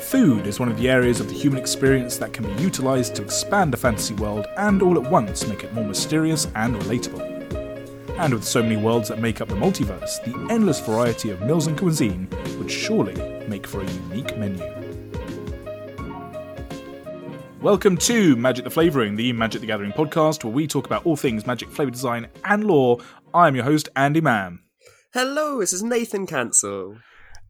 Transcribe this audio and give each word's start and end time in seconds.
Food 0.00 0.46
is 0.46 0.58
one 0.58 0.68
of 0.68 0.78
the 0.78 0.88
areas 0.88 1.20
of 1.20 1.28
the 1.28 1.34
human 1.34 1.58
experience 1.58 2.16
that 2.16 2.32
can 2.32 2.44
be 2.44 2.62
utilised 2.62 3.14
to 3.16 3.22
expand 3.22 3.72
a 3.74 3.76
fantasy 3.76 4.14
world 4.14 4.46
and 4.56 4.82
all 4.82 4.96
at 4.96 5.10
once 5.10 5.46
make 5.46 5.64
it 5.64 5.72
more 5.72 5.84
mysterious 5.84 6.46
and 6.54 6.76
relatable. 6.76 7.38
And 8.18 8.34
with 8.34 8.44
so 8.44 8.62
many 8.62 8.76
worlds 8.76 9.08
that 9.10 9.20
make 9.20 9.40
up 9.40 9.48
the 9.48 9.54
multiverse, 9.54 10.24
the 10.24 10.52
endless 10.52 10.80
variety 10.80 11.30
of 11.30 11.40
meals 11.42 11.66
and 11.66 11.78
cuisine 11.78 12.28
would 12.58 12.70
surely 12.70 13.14
make 13.46 13.66
for 13.66 13.80
a 13.80 13.90
unique 13.90 14.36
menu. 14.36 14.77
Welcome 17.68 17.98
to 17.98 18.34
Magic 18.34 18.64
the 18.64 18.70
Flavouring, 18.70 19.14
the 19.14 19.30
Magic 19.34 19.60
the 19.60 19.66
Gathering 19.66 19.92
podcast, 19.92 20.42
where 20.42 20.50
we 20.50 20.66
talk 20.66 20.86
about 20.86 21.04
all 21.04 21.16
things 21.16 21.46
magic 21.46 21.68
flavour 21.68 21.90
design 21.90 22.28
and 22.46 22.64
lore. 22.64 22.96
I'm 23.34 23.54
your 23.54 23.64
host, 23.64 23.90
Andy 23.94 24.22
Mann. 24.22 24.60
Hello, 25.12 25.60
this 25.60 25.74
is 25.74 25.82
Nathan 25.82 26.26
Cancel. 26.26 26.96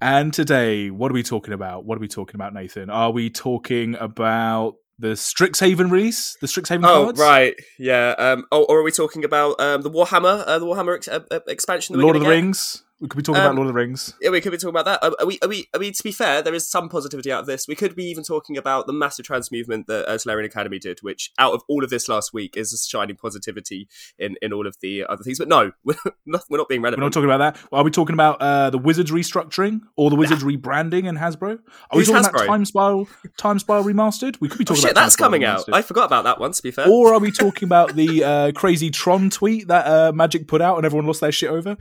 And 0.01 0.35
today, 0.35 0.91
what 0.91 1.13
are 1.13 1.15
we 1.15 1.23
talking 1.23 1.55
about? 1.55 1.85
What 1.85 1.99
are 1.99 2.01
we 2.01 2.09
talking 2.09 2.35
about, 2.35 2.53
Nathan? 2.53 2.91
Are 2.91 3.13
we 3.13 3.31
talking 3.31 3.95
about 3.95 4.75
the 4.99 5.13
Strixhaven 5.13 5.89
release? 5.89 6.37
The 6.41 6.49
Strixhaven 6.49 6.85
Oh, 6.85 7.05
cards? 7.05 7.21
right, 7.21 7.55
yeah. 7.79 8.17
Um, 8.19 8.45
oh, 8.51 8.65
or 8.65 8.81
are 8.81 8.83
we 8.83 8.91
talking 8.91 9.25
about 9.25 9.61
um, 9.61 9.83
the 9.83 9.91
Warhammer, 9.91 10.43
uh, 10.49 10.59
the 10.59 10.67
Warhammer 10.67 10.97
ex- 10.97 11.07
uh, 11.07 11.21
uh, 11.31 11.39
expansion? 11.47 11.97
Lord 11.97 12.17
of 12.17 12.23
the 12.23 12.27
get? 12.27 12.33
Rings? 12.33 12.83
We 13.01 13.07
could 13.07 13.17
be 13.17 13.23
talking 13.23 13.41
Um, 13.41 13.47
about 13.47 13.55
Lord 13.55 13.69
of 13.69 13.75
the 13.75 13.79
Rings. 13.79 14.15
Yeah, 14.21 14.31
we 14.31 14.41
could 14.41 14.51
be 14.51 14.59
talking 14.59 14.71
about 14.71 14.85
that. 14.87 15.05
Are, 15.05 15.15
are 15.21 15.27
we? 15.27 15.39
Are 15.41 15.49
we? 15.49 15.69
I 15.73 15.79
mean, 15.79 15.93
to 15.93 16.03
be 16.03 16.11
fair, 16.11 16.43
there 16.43 16.55
is 16.55 16.67
some 16.69 16.89
positivity 16.89 17.31
out 17.31 17.41
of 17.41 17.47
this. 17.47 17.69
We 17.69 17.77
could 17.77 17.95
be 17.95 18.05
even 18.07 18.25
talking 18.25 18.57
about 18.57 18.89
the 18.89 18.93
massive 18.93 19.25
trans 19.25 19.53
movement 19.53 19.87
that 19.87 20.09
uh, 20.09 20.15
Tolarian 20.15 20.47
Academy 20.47 20.81
did, 20.81 20.99
which 21.01 21.31
out 21.39 21.53
of 21.55 21.63
all 21.69 21.85
of 21.85 21.91
this 21.91 22.09
last 22.09 22.33
week 22.33 22.57
is 22.57 22.73
a 22.73 22.79
shining 22.79 23.15
positivity 23.15 23.89
in, 24.19 24.37
in 24.43 24.53
all 24.53 24.67
of 24.67 24.77
the 24.81 25.05
other 25.09 25.23
things. 25.23 25.39
But 25.39 25.47
no, 25.47 25.71
we're 25.85 25.95
not, 26.27 26.43
we're 26.51 26.59
not 26.59 26.69
being 26.69 26.83
relevant. 26.83 27.01
We're 27.01 27.07
not 27.07 27.13
talking 27.13 27.31
about 27.31 27.55
that. 27.55 27.69
Are 27.71 27.85
we 27.85 27.93
talking 27.93 28.15
about 28.15 28.41
uh, 28.43 28.71
the 28.71 28.79
Wizards 28.79 29.13
restructuring 29.13 29.83
or 29.97 30.11
the 30.11 30.17
Wizards 30.17 30.43
rebranding 30.43 31.07
in 31.07 31.17
Hasbro? 31.17 31.53
Are 31.53 31.59
we 31.93 31.99
Who's 32.01 32.09
talking 32.09 32.25
Hasbro? 32.25 32.35
about 32.35 32.47
Time 32.47 32.65
Spiral, 32.65 33.09
Time 33.37 33.59
Spiral 33.61 33.85
Remastered? 33.85 34.41
We 34.41 34.49
could 34.49 34.59
be 34.59 34.65
oh 34.65 34.75
talking 34.75 34.83
shit, 34.83 34.91
about 34.91 35.03
that's 35.03 35.15
coming 35.17 35.45
out. 35.45 35.65
I 35.73 35.83
forgot 35.83 36.07
about 36.07 36.25
that 36.25 36.41
one. 36.41 36.51
To 36.51 36.63
be 36.63 36.73
fair, 36.73 36.89
Or 36.89 37.15
are 37.15 37.21
we 37.21 37.31
talking 37.31 37.67
about 37.69 37.95
the 37.95 38.25
uh, 38.25 38.53
crazy 38.53 38.91
Tron 38.91 39.31
tweet 39.31 39.69
that 39.69 39.87
uh, 39.87 40.13
Magic 40.13 40.49
put 40.49 40.61
out 40.61 40.79
and 40.79 40.85
everyone 40.85 41.07
lost 41.07 41.21
their 41.21 41.31
shit 41.31 41.51
over? 41.51 41.77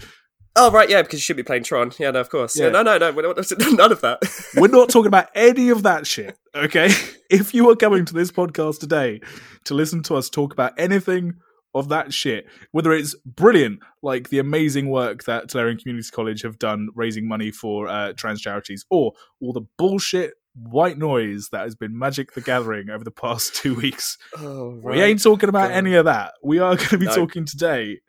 Oh 0.58 0.72
right, 0.72 0.90
yeah, 0.90 1.02
because 1.02 1.20
you 1.20 1.22
should 1.22 1.38
be 1.38 1.44
playing 1.44 1.64
Tron. 1.64 1.92
Yeah, 2.00 2.12
no, 2.12 2.20
of 2.22 2.30
course. 2.30 2.58
Yeah, 2.58 2.66
Yeah. 2.66 2.72
no, 2.72 2.84
no, 2.84 2.98
no, 2.98 3.12
none 3.72 3.92
of 3.92 4.02
that. 4.02 4.20
We're 4.56 4.68
not 4.68 4.90
talking 4.90 5.08
about 5.08 5.28
any 5.36 5.70
of 5.70 5.84
that 5.84 6.06
shit, 6.08 6.38
okay? 6.56 6.90
If 7.30 7.54
you 7.54 7.70
are 7.70 7.76
coming 7.76 8.06
to 8.06 8.14
this 8.14 8.32
podcast 8.32 8.80
today 8.80 9.20
to 9.66 9.74
listen 9.74 10.02
to 10.04 10.16
us 10.16 10.30
talk 10.30 10.54
about 10.54 10.72
anything 10.78 11.34
of 11.76 11.90
that 11.90 12.14
shit, 12.14 12.46
whether 12.72 12.94
it's 12.94 13.16
brilliant, 13.26 13.82
like 14.02 14.30
the 14.30 14.40
amazing 14.40 14.90
work 14.90 15.26
that 15.26 15.48
Tolarian 15.50 15.78
Community 15.78 16.08
College 16.10 16.42
have 16.44 16.58
done 16.58 16.88
raising 16.96 17.28
money 17.28 17.52
for 17.52 17.90
uh, 17.90 18.14
trans 18.14 18.40
charities, 18.42 18.86
or 18.90 19.12
all 19.42 19.52
the 19.52 19.68
bullshit 19.78 20.36
white 20.56 20.98
noise 20.98 21.50
that 21.52 21.62
has 21.64 21.76
been 21.76 22.00
Magic 22.00 22.32
the 22.34 22.40
Gathering 22.42 22.90
over 22.90 23.04
the 23.04 23.12
past 23.12 23.54
two 23.56 23.76
weeks, 23.76 24.18
oh, 24.38 24.80
we 24.82 25.02
ain't 25.02 25.22
talking 25.22 25.50
about 25.50 25.68
God. 25.70 25.76
any 25.78 25.94
of 25.96 26.06
that. 26.06 26.34
We 26.42 26.60
are 26.60 26.76
going 26.78 26.88
to 26.90 26.98
be 26.98 27.06
No. 27.08 27.14
talking 27.16 27.46
today 27.46 28.00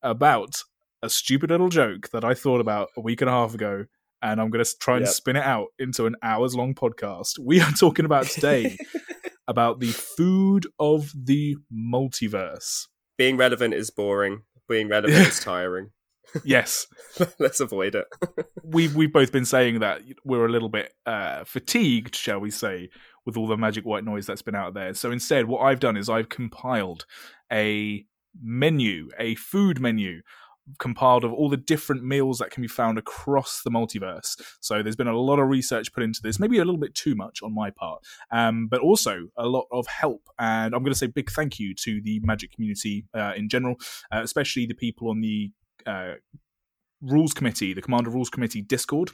about 0.00 0.62
a 1.02 1.10
stupid 1.10 1.50
little 1.50 1.68
joke 1.68 2.10
that 2.10 2.24
I 2.24 2.34
thought 2.34 2.60
about 2.60 2.88
a 2.96 3.00
week 3.00 3.20
and 3.20 3.28
a 3.30 3.32
half 3.32 3.54
ago, 3.54 3.86
and 4.22 4.40
I'm 4.40 4.50
going 4.50 4.64
to 4.64 4.78
try 4.78 4.96
and 4.96 5.06
Yep. 5.06 5.14
spin 5.14 5.36
it 5.36 5.44
out 5.44 5.68
into 5.78 6.06
an 6.06 6.16
hours 6.22 6.54
long 6.54 6.74
podcast. 6.74 7.38
We 7.38 7.60
are 7.60 7.70
talking 7.72 8.04
about 8.04 8.26
today 8.26 8.76
about 9.48 9.80
the 9.80 9.88
food 9.92 10.66
of 10.78 11.10
the 11.14 11.56
multiverse. 11.72 12.86
being 13.16 13.36
relevant 13.36 13.74
is 13.74 13.90
boring. 13.90 14.42
Being 14.68 14.88
relevant 14.88 15.26
is 15.28 15.40
tiring. 15.44 15.90
Yes, 16.44 16.86
Let's 17.40 17.58
avoid 17.60 17.96
it. 17.96 18.04
we've 18.62 18.94
we've 18.94 19.12
both 19.12 19.32
been 19.32 19.44
saying 19.44 19.80
that 19.80 20.02
we're 20.24 20.46
a 20.46 20.50
little 20.50 20.68
bit 20.68 20.92
uh, 21.04 21.42
fatigued, 21.44 22.14
shall 22.14 22.38
we 22.38 22.50
say, 22.52 22.88
with 23.26 23.36
all 23.36 23.48
the 23.48 23.56
magic 23.56 23.84
white 23.84 24.04
noise 24.04 24.26
that's 24.26 24.42
been 24.42 24.54
out 24.54 24.74
there. 24.74 24.94
So 24.94 25.10
instead, 25.10 25.46
what 25.46 25.60
I've 25.62 25.80
done 25.80 25.96
is 25.96 26.08
I've 26.08 26.28
compiled 26.28 27.04
a 27.52 28.04
menu, 28.40 29.08
a 29.18 29.34
food 29.34 29.80
menu, 29.80 30.20
compiled 30.78 31.24
of 31.24 31.32
all 31.32 31.48
the 31.48 31.56
different 31.56 32.04
meals 32.04 32.38
that 32.38 32.50
can 32.50 32.62
be 32.62 32.68
found 32.68 32.98
across 32.98 33.62
the 33.62 33.70
multiverse. 33.70 34.40
So 34.60 34.82
there's 34.82 34.96
been 34.96 35.06
a 35.08 35.18
lot 35.18 35.38
of 35.38 35.48
research 35.48 35.92
put 35.92 36.02
into 36.02 36.20
this, 36.22 36.38
maybe 36.38 36.58
a 36.58 36.64
little 36.64 36.80
bit 36.80 36.94
too 36.94 37.14
much 37.14 37.42
on 37.42 37.54
my 37.54 37.70
part, 37.70 38.02
um, 38.30 38.66
but 38.68 38.80
also 38.80 39.28
a 39.36 39.46
lot 39.46 39.66
of 39.72 39.86
help. 39.86 40.28
And 40.38 40.74
I'm 40.74 40.82
going 40.82 40.92
to 40.92 40.98
say 40.98 41.06
big 41.06 41.30
thank 41.30 41.58
you 41.58 41.74
to 41.74 42.00
the 42.02 42.20
magic 42.22 42.52
community 42.52 43.06
uh, 43.14 43.32
in 43.36 43.48
general, 43.48 43.76
uh, 44.12 44.20
especially 44.22 44.66
the 44.66 44.74
people 44.74 45.10
on 45.10 45.20
the 45.20 45.50
uh, 45.86 46.14
rules 47.00 47.32
committee, 47.32 47.72
the 47.72 47.82
Commander 47.82 48.10
Rules 48.10 48.30
Committee 48.30 48.62
Discord. 48.62 49.12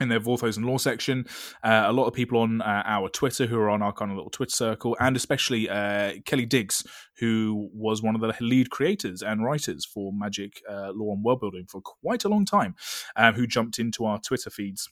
In 0.00 0.08
their 0.08 0.20
Vorthos 0.20 0.56
and 0.56 0.66
Lore 0.66 0.80
section, 0.80 1.26
uh, 1.62 1.84
a 1.86 1.92
lot 1.92 2.06
of 2.06 2.14
people 2.14 2.38
on 2.38 2.62
uh, 2.62 2.82
our 2.86 3.08
Twitter 3.08 3.46
who 3.46 3.58
are 3.58 3.70
on 3.70 3.82
our 3.82 3.92
kind 3.92 4.10
of 4.10 4.16
little 4.16 4.30
Twitter 4.30 4.56
circle, 4.56 4.96
and 4.98 5.16
especially 5.16 5.68
uh, 5.68 6.14
Kelly 6.24 6.46
Digges, 6.46 6.84
who 7.18 7.68
was 7.74 8.02
one 8.02 8.14
of 8.14 8.20
the 8.20 8.34
lead 8.40 8.70
creators 8.70 9.22
and 9.22 9.44
writers 9.44 9.84
for 9.84 10.10
Magic 10.12 10.62
uh, 10.68 10.92
Lore 10.94 11.14
and 11.14 11.22
World 11.22 11.40
Building 11.40 11.66
for 11.68 11.80
quite 11.82 12.24
a 12.24 12.28
long 12.28 12.44
time, 12.44 12.74
um, 13.16 13.34
who 13.34 13.46
jumped 13.46 13.78
into 13.78 14.04
our 14.04 14.18
Twitter 14.18 14.50
feeds 14.50 14.88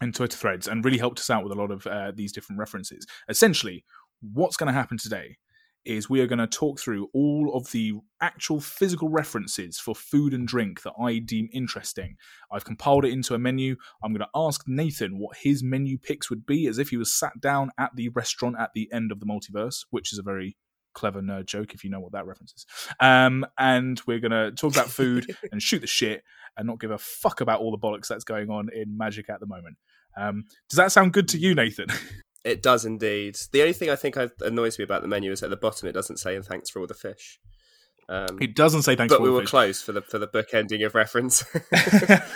and 0.00 0.14
Twitter 0.14 0.36
threads 0.36 0.68
and 0.68 0.84
really 0.84 0.98
helped 0.98 1.18
us 1.18 1.30
out 1.30 1.42
with 1.42 1.52
a 1.52 1.60
lot 1.60 1.70
of 1.70 1.86
uh, 1.86 2.12
these 2.14 2.32
different 2.32 2.60
references. 2.60 3.06
Essentially, 3.28 3.84
what's 4.20 4.56
going 4.56 4.68
to 4.68 4.72
happen 4.72 4.98
today 4.98 5.38
is 5.84 6.10
we 6.10 6.20
are 6.20 6.26
going 6.26 6.38
to 6.38 6.46
talk 6.46 6.80
through 6.80 7.08
all 7.14 7.52
of 7.54 7.70
the 7.70 7.94
actual 8.20 8.60
physical 8.60 9.08
references 9.08 9.78
for 9.78 9.94
food 9.94 10.34
and 10.34 10.46
drink 10.46 10.82
that 10.82 10.92
I 11.00 11.18
deem 11.18 11.48
interesting. 11.52 12.16
I've 12.52 12.64
compiled 12.64 13.04
it 13.04 13.12
into 13.12 13.34
a 13.34 13.38
menu. 13.38 13.76
I'm 14.02 14.12
going 14.12 14.20
to 14.20 14.28
ask 14.34 14.64
Nathan 14.66 15.18
what 15.18 15.38
his 15.38 15.62
menu 15.62 15.98
picks 15.98 16.30
would 16.30 16.44
be 16.44 16.66
as 16.66 16.78
if 16.78 16.90
he 16.90 16.96
was 16.96 17.12
sat 17.12 17.40
down 17.40 17.70
at 17.78 17.94
the 17.94 18.08
restaurant 18.10 18.56
at 18.58 18.70
the 18.74 18.88
end 18.92 19.12
of 19.12 19.20
the 19.20 19.26
multiverse, 19.26 19.84
which 19.90 20.12
is 20.12 20.18
a 20.18 20.22
very 20.22 20.56
clever 20.94 21.22
nerd 21.22 21.46
joke 21.46 21.74
if 21.74 21.84
you 21.84 21.90
know 21.90 22.00
what 22.00 22.12
that 22.12 22.26
reference 22.26 22.52
is. 22.54 22.66
Um, 22.98 23.46
and 23.56 24.00
we're 24.06 24.18
going 24.18 24.32
to 24.32 24.50
talk 24.52 24.74
about 24.74 24.90
food 24.90 25.26
and 25.52 25.62
shoot 25.62 25.80
the 25.80 25.86
shit 25.86 26.24
and 26.56 26.66
not 26.66 26.80
give 26.80 26.90
a 26.90 26.98
fuck 26.98 27.40
about 27.40 27.60
all 27.60 27.70
the 27.70 27.78
bollocks 27.78 28.08
that's 28.08 28.24
going 28.24 28.50
on 28.50 28.68
in 28.74 28.96
Magic 28.96 29.30
at 29.30 29.40
the 29.40 29.46
moment. 29.46 29.76
Um, 30.16 30.44
does 30.68 30.76
that 30.76 30.92
sound 30.92 31.12
good 31.12 31.28
to 31.28 31.38
you, 31.38 31.54
Nathan? 31.54 31.88
It 32.44 32.62
does 32.62 32.84
indeed. 32.84 33.36
The 33.52 33.62
only 33.62 33.72
thing 33.72 33.90
I 33.90 33.96
think 33.96 34.16
annoys 34.40 34.78
me 34.78 34.84
about 34.84 35.02
the 35.02 35.08
menu 35.08 35.32
is 35.32 35.42
at 35.42 35.50
the 35.50 35.56
bottom 35.56 35.88
it 35.88 35.92
doesn't 35.92 36.18
say 36.18 36.36
"and 36.36 36.44
thanks 36.44 36.70
for 36.70 36.80
all 36.80 36.86
the 36.86 36.94
fish." 36.94 37.38
Um, 38.08 38.38
It 38.40 38.54
doesn't 38.54 38.82
say 38.82 38.96
thanks 38.96 39.12
but 39.12 39.18
for 39.18 39.24
we 39.24 39.30
were 39.30 39.40
fish. 39.40 39.50
close 39.50 39.82
for 39.82 39.92
the 39.92 40.02
for 40.02 40.18
the 40.18 40.26
book 40.26 40.48
ending 40.54 40.82
of 40.82 40.94
reference. 40.94 41.44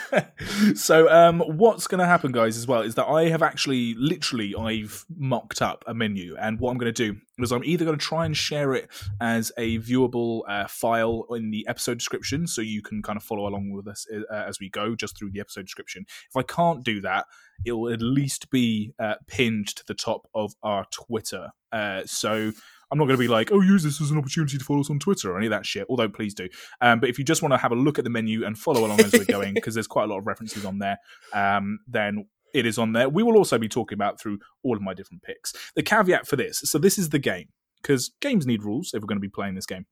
so 0.75 1.09
um 1.11 1.41
what's 1.41 1.87
going 1.87 1.99
to 1.99 2.07
happen 2.07 2.33
guys 2.33 2.57
as 2.57 2.67
well 2.67 2.83
is 2.83 2.95
that 2.95 3.07
i 3.07 3.29
have 3.29 3.43
actually 3.43 3.95
literally 3.95 4.55
i've 4.57 5.05
mocked 5.17 5.63
up 5.63 5.85
a 5.87 5.95
menu 5.95 6.37
and 6.41 6.59
what 6.59 6.71
i'm 6.71 6.79
going 6.79 6.93
to 6.93 7.13
do 7.13 7.19
is 7.39 7.53
i'm 7.53 7.65
either 7.65 7.85
going 7.85 7.97
to 7.99 8.05
try 8.05 8.25
and 8.25 8.37
share 8.37 8.75
it 8.75 8.89
as 9.21 9.53
a 9.57 9.79
viewable 9.79 10.43
uh, 10.49 10.67
file 10.67 11.25
in 11.31 11.51
the 11.51 11.67
episode 11.69 11.99
description 11.99 12.47
so 12.47 12.61
you 12.61 12.83
can 12.83 13.03
kind 13.03 13.17
of 13.17 13.23
follow 13.23 13.47
along 13.47 13.71
with 13.71 13.87
us 13.87 14.07
uh, 14.13 14.35
as 14.35 14.59
we 14.61 14.69
go 14.69 14.95
just 14.95 15.17
through 15.17 15.31
the 15.31 15.41
episode 15.41 15.63
description 15.63 16.05
if 16.29 16.37
i 16.37 16.43
can't 16.43 16.85
do 16.85 17.01
that 17.01 17.27
it 17.65 17.73
will 17.73 17.93
at 17.93 18.03
least 18.03 18.51
be 18.51 18.93
uh, 18.99 19.15
pinned 19.29 19.69
to 19.69 19.85
the 19.87 19.95
top 19.95 20.27
of 20.35 20.55
our 20.63 20.87
twitter 20.91 21.51
uh, 21.73 22.03
so 22.05 22.53
I'm 22.93 22.99
not 22.99 23.07
going 23.07 23.17
to 23.17 23.21
be 23.23 23.27
like, 23.29 23.51
oh, 23.51 23.61
use 23.63 23.83
this 23.83 24.01
as 24.03 24.11
an 24.11 24.19
opportunity 24.19 24.59
to 24.59 24.65
follow 24.65 24.81
us 24.81 24.91
on 24.91 24.99
Twitter 24.99 25.33
or 25.33 25.39
any 25.39 25.47
of 25.47 25.51
that 25.51 25.65
shit. 25.65 25.87
Although, 25.89 26.11
please 26.11 26.35
do. 26.35 26.49
Um, 26.83 27.01
but 27.01 27.09
if 27.09 27.19
you 27.19 27.25
just 27.25 27.41
want 27.43 27.53
to 27.55 27.59
have 27.59 27.73
a 27.73 27.75
look 27.75 27.99
at 27.99 28.05
the 28.05 28.11
menu 28.11 28.45
and 28.45 28.57
follow 28.59 28.85
along 28.85 29.01
as 29.01 29.13
we're 29.15 29.25
going, 29.25 29.55
because 29.55 29.73
there's 29.75 29.87
quite 29.87 30.05
a 30.05 30.07
lot 30.09 30.19
of 30.19 30.27
references 30.27 30.65
on 30.67 30.79
there, 30.79 30.99
um, 31.33 31.79
then 31.89 32.27
it 32.55 32.67
is 32.67 32.77
on 32.79 32.93
there. 32.93 33.09
We 33.09 33.23
will 33.23 33.39
also 33.39 33.57
be 33.57 33.69
talking 33.69 33.97
about 33.97 34.21
through 34.21 34.39
all 34.63 34.77
of 34.77 34.83
my 34.83 34.93
different 34.93 35.23
picks. 35.23 35.55
The 35.75 35.83
caveat 35.83 36.27
for 36.27 36.37
this, 36.37 36.59
so 36.65 36.79
this 36.79 36.99
is 36.99 37.09
the 37.09 37.19
game, 37.19 37.49
because 37.81 38.13
games 38.21 38.47
need 38.47 38.63
rules 38.63 38.91
if 38.93 39.01
we're 39.03 39.07
going 39.07 39.17
to 39.17 39.21
be 39.21 39.29
playing 39.31 39.55
this 39.55 39.65
game, 39.67 39.87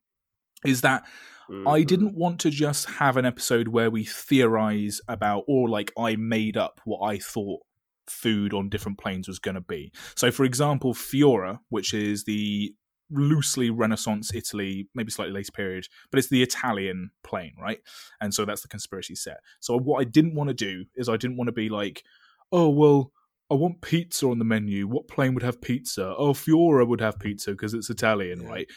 is 0.64 0.82
that 0.82 1.04
I 1.48 1.80
Mhm. 1.80 1.86
didn't 1.86 2.14
want 2.14 2.38
to 2.40 2.50
just 2.50 2.88
have 2.90 3.16
an 3.16 3.24
episode 3.24 3.68
where 3.68 3.90
we 3.90 4.04
theorize 4.04 5.00
about, 5.08 5.44
or 5.48 5.68
like 5.70 5.90
I 5.98 6.16
made 6.16 6.56
up 6.58 6.80
what 6.84 7.00
I 7.00 7.18
thought 7.18 7.62
food 8.06 8.52
on 8.52 8.68
different 8.68 8.98
planes 8.98 9.26
was 9.26 9.38
going 9.38 9.54
to 9.54 9.60
be. 9.60 9.90
So, 10.16 10.30
for 10.30 10.44
example, 10.44 10.94
Fiora, 10.94 11.60
which 11.70 11.94
is 11.94 12.24
the 12.24 12.74
loosely 13.10 13.70
Renaissance 13.70 14.32
Italy, 14.34 14.88
maybe 14.94 15.10
slightly 15.10 15.32
later 15.34 15.52
period, 15.52 15.86
but 16.10 16.18
it's 16.18 16.28
the 16.28 16.42
Italian 16.42 17.10
plane, 17.24 17.54
right? 17.60 17.80
And 18.20 18.32
so 18.34 18.44
that's 18.44 18.62
the 18.62 18.68
conspiracy 18.68 19.14
set. 19.14 19.38
So, 19.60 19.76
what 19.78 20.00
I 20.00 20.04
didn't 20.04 20.34
want 20.34 20.48
to 20.48 20.54
do 20.54 20.84
is 20.96 21.08
I 21.08 21.16
didn't 21.16 21.36
want 21.36 21.48
to 21.48 21.52
be 21.52 21.68
like, 21.68 22.02
oh, 22.52 22.68
well, 22.68 23.12
I 23.50 23.54
want 23.54 23.80
pizza 23.80 24.28
on 24.28 24.38
the 24.38 24.44
menu. 24.44 24.86
What 24.86 25.08
plane 25.08 25.34
would 25.34 25.42
have 25.42 25.60
pizza? 25.60 26.14
Oh, 26.16 26.32
Fiora 26.32 26.86
would 26.86 27.00
have 27.00 27.18
pizza 27.18 27.50
because 27.50 27.74
it's 27.74 27.90
Italian, 27.90 28.42
Yeah. 28.42 28.48
right? 28.48 28.70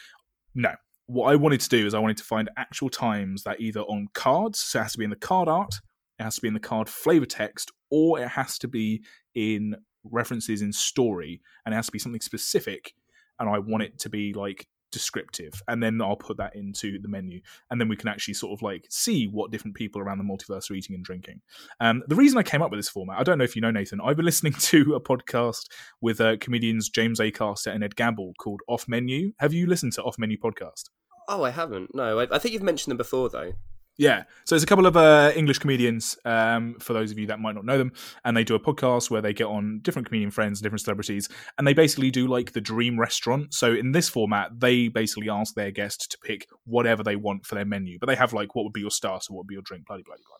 No. 0.54 0.74
What 1.06 1.30
I 1.30 1.36
wanted 1.36 1.60
to 1.60 1.68
do 1.68 1.86
is 1.86 1.94
I 1.94 1.98
wanted 1.98 2.16
to 2.18 2.24
find 2.24 2.50
actual 2.56 2.88
times 2.88 3.44
that 3.44 3.60
either 3.60 3.80
on 3.82 4.08
cards, 4.14 4.58
so 4.60 4.80
it 4.80 4.82
has 4.84 4.92
to 4.92 4.98
be 4.98 5.04
in 5.04 5.10
the 5.10 5.16
card 5.16 5.48
art, 5.48 5.74
it 6.18 6.22
has 6.22 6.36
to 6.36 6.40
be 6.40 6.48
in 6.48 6.54
the 6.54 6.60
card 6.60 6.88
flavor 6.88 7.26
text, 7.26 7.70
or 7.90 8.18
it 8.20 8.28
has 8.28 8.58
to 8.58 8.68
be 8.68 9.02
in 9.34 9.76
references 10.02 10.62
in 10.62 10.72
story, 10.72 11.40
and 11.64 11.72
it 11.72 11.76
has 11.76 11.86
to 11.86 11.92
be 11.92 11.98
something 11.98 12.20
specific 12.20 12.94
and 13.38 13.48
I 13.48 13.58
want 13.58 13.82
it 13.82 13.98
to 14.00 14.08
be 14.08 14.32
like 14.32 14.66
descriptive 14.94 15.60
and 15.66 15.82
then 15.82 16.00
I'll 16.00 16.14
put 16.14 16.36
that 16.36 16.54
into 16.54 17.00
the 17.00 17.08
menu 17.08 17.40
and 17.68 17.80
then 17.80 17.88
we 17.88 17.96
can 17.96 18.08
actually 18.08 18.34
sort 18.34 18.56
of 18.56 18.62
like 18.62 18.86
see 18.90 19.26
what 19.26 19.50
different 19.50 19.74
people 19.74 20.00
around 20.00 20.18
the 20.18 20.24
multiverse 20.24 20.70
are 20.70 20.74
eating 20.74 20.94
and 20.94 21.04
drinking. 21.04 21.40
Um, 21.80 22.04
the 22.06 22.14
reason 22.14 22.38
I 22.38 22.44
came 22.44 22.62
up 22.62 22.70
with 22.70 22.78
this 22.78 22.88
format, 22.88 23.18
I 23.18 23.24
don't 23.24 23.36
know 23.36 23.44
if 23.44 23.56
you 23.56 23.62
know 23.62 23.72
Nathan, 23.72 24.00
I've 24.00 24.16
been 24.16 24.24
listening 24.24 24.52
to 24.58 24.94
a 24.94 25.00
podcast 25.00 25.66
with 26.00 26.20
uh, 26.20 26.36
comedians 26.38 26.88
James 26.88 27.18
a 27.18 27.32
Acaster 27.32 27.74
and 27.74 27.82
Ed 27.82 27.96
Gamble 27.96 28.34
called 28.38 28.60
Off 28.68 28.86
Menu. 28.86 29.32
Have 29.38 29.52
you 29.52 29.66
listened 29.66 29.94
to 29.94 30.02
Off 30.04 30.16
Menu 30.16 30.38
podcast? 30.38 30.90
Oh, 31.28 31.42
I 31.42 31.50
haven't. 31.50 31.92
No, 31.92 32.20
I, 32.20 32.28
I 32.30 32.38
think 32.38 32.52
you've 32.52 32.62
mentioned 32.62 32.92
them 32.92 32.98
before 32.98 33.28
though. 33.28 33.54
Yeah. 33.96 34.24
So 34.44 34.54
there's 34.54 34.64
a 34.64 34.66
couple 34.66 34.86
of 34.86 34.96
uh, 34.96 35.32
English 35.36 35.58
comedians, 35.58 36.18
um, 36.24 36.74
for 36.80 36.92
those 36.92 37.12
of 37.12 37.18
you 37.18 37.28
that 37.28 37.38
might 37.38 37.54
not 37.54 37.64
know 37.64 37.78
them, 37.78 37.92
and 38.24 38.36
they 38.36 38.42
do 38.42 38.56
a 38.56 38.60
podcast 38.60 39.08
where 39.08 39.22
they 39.22 39.32
get 39.32 39.46
on 39.46 39.80
different 39.82 40.08
comedian 40.08 40.32
friends, 40.32 40.60
different 40.60 40.80
celebrities, 40.80 41.28
and 41.58 41.66
they 41.66 41.74
basically 41.74 42.10
do 42.10 42.26
like 42.26 42.52
the 42.52 42.60
dream 42.60 42.98
restaurant. 42.98 43.54
So 43.54 43.72
in 43.72 43.92
this 43.92 44.08
format, 44.08 44.58
they 44.58 44.88
basically 44.88 45.30
ask 45.30 45.54
their 45.54 45.70
guest 45.70 46.10
to 46.10 46.18
pick 46.18 46.48
whatever 46.64 47.04
they 47.04 47.16
want 47.16 47.46
for 47.46 47.54
their 47.54 47.64
menu, 47.64 47.98
but 48.00 48.06
they 48.06 48.16
have 48.16 48.32
like 48.32 48.54
what 48.54 48.64
would 48.64 48.72
be 48.72 48.80
your 48.80 48.90
starter, 48.90 49.32
what 49.32 49.42
would 49.42 49.46
be 49.46 49.54
your 49.54 49.62
drink, 49.62 49.86
blah 49.86 49.96
blah 49.96 50.16
blah 50.16 50.36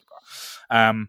blah. 0.69 0.89
Um, 0.91 1.09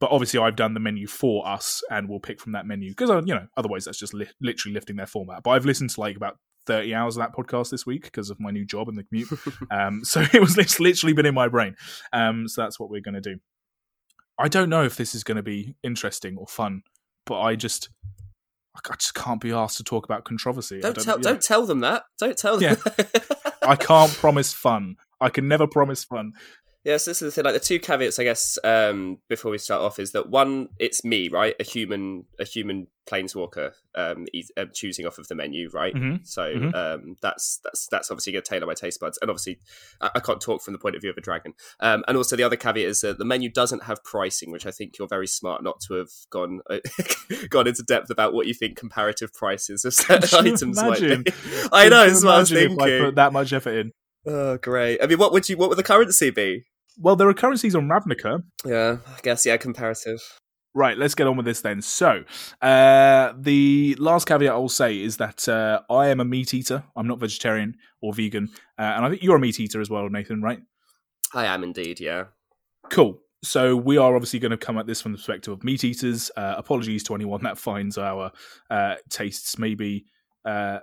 but 0.00 0.10
obviously, 0.12 0.38
I've 0.40 0.56
done 0.56 0.74
the 0.74 0.80
menu 0.80 1.06
for 1.06 1.46
us, 1.48 1.82
and 1.90 2.08
we'll 2.08 2.20
pick 2.20 2.40
from 2.40 2.52
that 2.52 2.66
menu 2.66 2.90
because 2.90 3.08
you 3.26 3.34
know 3.34 3.46
otherwise 3.56 3.86
that's 3.86 3.98
just 3.98 4.14
li- 4.14 4.28
literally 4.40 4.74
lifting 4.74 4.96
their 4.96 5.06
format. 5.06 5.42
But 5.42 5.50
I've 5.52 5.64
listened 5.64 5.90
to 5.90 6.00
like 6.00 6.16
about 6.16 6.38
30 6.68 6.94
hours 6.94 7.16
of 7.16 7.22
that 7.22 7.34
podcast 7.34 7.70
this 7.70 7.86
week 7.86 8.02
because 8.02 8.30
of 8.30 8.38
my 8.38 8.50
new 8.50 8.64
job 8.64 8.88
and 8.88 8.96
the 8.96 9.02
commute. 9.02 9.28
um, 9.70 10.04
so 10.04 10.24
it 10.32 10.40
was 10.40 10.56
it's 10.56 10.78
literally 10.78 11.14
been 11.14 11.26
in 11.26 11.34
my 11.34 11.48
brain. 11.48 11.74
Um, 12.12 12.46
so 12.46 12.62
that's 12.62 12.78
what 12.78 12.90
we're 12.90 13.00
going 13.00 13.14
to 13.14 13.20
do. 13.20 13.40
I 14.38 14.46
don't 14.46 14.68
know 14.68 14.84
if 14.84 14.94
this 14.96 15.14
is 15.14 15.24
going 15.24 15.36
to 15.36 15.42
be 15.42 15.74
interesting 15.82 16.36
or 16.36 16.46
fun, 16.46 16.82
but 17.26 17.40
I 17.40 17.56
just 17.56 17.88
I 18.76 18.94
just 18.96 19.14
can't 19.14 19.40
be 19.40 19.50
asked 19.50 19.78
to 19.78 19.84
talk 19.84 20.04
about 20.04 20.24
controversy. 20.24 20.80
Don't, 20.80 20.94
don't 20.94 21.04
tell 21.04 21.16
yeah. 21.16 21.22
don't 21.22 21.42
tell 21.42 21.66
them 21.66 21.80
that. 21.80 22.04
Don't 22.18 22.36
tell 22.36 22.58
them. 22.58 22.76
Yeah. 22.96 23.02
I 23.62 23.74
can't 23.74 24.12
promise 24.16 24.52
fun. 24.52 24.96
I 25.20 25.30
can 25.30 25.48
never 25.48 25.66
promise 25.66 26.04
fun. 26.04 26.34
Yes, 26.88 27.04
this 27.04 27.20
is 27.20 27.26
the 27.26 27.30
thing. 27.30 27.44
Like 27.44 27.52
the 27.52 27.60
two 27.60 27.78
caveats, 27.78 28.18
I 28.18 28.24
guess, 28.24 28.58
um, 28.64 29.18
before 29.28 29.50
we 29.50 29.58
start 29.58 29.82
off, 29.82 29.98
is 29.98 30.12
that 30.12 30.30
one, 30.30 30.70
it's 30.78 31.04
me, 31.04 31.28
right? 31.28 31.54
A 31.60 31.62
human, 31.62 32.24
a 32.38 32.44
human 32.44 32.86
planeswalker, 33.06 33.72
um, 33.94 34.24
uh, 34.56 34.64
choosing 34.72 35.06
off 35.06 35.18
of 35.18 35.28
the 35.28 35.34
menu, 35.34 35.68
right? 35.74 35.94
Mhm. 35.94 36.26
So 36.26 36.42
Mhm. 36.54 36.74
um, 36.74 37.16
that's 37.20 37.60
that's 37.62 37.88
that's 37.88 38.10
obviously 38.10 38.32
going 38.32 38.42
to 38.42 38.48
tailor 38.48 38.66
my 38.66 38.72
taste 38.72 39.00
buds, 39.00 39.18
and 39.20 39.30
obviously, 39.30 39.58
I, 40.00 40.12
I 40.14 40.20
can't 40.20 40.40
talk 40.40 40.62
from 40.62 40.72
the 40.72 40.78
point 40.78 40.96
of 40.96 41.02
view 41.02 41.10
of 41.10 41.18
a 41.18 41.20
dragon. 41.20 41.52
Um, 41.80 42.04
and 42.08 42.16
also, 42.16 42.36
the 42.36 42.42
other 42.42 42.56
caveat 42.56 42.88
is 42.88 43.02
that 43.02 43.18
the 43.18 43.24
menu 43.26 43.50
doesn't 43.50 43.82
have 43.82 44.02
pricing, 44.02 44.50
which 44.50 44.64
I 44.64 44.70
think 44.70 44.98
you're 44.98 45.08
very 45.08 45.26
smart 45.26 45.62
not 45.62 45.80
to 45.88 45.94
have 45.94 46.10
gone 46.30 46.60
gone 47.50 47.66
into 47.66 47.82
depth 47.82 48.08
about 48.08 48.32
what 48.32 48.46
you 48.46 48.54
think 48.54 48.78
comparative 48.78 49.34
prices 49.34 49.84
of 49.84 49.92
certain 49.92 50.46
items 50.46 50.76
might 50.82 51.00
be. 51.00 51.12
I 51.70 51.90
know, 51.90 52.06
that's 52.08 52.24
what 52.24 52.34
I 52.34 52.38
was 52.38 52.50
imagine 52.50 52.72
if 52.72 52.78
I 52.78 52.84
thinking. 52.86 53.04
put 53.08 53.14
that 53.16 53.32
much 53.34 53.52
effort 53.52 53.72
in. 53.76 53.92
Oh, 54.26 54.56
great! 54.56 55.02
I 55.02 55.06
mean, 55.06 55.18
what 55.18 55.32
would 55.32 55.48
you? 55.50 55.58
What 55.58 55.68
would 55.68 55.76
the 55.78 55.82
currency 55.82 56.30
be? 56.30 56.64
Well, 57.00 57.16
there 57.16 57.28
are 57.28 57.34
currencies 57.34 57.74
on 57.74 57.88
Ravnica. 57.88 58.42
Yeah, 58.64 58.98
I 59.06 59.20
guess 59.22 59.46
yeah, 59.46 59.56
comparative. 59.56 60.20
Right, 60.74 60.98
let's 60.98 61.14
get 61.14 61.26
on 61.26 61.36
with 61.36 61.46
this 61.46 61.60
then. 61.60 61.80
So, 61.80 62.24
uh, 62.60 63.32
the 63.38 63.96
last 63.98 64.26
caveat 64.26 64.52
I'll 64.52 64.68
say 64.68 65.00
is 65.00 65.16
that 65.16 65.48
uh, 65.48 65.80
I 65.90 66.08
am 66.08 66.20
a 66.20 66.24
meat 66.24 66.54
eater. 66.54 66.84
I'm 66.94 67.06
not 67.06 67.18
vegetarian 67.18 67.76
or 68.00 68.12
vegan, 68.12 68.50
uh, 68.78 68.82
and 68.82 69.04
I 69.04 69.10
think 69.10 69.22
you're 69.22 69.36
a 69.36 69.40
meat 69.40 69.58
eater 69.58 69.80
as 69.80 69.90
well, 69.90 70.08
Nathan. 70.08 70.42
Right? 70.42 70.60
I 71.34 71.46
am 71.46 71.62
indeed, 71.62 72.00
yeah. 72.00 72.24
Cool. 72.90 73.20
So 73.42 73.76
we 73.76 73.96
are 73.98 74.14
obviously 74.14 74.40
going 74.40 74.50
to 74.50 74.56
come 74.56 74.78
at 74.78 74.86
this 74.86 75.00
from 75.00 75.12
the 75.12 75.18
perspective 75.18 75.52
of 75.52 75.62
meat 75.62 75.84
eaters. 75.84 76.30
Uh, 76.36 76.54
apologies 76.56 77.04
to 77.04 77.14
anyone 77.14 77.42
that 77.44 77.58
finds 77.58 77.96
our 77.96 78.32
uh, 78.70 78.96
tastes 79.10 79.58
maybe 79.58 80.06
uh, 80.44 80.78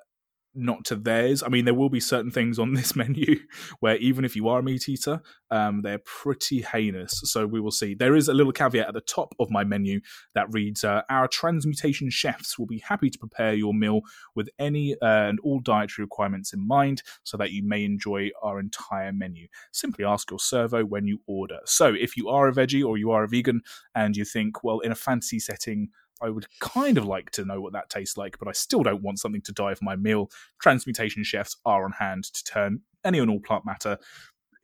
not 0.55 0.85
to 0.85 0.95
theirs. 0.95 1.43
I 1.43 1.49
mean, 1.49 1.65
there 1.65 1.73
will 1.73 1.89
be 1.89 1.99
certain 1.99 2.31
things 2.31 2.57
on 2.59 2.73
this 2.75 2.95
menu 2.95 3.39
where 3.79 3.97
even 3.97 4.25
if 4.25 4.35
you 4.35 4.47
are 4.47 4.59
a 4.59 4.63
meat 4.63 4.87
eater, 4.89 5.21
um, 5.51 5.81
they're 5.81 5.99
pretty 5.99 6.61
heinous. 6.61 7.21
So 7.25 7.45
we 7.45 7.59
will 7.59 7.71
see. 7.71 7.93
There 7.93 8.15
is 8.15 8.27
a 8.27 8.33
little 8.33 8.51
caveat 8.51 8.87
at 8.87 8.93
the 8.93 9.01
top 9.01 9.35
of 9.39 9.49
my 9.49 9.63
menu 9.63 10.01
that 10.33 10.47
reads: 10.51 10.83
uh, 10.83 11.01
"Our 11.09 11.27
transmutation 11.27 12.09
chefs 12.09 12.57
will 12.57 12.67
be 12.67 12.79
happy 12.79 13.09
to 13.09 13.19
prepare 13.19 13.53
your 13.53 13.73
meal 13.73 14.01
with 14.35 14.49
any 14.59 14.93
uh, 15.01 15.25
and 15.25 15.39
all 15.41 15.59
dietary 15.59 16.03
requirements 16.03 16.53
in 16.53 16.65
mind, 16.65 17.03
so 17.23 17.37
that 17.37 17.51
you 17.51 17.63
may 17.63 17.83
enjoy 17.83 18.29
our 18.41 18.59
entire 18.59 19.11
menu." 19.11 19.47
simply 19.71 20.05
ask 20.05 20.29
your 20.29 20.39
servo 20.39 20.83
when 20.83 21.05
you 21.05 21.21
order. 21.27 21.59
So, 21.65 21.93
if 21.93 22.17
you 22.17 22.29
are 22.29 22.47
a 22.47 22.53
veggie 22.53 22.85
or 22.85 22.97
you 22.97 23.11
are 23.11 23.23
a 23.23 23.27
vegan 23.27 23.61
and 23.93 24.15
you 24.15 24.25
think, 24.25 24.63
well, 24.63 24.79
in 24.79 24.91
a 24.91 24.95
fantasy 24.95 25.39
setting, 25.39 25.89
I 26.21 26.29
would 26.29 26.47
kind 26.59 26.97
of 26.97 27.05
like 27.05 27.31
to 27.31 27.45
know 27.45 27.61
what 27.61 27.73
that 27.73 27.89
tastes 27.89 28.17
like, 28.17 28.39
but 28.39 28.47
I 28.47 28.53
still 28.53 28.83
don't 28.83 29.03
want 29.03 29.19
something 29.19 29.41
to 29.41 29.51
die 29.51 29.73
for 29.73 29.83
my 29.83 29.95
meal, 29.95 30.29
transmutation 30.61 31.23
chefs 31.23 31.57
are 31.65 31.85
on 31.85 31.91
hand 31.91 32.25
to 32.25 32.43
turn 32.43 32.81
any 33.03 33.19
and 33.19 33.29
all 33.29 33.39
plant 33.39 33.65
matter 33.65 33.97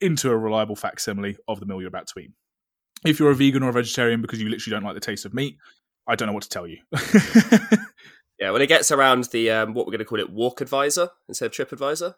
into 0.00 0.30
a 0.30 0.36
reliable 0.36 0.76
facsimile 0.76 1.36
of 1.48 1.60
the 1.60 1.66
meal 1.66 1.80
you're 1.80 1.88
about 1.88 2.08
to 2.08 2.20
eat. 2.20 2.32
If 3.04 3.18
you're 3.18 3.30
a 3.30 3.34
vegan 3.34 3.62
or 3.62 3.68
a 3.68 3.72
vegetarian 3.72 4.22
because 4.22 4.40
you 4.40 4.48
literally 4.48 4.74
don't 4.74 4.84
like 4.84 4.94
the 4.94 5.00
taste 5.00 5.24
of 5.24 5.34
meat, 5.34 5.58
I 6.06 6.16
don't 6.16 6.26
know 6.26 6.32
what 6.32 6.44
to 6.44 6.48
tell 6.48 6.66
you. 6.66 6.78
Yeah, 8.42 8.50
when 8.50 8.60
it 8.60 8.66
gets 8.66 8.90
around 8.90 9.24
the 9.26 9.52
um, 9.52 9.72
what 9.72 9.86
we're 9.86 9.92
going 9.92 10.00
to 10.00 10.04
call 10.04 10.18
it, 10.18 10.28
Walk 10.28 10.60
Advisor 10.60 11.10
instead 11.28 11.46
of 11.46 11.52
Trip 11.52 11.70
Advisor, 11.70 12.16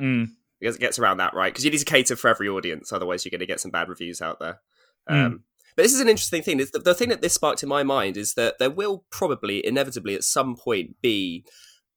Mm, 0.00 0.28
because 0.58 0.76
it 0.76 0.80
gets 0.80 0.98
around 0.98 1.18
that, 1.18 1.34
right? 1.34 1.52
Because 1.52 1.66
you 1.66 1.70
need 1.70 1.78
to 1.78 1.84
cater 1.84 2.16
for 2.16 2.28
every 2.28 2.48
audience, 2.48 2.92
otherwise 2.92 3.24
you're 3.24 3.30
going 3.30 3.40
to 3.40 3.46
get 3.46 3.60
some 3.60 3.70
bad 3.70 3.90
reviews 3.90 4.22
out 4.22 4.40
there. 4.40 4.60
Mm. 5.10 5.40
But 5.76 5.82
this 5.82 5.92
is 5.92 6.00
an 6.00 6.08
interesting 6.08 6.42
thing. 6.42 6.56
The, 6.56 6.80
the 6.82 6.94
thing 6.94 7.10
that 7.10 7.20
this 7.20 7.34
sparked 7.34 7.62
in 7.62 7.68
my 7.68 7.82
mind 7.82 8.16
is 8.16 8.34
that 8.34 8.58
there 8.58 8.70
will 8.70 9.04
probably, 9.10 9.64
inevitably, 9.64 10.14
at 10.14 10.24
some 10.24 10.56
point, 10.56 10.96
be 11.02 11.44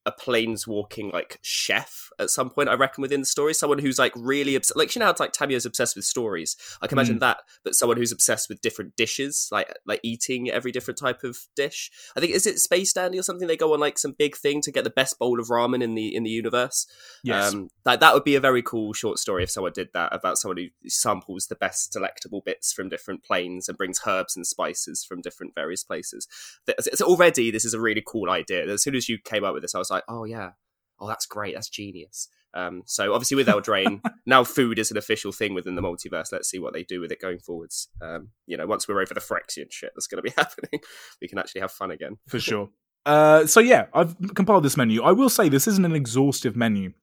a 0.05 0.11
planeswalking 0.11 1.13
like 1.13 1.39
chef 1.41 2.09
at 2.19 2.29
some 2.29 2.49
point. 2.49 2.69
I 2.69 2.75
reckon 2.75 3.01
within 3.01 3.19
the 3.19 3.25
story, 3.25 3.53
someone 3.53 3.79
who's 3.79 3.99
like 3.99 4.13
really 4.15 4.55
obs- 4.55 4.71
like 4.75 4.95
you 4.95 4.99
know 4.99 5.05
how 5.05 5.11
it's 5.11 5.19
like 5.19 5.33
Tamiyo's 5.33 5.65
obsessed 5.65 5.95
with 5.95 6.05
stories. 6.05 6.55
I 6.81 6.87
can 6.87 6.97
imagine 6.97 7.19
that, 7.19 7.39
but 7.63 7.75
someone 7.75 7.97
who's 7.97 8.11
obsessed 8.11 8.49
with 8.49 8.61
different 8.61 8.95
dishes, 8.95 9.49
like 9.51 9.73
like 9.85 9.99
eating 10.03 10.49
every 10.49 10.71
different 10.71 10.97
type 10.97 11.23
of 11.23 11.37
dish. 11.55 11.91
I 12.15 12.19
think 12.19 12.33
is 12.33 12.47
it 12.47 12.59
Space 12.59 12.93
Dandy 12.93 13.19
or 13.19 13.23
something? 13.23 13.47
They 13.47 13.57
go 13.57 13.73
on 13.73 13.79
like 13.79 13.97
some 13.97 14.15
big 14.17 14.35
thing 14.35 14.61
to 14.61 14.71
get 14.71 14.83
the 14.83 14.89
best 14.89 15.19
bowl 15.19 15.39
of 15.39 15.47
ramen 15.47 15.83
in 15.83 15.95
the 15.95 16.15
in 16.15 16.23
the 16.23 16.29
universe. 16.29 16.87
yes. 17.23 17.53
Um, 17.53 17.69
that 17.85 17.99
that 17.99 18.13
would 18.13 18.23
be 18.23 18.35
a 18.35 18.39
very 18.39 18.61
cool 18.61 18.93
short 18.93 19.19
story 19.19 19.43
if 19.43 19.49
someone 19.49 19.73
did 19.73 19.89
that 19.93 20.13
about 20.15 20.37
someone 20.37 20.57
who 20.57 20.89
samples 20.89 21.47
the 21.47 21.55
best 21.55 21.91
delectable 21.91 22.41
bits 22.45 22.73
from 22.73 22.89
different 22.89 23.23
planes 23.23 23.67
and 23.67 23.77
brings 23.77 23.99
herbs 24.05 24.35
and 24.35 24.45
spices 24.45 25.03
from 25.03 25.21
different 25.21 25.53
various 25.55 25.83
places. 25.83 26.27
It's 26.67 27.01
already, 27.01 27.51
this 27.51 27.65
is 27.65 27.73
a 27.73 27.79
really 27.79 28.03
cool 28.05 28.29
idea. 28.29 28.67
As 28.71 28.83
soon 28.83 28.95
as 28.95 29.09
you 29.09 29.17
came 29.17 29.43
up 29.43 29.53
with 29.53 29.63
this, 29.63 29.75
I 29.75 29.79
was 29.79 29.88
like, 29.89 30.03
oh 30.07 30.24
yeah, 30.24 30.51
oh 31.00 31.07
that's 31.07 31.25
great, 31.25 31.56
that's 31.56 31.69
genius. 31.69 32.30
Um, 32.53 32.81
so 32.86 33.13
obviously 33.13 33.35
with 33.35 33.47
Eldraine, 33.47 34.02
now 34.25 34.44
food 34.44 34.80
is 34.80 34.90
an 34.92 34.97
official 34.97 35.31
thing 35.31 35.54
within 35.54 35.75
the 35.75 35.81
multiverse. 35.81 36.31
Let's 36.31 36.49
see 36.49 36.59
what 36.59 36.73
they 36.73 36.83
do 36.83 36.99
with 36.99 37.11
it 37.11 37.21
going 37.21 37.40
forwards. 37.40 37.90
Um, 38.02 38.30
you 38.47 38.57
know, 38.57 38.66
once 38.66 38.87
we're 38.87 39.02
over 39.02 39.13
the 39.13 39.19
Phyrexian 39.19 39.71
shit 39.71 39.92
that's 39.95 40.07
going 40.07 40.23
to 40.23 40.30
be 40.30 40.33
happening, 40.37 40.81
we 41.21 41.28
can 41.28 41.37
actually 41.37 41.61
have 41.61 41.71
fun 41.71 41.92
again. 41.92 42.18
for 42.28 42.40
sure. 42.40 42.69
Uh, 43.06 43.45
so 43.45 43.59
yeah, 43.59 43.85
I've 43.94 44.16
compiled 44.35 44.63
this 44.63 44.78
menu. 44.78 45.04
I 45.04 45.11
will 45.11 45.30
say 45.30 45.47
this 45.47 45.68
isn't 45.68 45.85
an 45.85 45.95
exhaustive 45.95 46.56
menu 46.56 46.94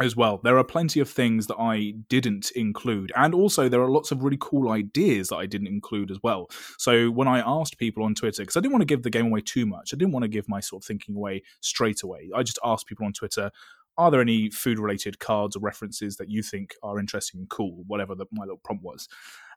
as 0.00 0.16
well. 0.16 0.40
There 0.42 0.58
are 0.58 0.64
plenty 0.64 1.00
of 1.00 1.08
things 1.08 1.46
that 1.48 1.56
I 1.56 1.94
didn't 2.08 2.50
include, 2.52 3.12
and 3.16 3.34
also 3.34 3.68
there 3.68 3.82
are 3.82 3.90
lots 3.90 4.10
of 4.10 4.22
really 4.22 4.38
cool 4.40 4.70
ideas 4.70 5.28
that 5.28 5.36
I 5.36 5.46
didn't 5.46 5.68
include 5.68 6.10
as 6.10 6.18
well. 6.22 6.48
So 6.78 7.10
when 7.10 7.28
I 7.28 7.40
asked 7.40 7.78
people 7.78 8.04
on 8.04 8.14
Twitter, 8.14 8.42
because 8.42 8.56
I 8.56 8.60
didn't 8.60 8.72
want 8.72 8.82
to 8.82 8.86
give 8.86 9.02
the 9.02 9.10
game 9.10 9.26
away 9.26 9.40
too 9.40 9.66
much, 9.66 9.92
I 9.92 9.96
didn't 9.96 10.12
want 10.12 10.24
to 10.24 10.28
give 10.28 10.48
my 10.48 10.60
sort 10.60 10.82
of 10.82 10.86
thinking 10.86 11.16
away 11.16 11.42
straight 11.60 12.02
away. 12.02 12.30
I 12.34 12.42
just 12.42 12.58
asked 12.64 12.86
people 12.86 13.06
on 13.06 13.12
Twitter. 13.12 13.50
Are 13.96 14.12
there 14.12 14.20
any 14.20 14.48
food 14.50 14.78
related 14.78 15.18
cards 15.18 15.56
or 15.56 15.60
references 15.60 16.16
that 16.18 16.30
you 16.30 16.40
think 16.40 16.76
are 16.84 17.00
interesting 17.00 17.40
and 17.40 17.48
cool? 17.48 17.82
Whatever 17.88 18.14
the, 18.14 18.26
my 18.30 18.42
little 18.42 18.60
prompt 18.62 18.84
was. 18.84 19.08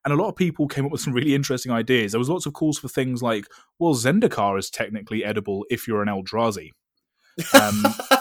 And 0.04 0.12
a 0.12 0.18
lot 0.18 0.30
of 0.30 0.36
people 0.36 0.68
came 0.68 0.84
up 0.84 0.92
with 0.92 1.02
some 1.02 1.14
really 1.14 1.36
interesting 1.36 1.72
ideas. 1.72 2.12
There 2.12 2.20
was 2.20 2.30
lots 2.30 2.48
of 2.48 2.54
calls 2.54 2.80
for 2.80 2.88
things 2.88 3.22
like, 3.22 3.46
well, 3.78 3.94
Zendikar 3.94 4.58
is 4.58 4.72
technically 4.72 5.24
edible 5.24 5.64
if 5.70 5.88
you're 5.88 6.02
an 6.02 6.08
Eldrazi. 6.08 6.72
Um, 7.54 7.84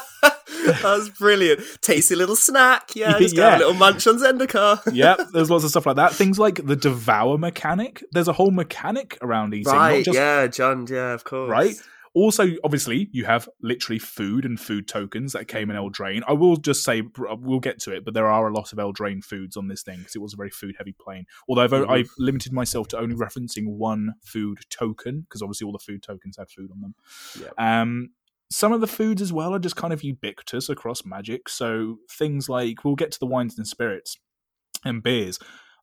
That's 0.83 1.09
brilliant. 1.11 1.61
Tasty 1.81 2.15
little 2.15 2.37
snack. 2.37 2.91
Yeah, 2.95 3.19
just 3.19 3.37
Yeah. 3.37 3.57
a 3.57 3.59
little 3.59 3.75
munch 3.75 4.07
on 4.07 4.19
Zendikar. 4.19 4.81
yep, 4.95 5.21
there's 5.33 5.51
lots 5.51 5.65
of 5.65 5.71
stuff 5.71 5.87
like 5.87 5.97
that. 5.97 6.13
Things 6.13 6.39
like 6.39 6.65
the 6.67 6.77
devour 6.77 7.39
mechanic. 7.39 8.03
There's 8.13 8.29
a 8.29 8.33
whole 8.33 8.51
mechanic 8.51 9.19
around 9.23 9.55
eating, 9.55 9.73
Right, 9.73 10.05
just 10.05 10.17
yeah, 10.17 10.47
John, 10.47 10.87
yeah, 10.89 11.13
of 11.13 11.25
course. 11.25 11.51
right. 11.51 11.75
Also, 12.13 12.49
obviously, 12.65 13.09
you 13.13 13.25
have 13.25 13.49
literally 13.63 14.01
food 14.01 14.45
and 14.45 14.59
food 14.59 14.89
tokens 14.89 15.33
that 15.33 15.47
came 15.47 15.71
in 15.71 15.77
Eldraine. 15.77 16.23
I 16.27 16.33
will 16.33 16.57
just 16.57 16.83
say 16.83 17.03
we'll 17.17 17.61
get 17.61 17.79
to 17.83 17.93
it, 17.95 18.05
but 18.05 18.15
there 18.15 18.27
are 18.27 18.49
a 18.49 18.53
lot 18.53 18.73
of 18.73 18.79
Eldraine 18.79 19.23
foods 19.23 19.57
on 19.57 19.69
this 19.69 19.85
thing 19.85 19.99
because 19.99 20.17
it 20.17 20.19
was 20.21 20.35
a 20.35 20.37
very 20.37 20.51
food 20.51 20.75
heavy 20.77 20.93
plane. 20.93 21.27
Although 21.49 21.63
I've, 21.63 21.71
Mhm. 21.71 21.89
I've 21.89 22.11
limited 22.19 22.53
myself 22.53 22.89
to 22.89 22.99
only 22.99 23.15
referencing 23.15 23.69
one 23.77 24.15
food 24.25 24.59
token 24.71 25.21
because 25.21 25.41
obviously 25.41 25.67
all 25.67 25.73
the 25.73 25.79
food 25.79 26.03
tokens 26.03 26.37
had 26.37 26.51
food 26.51 26.73
on 26.73 26.81
them. 26.81 26.95
Yeah. 27.41 27.81
Um, 27.83 28.11
some 28.51 28.73
of 28.73 28.81
the 28.81 28.87
foods 28.87 29.23
as 29.23 29.33
well 29.33 29.55
are 29.55 29.59
just 29.61 29.77
kind 29.77 29.93
of 29.93 30.03
ubiquitous 30.03 30.69
across 30.69 31.05
Magic. 31.05 31.49
So 31.49 31.99
things 32.11 32.49
like 32.49 32.85
we'll 32.85 32.97
get 32.97 33.13
to 33.13 33.19
the 33.21 33.27
wines 33.27 33.57
and 33.57 33.67
spirits 33.67 34.17
and 34.85 35.03
beers. 35.03 35.39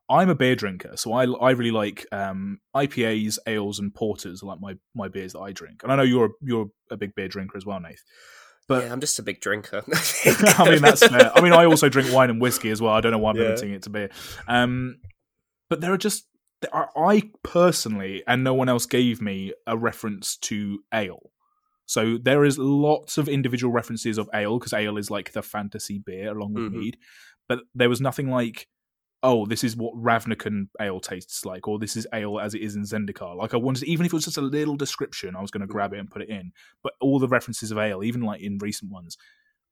I'm 0.09 0.29
a 0.29 0.35
beer 0.35 0.55
drinker, 0.55 0.95
so 0.95 1.11
I, 1.11 1.25
I 1.25 1.51
really 1.51 1.71
like 1.71 2.05
um, 2.13 2.59
IPAs, 2.75 3.39
ales, 3.45 3.77
and 3.77 3.93
porters. 3.93 4.41
Are 4.41 4.45
like 4.45 4.61
my 4.61 4.75
my 4.95 5.09
beers 5.09 5.33
that 5.33 5.39
I 5.39 5.51
drink, 5.51 5.83
and 5.83 5.91
I 5.91 5.97
know 5.97 6.03
you're 6.03 6.29
you're 6.41 6.67
a 6.89 6.95
big 6.95 7.13
beer 7.13 7.27
drinker 7.27 7.57
as 7.57 7.65
well, 7.65 7.79
Nath. 7.79 8.03
But 8.69 8.85
yeah, 8.85 8.91
I'm 8.93 9.01
just 9.01 9.19
a 9.19 9.23
big 9.23 9.41
drinker. 9.41 9.83
I 10.25 10.69
mean, 10.69 10.81
that's 10.81 11.05
fair. 11.05 11.31
I 11.35 11.41
mean, 11.41 11.51
I 11.53 11.65
also 11.65 11.89
drink 11.89 12.11
wine 12.13 12.29
and 12.29 12.41
whiskey 12.41 12.69
as 12.69 12.81
well. 12.81 12.93
I 12.93 13.01
don't 13.01 13.11
know 13.11 13.17
why 13.17 13.31
I'm 13.31 13.35
Yeah. 13.37 13.43
limiting 13.43 13.71
it 13.73 13.83
to 13.83 13.89
beer. 13.89 14.09
Um, 14.47 14.97
but 15.69 15.81
there 15.81 15.91
are 15.91 15.97
just 15.97 16.25
I 16.73 17.29
personally 17.43 18.23
and 18.27 18.43
no 18.43 18.53
one 18.53 18.67
else 18.69 18.85
gave 18.85 19.21
me 19.21 19.53
a 19.67 19.77
reference 19.77 20.37
to 20.37 20.79
ale. 20.93 21.31
So 21.87 22.17
there 22.21 22.45
is 22.45 22.57
lots 22.59 23.17
of 23.17 23.27
individual 23.27 23.73
references 23.73 24.17
of 24.19 24.29
ale 24.33 24.59
because 24.59 24.73
ale 24.73 24.97
is 24.97 25.09
like 25.09 25.31
the 25.31 25.41
fantasy 25.41 25.97
beer 25.97 26.37
along 26.37 26.53
with 26.53 26.71
Mhm. 26.71 26.77
mead. 26.79 26.97
But 27.49 27.61
there 27.73 27.89
was 27.89 27.99
nothing 28.01 28.29
like, 28.29 28.67
oh, 29.23 29.45
this 29.47 29.63
is 29.63 29.75
what 29.75 29.95
Ravnican 29.95 30.67
ale 30.79 30.99
tastes 30.99 31.43
like, 31.45 31.67
or 31.67 31.79
this 31.79 31.95
is 31.95 32.05
ale 32.13 32.39
as 32.39 32.53
it 32.53 32.61
is 32.61 32.75
in 32.75 32.83
Zendikar. 32.83 33.35
Like 33.35 33.53
I 33.53 33.57
wanted, 33.57 33.85
even 33.87 34.05
if 34.05 34.11
it 34.13 34.15
was 34.15 34.25
just 34.25 34.37
a 34.37 34.41
little 34.41 34.75
description, 34.75 35.35
I 35.35 35.41
was 35.41 35.49
going 35.49 35.61
to 35.61 35.67
grab 35.67 35.93
it 35.93 35.99
and 35.99 36.11
put 36.11 36.21
it 36.21 36.29
in. 36.29 36.51
But 36.83 36.93
all 37.01 37.17
the 37.19 37.27
references 37.27 37.71
of 37.71 37.77
ale, 37.79 38.03
even 38.03 38.21
like 38.21 38.41
in 38.41 38.57
recent 38.59 38.91
ones, 38.91 39.17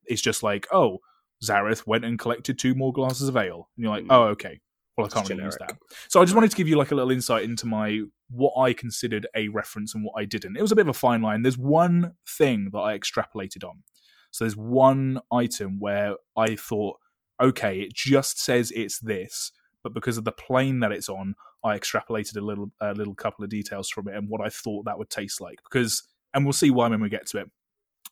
it's 0.06 0.22
just 0.22 0.42
like, 0.42 0.68
oh, 0.72 1.00
Zareth 1.44 1.86
went 1.86 2.06
and 2.06 2.18
collected 2.18 2.58
two 2.58 2.74
more 2.76 2.94
glasses 2.94 3.28
of 3.28 3.36
ale, 3.38 3.70
and 3.76 3.84
you're 3.84 3.92
like, 3.92 4.06
Mm. 4.06 4.12
oh, 4.12 4.24
okay. 4.30 4.62
Well, 4.98 5.08
I 5.08 5.10
can't 5.10 5.30
really 5.30 5.44
use 5.44 5.58
that. 5.60 5.78
So 6.08 6.22
I 6.22 6.24
just 6.24 6.36
wanted 6.36 6.52
to 6.52 6.58
give 6.58 6.68
you 6.68 6.78
like 6.78 6.92
a 6.92 6.96
little 6.96 7.12
insight 7.12 7.44
into 7.44 7.66
my 7.66 8.02
what 8.30 8.54
I 8.58 8.74
considered 8.74 9.28
a 9.36 9.50
reference 9.50 9.94
and 9.94 10.04
what 10.04 10.14
I 10.18 10.26
didn't. 10.26 10.56
It 10.56 10.62
was 10.62 10.72
a 10.72 10.76
bit 10.76 10.86
of 10.86 10.90
a 10.90 10.94
fine 10.94 11.22
line. 11.22 11.42
There's 11.42 11.58
one 11.58 12.14
thing 12.28 12.70
that 12.72 12.80
I 12.80 12.98
extrapolated 12.98 13.64
on. 13.64 13.84
So 14.32 14.46
there's 14.46 14.56
one 14.56 15.20
item 15.32 15.80
where 15.80 16.16
I 16.36 16.56
thought, 16.56 16.98
okay, 17.42 17.80
it 17.80 17.94
just 17.94 18.40
says 18.40 18.72
it's 18.76 19.00
this, 19.00 19.52
but 19.84 19.94
because 19.94 20.18
of 20.18 20.24
the 20.24 20.32
plane 20.32 20.80
that 20.80 20.92
it's 20.92 21.10
on, 21.10 21.36
I 21.64 21.78
extrapolated 21.78 22.38
a 22.38 22.42
little 22.42 22.72
a 22.80 22.94
little 22.94 23.16
couple 23.16 23.44
of 23.44 23.50
details 23.50 23.90
from 23.90 24.08
it 24.08 24.16
and 24.16 24.30
what 24.30 24.42
I 24.42 24.50
thought 24.50 24.86
that 24.86 24.98
would 24.98 25.10
taste 25.10 25.42
like. 25.42 25.60
Because 25.64 26.04
and 26.34 26.46
we'll 26.46 26.54
see 26.54 26.70
why 26.70 26.88
when 26.88 27.02
we 27.02 27.10
get 27.10 27.28
to 27.28 27.40
it. 27.40 27.52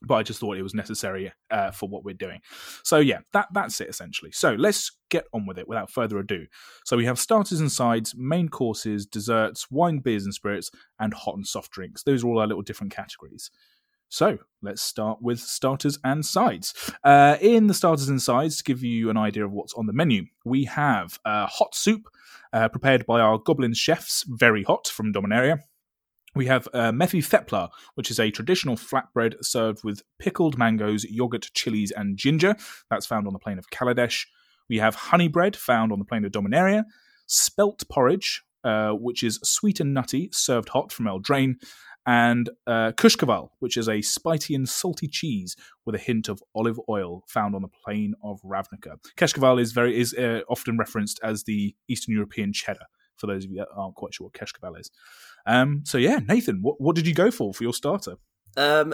But 0.06 0.16
I 0.16 0.24
just 0.24 0.40
thought 0.40 0.58
it 0.58 0.64
was 0.64 0.74
necessary 0.74 1.32
uh, 1.50 1.72
for 1.72 1.88
what 1.88 2.04
we're 2.04 2.14
doing. 2.14 2.42
So 2.84 2.98
yeah, 2.98 3.20
that 3.32 3.48
that's 3.54 3.80
it 3.82 3.90
essentially. 3.90 4.32
So 4.32 4.54
let's 4.54 4.92
get 5.10 5.26
on 5.34 5.46
with 5.46 5.58
it 5.58 5.68
without 5.68 5.90
further 5.90 6.18
ado. 6.20 6.46
So 6.86 6.98
we 6.98 7.06
have 7.06 7.20
starters 7.20 7.60
and 7.60 7.72
sides, 7.72 8.14
main 8.16 8.50
courses, 8.50 9.06
desserts, 9.06 9.72
wine, 9.72 10.00
beers 10.00 10.26
and 10.26 10.34
spirits, 10.34 10.72
and 11.00 11.14
hot 11.14 11.36
and 11.36 11.48
soft 11.48 11.72
drinks. 11.72 12.04
Those 12.04 12.24
are 12.24 12.28
all 12.28 12.40
our 12.40 12.48
little 12.48 12.64
different 12.64 12.94
categories. 12.94 13.50
So 14.10 14.38
let's 14.62 14.84
start 14.84 15.24
with 15.24 15.40
starters 15.40 15.98
and 16.04 16.24
sides. 16.24 16.92
Uh, 17.04 17.38
in 17.42 17.66
the 17.66 17.74
starters 17.74 18.10
and 18.10 18.22
sides, 18.22 18.58
to 18.58 18.64
give 18.64 18.84
you 18.84 19.10
an 19.10 19.18
idea 19.18 19.44
of 19.44 19.52
what's 19.52 19.74
on 19.74 19.88
the 19.88 19.94
menu, 19.94 20.26
we 20.46 20.66
have 20.66 21.18
uh, 21.26 21.48
hot 21.48 21.74
soup 21.74 22.04
uh, 22.54 22.70
prepared 22.70 23.08
by 23.08 23.20
our 23.20 23.40
goblin 23.40 23.74
chefs, 23.74 24.24
very 24.28 24.62
hot 24.62 24.88
from 24.88 25.14
Dominaria. 25.14 25.62
We 26.36 26.48
have 26.48 26.68
uh, 26.74 26.92
Methi 26.92 27.22
Thepla, 27.22 27.70
which 27.94 28.10
is 28.10 28.20
a 28.20 28.32
traditional 28.32 28.76
flatbread 28.76 29.36
served 29.44 29.84
with 29.84 30.02
pickled 30.18 30.58
mangoes, 30.58 31.04
yogurt, 31.04 31.50
chilies, 31.54 31.92
and 31.92 32.18
ginger. 32.18 32.56
That's 32.90 33.06
found 33.06 33.28
on 33.28 33.34
the 33.34 33.40
plane 33.40 33.60
of 33.60 33.70
Kaladesh. 33.70 34.26
We 34.68 34.78
have 34.80 34.96
honey 34.96 35.28
bread, 35.28 35.56
found 35.56 35.92
on 35.92 36.00
the 36.00 36.06
plane 36.06 36.26
of 36.26 36.32
Dominaria. 36.32 36.86
Spelt 37.28 37.84
porridge, 37.90 38.42
uh, 38.64 38.92
which 38.92 39.24
is 39.24 39.40
sweet 39.44 39.80
and 39.80 39.94
nutty, 39.94 40.30
served 40.32 40.70
hot 40.70 40.92
from 40.92 41.06
Eldraine. 41.06 41.56
And 42.06 42.50
uh, 42.68 42.92
Kushkaval, 42.98 43.50
which 43.60 43.78
is 43.78 43.88
a 43.88 44.02
spicy 44.02 44.56
and 44.56 44.68
salty 44.68 45.08
cheese 45.08 45.56
with 45.86 45.96
a 45.96 46.00
hint 46.00 46.28
of 46.28 46.44
olive 46.54 46.80
oil, 46.90 47.24
found 47.28 47.56
on 47.56 47.62
the 47.62 47.70
plane 47.70 48.14
of 48.22 48.42
Ravnica. 48.42 48.98
Keshkaval 49.16 49.62
is 49.62 49.72
very 49.72 49.98
is 49.98 50.14
uh, 50.16 50.42
often 50.50 50.78
referenced 50.78 51.20
as 51.24 51.44
the 51.44 51.76
Eastern 51.88 52.14
European 52.14 52.52
cheddar. 52.52 52.88
For 53.18 53.28
those 53.28 53.46
of 53.46 53.52
you 53.52 53.58
that 53.58 53.68
aren't 53.76 53.96
quite 53.96 54.14
sure 54.14 54.26
what 54.28 54.34
Keshkaval 54.34 54.80
is, 54.80 54.92
um, 55.46 55.84
so 55.86 55.98
yeah, 55.98 56.20
Nathan, 56.28 56.60
what 56.62 56.80
what 56.80 56.96
did 56.96 57.08
you 57.08 57.14
go 57.14 57.32
for 57.32 57.54
for 57.54 57.64
your 57.64 57.74
starter? 57.74 58.16
Um, 58.58 58.94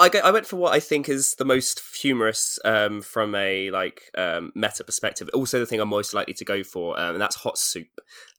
I 0.00 0.08
go, 0.08 0.20
I 0.20 0.30
went 0.30 0.46
for 0.46 0.54
what 0.54 0.72
I 0.72 0.78
think 0.78 1.08
is 1.08 1.34
the 1.38 1.44
most 1.44 1.82
humorous 2.00 2.60
um, 2.64 3.02
from 3.02 3.34
a 3.34 3.72
like 3.72 4.02
um, 4.16 4.52
meta 4.54 4.84
perspective. 4.84 5.28
Also, 5.34 5.58
the 5.58 5.66
thing 5.66 5.80
I'm 5.80 5.88
most 5.88 6.14
likely 6.14 6.34
to 6.34 6.44
go 6.44 6.62
for, 6.62 6.98
um, 6.98 7.14
and 7.14 7.20
that's 7.20 7.34
hot 7.34 7.58
soup. 7.58 7.88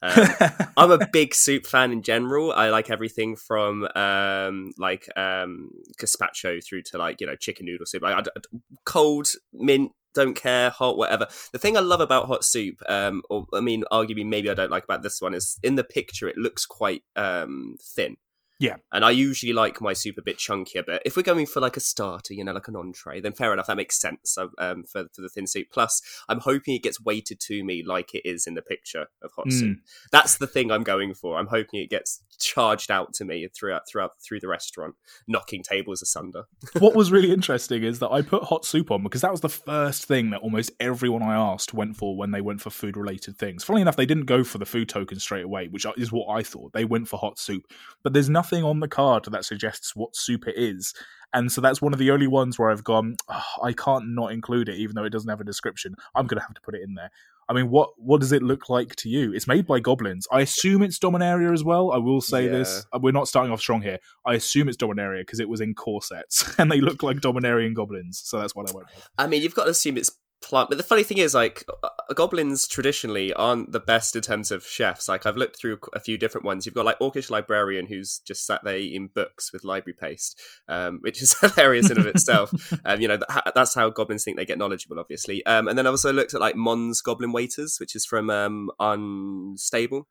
Um, 0.02 0.30
I'm 0.78 0.92
a 0.92 1.06
big 1.12 1.36
soup 1.36 1.66
fan 1.66 1.92
in 1.92 2.02
general. 2.02 2.54
I 2.54 2.70
like 2.70 2.90
everything 2.90 3.36
from 3.36 3.86
um, 3.94 4.72
like 4.78 5.06
um, 5.18 5.72
gazpacho 6.02 6.64
through 6.66 6.84
to 6.84 6.98
like 6.98 7.20
you 7.20 7.28
know 7.28 7.36
chicken 7.36 7.66
noodle 7.66 7.86
soup. 7.86 8.04
Like, 8.04 8.16
I, 8.16 8.20
I- 8.22 8.58
cold 8.86 9.28
mint. 9.52 9.92
Don't 10.14 10.34
care, 10.34 10.70
hot, 10.70 10.98
whatever. 10.98 11.28
The 11.52 11.60
thing 11.60 11.78
I 11.78 11.82
love 11.82 12.02
about 12.02 12.26
hot 12.26 12.44
soup, 12.44 12.82
um, 12.88 13.22
or 13.30 13.46
I 13.54 13.60
mean, 13.60 13.84
arguably 13.92 14.26
maybe 14.26 14.50
I 14.50 14.56
don't 14.56 14.72
like 14.72 14.84
about 14.84 15.04
this 15.04 15.22
one 15.22 15.34
is 15.34 15.60
in 15.62 15.76
the 15.76 15.84
picture 15.84 16.28
it 16.28 16.38
looks 16.38 16.66
quite 16.66 17.04
um, 17.16 17.76
thin. 17.82 18.18
Yeah. 18.60 18.76
And 18.92 19.06
I 19.06 19.12
usually 19.12 19.54
like 19.54 19.80
my 19.80 19.94
soup 19.94 20.18
a 20.18 20.22
bit 20.22 20.38
chunkier, 20.38 20.86
but 20.86 21.02
if 21.06 21.16
we're 21.16 21.24
going 21.24 21.46
for 21.46 21.62
like 21.62 21.78
a 21.78 21.80
starter, 21.80 22.34
you 22.34 22.44
know, 22.44 22.52
like 22.52 22.68
an 22.68 22.76
entree, 22.76 23.22
then 23.22 23.32
fair 23.32 23.54
enough, 23.54 23.68
that 23.68 23.78
makes 23.78 24.00
sense 24.00 24.38
um, 24.38 24.84
for, 24.84 25.06
for 25.14 25.22
the 25.22 25.30
thin 25.30 25.48
soup. 25.48 25.68
Plus, 25.72 26.02
I'm 26.28 26.42
hoping 26.42 26.76
it 26.76 26.84
gets 26.84 27.02
weighted 27.02 27.40
to 27.42 27.64
me 27.64 27.84
like 27.86 28.14
it 28.14 28.28
is 28.28 28.46
in 28.46 28.56
the 28.56 28.62
picture 28.62 29.08
of 29.24 29.32
hot 29.34 29.52
soup. 29.52 29.78
That's 30.12 30.38
the 30.38 30.48
thing 30.48 30.72
I'm 30.72 30.84
going 30.84 31.14
for. 31.14 31.38
I'm 31.38 31.48
hoping 31.48 31.80
it 31.80 31.90
gets 31.90 32.22
charged 32.40 32.92
out 32.92 33.14
to 33.14 33.26
me 33.26 33.48
throughout 33.48 33.88
throughout 33.88 34.12
through 34.22 34.40
the 34.40 34.48
restaurant, 34.48 34.96
knocking 35.28 35.64
tables 35.64 36.02
asunder. 36.02 36.44
what 36.80 36.96
was 36.96 37.12
really 37.12 37.32
interesting 37.32 37.84
is 37.84 38.00
that 38.00 38.12
I 38.12 38.22
put 38.22 38.44
hot 38.44 38.66
soup 38.66 38.92
on 38.92 39.04
because 39.04 39.22
that 39.22 39.32
was 39.32 39.42
the 39.42 39.50
first 39.50 40.06
thing 40.06 40.32
that 40.32 40.42
almost 40.42 40.72
everyone 40.80 41.24
I 41.24 41.36
asked 41.36 41.74
went 41.74 41.96
for 41.96 42.16
when 42.18 42.32
they 42.32 42.42
went 42.42 42.62
for 42.62 42.70
food 42.70 42.98
related 42.98 43.38
things. 43.38 43.64
Funnily 43.64 43.84
enough, 43.84 43.96
they 43.96 44.06
didn't 44.06 44.26
go 44.26 44.44
for 44.44 44.58
the 44.58 44.66
food 44.66 44.90
token 44.90 45.20
straight 45.20 45.46
away, 45.46 45.68
which 45.68 45.86
is 45.98 46.12
what 46.12 46.28
I 46.30 46.44
thought. 46.44 46.74
They 46.74 46.86
went 46.86 47.08
for 47.08 47.18
hot 47.18 47.40
soup, 47.40 47.66
but 48.04 48.14
there's 48.14 48.30
nothing 48.30 48.49
on 48.54 48.80
the 48.80 48.88
card 48.88 49.26
that 49.26 49.46
suggests 49.46 49.96
what 49.96 50.16
soup 50.16 50.48
it 50.48 50.56
is. 50.58 50.94
And 51.34 51.52
so 51.52 51.62
that's 51.62 51.82
one 51.82 51.94
of 51.94 52.00
the 52.00 52.12
only 52.12 52.28
ones 52.28 52.58
where 52.58 52.72
I've 52.72 52.84
gone, 52.84 53.16
"Oh, 53.28 53.44
I 53.64 53.74
can't 53.74 54.16
not 54.16 54.32
include 54.32 54.68
it, 54.68 54.78
even 54.78 54.96
though 54.96 55.04
it 55.04 55.12
doesn't 55.12 55.30
have 55.30 55.42
a 55.42 55.46
description. 55.46 55.96
I'm 56.16 56.26
going 56.26 56.40
to 56.40 56.46
have 56.46 56.56
to 56.56 56.62
put 56.62 56.74
it 56.76 56.82
in 56.82 56.96
there. 56.96 57.12
I 57.50 57.54
mean, 57.54 57.72
what 57.72 57.90
what 57.98 58.22
does 58.22 58.32
it 58.32 58.44
look 58.44 58.70
like 58.70 58.96
to 58.98 59.10
you? 59.10 59.34
It's 59.34 59.48
made 59.48 59.66
by 59.66 59.80
goblins. 59.80 60.28
I 60.32 60.42
assume 60.42 60.84
it's 60.84 61.00
Dominaria 61.00 61.52
as 61.52 61.64
well. 61.64 61.92
I 61.92 61.98
will 61.98 62.22
say 62.22 62.48
this. 62.48 62.86
Uh, 62.94 63.00
We're 63.02 63.12
not 63.12 63.28
starting 63.28 63.52
off 63.52 63.60
strong 63.60 63.82
here. 63.82 63.98
I 64.24 64.36
assume 64.36 64.70
it's 64.70 64.78
Dominaria 64.78 65.22
because 65.22 65.40
it 65.40 65.50
was 65.50 65.60
in 65.60 65.74
corsets 65.74 66.56
and 66.60 66.72
they 66.72 66.80
look 66.80 67.02
like 67.02 67.18
Dominarian 67.18 67.74
goblins. 67.74 68.22
So 68.24 68.40
that's 68.40 68.56
what 68.56 68.70
I 68.70 68.74
went 68.74 68.88
with. 68.96 69.10
I 69.18 69.26
mean, 69.26 69.42
you've 69.42 69.56
got 69.56 69.64
to 69.64 69.72
assume 69.72 69.98
it's 69.98 70.12
plant. 70.42 70.70
But 70.70 70.78
the 70.78 70.84
funny 70.84 71.04
thing 71.04 71.18
is, 71.18 71.34
like, 71.34 71.66
uh, 71.84 71.90
goblins 72.14 72.68
traditionally 72.68 73.34
aren't 73.34 73.72
the 73.72 73.80
best 73.80 74.16
in 74.16 74.22
terms 74.22 74.52
of 74.52 74.66
chefs. 74.66 75.08
Like, 75.08 75.26
I've 75.26 75.38
looked 75.38 75.58
through 75.60 75.80
a 75.94 76.00
few 76.00 76.18
different 76.18 76.46
ones. 76.46 76.66
You've 76.66 76.76
got 76.76 76.86
like 76.86 77.00
Orcish 77.00 77.30
Librarian, 77.30 77.88
who's 77.88 78.20
just 78.20 78.46
sat 78.46 78.64
there 78.64 78.78
eating 78.78 79.10
books 79.14 79.52
with 79.52 79.64
library 79.64 79.96
paste, 80.00 80.40
um, 80.68 81.00
which 81.02 81.22
is 81.22 81.38
hilarious 81.40 81.90
in 81.90 82.00
of 82.00 82.06
itself. 82.08 82.52
um, 82.86 83.02
you 83.02 83.08
know, 83.08 83.18
that, 83.18 83.52
that's 83.56 83.76
how 83.76 83.90
goblins 83.90 84.24
think 84.24 84.38
they 84.38 84.46
get 84.46 84.58
knowledgeable, 84.58 85.00
obviously. 85.00 85.46
Um, 85.46 85.68
and 85.68 85.78
then 85.78 85.88
I 85.88 85.90
also 85.90 86.14
looked 86.14 86.34
at 86.34 86.42
like 86.42 86.56
Mon's 86.56 87.02
Goblin 87.02 87.32
Waiters, 87.32 87.80
which 87.80 87.96
is 87.96 88.06
from 88.06 88.30
um, 88.30 88.72
Unstable. 88.80 90.08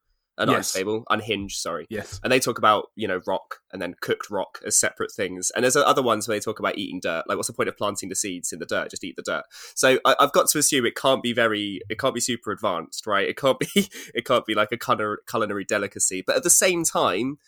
Yes. 0.47 0.57
unstable, 0.75 1.05
unhinged. 1.11 1.57
Sorry, 1.61 1.87
Yes. 1.91 2.21
and 2.23 2.33
they 2.33 2.41
talk 2.41 2.59
about 2.59 2.91
you 2.95 3.09
know 3.09 3.21
rock 3.27 3.57
and 3.73 3.83
then 3.83 3.95
cooked 4.01 4.31
rock 4.31 4.61
as 4.65 4.79
separate 4.79 5.13
things 5.13 5.51
and 5.55 5.63
there's 5.65 5.77
other 5.77 6.03
ones 6.03 6.27
where 6.27 6.37
they 6.37 6.41
talk 6.41 6.59
about 6.59 6.79
eating 6.79 7.01
dirt 7.01 7.25
like 7.29 7.37
what's 7.37 7.49
the 7.49 7.53
point 7.55 7.69
of 7.69 7.77
planting 7.77 8.09
the 8.09 8.15
seeds 8.15 8.53
in 8.53 8.59
the 8.59 8.67
dirt 8.67 8.91
just 8.91 9.05
eat 9.05 9.15
the 9.17 9.23
dirt 9.23 9.43
so 9.75 9.99
I, 10.07 10.17
i've 10.21 10.33
got 10.33 10.49
to 10.49 10.59
assume 10.59 10.87
it 10.87 10.97
can't 10.97 11.23
be 11.23 11.33
very 11.35 11.81
it 11.91 11.99
can't 11.99 12.15
be 12.15 12.21
super 12.21 12.51
advanced 12.51 13.07
right 13.07 13.29
it 13.29 13.37
can't 13.37 13.59
be 13.59 13.69
it 14.15 14.25
can't 14.25 14.47
be 14.47 14.55
like 14.55 14.73
a 14.73 14.79
culinary, 14.79 15.19
culinary 15.29 15.65
delicacy 15.65 16.23
but 16.27 16.37
at 16.37 16.45
the 16.45 16.51
same 16.51 16.83
time 16.85 17.39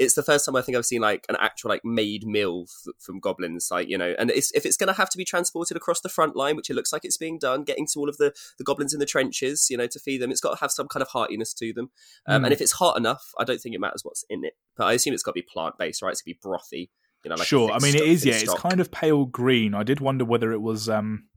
it's 0.00 0.14
the 0.14 0.22
first 0.24 0.44
time 0.46 0.56
I 0.56 0.62
think 0.62 0.76
I've 0.76 0.86
seen 0.86 1.00
like 1.02 1.24
an 1.28 1.36
actual 1.38 1.68
like 1.68 1.84
made 1.84 2.26
meal 2.26 2.64
f- 2.66 2.92
from 2.98 3.20
goblins, 3.20 3.68
like 3.70 3.88
you 3.88 3.96
know, 3.96 4.14
and 4.18 4.30
it's, 4.32 4.50
if 4.52 4.66
it's 4.66 4.76
going 4.76 4.88
to 4.88 4.94
have 4.94 5.10
to 5.10 5.18
be 5.18 5.24
transported 5.24 5.76
across 5.76 6.00
the 6.00 6.08
front 6.08 6.34
line, 6.34 6.56
which 6.56 6.70
it 6.70 6.74
looks 6.74 6.92
like 6.92 7.04
it's 7.04 7.16
being 7.18 7.38
done, 7.38 7.62
getting 7.62 7.86
to 7.92 8.00
all 8.00 8.08
of 8.08 8.16
the 8.16 8.32
the 8.58 8.64
goblins 8.64 8.92
in 8.92 8.98
the 8.98 9.06
trenches, 9.06 9.68
you 9.70 9.76
know, 9.76 9.86
to 9.86 9.98
feed 10.00 10.20
them, 10.20 10.32
it's 10.32 10.40
got 10.40 10.54
to 10.56 10.60
have 10.60 10.72
some 10.72 10.88
kind 10.88 11.02
of 11.02 11.08
heartiness 11.08 11.54
to 11.54 11.72
them. 11.72 11.90
Um, 12.26 12.40
Mm. 12.42 12.44
And 12.46 12.52
if 12.52 12.60
it's 12.60 12.72
hot 12.72 12.96
enough, 12.96 13.30
I 13.38 13.44
don't 13.44 13.60
think 13.60 13.74
it 13.74 13.80
matters 13.80 14.02
what's 14.04 14.24
in 14.28 14.44
it. 14.44 14.54
But 14.76 14.86
I 14.86 14.94
assume 14.94 15.14
it's 15.14 15.22
got 15.22 15.32
to 15.32 15.40
be 15.40 15.46
plant 15.52 15.76
based, 15.78 16.02
right? 16.02 16.10
It's 16.10 16.22
going 16.22 16.34
to 16.34 16.40
be 16.40 16.48
brothy. 16.48 16.88
You 17.22 17.28
know, 17.28 17.34
like 17.36 17.46
sure. 17.46 17.70
I 17.70 17.78
mean, 17.78 17.94
it 17.94 17.98
stock- 17.98 18.08
is. 18.08 18.22
thick 18.24 18.32
Yeah, 18.32 18.38
it's 18.40 18.54
kind 18.54 18.80
of 18.80 18.90
pale 18.90 19.26
green. 19.26 19.74
I 19.74 19.82
did 19.82 20.00
wonder 20.00 20.24
whether 20.24 20.50
it 20.52 20.62
was. 20.62 20.88
um 20.88 21.28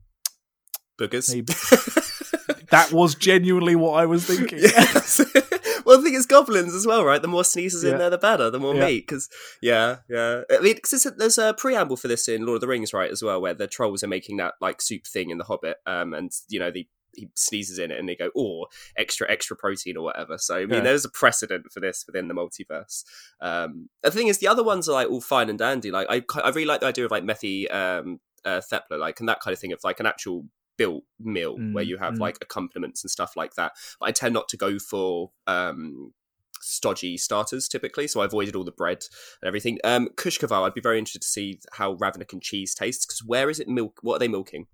boogers. 0.98 1.30
maybe- 1.32 1.52
That 2.70 2.90
was 2.92 3.14
genuinely 3.14 3.76
what 3.76 3.92
I 4.00 4.06
was 4.06 4.24
thinking. 4.26 4.58
Yes. 4.60 5.20
well, 5.84 5.98
the 5.98 6.04
thing 6.04 6.14
is, 6.14 6.26
goblins 6.26 6.74
as 6.74 6.86
well, 6.86 7.04
right? 7.04 7.20
The 7.22 7.28
more 7.28 7.44
sneezes 7.44 7.84
Yeah. 7.84 7.92
in 7.92 7.98
there, 7.98 8.10
the 8.10 8.18
better. 8.18 8.50
The 8.50 8.60
more 8.60 8.74
Yeah. 8.74 8.86
meat, 8.86 9.06
because 9.06 9.28
yeah, 9.62 9.98
yeah. 10.08 10.42
I 10.50 10.58
mean, 10.60 10.78
'cause 10.80 11.06
there's 11.16 11.38
a 11.38 11.54
preamble 11.54 11.96
for 11.96 12.08
this 12.08 12.28
in 12.28 12.44
Lord 12.46 12.56
of 12.56 12.60
the 12.62 12.68
Rings, 12.68 12.92
right? 12.92 13.10
As 13.10 13.22
well, 13.22 13.40
where 13.40 13.54
the 13.54 13.66
trolls 13.66 14.02
are 14.02 14.08
making 14.08 14.36
that 14.38 14.54
like 14.60 14.80
soup 14.82 15.06
thing 15.06 15.30
in 15.30 15.38
the 15.38 15.44
Hobbit, 15.44 15.76
um, 15.86 16.14
and 16.14 16.30
you 16.48 16.58
know 16.60 16.70
the 16.70 16.86
he 17.16 17.28
sneezes 17.36 17.78
in 17.78 17.92
it 17.92 17.98
and 18.00 18.08
they 18.08 18.16
go, 18.16 18.30
"Oh, 18.36 18.66
extra, 18.96 19.30
extra 19.30 19.56
protein 19.56 19.96
or 19.96 20.02
whatever." 20.02 20.36
So 20.36 20.56
I 20.56 20.66
mean, 20.66 20.78
Yeah. 20.78 20.80
there's 20.80 21.04
a 21.04 21.08
precedent 21.08 21.66
for 21.72 21.78
this 21.78 22.02
within 22.08 22.26
the 22.26 22.34
multiverse. 22.34 23.04
Um, 23.40 23.88
the 24.02 24.10
thing 24.10 24.26
is, 24.26 24.38
the 24.38 24.48
other 24.48 24.64
ones 24.64 24.88
are 24.88 24.92
like 24.94 25.08
all 25.08 25.20
fine 25.20 25.48
and 25.48 25.56
dandy. 25.56 25.92
Like 25.92 26.08
I, 26.10 26.24
I 26.42 26.48
really 26.48 26.64
like 26.64 26.80
the 26.80 26.86
idea 26.88 27.04
of 27.04 27.12
like 27.12 27.22
Methi 27.22 27.72
um, 27.72 28.18
uh, 28.44 28.60
Thepla, 28.60 28.98
like 28.98 29.20
and 29.20 29.28
that 29.28 29.38
kind 29.40 29.52
of 29.52 29.60
thing 29.60 29.72
of 29.72 29.78
like 29.84 30.00
an 30.00 30.06
actual 30.06 30.46
built 30.76 31.04
meal 31.20 31.58
Mm, 31.58 31.72
where 31.72 31.84
you 31.84 31.98
have 31.98 32.14
mm. 32.14 32.20
like 32.20 32.38
accompaniments 32.40 33.02
and 33.04 33.10
stuff 33.10 33.36
like 33.36 33.54
that. 33.54 33.72
But 34.00 34.08
I 34.08 34.12
tend 34.12 34.34
not 34.34 34.48
to 34.48 34.56
go 34.56 34.78
for 34.78 35.30
um, 35.46 36.12
stodgy 36.60 37.16
starters 37.16 37.68
typically, 37.68 38.06
so 38.06 38.20
I 38.20 38.26
avoided 38.26 38.56
all 38.56 38.64
the 38.64 38.72
bread 38.72 39.04
and 39.42 39.48
everything. 39.48 39.78
Um, 39.84 40.08
Kushkaval, 40.16 40.66
I'd 40.66 40.74
be 40.74 40.80
very 40.80 40.98
interested 40.98 41.22
to 41.22 41.28
see 41.28 41.60
how 41.72 41.96
Ravnican 41.96 42.42
cheese 42.42 42.74
tastes 42.74 43.06
because 43.06 43.22
where 43.24 43.50
is 43.50 43.60
it 43.60 43.68
milk? 43.68 43.98
What 44.02 44.16
are 44.16 44.18
they 44.18 44.28
milking? 44.28 44.66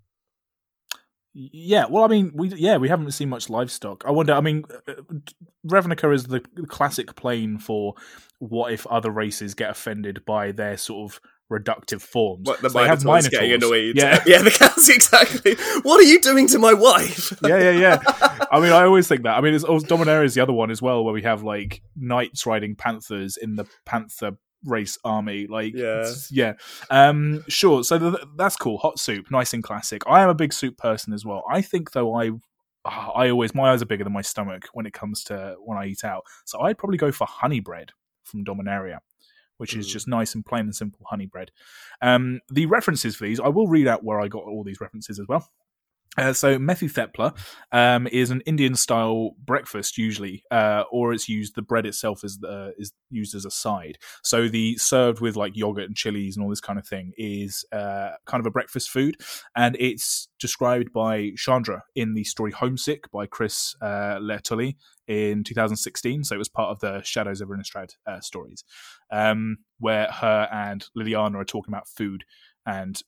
Yeah, 1.33 1.87
well, 1.89 2.03
I 2.03 2.09
mean, 2.09 2.33
we 2.35 2.49
yeah 2.49 2.77
we 2.77 2.89
haven't 2.89 3.13
seen 3.13 3.29
much 3.29 3.49
livestock. 3.49 4.03
I 4.05 4.11
wonder. 4.11 4.33
I 4.33 4.41
mean, 4.41 4.65
uh, 4.89 4.95
Ravnica 5.65 6.13
is 6.13 6.25
the 6.25 6.41
classic 6.67 7.15
plane 7.15 7.59
for 7.59 7.95
what 8.41 8.73
if 8.73 8.85
other 8.89 9.11
races 9.13 9.55
get 9.55 9.71
offended 9.71 10.25
by 10.25 10.51
their 10.51 10.77
sort 10.77 11.13
of 11.13 11.21
reductive 11.51 12.01
forms. 12.01 12.47
What, 12.47 12.61
the 12.63 12.71
So 12.71 12.79
they 12.79 12.87
have 12.87 13.05
Minotaurs 13.05 13.29
getting 13.29 13.53
annoyed. 13.53 13.97
Yeah. 13.97 14.23
yeah, 14.27 14.43
the 14.43 14.51
cats 14.51 14.89
exactly. 14.89 15.57
What 15.83 15.99
are 15.99 16.09
you 16.09 16.21
doing 16.21 16.47
to 16.49 16.59
my 16.59 16.73
wife? 16.73 17.33
yeah, 17.45 17.59
yeah, 17.59 17.71
yeah. 17.71 18.47
I 18.53 18.61
mean, 18.61 18.73
I 18.73 18.85
always 18.85 19.09
think 19.09 19.25
that. 19.25 19.37
I 19.37 19.41
mean, 19.41 19.55
it's 19.55 19.65
also, 19.65 19.87
Dominaria 19.87 20.25
is 20.25 20.35
the 20.35 20.41
other 20.43 20.53
one 20.53 20.71
as 20.71 20.81
well, 20.81 21.05
where 21.05 21.13
we 21.15 21.23
have 21.23 21.43
like 21.43 21.83
knights 21.97 22.47
riding 22.47 22.77
panthers 22.77 23.37
in 23.37 23.57
the 23.57 23.67
panther 23.85 24.33
race 24.65 24.99
army. 25.05 25.47
Like, 25.47 25.75
Yeah. 25.75 26.11
yeah. 26.31 26.53
Um, 26.91 27.45
sure. 27.49 27.83
So 27.85 27.99
th- 27.99 28.25
that's 28.37 28.57
cool. 28.57 28.79
Hot 28.79 28.99
soup, 28.99 29.31
nice 29.31 29.53
and 29.53 29.63
classic. 29.63 30.03
I 30.07 30.23
am 30.23 30.29
a 30.29 30.35
big 30.35 30.53
soup 30.53 30.77
person 30.77 31.13
as 31.13 31.25
well. 31.25 31.45
I 31.51 31.63
think 31.63 31.93
though, 31.93 32.15
I. 32.15 32.31
I 32.83 33.29
always 33.29 33.55
my 33.55 33.73
eyes 33.73 33.83
are 33.83 33.87
bigger 33.87 34.05
than 34.05 34.15
my 34.15 34.23
stomach 34.23 34.65
when 34.73 34.87
it 34.87 34.95
comes 34.95 35.23
to 35.25 35.55
when 35.63 35.77
I 35.77 35.85
eat 35.85 36.03
out. 36.03 36.25
So 36.47 36.63
I'd 36.63 36.79
probably 36.79 36.97
go 36.97 37.13
for 37.13 37.27
honey 37.27 37.61
bread 37.61 37.91
from 38.25 38.43
Dominaria, 38.43 39.01
which 39.61 39.77
is 39.77 39.87
Mm. 39.87 39.91
just 39.93 40.09
nice 40.09 40.35
and 40.35 40.45
plain 40.45 40.63
and 40.63 40.75
simple 40.75 41.07
honey 41.11 41.27
bread. 41.27 41.51
Um, 42.01 42.41
the 42.51 42.65
references 42.67 43.15
for 43.15 43.25
these, 43.25 43.39
I 43.39 43.49
will 43.49 43.69
read 43.69 43.87
out 43.87 44.03
where 44.03 44.21
I 44.21 44.27
got 44.29 44.43
all 44.45 44.65
these 44.65 44.81
references 44.81 45.21
as 45.21 45.29
well. 45.29 45.51
Uh, 46.19 46.33
so 46.33 46.59
Methi 46.59 46.91
Thepla 46.91 47.37
um, 47.71 48.09
is 48.09 48.31
an 48.31 48.41
Indian 48.45 48.75
style 48.75 49.37
breakfast 49.45 49.97
usually, 49.97 50.43
uh, 50.51 50.83
or 50.91 51.13
it's 51.13 51.29
used. 51.29 51.55
The 51.55 51.63
bread 51.63 51.87
itself 51.87 52.25
is 52.25 52.43
uh, 52.43 52.71
is 52.77 52.93
used 53.11 53.35
as 53.35 53.45
a 53.45 53.51
side. 53.51 53.97
So 54.25 54.49
the 54.49 54.77
served 54.77 55.21
with 55.21 55.37
like 55.37 55.57
yogurt 55.57 55.85
and 55.85 55.97
chilies 55.97 56.37
and 56.37 56.43
all 56.43 56.51
this 56.51 56.61
kind 56.61 56.81
of 56.81 56.87
thing 56.87 57.13
is 57.17 57.65
uh, 57.71 58.11
kind 58.27 58.41
of 58.41 58.47
a 58.47 58.51
breakfast 58.51 58.91
food, 58.91 59.19
and 59.55 59.77
it's 59.79 60.29
described 60.41 60.93
by 60.93 61.31
Chandra 61.37 61.85
in 61.95 62.15
the 62.15 62.25
story 62.25 62.51
Homesick 62.51 63.11
by 63.13 63.27
Chris 63.27 63.77
uh, 63.81 64.19
in 65.07 65.45
2016. 65.45 66.25
So 66.25 66.35
it 66.35 66.39
was 66.39 66.49
part 66.49 66.71
of 66.71 66.81
the 66.81 67.03
Shadows 67.05 67.41
of 67.41 67.51
Innistrad 67.51 67.95
uh, 68.05 68.21
stories, 68.21 68.65
um, 69.13 69.59
where 69.79 70.07
her 70.11 70.49
and 70.51 70.87
Liliana 70.97 71.37
are 71.37 71.45
talking 71.45 71.73
about 71.73 71.87
food 71.87 72.25
and 72.67 73.01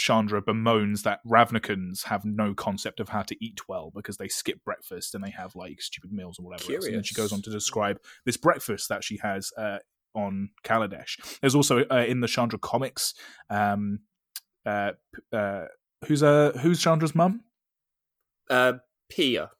Chandra 0.00 0.40
bemoans 0.40 1.02
that 1.02 1.20
Ravnicans 1.26 2.04
have 2.04 2.24
no 2.24 2.54
concept 2.54 3.00
of 3.00 3.10
how 3.10 3.22
to 3.22 3.36
eat 3.44 3.68
well 3.68 3.92
because 3.94 4.16
they 4.16 4.28
skip 4.28 4.64
breakfast 4.64 5.14
and 5.14 5.22
they 5.22 5.30
have 5.30 5.54
like 5.54 5.80
stupid 5.82 6.12
meals 6.12 6.38
or 6.38 6.46
whatever. 6.46 6.72
else. 6.74 6.86
And 6.86 6.94
then 6.96 7.02
she 7.02 7.14
goes 7.14 7.32
on 7.32 7.42
to 7.42 7.50
describe 7.50 7.98
this 8.24 8.36
breakfast 8.36 8.88
that 8.88 9.04
she 9.04 9.18
has 9.22 9.52
uh, 9.58 9.78
on 10.14 10.50
Kaladesh. 10.64 11.38
There's 11.40 11.54
also 11.54 11.84
uh, 11.90 12.04
in 12.08 12.20
the 12.20 12.28
Chandra 12.28 12.58
comics, 12.58 13.14
um, 13.50 14.00
uh, 14.64 14.92
uh, 15.32 15.66
who's 16.06 16.22
uh, 16.22 16.52
who's 16.60 16.80
Chandra's 16.80 17.14
mum? 17.14 17.42
Uh, 18.48 18.74
Pia. 19.10 19.50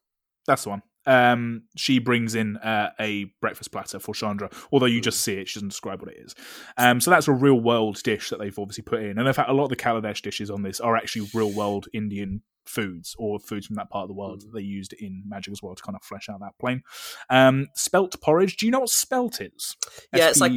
That's 0.47 0.63
the 0.63 0.69
one. 0.71 0.81
Um, 1.05 1.63
she 1.75 1.99
brings 1.99 2.35
in 2.35 2.57
uh, 2.57 2.91
a 2.99 3.25
breakfast 3.41 3.71
platter 3.71 3.99
for 3.99 4.13
Chandra, 4.13 4.49
although 4.71 4.85
you 4.85 5.01
just 5.01 5.21
see 5.21 5.33
it, 5.33 5.47
she 5.47 5.57
doesn't 5.59 5.69
describe 5.69 5.99
what 6.01 6.11
it 6.11 6.17
is. 6.19 6.35
Um, 6.77 7.01
so 7.01 7.09
that's 7.11 7.27
a 7.27 7.31
real 7.33 7.59
world 7.59 8.01
dish 8.03 8.29
that 8.29 8.39
they've 8.39 8.57
obviously 8.59 8.83
put 8.83 9.01
in. 9.01 9.17
And 9.17 9.27
in 9.27 9.33
fact, 9.33 9.49
a 9.49 9.53
lot 9.53 9.63
of 9.63 9.69
the 9.69 9.75
Kaladesh 9.75 10.21
dishes 10.21 10.49
on 10.51 10.61
this 10.61 10.79
are 10.79 10.95
actually 10.95 11.29
real 11.33 11.51
world 11.51 11.87
Indian 11.93 12.43
foods 12.65 13.15
or 13.17 13.39
foods 13.39 13.65
from 13.65 13.75
that 13.75 13.89
part 13.89 14.03
of 14.03 14.07
the 14.07 14.13
world 14.13 14.41
that 14.41 14.53
they 14.53 14.61
used 14.61 14.93
in 14.93 15.23
Magic 15.27 15.51
as 15.51 15.63
well 15.63 15.73
to 15.73 15.81
kind 15.81 15.95
of 15.95 16.03
flesh 16.03 16.29
out 16.29 16.39
that 16.41 16.57
plane. 16.59 16.83
Um, 17.29 17.67
spelt 17.75 18.21
porridge. 18.21 18.55
Do 18.57 18.67
you 18.67 18.71
know 18.71 18.81
what 18.81 18.89
spelt 18.91 19.41
is? 19.41 19.75
Yeah, 20.13 20.29
it's 20.29 20.39
like- 20.39 20.51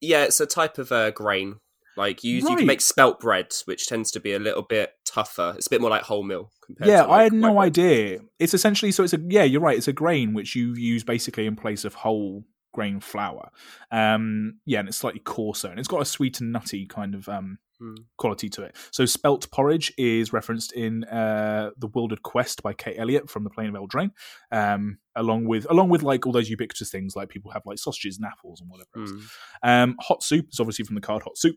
Yeah, 0.00 0.24
it's 0.24 0.40
a 0.40 0.46
type 0.46 0.78
of 0.78 0.90
uh, 0.90 1.10
grain. 1.10 1.56
Like 1.96 2.24
you, 2.24 2.36
you 2.36 2.56
can 2.56 2.66
make 2.66 2.80
spelt 2.80 3.20
bread, 3.20 3.52
which 3.66 3.86
tends 3.86 4.10
to 4.12 4.20
be 4.20 4.32
a 4.32 4.38
little 4.38 4.62
bit 4.62 4.92
tougher. 5.04 5.54
It's 5.56 5.66
a 5.66 5.70
bit 5.70 5.80
more 5.80 5.90
like 5.90 6.02
wholemeal 6.02 6.48
compared. 6.64 6.88
Yeah, 6.88 7.02
to, 7.04 7.10
I 7.10 7.22
had 7.24 7.32
no 7.32 7.54
bread. 7.54 7.66
idea. 7.66 8.20
It's 8.38 8.54
essentially 8.54 8.92
so 8.92 9.04
it's 9.04 9.12
a 9.12 9.20
yeah, 9.28 9.44
you're 9.44 9.60
right. 9.60 9.76
It's 9.76 9.88
a 9.88 9.92
grain 9.92 10.32
which 10.34 10.54
you 10.56 10.74
use 10.74 11.04
basically 11.04 11.46
in 11.46 11.56
place 11.56 11.84
of 11.84 11.94
whole 11.94 12.44
grain 12.72 13.00
flour. 13.00 13.50
Um, 13.90 14.60
yeah, 14.64 14.78
and 14.80 14.88
it's 14.88 14.96
slightly 14.96 15.20
coarser 15.20 15.68
and 15.68 15.78
it's 15.78 15.88
got 15.88 16.00
a 16.00 16.06
sweet 16.06 16.40
and 16.40 16.52
nutty 16.52 16.86
kind 16.86 17.14
of 17.14 17.28
um 17.28 17.58
Hmm. 17.78 17.94
quality 18.16 18.48
to 18.50 18.62
it. 18.62 18.76
So 18.92 19.06
spelt 19.06 19.50
porridge 19.50 19.92
is 19.98 20.32
referenced 20.32 20.72
in 20.72 21.02
uh 21.04 21.70
the 21.76 21.88
Wildered 21.88 22.22
Quest 22.22 22.62
by 22.62 22.74
Kate 22.74 22.94
Elliott 22.96 23.28
from 23.28 23.42
the 23.42 23.50
Plane 23.50 23.74
of 23.74 23.74
Eldraine. 23.74 24.12
Um, 24.52 24.98
along 25.16 25.46
with 25.48 25.68
along 25.68 25.88
with 25.88 26.04
like 26.04 26.24
all 26.24 26.32
those 26.32 26.48
ubiquitous 26.48 26.90
things 26.90 27.16
like 27.16 27.28
people 27.28 27.50
have 27.50 27.62
like 27.66 27.78
sausages 27.80 28.18
and 28.18 28.26
apples 28.26 28.60
and 28.60 28.70
whatever 28.70 28.88
else. 28.98 29.10
Mm. 29.10 29.82
Um, 29.84 29.96
Hot 30.02 30.22
Soup 30.22 30.46
is 30.52 30.60
obviously 30.60 30.84
from 30.84 30.94
the 30.94 31.00
card 31.00 31.24
Hot 31.24 31.36
Soup, 31.36 31.56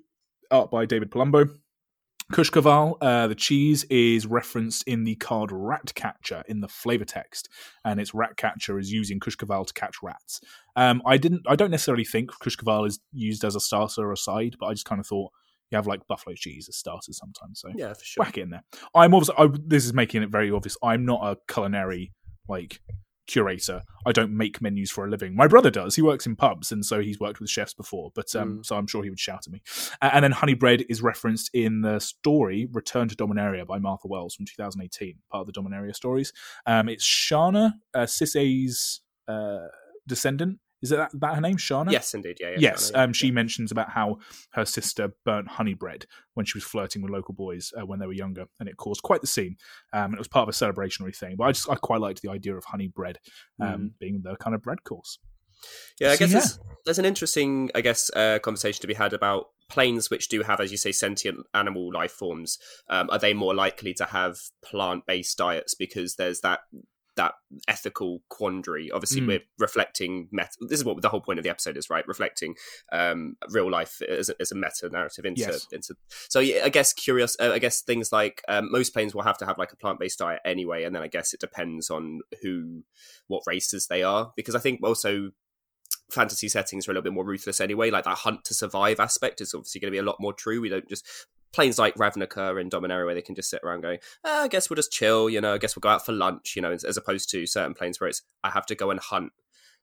art 0.51 0.71
by 0.71 0.85
David 0.85 1.11
Palumbo. 1.11 1.49
Kushkaval, 2.33 2.97
uh, 3.01 3.27
the 3.27 3.35
cheese, 3.35 3.83
is 3.83 4.25
referenced 4.25 4.83
in 4.87 5.03
the 5.03 5.15
card 5.15 5.51
Ratcatcher 5.51 6.43
in 6.47 6.59
the 6.59 6.67
flavor 6.67 7.05
text, 7.05 7.49
and 7.83 7.99
its 7.99 8.15
Ratcatcher 8.15 8.79
is 8.79 8.91
using 8.91 9.19
Kushkaval 9.19 9.67
to 9.67 9.73
catch 9.73 9.97
rats. 10.01 10.41
Um, 10.75 11.03
I 11.05 11.17
didn't, 11.17 11.43
I 11.47 11.55
don't 11.55 11.69
necessarily 11.69 12.03
think 12.03 12.31
Kushkaval 12.31 12.87
is 12.87 12.99
used 13.11 13.45
as 13.45 13.55
a 13.55 13.59
starter 13.59 14.01
or 14.01 14.11
a 14.11 14.17
side, 14.17 14.55
but 14.59 14.65
I 14.65 14.73
just 14.73 14.85
kind 14.87 14.99
of 14.99 15.05
thought 15.05 15.31
you 15.69 15.75
have 15.75 15.85
like 15.85 16.07
buffalo 16.07 16.35
cheese 16.35 16.67
as 16.67 16.77
starters 16.77 17.17
sometimes, 17.17 17.59
so 17.59 17.69
Yeah, 17.75 17.93
for 17.93 18.03
sure. 18.03 18.23
whack 18.23 18.39
it 18.39 18.41
in 18.41 18.49
there. 18.49 18.63
I'm 18.95 19.13
obviously, 19.13 19.35
I, 19.37 19.47
this 19.63 19.85
is 19.85 19.93
making 19.93 20.23
it 20.23 20.29
very 20.29 20.49
obvious. 20.49 20.77
I'm 20.81 21.05
not 21.05 21.21
a 21.23 21.37
culinary 21.51 22.11
like 22.47 22.79
curator. 23.27 23.81
I 24.05 24.11
don't 24.11 24.31
make 24.31 24.61
menus 24.61 24.91
for 24.91 25.05
a 25.05 25.09
living. 25.09 25.35
My 25.35 25.47
brother 25.47 25.71
does. 25.71 25.95
He 25.95 26.01
works 26.01 26.25
in 26.25 26.35
pubs, 26.35 26.71
and 26.71 26.85
so 26.85 27.01
he's 27.01 27.19
worked 27.19 27.39
with 27.39 27.49
chefs 27.49 27.73
before. 27.73 28.11
But 28.13 28.35
um, 28.35 28.63
so 28.63 28.75
I'm 28.75 28.87
sure 28.87 29.03
he 29.03 29.09
would 29.09 29.19
shout 29.19 29.47
at 29.47 29.53
me. 29.53 29.61
Uh, 30.01 30.11
and 30.13 30.23
then 30.23 30.31
honey 30.31 30.53
bread 30.53 30.85
is 30.89 31.01
referenced 31.01 31.49
in 31.53 31.81
the 31.81 31.99
story 31.99 32.67
"Return 32.71 33.07
to 33.09 33.15
Dominaria" 33.15 33.65
by 33.65 33.79
Martha 33.79 34.07
Wells 34.07 34.35
from 34.35 34.45
2018, 34.45 35.17
part 35.31 35.47
of 35.47 35.53
the 35.53 35.59
Dominaria 35.59 35.95
stories. 35.95 36.33
Um, 36.65 36.89
it's 36.89 37.03
Shanna, 37.03 37.75
uh, 37.93 38.07
uh, 39.27 39.67
descendant. 40.07 40.59
Is 40.81 40.89
that, 40.89 41.09
that 41.13 41.35
her 41.35 41.41
name, 41.41 41.57
Shanna? 41.57 41.91
Yes, 41.91 42.13
indeed. 42.13 42.37
Yeah. 42.39 42.49
yeah 42.49 42.57
yes, 42.59 42.91
yeah. 42.93 43.03
um, 43.03 43.13
she 43.13 43.31
mentions 43.31 43.71
about 43.71 43.89
how 43.89 44.19
her 44.51 44.65
sister 44.65 45.13
burnt 45.25 45.47
honey 45.47 45.73
bread 45.73 46.05
when 46.33 46.45
she 46.45 46.57
was 46.57 46.63
flirting 46.63 47.01
with 47.01 47.11
local 47.11 47.33
boys 47.33 47.73
uh, 47.79 47.85
when 47.85 47.99
they 47.99 48.05
were 48.05 48.13
younger, 48.13 48.45
and 48.59 48.69
it 48.69 48.77
caused 48.77 49.01
quite 49.01 49.21
the 49.21 49.27
scene. 49.27 49.57
Um, 49.93 50.05
and 50.05 50.13
it 50.15 50.19
was 50.19 50.27
part 50.27 50.47
of 50.47 50.53
a 50.53 50.57
celebrationary 50.57 51.15
thing. 51.15 51.35
But 51.37 51.45
I 51.45 51.51
just 51.53 51.69
I 51.69 51.75
quite 51.75 52.01
liked 52.01 52.21
the 52.21 52.29
idea 52.29 52.55
of 52.55 52.65
honey 52.65 52.87
bread 52.87 53.19
um, 53.61 53.67
Mm. 53.67 53.89
being 53.99 54.21
the 54.23 54.35
kind 54.35 54.55
of 54.55 54.61
bread 54.61 54.83
course. 54.83 55.17
Yeah, 55.99 56.09
I 56.11 56.15
So, 56.15 56.19
guess 56.19 56.31
yeah. 56.33 56.39
There's, 56.39 56.59
there's 56.85 56.99
an 56.99 57.05
interesting, 57.05 57.71
I 57.73 57.81
guess, 57.81 58.11
uh, 58.15 58.39
conversation 58.39 58.81
to 58.81 58.87
be 58.87 58.93
had 58.93 59.13
about 59.13 59.47
planes 59.69 60.09
which 60.11 60.27
do 60.27 60.43
have, 60.43 60.59
as 60.59 60.69
you 60.71 60.77
say, 60.77 60.91
sentient 60.91 61.39
animal 61.53 61.91
life 61.91 62.11
forms. 62.11 62.59
Um, 62.89 63.09
are 63.09 63.17
they 63.17 63.33
more 63.33 63.55
likely 63.55 63.93
to 63.95 64.05
have 64.05 64.37
plant-based 64.63 65.37
diets 65.37 65.73
because 65.73 66.15
there's 66.17 66.41
that 66.41 66.59
that 67.15 67.33
ethical 67.67 68.21
quandary? 68.29 68.91
Obviously, 68.91 69.21
Mm. 69.21 69.27
we're 69.27 69.43
reflecting. 69.59 70.27
Met- 70.31 70.55
this 70.61 70.79
is 70.79 70.85
what 70.85 71.01
the 71.01 71.09
whole 71.09 71.21
point 71.21 71.39
of 71.39 71.43
the 71.43 71.49
episode 71.49 71.77
is, 71.77 71.89
right? 71.89 72.07
Reflecting 72.07 72.55
um, 72.91 73.37
real 73.49 73.69
life 73.69 74.01
as 74.01 74.29
a, 74.29 74.35
as 74.39 74.51
a 74.51 74.55
meta 74.55 74.89
narrative 74.91 75.25
into 75.25 75.41
Yes. 75.41 75.67
into. 75.71 75.95
So 76.29 76.39
yeah, 76.39 76.61
I 76.65 76.69
guess 76.69 76.93
curious. 76.93 77.35
Uh, 77.39 77.51
I 77.53 77.59
guess 77.59 77.81
things 77.81 78.11
like 78.11 78.41
um, 78.47 78.71
most 78.71 78.93
planes 78.93 79.13
will 79.15 79.23
have 79.23 79.37
to 79.39 79.45
have 79.45 79.57
like 79.57 79.71
a 79.71 79.77
plant-based 79.77 80.19
diet 80.19 80.41
anyway, 80.45 80.83
and 80.83 80.95
then 80.95 81.03
I 81.03 81.07
guess 81.07 81.33
it 81.33 81.39
depends 81.39 81.89
on 81.89 82.21
who, 82.41 82.83
what 83.27 83.43
races 83.47 83.87
they 83.87 84.03
are, 84.03 84.33
because 84.35 84.55
I 84.55 84.59
think 84.59 84.81
also 84.83 85.31
fantasy 86.11 86.47
settings 86.47 86.87
are 86.87 86.91
a 86.91 86.93
little 86.93 87.03
bit 87.03 87.13
more 87.13 87.25
ruthless 87.25 87.59
anyway. 87.59 87.89
Like 87.89 88.03
that 88.05 88.17
hunt 88.19 88.43
to 88.45 88.53
survive 88.53 88.99
aspect 88.99 89.41
is 89.41 89.53
obviously 89.53 89.81
going 89.81 89.89
to 89.91 89.95
be 89.95 89.99
a 89.99 90.03
lot 90.03 90.17
more 90.19 90.33
true. 90.33 90.61
We 90.61 90.69
don't 90.69 90.87
just 90.87 91.05
planes 91.55 91.79
like 91.79 91.95
Ravnica 91.95 92.59
and 92.59 92.69
Dominaria 92.69 93.05
where 93.05 93.15
they 93.15 93.21
can 93.21 93.33
just 93.33 93.49
sit 93.49 93.61
around 93.63 93.81
going, 93.81 93.99
"Ah, 94.25 94.43
I 94.43 94.47
guess 94.47 94.69
we'll 94.69 94.75
just 94.75 94.91
chill, 94.91 95.29
you 95.29 95.39
know, 95.39 95.53
I 95.53 95.57
guess 95.57 95.75
we'll 95.75 95.81
go 95.81 95.89
out 95.89 96.05
for 96.05 96.11
lunch, 96.11 96.55
you 96.55 96.61
know, 96.61 96.71
as 96.71 96.97
opposed 96.97 97.29
to 97.31 97.47
certain 97.47 97.73
planes 97.73 97.99
where 97.99 98.09
it's 98.09 98.21
I 98.43 98.49
have 98.49 98.65
to 98.67 98.75
go 98.75 98.91
and 98.91 98.99
hunt 98.99 99.31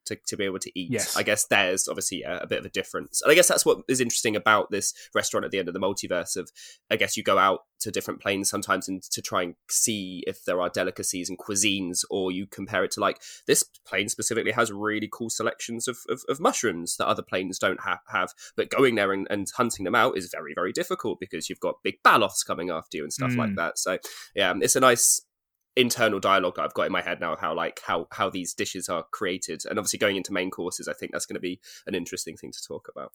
to, 0.05 0.17
to 0.27 0.37
be 0.37 0.45
able 0.45 0.59
to 0.59 0.71
eat. 0.79 0.91
Yes. 0.91 1.15
I 1.17 1.23
guess 1.23 1.45
there's 1.47 1.87
obviously 1.87 2.23
a, 2.23 2.39
a 2.39 2.47
bit 2.47 2.59
of 2.59 2.65
a 2.65 2.69
difference. 2.69 3.21
And 3.21 3.31
I 3.31 3.35
guess 3.35 3.47
that's 3.47 3.65
what 3.65 3.79
is 3.87 4.01
interesting 4.01 4.35
about 4.35 4.71
this 4.71 4.93
restaurant 5.13 5.45
at 5.45 5.51
the 5.51 5.59
end 5.59 5.67
of 5.67 5.73
the 5.73 5.79
multiverse 5.79 6.35
of 6.37 6.49
I 6.89 6.95
guess 6.95 7.15
you 7.17 7.23
go 7.23 7.37
out 7.37 7.61
to 7.81 7.91
different 7.91 8.21
planes 8.21 8.49
sometimes 8.49 8.87
and 8.87 9.01
to 9.03 9.21
try 9.21 9.43
and 9.43 9.55
see 9.69 10.23
if 10.25 10.45
there 10.45 10.61
are 10.61 10.69
delicacies 10.69 11.29
and 11.29 11.37
cuisines 11.37 12.05
or 12.09 12.31
you 12.31 12.45
compare 12.47 12.83
it 12.85 12.91
to 12.91 13.01
like 13.01 13.21
this 13.45 13.63
plane 13.85 14.07
specifically 14.07 14.53
has 14.53 14.71
really 14.71 15.09
cool 15.11 15.29
selections 15.29 15.87
of, 15.89 15.97
of, 16.07 16.21
of 16.29 16.39
mushrooms 16.39 16.95
that 16.95 17.07
other 17.07 17.21
planes 17.23 17.59
don't 17.59 17.81
ha- 17.81 17.99
have 18.07 18.29
but 18.55 18.69
going 18.69 18.95
there 18.95 19.11
and, 19.11 19.27
and 19.29 19.47
hunting 19.57 19.83
them 19.83 19.95
out 19.95 20.17
is 20.17 20.29
very 20.31 20.53
very 20.55 20.71
difficult 20.71 21.19
because 21.19 21.49
you've 21.49 21.59
got 21.59 21.75
big 21.83 21.95
baloths 22.05 22.41
coming 22.43 22.69
after 22.69 22.95
you 22.97 23.03
and 23.03 23.11
stuff 23.11 23.35
like 23.35 23.49
Mm. 23.49 23.55
that 23.57 23.77
so 23.77 23.97
yeah 24.33 24.53
it's 24.61 24.77
a 24.77 24.79
nice 24.79 25.19
internal 25.75 26.19
dialogue 26.19 26.55
that 26.55 26.63
I've 26.63 26.73
got 26.73 26.85
in 26.85 26.91
my 26.91 27.01
head 27.01 27.19
now 27.19 27.33
of 27.33 27.39
how 27.39 27.55
like 27.55 27.81
how 27.85 28.07
how 28.11 28.29
these 28.29 28.53
dishes 28.53 28.89
are 28.89 29.05
created 29.11 29.63
and 29.67 29.79
obviously 29.79 29.99
going 29.99 30.15
into 30.15 30.31
main 30.31 30.51
courses 30.51 30.87
I 30.87 30.93
think 30.93 31.11
that's 31.11 31.25
going 31.25 31.35
to 31.35 31.41
be 31.41 31.59
an 31.87 31.95
interesting 31.95 32.37
thing 32.37 32.51
to 32.51 32.59
talk 32.67 32.87
about 32.89 33.13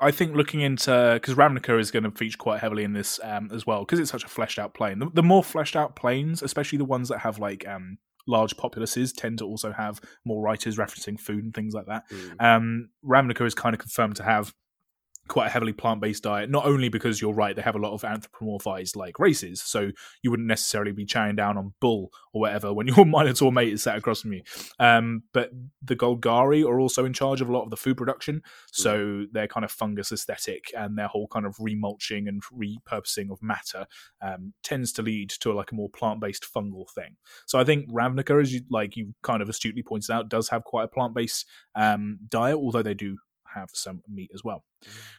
I 0.00 0.10
think 0.10 0.34
looking 0.34 0.60
into 0.60 1.12
because 1.14 1.34
Ravnica 1.34 1.78
is 1.78 1.90
going 1.90 2.02
to 2.02 2.10
feature 2.10 2.36
quite 2.36 2.60
heavily 2.60 2.84
in 2.84 2.92
this 2.92 3.20
um, 3.22 3.50
as 3.52 3.66
well 3.66 3.80
because 3.80 4.00
it's 4.00 4.10
such 4.10 4.24
a 4.24 4.28
fleshed 4.28 4.58
out 4.58 4.74
plane. 4.74 4.98
The, 4.98 5.10
the 5.14 5.22
more 5.22 5.44
fleshed 5.44 5.76
out 5.76 5.94
planes, 5.94 6.42
especially 6.42 6.78
the 6.78 6.84
ones 6.84 7.08
that 7.10 7.20
have 7.20 7.38
like 7.38 7.66
um, 7.68 7.98
large 8.26 8.56
populaces 8.56 9.12
tend 9.12 9.38
to 9.38 9.44
also 9.44 9.72
have 9.72 10.00
more 10.24 10.42
writers 10.42 10.76
referencing 10.76 11.18
food 11.18 11.44
and 11.44 11.54
things 11.54 11.74
like 11.74 11.86
that. 11.86 12.04
Mm. 12.10 12.42
Um, 12.42 12.88
Ravnica 13.04 13.46
is 13.46 13.54
kind 13.54 13.74
of 13.74 13.80
confirmed 13.80 14.16
to 14.16 14.24
have 14.24 14.52
quite 15.26 15.46
a 15.46 15.50
heavily 15.50 15.72
plant-based 15.72 16.22
diet 16.22 16.50
not 16.50 16.66
only 16.66 16.88
because 16.88 17.20
you're 17.20 17.32
right 17.32 17.56
they 17.56 17.62
have 17.62 17.74
a 17.74 17.78
lot 17.78 17.94
of 17.94 18.02
anthropomorphized 18.02 18.94
like 18.94 19.18
races 19.18 19.62
so 19.62 19.90
you 20.22 20.30
wouldn't 20.30 20.48
necessarily 20.48 20.92
be 20.92 21.06
chowing 21.06 21.36
down 21.36 21.56
on 21.56 21.72
bull 21.80 22.10
or 22.32 22.42
whatever 22.42 22.72
when 22.72 22.86
your 22.96 23.06
minotaur 23.06 23.50
mate 23.50 23.72
is 23.72 23.82
sat 23.82 23.96
across 23.96 24.20
from 24.20 24.34
you. 24.34 24.42
Um, 24.78 25.22
but 25.32 25.50
the 25.82 25.96
golgari 25.96 26.66
are 26.66 26.78
also 26.78 27.04
in 27.04 27.12
charge 27.12 27.40
of 27.40 27.48
a 27.48 27.52
lot 27.52 27.64
of 27.64 27.70
the 27.70 27.76
food 27.76 27.96
production 27.96 28.42
so 28.70 29.24
their 29.32 29.48
kind 29.48 29.64
of 29.64 29.70
fungus 29.70 30.12
aesthetic 30.12 30.70
and 30.76 30.98
their 30.98 31.08
whole 31.08 31.28
kind 31.28 31.46
of 31.46 31.56
remulching 31.56 32.28
and 32.28 32.42
repurposing 32.52 33.30
of 33.30 33.42
matter 33.42 33.86
um, 34.20 34.52
tends 34.62 34.92
to 34.92 35.02
lead 35.02 35.30
to 35.30 35.52
like 35.52 35.72
a 35.72 35.74
more 35.74 35.88
plant-based 35.88 36.46
fungal 36.54 36.84
thing. 36.94 37.16
So 37.46 37.58
i 37.58 37.64
think 37.64 37.90
ravnica 37.90 38.40
as 38.40 38.52
you 38.52 38.62
like 38.70 38.96
you 38.96 39.14
kind 39.22 39.42
of 39.42 39.48
astutely 39.48 39.82
pointed 39.82 40.10
out 40.10 40.28
does 40.28 40.48
have 40.50 40.64
quite 40.64 40.84
a 40.84 40.88
plant-based 40.88 41.46
um, 41.74 42.18
diet 42.28 42.56
although 42.56 42.82
they 42.82 42.94
do 42.94 43.16
have 43.54 43.70
some 43.72 44.02
meat 44.08 44.30
as 44.34 44.42
well. 44.44 44.64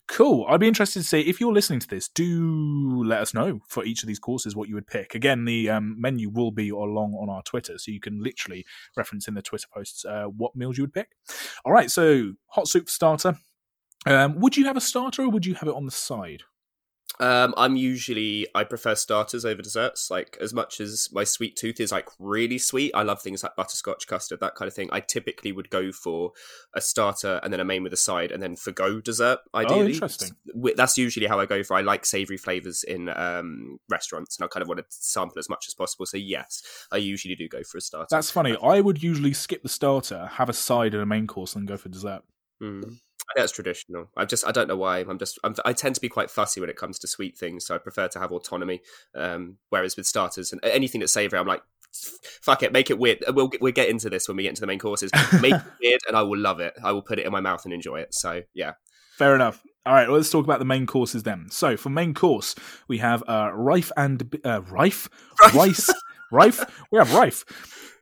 Cool. 0.08 0.46
I'd 0.48 0.60
be 0.60 0.68
interested 0.68 1.00
to 1.00 1.06
see 1.06 1.22
if 1.22 1.40
you're 1.40 1.54
listening 1.54 1.80
to 1.80 1.88
this. 1.88 2.08
Do 2.08 3.04
let 3.04 3.22
us 3.22 3.34
know 3.34 3.62
for 3.68 3.84
each 3.86 4.04
of 4.04 4.08
these 4.08 4.20
courses 4.20 4.56
what 4.56 4.70
you 4.70 4.76
would 4.76 4.88
pick. 4.88 5.16
Again, 5.16 5.46
the 5.46 5.70
um, 5.70 5.96
menu 6.00 6.30
will 6.30 6.52
be 6.52 6.70
along 6.70 7.14
on 7.14 7.30
our 7.30 7.42
Twitter, 7.44 7.78
so 7.78 7.92
you 7.92 8.00
can 8.00 8.22
literally 8.22 8.66
reference 8.96 9.28
in 9.28 9.34
the 9.34 9.42
Twitter 9.42 9.68
posts 9.74 10.06
uh, 10.06 10.26
what 10.26 10.56
meals 10.56 10.78
you 10.78 10.84
would 10.84 10.94
pick. 10.94 11.10
All 11.64 11.72
right. 11.72 11.90
So 11.90 12.34
hot 12.48 12.68
soup 12.68 12.90
starter. 12.90 13.38
Um, 14.06 14.40
would 14.40 14.56
you 14.56 14.66
have 14.66 14.78
a 14.78 14.82
starter 14.82 15.24
or 15.24 15.30
would 15.30 15.46
you 15.46 15.56
have 15.56 15.68
it 15.68 15.76
on 15.76 15.86
the 15.86 15.92
side? 15.92 16.44
Um, 17.20 17.54
I'm 17.58 17.76
usually 17.76 18.48
I 18.54 18.64
prefer 18.64 18.96
starters 18.96 19.46
over 19.46 19.62
desserts. 19.62 20.12
Like 20.12 20.38
as 20.42 20.54
much 20.54 20.80
as 20.80 21.10
my 21.12 21.24
sweet 21.24 21.56
tooth 21.56 21.80
is 21.80 21.92
like 21.92 22.10
really 22.20 22.58
sweet, 22.58 22.92
I 22.94 23.04
love 23.04 23.22
things 23.22 23.44
like 23.44 23.56
butterscotch, 23.56 24.08
custard, 24.08 24.40
that 24.42 24.56
kind 24.56 24.68
of 24.68 24.74
thing. 24.74 24.90
I 24.92 25.00
typically 25.00 25.52
would 25.52 25.70
go 25.70 25.92
for 25.92 26.32
a 26.74 26.82
starter 26.82 27.40
and 27.44 27.54
then 27.54 27.60
a 27.60 27.66
main 27.66 27.84
with 27.84 27.94
a 27.94 27.98
side, 27.98 28.32
and 28.32 28.42
then 28.42 28.56
forgo 28.56 29.00
dessert. 29.00 29.40
Ideally, 29.54 29.82
Oh, 29.82 29.86
interesting. 29.86 30.32
That's 30.76 30.98
usually 30.98 31.28
how 31.28 31.40
I 31.40 31.46
go 31.46 31.64
for. 31.64 31.76
I 31.76 31.82
like 31.82 32.06
savory 32.06 32.38
flavors 32.38 32.84
in 32.84 33.10
um, 33.10 33.80
restaurants, 33.90 34.38
and 34.38 34.46
I 34.46 34.48
kind 34.48 34.62
of 34.62 34.68
want 34.68 34.80
to 34.80 34.86
sample 34.90 35.40
as 35.40 35.50
much 35.50 35.66
as 35.68 35.74
possible. 35.74 36.06
So 36.06 36.18
yes, 36.18 36.64
I 36.92 36.98
usually 36.98 37.36
do 37.36 37.48
go 37.48 37.64
for 37.64 37.78
a 37.78 37.82
starter. 37.82 38.08
That's 38.10 38.32
funny. 38.32 38.58
I 38.62 38.82
would 38.82 39.02
usually 39.02 39.34
skip 39.34 39.64
the 39.64 39.70
starter, 39.70 40.28
have 40.34 40.50
a 40.50 40.54
side 40.54 40.94
and 40.94 41.02
a 41.04 41.06
main 41.06 41.28
course, 41.28 41.56
and 41.56 41.62
then 41.68 41.74
go 41.74 41.78
for 41.78 41.90
dessert. 41.90 42.24
Mm. 42.62 43.00
That's 43.36 43.52
traditional. 43.52 44.10
I 44.16 44.26
just 44.26 44.46
I 44.46 44.52
don't 44.52 44.68
know 44.68 44.78
why. 44.78 45.00
I'm 45.00 45.18
just 45.18 45.40
I'm, 45.44 45.56
I 45.66 45.74
tend 45.74 45.96
to 45.96 46.02
be 46.02 46.10
quite 46.10 46.30
fussy 46.30 46.62
when 46.62 46.70
it 46.70 46.78
comes 46.78 47.00
to 47.00 47.08
sweet 47.08 47.38
things, 47.38 47.66
so 47.66 47.76
I 47.76 47.80
prefer 47.80 48.08
to 48.10 48.20
have 48.20 48.32
autonomy. 48.32 48.82
Um, 49.14 49.58
whereas 49.70 49.98
with 49.98 50.06
starters 50.06 50.52
and 50.52 50.64
anything 50.64 51.00
that's 51.00 51.12
savory, 51.12 51.40
I'm 51.40 51.48
like, 51.48 51.64
fuck 52.42 52.64
it, 52.64 52.72
make 52.72 52.90
it 52.90 53.00
weird. 53.00 53.24
We'll 53.30 53.52
we'll 53.60 53.74
get 53.74 53.90
into 53.90 54.10
this 54.10 54.28
when 54.28 54.38
we 54.38 54.44
get 54.44 54.50
into 54.50 54.62
the 54.62 54.68
main 54.68 54.80
courses. 54.80 55.12
Make 55.42 55.56
it 55.56 55.62
weird, 55.82 56.02
and 56.08 56.16
I 56.16 56.22
will 56.22 56.40
love 56.40 56.60
it. 56.60 56.74
I 56.84 56.92
will 56.92 57.02
put 57.02 57.20
it 57.20 57.26
in 57.26 57.32
my 57.32 57.42
mouth 57.42 57.66
and 57.66 57.74
enjoy 57.74 58.00
it. 58.02 58.14
So 58.14 58.44
yeah, 58.54 58.74
Fair 59.16 59.34
enough. 59.34 59.64
All 59.86 59.94
right, 59.94 60.08
well, 60.10 60.18
let's 60.18 60.30
talk 60.30 60.44
about 60.44 60.60
the 60.60 60.66
main 60.66 60.86
courses 60.86 61.24
then. 61.24 61.48
So, 61.50 61.78
for 61.78 61.90
main 61.90 62.14
course, 62.14 62.54
we 62.90 62.98
have 62.98 63.24
uh, 63.30 63.52
rife 63.54 63.92
and 63.96 64.38
uh, 64.44 64.62
rife, 64.64 65.08
rice, 65.54 65.90
rife. 66.32 66.60
We 66.92 66.98
have 66.98 67.14
rife. 67.14 67.46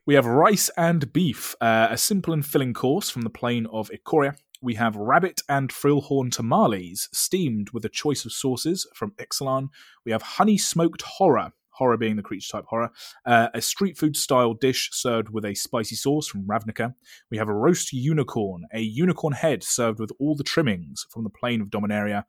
We 0.06 0.16
have 0.16 0.26
rice 0.26 0.70
and 0.76 1.14
beef, 1.14 1.56
uh, 1.62 1.88
a 1.92 1.98
simple 1.98 2.34
and 2.34 2.44
filling 2.44 2.74
course 2.74 3.10
from 3.10 3.22
the 3.22 3.30
plane 3.30 3.68
of 3.68 3.92
Ikoria. 3.92 4.36
We 4.64 4.76
have 4.76 4.96
rabbit 4.96 5.42
and 5.50 5.70
frillhorn 5.70 6.32
tamales, 6.32 7.10
steamed 7.12 7.72
with 7.72 7.84
a 7.84 7.90
choice 7.90 8.24
of 8.24 8.32
sauces 8.32 8.88
from 8.96 9.12
Ixalan. 9.18 9.68
We 10.06 10.14
have 10.14 10.22
honey 10.22 10.58
smoked 10.58 11.02
horror, 11.02 11.52
horror 11.72 11.98
being 11.98 12.16
the 12.16 12.24
creature 12.24 12.54
type 12.54 12.66
horror, 12.70 12.90
uh, 13.26 13.50
a 13.54 13.62
street 13.62 13.98
food 13.98 14.16
style 14.16 14.54
dish 14.54 14.90
served 14.94 15.30
with 15.30 15.44
a 15.44 15.54
spicy 15.54 15.96
sauce 15.96 16.30
from 16.30 16.48
Ravnica. 16.48 16.94
We 17.30 17.38
have 17.40 17.50
a 17.50 17.54
roast 17.54 17.92
unicorn, 17.92 18.64
a 18.74 18.80
unicorn 18.80 19.34
head 19.34 19.64
served 19.64 20.00
with 20.00 20.14
all 20.18 20.34
the 20.34 20.46
trimmings 20.46 21.06
from 21.10 21.26
the 21.26 21.30
plane 21.30 21.60
of 21.60 21.68
Dominaria, 21.68 22.24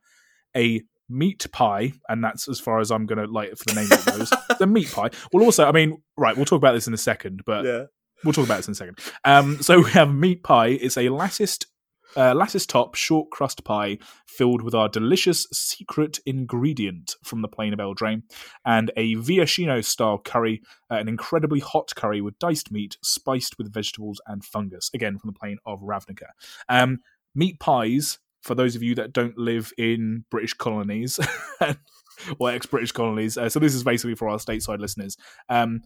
a 0.57 0.81
meat 1.07 1.49
pie, 1.53 1.93
and 2.09 2.21
that's 2.21 2.49
as 2.49 2.59
far 2.59 2.81
as 2.81 2.91
I'm 2.91 3.05
going 3.05 3.25
to 3.25 3.31
like 3.31 3.51
for 3.51 3.63
the 3.63 3.75
name 3.75 3.91
of 3.93 4.03
those. 4.03 4.33
the 4.59 4.67
meat 4.67 4.91
pie. 4.91 5.09
Well, 5.31 5.45
also, 5.45 5.63
I 5.63 5.71
mean, 5.71 6.01
right, 6.17 6.35
we'll 6.35 6.43
talk 6.43 6.57
about 6.57 6.73
this 6.73 6.87
in 6.87 6.93
a 6.93 6.97
second, 6.97 7.43
but 7.45 7.63
yeah. 7.63 7.83
we'll 8.25 8.33
talk 8.33 8.45
about 8.45 8.57
this 8.57 8.67
in 8.67 8.73
a 8.73 8.75
second. 8.75 8.99
Um, 9.23 9.61
so 9.61 9.79
we 9.79 9.91
have 9.91 10.13
meat 10.13 10.43
pie. 10.43 10.67
It's 10.67 10.97
a 10.97 11.07
latticed, 11.07 11.67
uh, 12.15 12.33
lattice 12.33 12.65
top 12.65 12.95
short 12.95 13.29
crust 13.29 13.63
pie 13.63 13.97
filled 14.27 14.61
with 14.61 14.73
our 14.73 14.89
delicious 14.89 15.47
secret 15.51 16.19
ingredient 16.25 17.15
from 17.23 17.41
the 17.41 17.47
plain 17.47 17.73
of 17.73 17.79
Eldraine, 17.79 18.23
and 18.65 18.91
a 18.97 19.15
Viashino 19.15 19.83
style 19.83 20.17
curry, 20.17 20.61
uh, 20.91 20.95
an 20.95 21.07
incredibly 21.07 21.59
hot 21.59 21.93
curry 21.95 22.21
with 22.21 22.39
diced 22.39 22.71
meat 22.71 22.97
spiced 23.03 23.57
with 23.57 23.73
vegetables 23.73 24.21
and 24.27 24.43
fungus. 24.43 24.89
Again, 24.93 25.17
from 25.17 25.29
the 25.29 25.39
plain 25.39 25.57
of 25.65 25.81
Ravnica. 25.81 26.29
Um, 26.69 26.99
meat 27.33 27.59
pies. 27.59 28.19
For 28.41 28.53
those 28.53 28.75
of 28.75 28.83
you 28.83 28.93
that 28.95 29.11
don't 29.11 29.37
live 29.39 29.73
in 29.75 30.25
British 30.29 30.53
colonies 30.53 31.19
or 32.39 32.51
ex-British 32.51 32.91
colonies, 32.91 33.39
uh, 33.39 33.49
so 33.49 33.59
this 33.59 33.73
is 33.73 33.83
basically 33.83 34.13
for 34.13 34.29
our 34.29 34.37
stateside 34.37 34.77
listeners. 34.79 35.17
Um, 35.49 35.81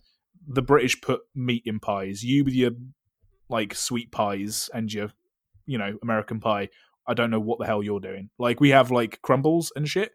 the 0.45 0.61
British 0.61 0.99
put 0.99 1.21
meat 1.33 1.63
in 1.65 1.79
pies. 1.79 2.23
You 2.23 2.43
with 2.43 2.53
your 2.53 2.71
like 3.49 3.73
sweet 3.73 4.11
pies 4.11 4.69
and 4.73 4.91
your, 4.93 5.11
you 5.69 5.77
know, 5.77 5.97
American 6.03 6.39
pie. 6.39 6.69
I 7.07 7.13
don't 7.13 7.31
know 7.31 7.39
what 7.39 7.59
the 7.59 7.65
hell 7.65 7.81
you're 7.81 7.99
doing. 7.99 8.29
Like 8.37 8.59
we 8.59 8.69
have 8.69 8.91
like 8.91 9.21
crumbles 9.21 9.71
and 9.75 9.87
shit, 9.87 10.11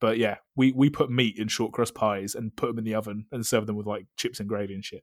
but 0.00 0.16
yeah, 0.18 0.36
we 0.56 0.72
we 0.72 0.88
put 0.90 1.10
meat 1.10 1.36
in 1.38 1.48
short 1.48 1.72
crust 1.72 1.94
pies 1.94 2.34
and 2.34 2.54
put 2.56 2.68
them 2.68 2.78
in 2.78 2.84
the 2.84 2.94
oven 2.94 3.26
and 3.32 3.44
serve 3.44 3.66
them 3.66 3.76
with 3.76 3.86
like 3.86 4.06
chips 4.16 4.40
and 4.40 4.48
gravy 4.48 4.74
and 4.74 4.84
shit. 4.84 5.02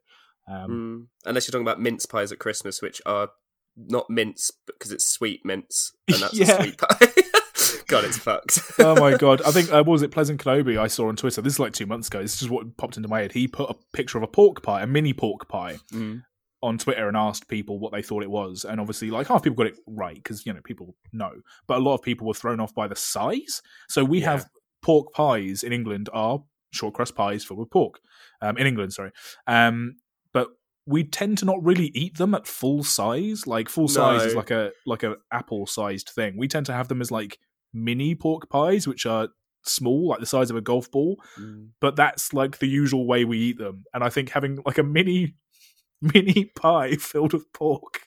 Um, 0.50 0.70
Mm. 0.72 1.30
Unless 1.30 1.48
you're 1.48 1.52
talking 1.52 1.68
about 1.68 1.82
mince 1.82 2.06
pies 2.06 2.32
at 2.32 2.40
Christmas, 2.40 2.82
which 2.82 3.02
are 3.06 3.30
not 3.76 4.10
mince 4.10 4.50
because 4.66 4.92
it's 4.92 5.06
sweet 5.08 5.42
mince, 5.46 5.92
and 6.08 6.22
that's 6.22 6.34
Yeah. 6.40 6.54
a 6.58 6.64
sweet 6.64 6.78
pie. 6.78 7.12
God, 7.88 8.04
it's 8.06 8.18
fucked. 8.18 8.60
oh 8.80 8.96
my 9.00 9.16
god! 9.18 9.42
I 9.44 9.52
think 9.52 9.72
uh, 9.72 9.78
what 9.84 9.94
was 9.94 10.02
it 10.02 10.12
Pleasant 10.12 10.42
Kenobi 10.44 10.78
I 10.78 10.88
saw 10.88 11.08
on 11.08 11.16
Twitter. 11.16 11.42
This 11.42 11.54
is 11.54 11.60
like 11.60 11.74
two 11.74 11.86
months 11.86 12.08
ago. 12.08 12.22
This 12.22 12.34
is 12.34 12.40
just 12.40 12.52
what 12.52 12.76
popped 12.78 12.98
into 12.98 13.08
my 13.10 13.22
head. 13.22 13.32
He 13.34 13.48
put 13.48 13.70
a 13.70 13.76
picture 13.94 14.18
of 14.18 14.24
a 14.24 14.28
pork 14.28 14.62
pie, 14.64 14.82
a 14.82 14.88
mini 14.88 15.14
pork 15.14 15.48
pie, 15.48 15.78
Mm. 15.94 16.24
On 16.64 16.78
Twitter 16.78 17.08
and 17.08 17.16
asked 17.16 17.48
people 17.48 17.78
what 17.80 17.92
they 17.92 18.02
thought 18.02 18.24
it 18.24 18.30
was, 18.32 18.66
and 18.66 18.80
obviously, 18.82 19.12
like 19.12 19.28
half 19.28 19.44
people 19.44 19.56
got 19.56 19.68
it 19.68 19.78
right 19.88 20.16
because 20.16 20.46
you 20.46 20.54
know 20.54 20.62
people 20.64 20.96
know, 21.14 21.32
but 21.68 21.78
a 21.78 21.82
lot 21.82 21.94
of 21.96 22.02
people 22.02 22.26
were 22.28 22.34
thrown 22.34 22.60
off 22.60 22.74
by 22.74 22.88
the 22.88 22.96
size. 22.96 23.62
So 23.90 24.04
we 24.04 24.20
Yeah. 24.20 24.32
have 24.32 24.50
pork 24.82 25.12
pies 25.14 25.64
in 25.64 25.74
England 25.74 26.10
are 26.14 26.44
short 26.72 26.94
crust 26.96 27.16
pies 27.16 27.44
filled 27.44 27.60
with 27.60 27.70
pork. 27.70 28.00
Um, 28.42 28.58
in 28.58 28.68
England, 28.68 28.94
sorry, 28.94 29.12
um, 29.48 29.96
but 30.34 30.48
we 30.86 31.04
tend 31.04 31.38
to 31.40 31.46
not 31.46 31.64
really 31.64 31.88
eat 31.94 32.18
them 32.18 32.34
at 32.34 32.48
full 32.48 32.84
size. 32.84 33.46
Like 33.46 33.70
full 33.70 33.88
size 33.88 34.24
is 34.24 34.36
like 34.36 34.52
a 34.52 34.72
like 34.86 35.04
a 35.04 35.16
apple 35.32 35.68
sized 35.68 36.10
thing. 36.10 36.38
We 36.38 36.48
tend 36.48 36.66
to 36.68 36.74
have 36.74 36.88
them 36.88 37.02
as 37.02 37.12
like 37.12 37.38
mini 37.74 38.16
pork 38.16 38.50
pies, 38.50 38.88
which 38.88 39.06
are 39.06 39.28
small, 39.64 40.08
like 40.08 40.20
the 40.22 40.26
size 40.26 40.50
of 40.50 40.56
a 40.56 40.62
golf 40.62 40.90
ball 40.92 41.18
Mm. 41.38 41.70
but 41.82 41.98
that's 41.98 42.34
like 42.34 42.60
the 42.60 42.68
usual 42.68 43.06
way 43.06 43.26
we 43.26 43.38
eat 43.38 43.58
them. 43.58 43.84
And 43.94 44.02
I 44.04 44.10
think 44.10 44.30
having 44.30 44.60
like 44.66 44.78
a 44.78 44.84
mini 44.84 45.36
mini 46.02 46.46
pie 46.46 46.96
filled 47.00 47.34
with 47.34 47.52
pork. 47.54 48.02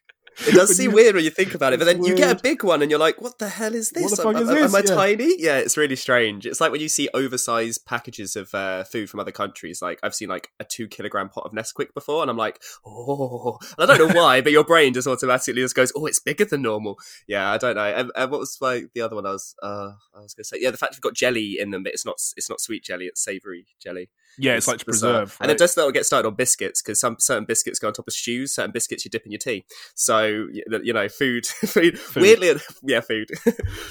It 0.48 0.54
does 0.54 0.74
seem 0.74 0.92
weird 0.92 1.14
when 1.14 1.24
you 1.24 1.28
think 1.30 1.54
about 1.54 1.74
it, 1.74 1.78
but 1.78 1.84
then 1.84 2.02
you 2.02 2.16
get 2.16 2.34
a 2.34 2.40
big 2.40 2.64
one 2.64 2.80
and 2.80 2.90
you're 2.90 3.00
like, 3.00 3.20
"What 3.20 3.38
the 3.38 3.48
hell 3.48 3.74
is 3.74 3.90
this? 3.90 4.04
What 4.04 4.16
the 4.16 4.28
Am- 4.28 4.36
is 4.36 4.48
am, 4.48 4.54
this? 4.54 4.64
am 4.72 4.74
I 4.74 4.78
Yeah. 4.78 4.94
tiny?" 4.94 5.34
Yeah, 5.42 5.58
it's 5.58 5.76
really 5.76 5.96
strange. 5.96 6.46
It's 6.46 6.62
like 6.62 6.72
when 6.72 6.80
you 6.80 6.88
see 6.88 7.10
oversized 7.12 7.84
packages 7.84 8.36
of 8.36 8.54
uh, 8.54 8.84
food 8.84 9.10
from 9.10 9.20
other 9.20 9.32
countries. 9.32 9.82
Like 9.82 9.98
I've 10.02 10.14
seen 10.14 10.30
like 10.30 10.48
a 10.58 10.64
two 10.64 10.88
kilogram 10.88 11.28
pot 11.28 11.44
of 11.44 11.52
Nesquik 11.52 11.92
before, 11.92 12.22
and 12.22 12.30
I'm 12.30 12.38
like, 12.38 12.62
"Oh," 12.86 13.58
and 13.76 13.90
I 13.90 13.96
don't 13.98 14.08
know 14.14 14.22
why, 14.22 14.40
but 14.40 14.52
your 14.52 14.64
brain 14.64 14.94
just 14.94 15.06
automatically 15.08 15.60
just 15.60 15.74
goes, 15.74 15.92
"Oh, 15.94 16.06
it's 16.06 16.20
bigger 16.20 16.46
than 16.46 16.62
normal." 16.62 16.98
Yeah, 17.26 17.50
I 17.52 17.58
don't 17.58 17.74
know. 17.74 17.84
And, 17.84 18.10
and 18.16 18.30
what 18.30 18.40
was 18.40 18.56
like 18.62 18.92
the 18.94 19.02
other 19.02 19.16
one? 19.16 19.26
I 19.26 19.32
was 19.32 19.54
uh, 19.62 19.90
I 20.14 20.20
was 20.20 20.32
going 20.32 20.44
to 20.44 20.48
say, 20.48 20.56
yeah, 20.58 20.70
the 20.70 20.78
fact 20.78 20.94
we've 20.94 21.02
got 21.02 21.14
jelly 21.14 21.58
in 21.60 21.70
them, 21.70 21.82
but 21.82 21.92
it's 21.92 22.06
not 22.06 22.16
it's 22.36 22.48
not 22.48 22.62
sweet 22.62 22.82
jelly; 22.82 23.06
it's 23.06 23.22
savory 23.22 23.66
jelly. 23.82 24.08
Yeah, 24.38 24.54
it's 24.54 24.68
like 24.68 24.78
to 24.78 24.84
preserve. 24.84 25.36
And 25.40 25.50
it 25.50 25.60
right? 25.60 25.70
that 25.70 25.84
will 25.84 25.92
get 25.92 26.06
started 26.06 26.28
on 26.28 26.34
biscuits 26.34 26.82
because 26.82 27.00
some 27.00 27.16
certain 27.18 27.44
biscuits 27.44 27.78
go 27.78 27.88
on 27.88 27.94
top 27.94 28.06
of 28.06 28.14
stews, 28.14 28.52
certain 28.54 28.70
biscuits 28.70 29.04
you 29.04 29.10
dip 29.10 29.24
in 29.26 29.32
your 29.32 29.38
tea. 29.38 29.64
So 29.94 30.48
you 30.82 30.92
know, 30.92 31.08
food, 31.08 31.46
food, 31.46 31.98
Food. 31.98 32.22
weirdly, 32.22 32.54
yeah, 32.82 33.00
food. 33.00 33.30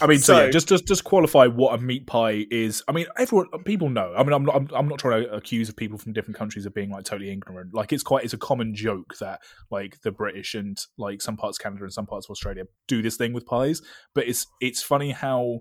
I 0.02 0.08
mean, 0.08 0.20
so, 0.20 0.34
so- 0.34 0.46
yeah, 0.46 0.52
just 0.52 0.68
just 0.68 0.88
just 0.88 1.04
qualify 1.04 1.48
what 1.48 1.78
a 1.78 1.82
meat 1.82 2.08
pie 2.08 2.46
is. 2.50 2.84
I 2.88 2.92
mean, 2.92 3.08
everyone 3.18 3.48
people 3.66 3.90
know. 3.90 4.14
I 4.16 4.24
mean, 4.24 4.34
I'm 4.34 4.46
not 4.46 4.56
I'm, 4.56 4.68
I'm 4.74 4.88
not 4.88 5.00
trying 5.00 5.24
to 5.24 5.34
accuse 5.34 5.70
of 5.70 5.76
people 5.76 5.98
from 5.98 6.14
different 6.14 6.38
countries 6.38 6.66
of 6.66 6.74
being 6.74 6.90
like 6.90 7.06
totally 7.06 7.32
ignorant. 7.32 7.74
Like 7.74 7.94
it's 7.94 8.04
quite 8.04 8.24
it's 8.24 8.34
a 8.34 8.38
common 8.38 8.74
joke 8.74 9.18
that 9.20 9.42
like 9.70 10.02
the 10.02 10.12
British 10.12 10.56
and 10.56 10.78
like 10.98 11.22
some 11.22 11.38
parts 11.38 11.58
of 11.58 11.64
Canada 11.64 11.84
and 11.84 11.94
some 11.94 12.06
parts 12.06 12.26
of 12.28 12.32
Australia 12.32 12.64
do 12.88 13.02
this 13.02 13.18
thing 13.18 13.34
with 13.34 13.46
pies. 13.46 13.82
But 14.16 14.28
it's 14.28 14.48
it's 14.62 14.82
funny 14.82 15.12
how 15.12 15.60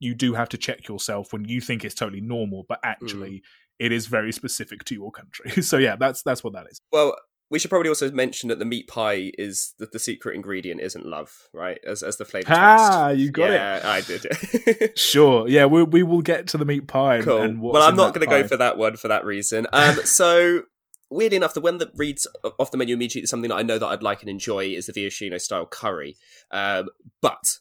you 0.00 0.14
do 0.14 0.34
have 0.34 0.48
to 0.50 0.58
check 0.58 0.88
yourself 0.88 1.32
when 1.32 1.44
you 1.44 1.60
think 1.60 1.84
it's 1.84 1.94
totally 1.94 2.20
normal, 2.20 2.64
but 2.68 2.78
mm. 2.82 2.90
actually 2.90 3.42
it 3.78 3.92
is 3.92 4.06
very 4.06 4.32
specific 4.32 4.84
to 4.84 4.94
your 4.94 5.10
country. 5.10 5.50
so 5.62 5.76
yeah, 5.78 5.96
that's 5.96 6.22
that's 6.22 6.42
what 6.44 6.52
that 6.54 6.66
is. 6.70 6.80
well, 6.92 7.16
we 7.50 7.58
should 7.58 7.68
probably 7.70 7.90
also 7.90 8.10
mention 8.10 8.48
that 8.48 8.58
the 8.58 8.64
meat 8.64 8.88
pie 8.88 9.30
is 9.38 9.74
that 9.78 9.92
the 9.92 9.98
secret 9.98 10.34
ingredient 10.34 10.80
isn't 10.80 11.04
love, 11.06 11.30
right? 11.52 11.78
As 11.86 12.02
as 12.02 12.16
the 12.16 12.24
flavor 12.24 12.46
Ah, 12.50 13.08
text. 13.08 13.20
you 13.20 13.30
got 13.30 13.50
it. 13.50 13.84
I 13.84 14.00
did. 14.00 14.26
it. 14.28 14.98
Sure. 14.98 15.46
Yeah, 15.46 15.66
we 15.66 15.82
we 15.84 16.02
will 16.02 16.22
get 16.22 16.46
to 16.48 16.58
the 16.58 16.64
meat 16.64 16.88
pie. 16.88 17.20
cool. 17.22 17.42
And 17.42 17.60
what's 17.60 17.74
well, 17.74 17.82
I'm 17.88 17.96
not 17.96 18.14
going 18.14 18.26
to 18.26 18.30
go 18.30 18.48
for 18.48 18.56
that 18.56 18.78
one 18.78 18.96
for 18.96 19.08
that 19.08 19.24
reason. 19.24 19.66
Um, 19.72 19.96
so 20.04 20.62
weirdly 21.10 21.36
enough, 21.36 21.54
the 21.54 21.60
one 21.60 21.78
that 21.78 21.90
reads 21.94 22.26
off 22.58 22.70
the 22.70 22.78
menu 22.78 22.94
immediately 22.94 23.22
is 23.24 23.30
something 23.30 23.50
that 23.50 23.56
I 23.56 23.62
know 23.62 23.78
that 23.78 23.86
I'd 23.86 24.02
like 24.02 24.22
and 24.22 24.30
enjoy 24.30 24.64
is 24.66 24.86
the 24.86 24.92
Viashino 24.92 25.40
style 25.40 25.66
curry. 25.66 26.16
Um, 26.50 26.88
but 27.20 27.58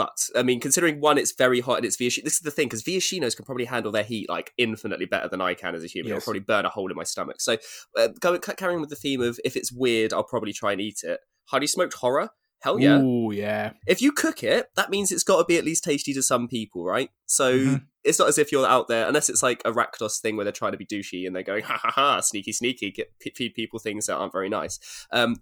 but 0.00 0.30
I 0.34 0.42
mean, 0.42 0.60
considering 0.60 0.98
one, 0.98 1.18
it's 1.18 1.32
very 1.32 1.60
hot 1.60 1.76
and 1.76 1.84
it's 1.84 1.98
Viashino. 1.98 2.24
This 2.24 2.34
is 2.34 2.40
the 2.40 2.50
thing 2.50 2.68
because 2.68 2.82
Viashinos 2.82 3.36
can 3.36 3.44
probably 3.44 3.66
handle 3.66 3.92
their 3.92 4.02
heat 4.02 4.30
like 4.30 4.54
infinitely 4.56 5.04
better 5.04 5.28
than 5.28 5.42
I 5.42 5.52
can 5.52 5.74
as 5.74 5.84
a 5.84 5.88
human. 5.88 6.08
Yes. 6.08 6.16
It'll 6.16 6.24
probably 6.24 6.40
burn 6.40 6.64
a 6.64 6.70
hole 6.70 6.90
in 6.90 6.96
my 6.96 7.04
stomach. 7.04 7.40
So, 7.42 7.58
uh, 7.98 8.08
going 8.18 8.40
carrying 8.40 8.80
with 8.80 8.88
the 8.88 8.96
theme 8.96 9.20
of 9.20 9.38
if 9.44 9.56
it's 9.56 9.70
weird, 9.70 10.14
I'll 10.14 10.24
probably 10.24 10.54
try 10.54 10.72
and 10.72 10.80
eat 10.80 11.00
it. 11.02 11.20
Honey 11.44 11.66
smoked 11.66 11.92
horror. 11.94 12.30
Hell 12.62 12.78
yeah! 12.78 13.00
Ooh, 13.00 13.30
yeah. 13.32 13.72
If 13.86 14.00
you 14.02 14.12
cook 14.12 14.42
it, 14.42 14.68
that 14.76 14.88
means 14.90 15.10
it's 15.12 15.22
got 15.22 15.38
to 15.38 15.44
be 15.44 15.56
at 15.58 15.64
least 15.64 15.84
tasty 15.84 16.14
to 16.14 16.22
some 16.22 16.46
people, 16.48 16.84
right? 16.84 17.10
So 17.26 17.58
Mhm. 17.58 17.86
it's 18.04 18.18
not 18.18 18.28
as 18.28 18.38
if 18.38 18.52
you're 18.52 18.66
out 18.66 18.88
there, 18.88 19.06
unless 19.06 19.28
it's 19.30 19.42
like 19.42 19.60
a 19.64 19.72
Rakdos 19.72 20.20
thing 20.20 20.36
where 20.36 20.44
they're 20.44 20.52
trying 20.52 20.72
to 20.72 20.78
be 20.78 20.84
douchey 20.86 21.26
and 21.26 21.34
they're 21.36 21.42
going, 21.42 21.64
ha 21.64 21.78
ha 21.78 21.90
ha, 21.90 22.20
sneaky, 22.20 22.52
sneaky, 22.52 22.90
get, 22.90 23.12
p- 23.18 23.32
feed 23.34 23.54
people 23.54 23.78
things 23.78 24.06
that 24.06 24.16
aren't 24.16 24.32
very 24.32 24.48
nice. 24.50 24.78
Um, 25.10 25.36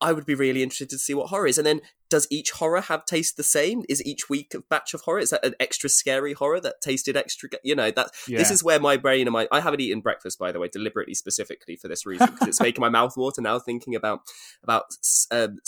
I 0.00 0.12
would 0.12 0.26
be 0.26 0.34
really 0.34 0.62
interested 0.62 0.90
to 0.90 0.98
see 0.98 1.14
what 1.14 1.28
horror 1.28 1.46
is. 1.46 1.56
And 1.58 1.66
then, 1.66 1.80
does 2.10 2.26
each 2.30 2.52
horror 2.52 2.82
have 2.82 3.04
taste 3.04 3.36
the 3.36 3.42
same? 3.42 3.84
Is 3.88 4.04
each 4.04 4.28
week 4.28 4.54
of 4.54 4.68
batch 4.68 4.94
of 4.94 5.00
horror 5.02 5.18
is 5.18 5.30
that 5.30 5.44
an 5.44 5.54
extra 5.58 5.88
scary 5.88 6.34
horror 6.34 6.60
that 6.60 6.80
tasted 6.80 7.16
extra? 7.16 7.48
You 7.64 7.74
know 7.74 7.90
that 7.90 8.10
yeah. 8.28 8.38
this 8.38 8.50
is 8.50 8.62
where 8.62 8.78
my 8.78 8.96
brain 8.96 9.26
and 9.26 9.32
my 9.32 9.48
I 9.50 9.60
haven't 9.60 9.80
eaten 9.80 10.00
breakfast 10.00 10.38
by 10.38 10.52
the 10.52 10.60
way 10.60 10.68
deliberately 10.68 11.14
specifically 11.14 11.76
for 11.76 11.88
this 11.88 12.06
reason 12.06 12.28
because 12.30 12.48
it's 12.48 12.60
making 12.60 12.80
my 12.80 12.88
mouth 12.88 13.16
water 13.16 13.40
now 13.40 13.58
thinking 13.58 13.94
about 13.94 14.20
about 14.62 14.84
um, 15.30 15.58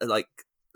like 0.00 0.28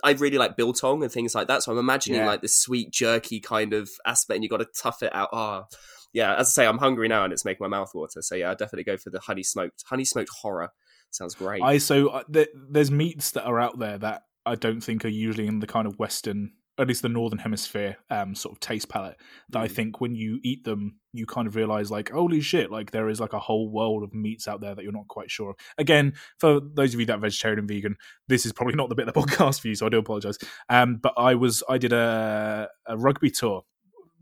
I 0.03 0.13
really 0.13 0.39
like 0.39 0.57
biltong 0.57 1.03
and 1.03 1.13
things 1.13 1.35
like 1.35 1.49
that. 1.49 1.63
So 1.63 1.73
I'm 1.73 1.79
imagining 1.79 2.21
Yeah. 2.21 2.27
like 2.27 2.43
this 2.43 2.57
sweet 2.57 2.91
jerky 2.91 3.41
kind 3.41 3.73
of 3.73 3.91
aspect, 4.07 4.37
and 4.37 4.45
you 4.45 4.49
got 4.49 4.59
to 4.59 4.69
tough 4.75 5.03
it 5.03 5.15
out. 5.15 5.29
Ah, 5.33 5.67
yeah. 6.13 6.35
As 6.35 6.49
I 6.49 6.51
say, 6.51 6.67
I'm 6.67 6.79
hungry 6.79 7.09
now, 7.09 7.25
and 7.25 7.33
it's 7.33 7.45
making 7.45 7.65
my 7.65 7.69
mouth 7.69 7.91
water. 7.95 8.23
So 8.23 8.35
yeah, 8.35 8.51
I 8.51 8.55
definitely 8.55 8.85
go 8.85 8.97
for 8.97 9.11
the 9.11 9.21
honey 9.21 9.43
smoked 9.43 9.85
honey 9.87 10.05
smoked 10.05 10.31
horror. 10.41 10.71
Sounds 11.11 11.35
great. 11.35 11.63
I 11.63 11.79
so 11.79 12.09
uh, 12.09 12.23
th- 12.33 12.49
there's 12.55 12.91
meats 12.91 13.33
that 13.33 13.45
are 13.45 13.59
out 13.61 13.79
there 13.79 13.99
that 13.99 14.23
I 14.47 14.55
don't 14.55 14.81
think 14.81 15.05
are 15.05 15.09
usually 15.09 15.47
in 15.47 15.59
the 15.61 15.67
kind 15.67 15.87
of 15.87 15.99
Western, 15.99 16.53
at 16.79 16.89
least 16.89 17.03
the 17.03 17.09
Northern 17.11 17.39
Hemisphere, 17.41 17.99
um, 18.09 18.35
sort 18.35 18.55
of 18.55 18.61
taste 18.61 18.89
palette. 18.89 19.17
That 19.51 19.59
I 19.61 19.69
Mm. 19.69 19.73
think 19.73 20.01
when 20.01 20.15
you 20.15 20.41
eat 20.43 20.65
them, 20.65 20.99
you 21.13 21.27
kind 21.27 21.47
of 21.47 21.57
realize 21.57 21.91
like, 21.91 22.11
holy 22.11 22.41
shit, 22.41 22.71
like 22.71 22.91
there 22.93 23.09
is 23.09 23.21
like 23.21 23.33
a 23.35 23.39
whole 23.39 23.69
world 23.71 24.03
of 24.03 24.15
meats 24.15 24.49
out 24.49 24.61
there 24.61 24.75
that 24.75 24.83
you're 24.83 24.93
not 24.93 25.09
quite 25.09 25.31
sure 25.31 25.51
of. 25.51 25.57
Again, 25.77 26.15
for 26.39 26.61
those 26.61 26.95
of 26.95 27.01
you 27.01 27.07
that 27.07 27.17
are 27.17 27.21
vegetarian 27.21 27.59
and 27.59 27.69
vegan, 27.69 27.97
this 28.29 28.47
is 28.47 28.53
probably 28.53 28.75
not 28.77 28.89
the 28.89 28.95
bit 28.95 29.09
of 29.09 29.13
the 29.15 29.21
podcast 29.21 29.61
for 29.61 29.69
you, 29.69 29.75
so 29.75 29.87
I 29.87 29.89
do 29.91 29.99
apologize. 29.99 30.39
Um, 30.69 30.97
but 31.03 31.13
I 31.19 31.35
was 31.35 31.63
I 31.69 31.77
did 31.79 31.93
a, 31.93 32.69
a 32.87 32.97
rugby 32.97 33.31
tour 33.31 33.65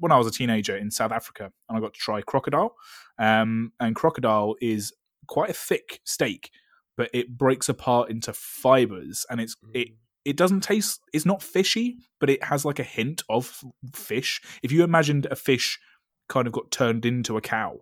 when 0.01 0.11
I 0.13 0.17
was 0.17 0.27
a 0.27 0.31
teenager 0.33 0.77
in 0.77 0.91
South 0.91 1.13
Africa, 1.13 1.53
and 1.69 1.77
I 1.77 1.81
got 1.81 1.93
to 1.95 2.01
try 2.01 2.23
crocodile. 2.23 2.75
Um, 3.19 3.73
and 3.81 3.95
crocodile 3.95 4.57
is 4.61 4.93
quite 5.27 5.51
a 5.51 5.55
thick 5.55 6.01
steak, 6.05 6.51
but 6.99 7.09
it 7.15 7.39
breaks 7.39 7.69
apart 7.69 8.11
into 8.11 8.35
fibers, 8.35 9.25
and 9.31 9.41
it's 9.41 9.57
it 9.73 9.89
mm. 9.89 9.95
it 10.27 10.37
doesn't 10.37 10.61
taste. 10.61 11.01
It's 11.15 11.25
not 11.25 11.43
fishy, 11.43 11.97
but 12.21 12.29
it 12.29 12.45
has 12.45 12.67
like 12.67 12.81
a 12.81 12.83
hint 12.85 13.23
of 13.31 13.63
fish. 13.95 14.43
If 14.63 14.73
you 14.73 14.85
imagined 14.85 15.27
a 15.31 15.37
fish 15.37 15.79
kind 16.29 16.47
of 16.47 16.53
got 16.53 16.71
turned 16.71 17.07
into 17.07 17.39
a 17.39 17.41
cow, 17.41 17.79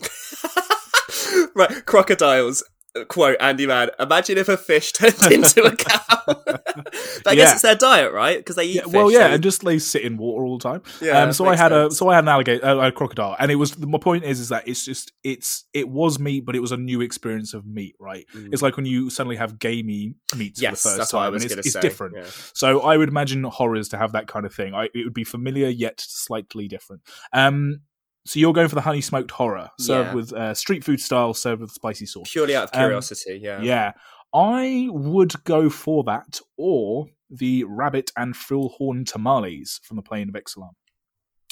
right, 1.54 1.84
crocodiles. 1.86 2.64
Quote 3.08 3.36
Andy 3.40 3.66
Mann. 3.66 3.90
Imagine 3.98 4.38
if 4.38 4.48
a 4.48 4.56
fish 4.56 4.92
turned 4.94 5.20
into 5.32 5.64
a 5.64 5.74
cow. 5.74 5.98
but 6.26 7.26
I 7.26 7.34
guess 7.34 7.48
Yeah. 7.48 7.52
it's 7.52 7.62
their 7.62 7.74
diet, 7.74 8.12
right? 8.12 8.38
Because 8.38 8.56
they 8.56 8.64
eat 8.66 8.76
yeah, 8.76 8.82
fish. 8.82 8.92
well, 8.92 9.10
yeah, 9.10 9.28
so- 9.28 9.32
and 9.34 9.42
just 9.42 9.64
they 9.64 9.78
sit 9.78 10.02
in 10.02 10.16
water 10.16 10.44
all 10.44 10.58
the 10.58 10.62
time. 10.62 10.82
yeah, 11.00 11.22
um, 11.22 11.32
so 11.32 11.46
I 11.46 11.56
had 11.56 11.70
sense. 11.72 11.94
a 11.94 11.96
so 11.96 12.08
I 12.08 12.14
had 12.14 12.24
an 12.24 12.28
alligator, 12.28 12.64
uh, 12.64 12.86
a 12.88 12.92
crocodile, 12.92 13.34
and 13.38 13.50
it 13.50 13.56
was 13.56 13.76
my 13.78 13.98
point 13.98 14.24
is 14.24 14.38
is 14.40 14.50
that 14.50 14.68
it's 14.68 14.84
just 14.84 15.12
it's 15.24 15.64
it 15.72 15.88
was 15.88 16.18
meat, 16.18 16.44
but 16.46 16.54
it 16.54 16.60
was 16.60 16.72
a 16.72 16.76
new 16.76 17.00
experience 17.00 17.52
of 17.52 17.66
meat, 17.66 17.96
right? 17.98 18.26
Mm. 18.34 18.52
It's 18.52 18.62
like 18.62 18.76
when 18.76 18.86
you 18.86 19.10
suddenly 19.10 19.36
have 19.36 19.58
gamey 19.58 20.14
meats 20.36 20.62
yes, 20.62 20.82
for 20.82 20.88
the 20.88 20.90
first 20.90 20.98
that's 20.98 21.10
time, 21.10 21.18
what 21.20 21.26
I 21.26 21.30
was 21.30 21.42
and 21.42 21.50
going 21.50 21.58
it's, 21.60 21.74
it's 21.74 21.80
different. 21.80 22.14
Yeah. 22.16 22.24
So 22.54 22.80
I 22.80 22.96
would 22.96 23.08
imagine 23.08 23.42
horrors 23.44 23.88
to 23.90 23.98
have 23.98 24.12
that 24.12 24.28
kind 24.28 24.46
of 24.46 24.54
thing. 24.54 24.72
I, 24.74 24.84
it 24.94 25.04
would 25.04 25.14
be 25.14 25.24
familiar 25.24 25.68
yet 25.68 26.00
slightly 26.00 26.68
different. 26.68 27.02
Um, 27.32 27.80
so 28.26 28.38
you're 28.40 28.52
going 28.52 28.68
for 28.68 28.74
the 28.74 28.80
honey 28.80 29.00
smoked 29.00 29.30
horror, 29.30 29.70
served 29.78 30.08
Yeah. 30.08 30.14
with 30.14 30.32
uh, 30.32 30.54
street 30.54 30.82
food 30.84 31.00
style, 31.00 31.34
served 31.34 31.60
with 31.62 31.70
spicy 31.70 32.06
sauce. 32.06 32.30
Purely 32.32 32.56
out 32.56 32.64
of 32.64 32.70
Um, 32.74 32.80
curiosity, 32.80 33.38
yeah. 33.42 33.60
Yeah, 33.60 33.92
I 34.32 34.88
would 34.90 35.32
go 35.44 35.68
for 35.70 36.04
that, 36.04 36.40
or 36.56 37.06
the 37.30 37.64
rabbit 37.64 38.10
and 38.16 38.34
frillhorn 38.34 39.06
tamales 39.06 39.80
from 39.84 39.96
the 39.96 40.02
Plane 40.02 40.28
of 40.28 40.34
Ixalan. 40.34 40.70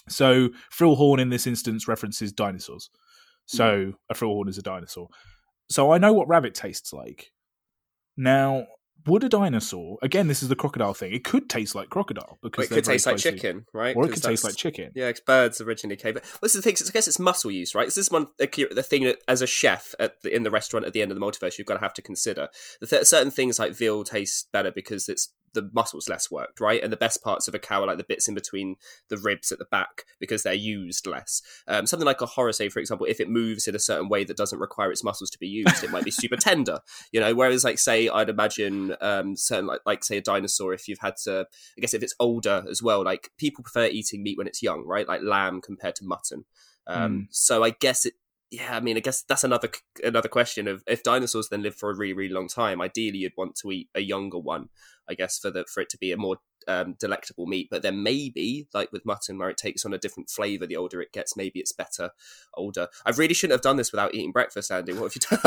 So 0.09 0.49
frillhorn 0.77 1.21
in 1.21 1.29
this 1.29 1.47
instance 1.47 1.87
references 1.89 2.33
dinosaurs. 2.33 2.91
So 3.47 3.95
a 4.11 4.15
frillhorn 4.15 4.49
is 4.49 4.59
a 4.59 4.63
dinosaur. 4.63 5.09
So 5.71 5.93
I 5.93 5.99
know 5.99 6.13
what 6.13 6.29
rabbit 6.29 6.55
tastes 6.55 6.93
like. 6.93 7.33
Now, 8.17 8.67
would 9.07 9.25
a 9.25 9.29
dinosaur? 9.29 9.99
Again, 10.03 10.29
this 10.29 10.43
is 10.43 10.49
the 10.49 10.57
crocodile 10.57 10.95
thing. 10.95 11.13
It 11.13 11.25
could 11.25 11.49
taste 11.49 11.75
like 11.75 11.91
crocodile 11.91 12.39
Or 12.43 12.51
because 12.51 12.67
it 12.67 12.75
could 12.75 12.85
taste 12.85 13.07
like 13.07 13.17
chicken, 13.19 13.67
right? 13.73 13.95
or 13.97 14.07
it 14.07 14.13
could 14.13 14.23
taste 14.23 14.45
like 14.45 14.57
chicken. 14.57 14.93
Yeah, 14.95 15.11
'cause 15.11 15.21
birds 15.21 15.61
originally 15.61 15.97
came. 15.97 16.15
But 16.15 16.25
this 16.43 16.55
is 16.55 16.63
the 16.63 16.71
thing. 16.71 16.77
I 16.87 16.91
guess 16.93 17.09
it's 17.09 17.19
muscle 17.19 17.51
use, 17.51 17.75
right? 17.75 17.87
This 17.87 17.99
is 17.99 18.11
one 18.11 18.29
the, 18.39 18.69
the 18.71 18.83
thing 18.83 19.05
that, 19.05 19.19
as 19.29 19.43
a 19.43 19.47
chef 19.47 19.95
at 19.99 20.23
the, 20.23 20.35
in 20.35 20.43
the 20.43 20.51
restaurant 20.51 20.87
at 20.87 20.93
the 20.93 21.03
end 21.03 21.11
of 21.11 21.19
the 21.19 21.25
multiverse, 21.25 21.59
you've 21.59 21.67
got 21.67 21.75
to 21.75 21.81
have 21.81 21.95
to 21.95 22.03
consider. 22.03 22.49
Th- 22.87 23.05
certain 23.05 23.31
things 23.31 23.59
like 23.59 23.73
veal 23.73 24.05
taste 24.05 24.51
better 24.53 24.71
because 24.71 25.09
it's 25.09 25.29
the 25.55 25.71
muscles 25.73 26.09
less 26.09 26.31
worked, 26.31 26.61
right? 26.61 26.83
And 26.83 26.93
the 26.93 26.97
best 26.97 27.23
parts 27.23 27.49
of 27.49 27.55
a 27.55 27.59
cow 27.59 27.83
are 27.83 27.87
like 27.87 27.99
the 27.99 28.05
bits 28.05 28.29
in 28.29 28.35
between 28.35 28.77
the 29.09 29.19
ribs 29.19 29.53
at 29.53 29.59
the 29.59 29.67
back 29.67 30.05
because 30.21 30.43
they're 30.43 30.55
used 30.55 31.07
less. 31.07 31.43
Um, 31.69 31.87
something 31.87 32.07
like 32.07 32.21
a 32.21 32.53
say, 32.53 32.69
for 32.69 32.81
example, 32.81 33.07
if 33.07 33.21
it 33.21 33.31
moves 33.31 33.69
in 33.69 33.75
a 33.75 33.79
certain 33.81 34.09
way 34.09 34.25
that 34.25 34.37
doesn't 34.37 34.59
require 34.59 34.91
its 34.91 35.05
muscles 35.05 35.31
to 35.31 35.39
be 35.39 35.49
used, 35.49 35.85
it 35.85 35.91
might 35.91 36.05
be 36.05 36.11
super 36.11 36.37
tender, 36.41 36.81
you 37.13 37.21
know. 37.21 37.35
Whereas, 37.35 37.65
like, 37.65 37.79
say, 37.79 38.09
I'd 38.09 38.29
imagine 38.29 38.97
um, 39.01 39.37
certain 39.37 39.67
like, 39.67 39.81
like 39.87 40.05
say 40.05 40.19
a 40.19 40.23
dinosaur, 40.23 40.73
if 40.73 40.89
you've 40.89 40.99
had 40.99 41.17
to, 41.25 41.47
I 41.77 41.81
guess, 41.81 41.95
if 41.95 42.03
it's 42.03 42.15
older 42.19 42.65
as 42.71 42.83
well, 42.83 43.05
like 43.05 43.31
people 43.39 43.63
prefer 43.63 43.87
eating 43.87 44.23
meat 44.23 44.39
when 44.39 44.47
it's 44.47 44.63
young, 44.63 44.85
right? 44.87 45.07
Like 45.07 45.23
lamb 45.23 45.61
compared 45.61 45.97
to 45.97 46.05
mutton. 46.05 46.45
Um, 46.87 47.29
So 47.31 47.63
I 47.65 47.71
guess 47.71 48.07
it. 48.07 48.15
Yeah, 48.51 48.77
I 48.77 48.81
mean, 48.81 48.99
I 48.99 49.01
guess 49.01 49.23
that's 49.23 49.45
another 49.45 49.71
another 50.05 50.29
question 50.29 50.69
of 50.69 50.83
if 50.87 51.03
dinosaurs 51.03 51.49
then 51.49 51.63
live 51.63 51.75
for 51.75 51.91
a 51.91 51.97
really 51.97 52.13
really 52.13 52.35
long 52.35 52.49
time. 52.49 52.83
Ideally, 52.83 53.19
you'd 53.19 53.33
want 53.35 53.57
to 53.57 53.71
eat 53.71 53.89
a 53.95 54.01
younger 54.01 54.39
one, 54.39 54.69
I 55.13 55.15
guess, 55.15 55.39
for 55.39 55.51
the 55.51 55.65
for 55.67 55.83
it 55.83 55.91
to 55.91 55.99
be 55.99 56.11
a 56.11 56.17
more 56.17 56.39
um, 56.69 56.95
delectable 56.99 57.47
meat. 57.47 57.69
But 57.71 57.83
then 57.83 58.03
maybe, 58.03 58.69
like 58.73 58.93
with 58.93 59.05
mutton, 59.05 59.39
where 59.39 59.51
it 59.51 59.57
takes 59.57 59.85
on 59.85 59.93
a 59.93 59.99
different 59.99 60.31
flavor 60.31 60.67
the 60.67 60.77
older 60.77 61.01
it 61.01 61.13
gets, 61.13 61.37
maybe 61.37 61.61
it's 61.61 61.73
better 61.73 62.11
older. 62.55 62.89
I 63.05 63.11
really 63.11 63.35
shouldn't 63.35 63.57
have 63.57 63.63
done 63.63 63.77
this 63.77 63.93
without 63.93 64.15
eating 64.15 64.33
breakfast, 64.33 64.71
Andy. 64.71 64.93
What 64.93 65.13
have 65.13 65.17
you 65.17 65.39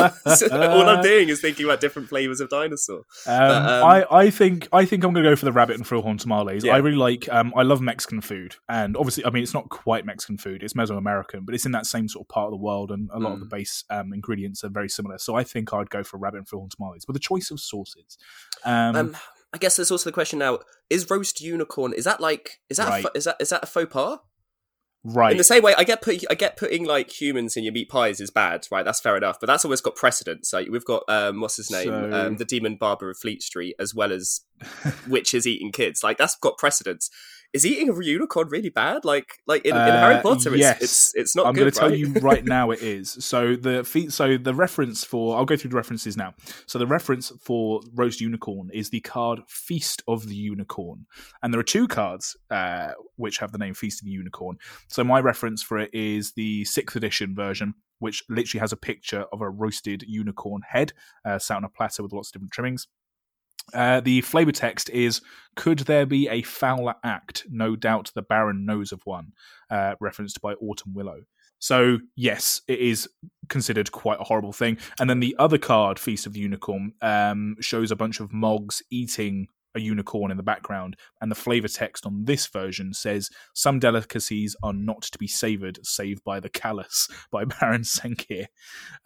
done? 0.54 0.72
All 0.72 0.90
I'm 0.90 1.04
doing 1.04 1.30
is 1.30 1.42
thinking 1.42 1.66
about 1.66 1.80
different 1.82 2.10
flavors 2.10 2.40
of 2.40 2.50
dinosaur. 2.50 3.04
Um, 3.26 3.52
um, 3.52 3.84
I, 3.84 4.06
I 4.12 4.30
think 4.30 4.68
I 4.72 4.86
think 4.86 5.04
I'm 5.04 5.14
going 5.14 5.24
to 5.24 5.32
go 5.32 5.36
for 5.36 5.46
the 5.46 5.52
rabbit 5.52 5.78
and 5.78 5.86
frillhorn 5.86 6.20
tamales. 6.20 6.64
Yeah. 6.64 6.76
I 6.76 6.78
really 6.78 6.98
like. 6.98 7.28
Um, 7.32 7.54
I 7.56 7.64
love 7.64 7.82
Mexican 7.82 8.22
food, 8.22 8.56
and 8.70 8.96
obviously, 8.98 9.26
I 9.26 9.30
mean, 9.30 9.44
it's 9.44 9.54
not 9.54 9.70
quite 9.70 10.06
Mexican 10.06 10.38
food; 10.38 10.64
it's 10.64 10.74
Mesoamerican, 10.74 11.46
but 11.46 11.56
it's 11.56 11.66
in 11.66 11.72
that 11.72 11.86
same 11.86 12.08
sort 12.08 12.26
of 12.26 12.30
part 12.30 12.48
of 12.48 12.52
the 12.52 12.64
world, 12.64 12.92
and 12.92 13.10
a 13.14 13.20
lot 13.20 13.34
of 13.34 13.40
the 13.40 13.46
Mm. 13.46 13.50
base 13.50 13.84
um, 13.90 14.12
ingredients 14.14 14.64
are 14.64 14.70
very 14.70 14.90
similar. 14.90 15.18
So 15.18 15.36
I 15.36 15.44
think 15.44 15.74
I'd 15.74 15.90
go 15.90 16.04
for 16.04 16.18
rabbit 16.18 16.38
and 16.38 16.48
frillhorn 16.48 16.70
tamales 16.72 17.06
but 17.06 17.14
the 17.14 17.20
choice 17.20 17.52
of 17.52 17.60
sauces. 17.60 18.18
I 19.56 19.58
guess 19.58 19.78
there's 19.78 19.90
also 19.92 20.10
the 20.10 20.14
question 20.14 20.38
now: 20.40 20.60
Is 20.90 21.10
roast 21.10 21.40
unicorn? 21.40 21.94
Is 21.94 22.04
that 22.04 22.20
like? 22.20 22.60
Is 22.70 22.76
that 22.78 22.88
a, 22.88 22.92
Right. 22.92 23.04
fo- 23.04 23.10
is 23.16 23.24
that 23.24 23.38
is 23.40 23.50
that 23.50 23.64
a 23.64 23.66
faux 23.66 23.92
pas? 23.92 24.20
right. 25.08 25.32
In 25.32 25.38
the 25.38 25.44
same 25.44 25.62
way, 25.62 25.74
I 25.78 25.84
get 25.84 26.02
put, 26.02 26.24
I 26.32 26.34
get 26.34 26.58
putting 26.58 26.84
like 26.84 27.10
humans 27.22 27.56
in 27.56 27.64
your 27.64 27.72
meat 27.74 27.90
pies 27.90 28.20
is 28.20 28.32
bad, 28.32 28.66
right? 28.72 28.84
That's 28.84 29.00
fair 29.00 29.16
enough, 29.16 29.40
but 29.40 29.46
that's 29.48 29.64
always 29.64 29.80
got 29.80 29.96
precedence. 29.96 30.52
Like 30.52 30.68
we've 30.70 30.84
got 30.84 31.04
um, 31.08 31.42
what's 31.42 31.58
his 31.58 31.70
name, 31.72 31.86
So- 31.88 32.12
um, 32.12 32.38
the 32.38 32.46
demon 32.46 32.76
barber 32.76 33.10
of 33.12 33.18
Fleet 33.18 33.42
Street, 33.44 33.76
as 33.80 33.94
well 33.96 34.12
as 34.12 34.42
witches 35.08 35.46
eating 35.48 35.72
kids. 35.72 36.04
Like 36.04 36.18
that's 36.18 36.36
got 36.36 36.58
precedence. 36.58 37.10
Is 37.56 37.66
eating 37.66 37.90
a 37.90 38.04
unicorn 38.04 38.50
really 38.50 38.70
bad? 38.70 39.06
Like 39.06 39.40
like 39.48 39.64
in, 39.66 39.76
in 39.76 39.82
Harry 39.82 40.16
Uh, 40.16 40.22
Potter, 40.22 40.52
it's, 40.54 40.60
yes. 40.60 40.82
it's 40.82 41.16
it's 41.16 41.36
not. 41.36 41.46
I'm 41.48 41.54
going 41.54 41.72
to 41.72 41.80
tell 41.80 41.90
right? 41.90 41.98
you 41.98 42.14
right 42.32 42.44
now 42.44 42.72
it 42.72 42.82
is. 42.82 43.18
So 43.24 43.56
the 43.56 43.84
fe- 43.84 44.10
so 44.10 44.38
the 44.38 44.54
reference 44.54 45.04
for 45.04 45.38
I'll 45.38 45.46
go 45.46 45.56
through 45.56 45.72
the 45.72 45.78
references 45.78 46.18
now. 46.18 46.34
So 46.66 46.78
the 46.78 46.86
reference 46.88 47.32
for 47.42 47.82
roast 47.94 48.20
unicorn 48.20 48.70
is 48.74 48.90
the 48.90 49.00
card 49.00 49.40
Feast 49.48 50.04
of 50.08 50.28
the 50.28 50.36
Unicorn, 50.36 51.06
and 51.42 51.54
there 51.54 51.60
are 51.60 51.64
two 51.64 51.88
cards 51.88 52.36
uh, 52.52 52.90
which 53.16 53.38
have 53.38 53.52
the 53.54 53.58
name 53.58 53.74
Feast 53.74 54.02
of 54.02 54.06
the 54.06 54.12
Unicorn. 54.12 54.58
So 54.90 55.04
my 55.04 55.20
reference 55.22 55.64
for 55.64 55.80
it 55.80 55.92
is 55.94 56.34
the 56.34 56.66
sixth 56.66 56.96
edition 56.98 57.34
version, 57.36 57.74
which 58.00 58.22
literally 58.30 58.60
has 58.60 58.74
a 58.74 58.78
picture 58.78 59.26
of 59.32 59.40
a 59.42 59.50
roasted 59.50 60.04
unicorn 60.08 60.62
head 60.68 60.92
uh, 61.24 61.40
sat 61.40 61.58
on 61.58 61.64
a 61.64 61.70
platter 61.70 62.04
with 62.04 62.12
lots 62.12 62.30
of 62.30 62.34
different 62.34 62.52
trimmings. 62.52 62.88
Uh, 63.74 64.00
the 64.00 64.22
flavor 64.22 64.52
text 64.52 64.90
is 64.90 65.22
Could 65.56 65.80
there 65.80 66.06
be 66.06 66.28
a 66.28 66.42
fouler 66.44 66.96
act? 67.04 67.46
No 67.50 67.76
doubt 67.76 68.12
the 68.14 68.22
Baron 68.22 68.66
knows 68.66 68.92
of 68.92 69.02
one, 69.06 69.34
uh, 69.70 69.96
referenced 70.00 70.42
by 70.42 70.54
Autumn 70.54 70.94
Willow. 70.94 71.22
So, 71.60 72.00
yes, 72.16 72.62
it 72.68 72.80
is 72.80 73.08
considered 73.50 73.92
quite 73.92 74.20
a 74.20 74.26
horrible 74.26 74.54
thing. 74.54 74.78
And 75.00 75.10
then 75.10 75.20
the 75.20 75.36
other 75.40 75.58
card, 75.58 75.98
Feast 75.98 76.28
of 76.28 76.34
the 76.34 76.40
Unicorn, 76.40 76.92
um, 77.02 77.56
shows 77.60 77.92
a 77.92 77.96
bunch 77.96 78.20
of 78.20 78.32
mogs 78.32 78.82
eating 78.92 79.48
a 79.76 79.80
unicorn 79.80 80.32
in 80.32 80.38
the 80.38 80.44
background, 80.44 80.96
and 81.22 81.30
the 81.30 81.36
flavor 81.36 81.68
text 81.68 82.06
on 82.06 82.26
this 82.26 82.48
version 82.48 82.94
says 82.94 83.30
some 83.54 83.80
delicacies 83.80 84.56
are 84.64 84.74
not 84.74 85.02
to 85.04 85.18
be 85.18 85.28
savored 85.28 85.80
save 85.84 86.24
by 86.24 86.40
the 86.40 86.50
callous 86.50 87.08
by 87.32 87.46
Baron 87.46 87.82
Sengir. 87.82 88.46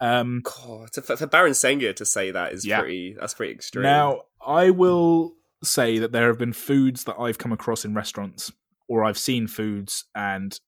Um, 0.00 0.42
God, 0.44 0.90
for, 0.94 1.26
Baron 1.26 1.52
Sengir 1.52 1.94
to 1.96 2.04
say 2.06 2.30
that 2.30 2.52
is 2.52 2.64
Yeah. 2.64 2.80
pretty. 2.80 3.16
That's 3.18 3.34
pretty 3.34 3.52
extreme. 3.52 3.82
now, 3.82 4.22
I 4.44 4.70
will 4.70 5.34
say 5.62 5.98
that 5.98 6.12
there 6.12 6.28
have 6.28 6.38
been 6.38 6.52
foods 6.54 7.04
that 7.04 7.16
I've 7.18 7.38
come 7.38 7.52
across 7.52 7.84
in 7.84 7.94
restaurants, 7.94 8.50
or 8.88 9.04
I've 9.04 9.18
seen 9.18 9.46
foods 9.46 10.04
and 10.14 10.58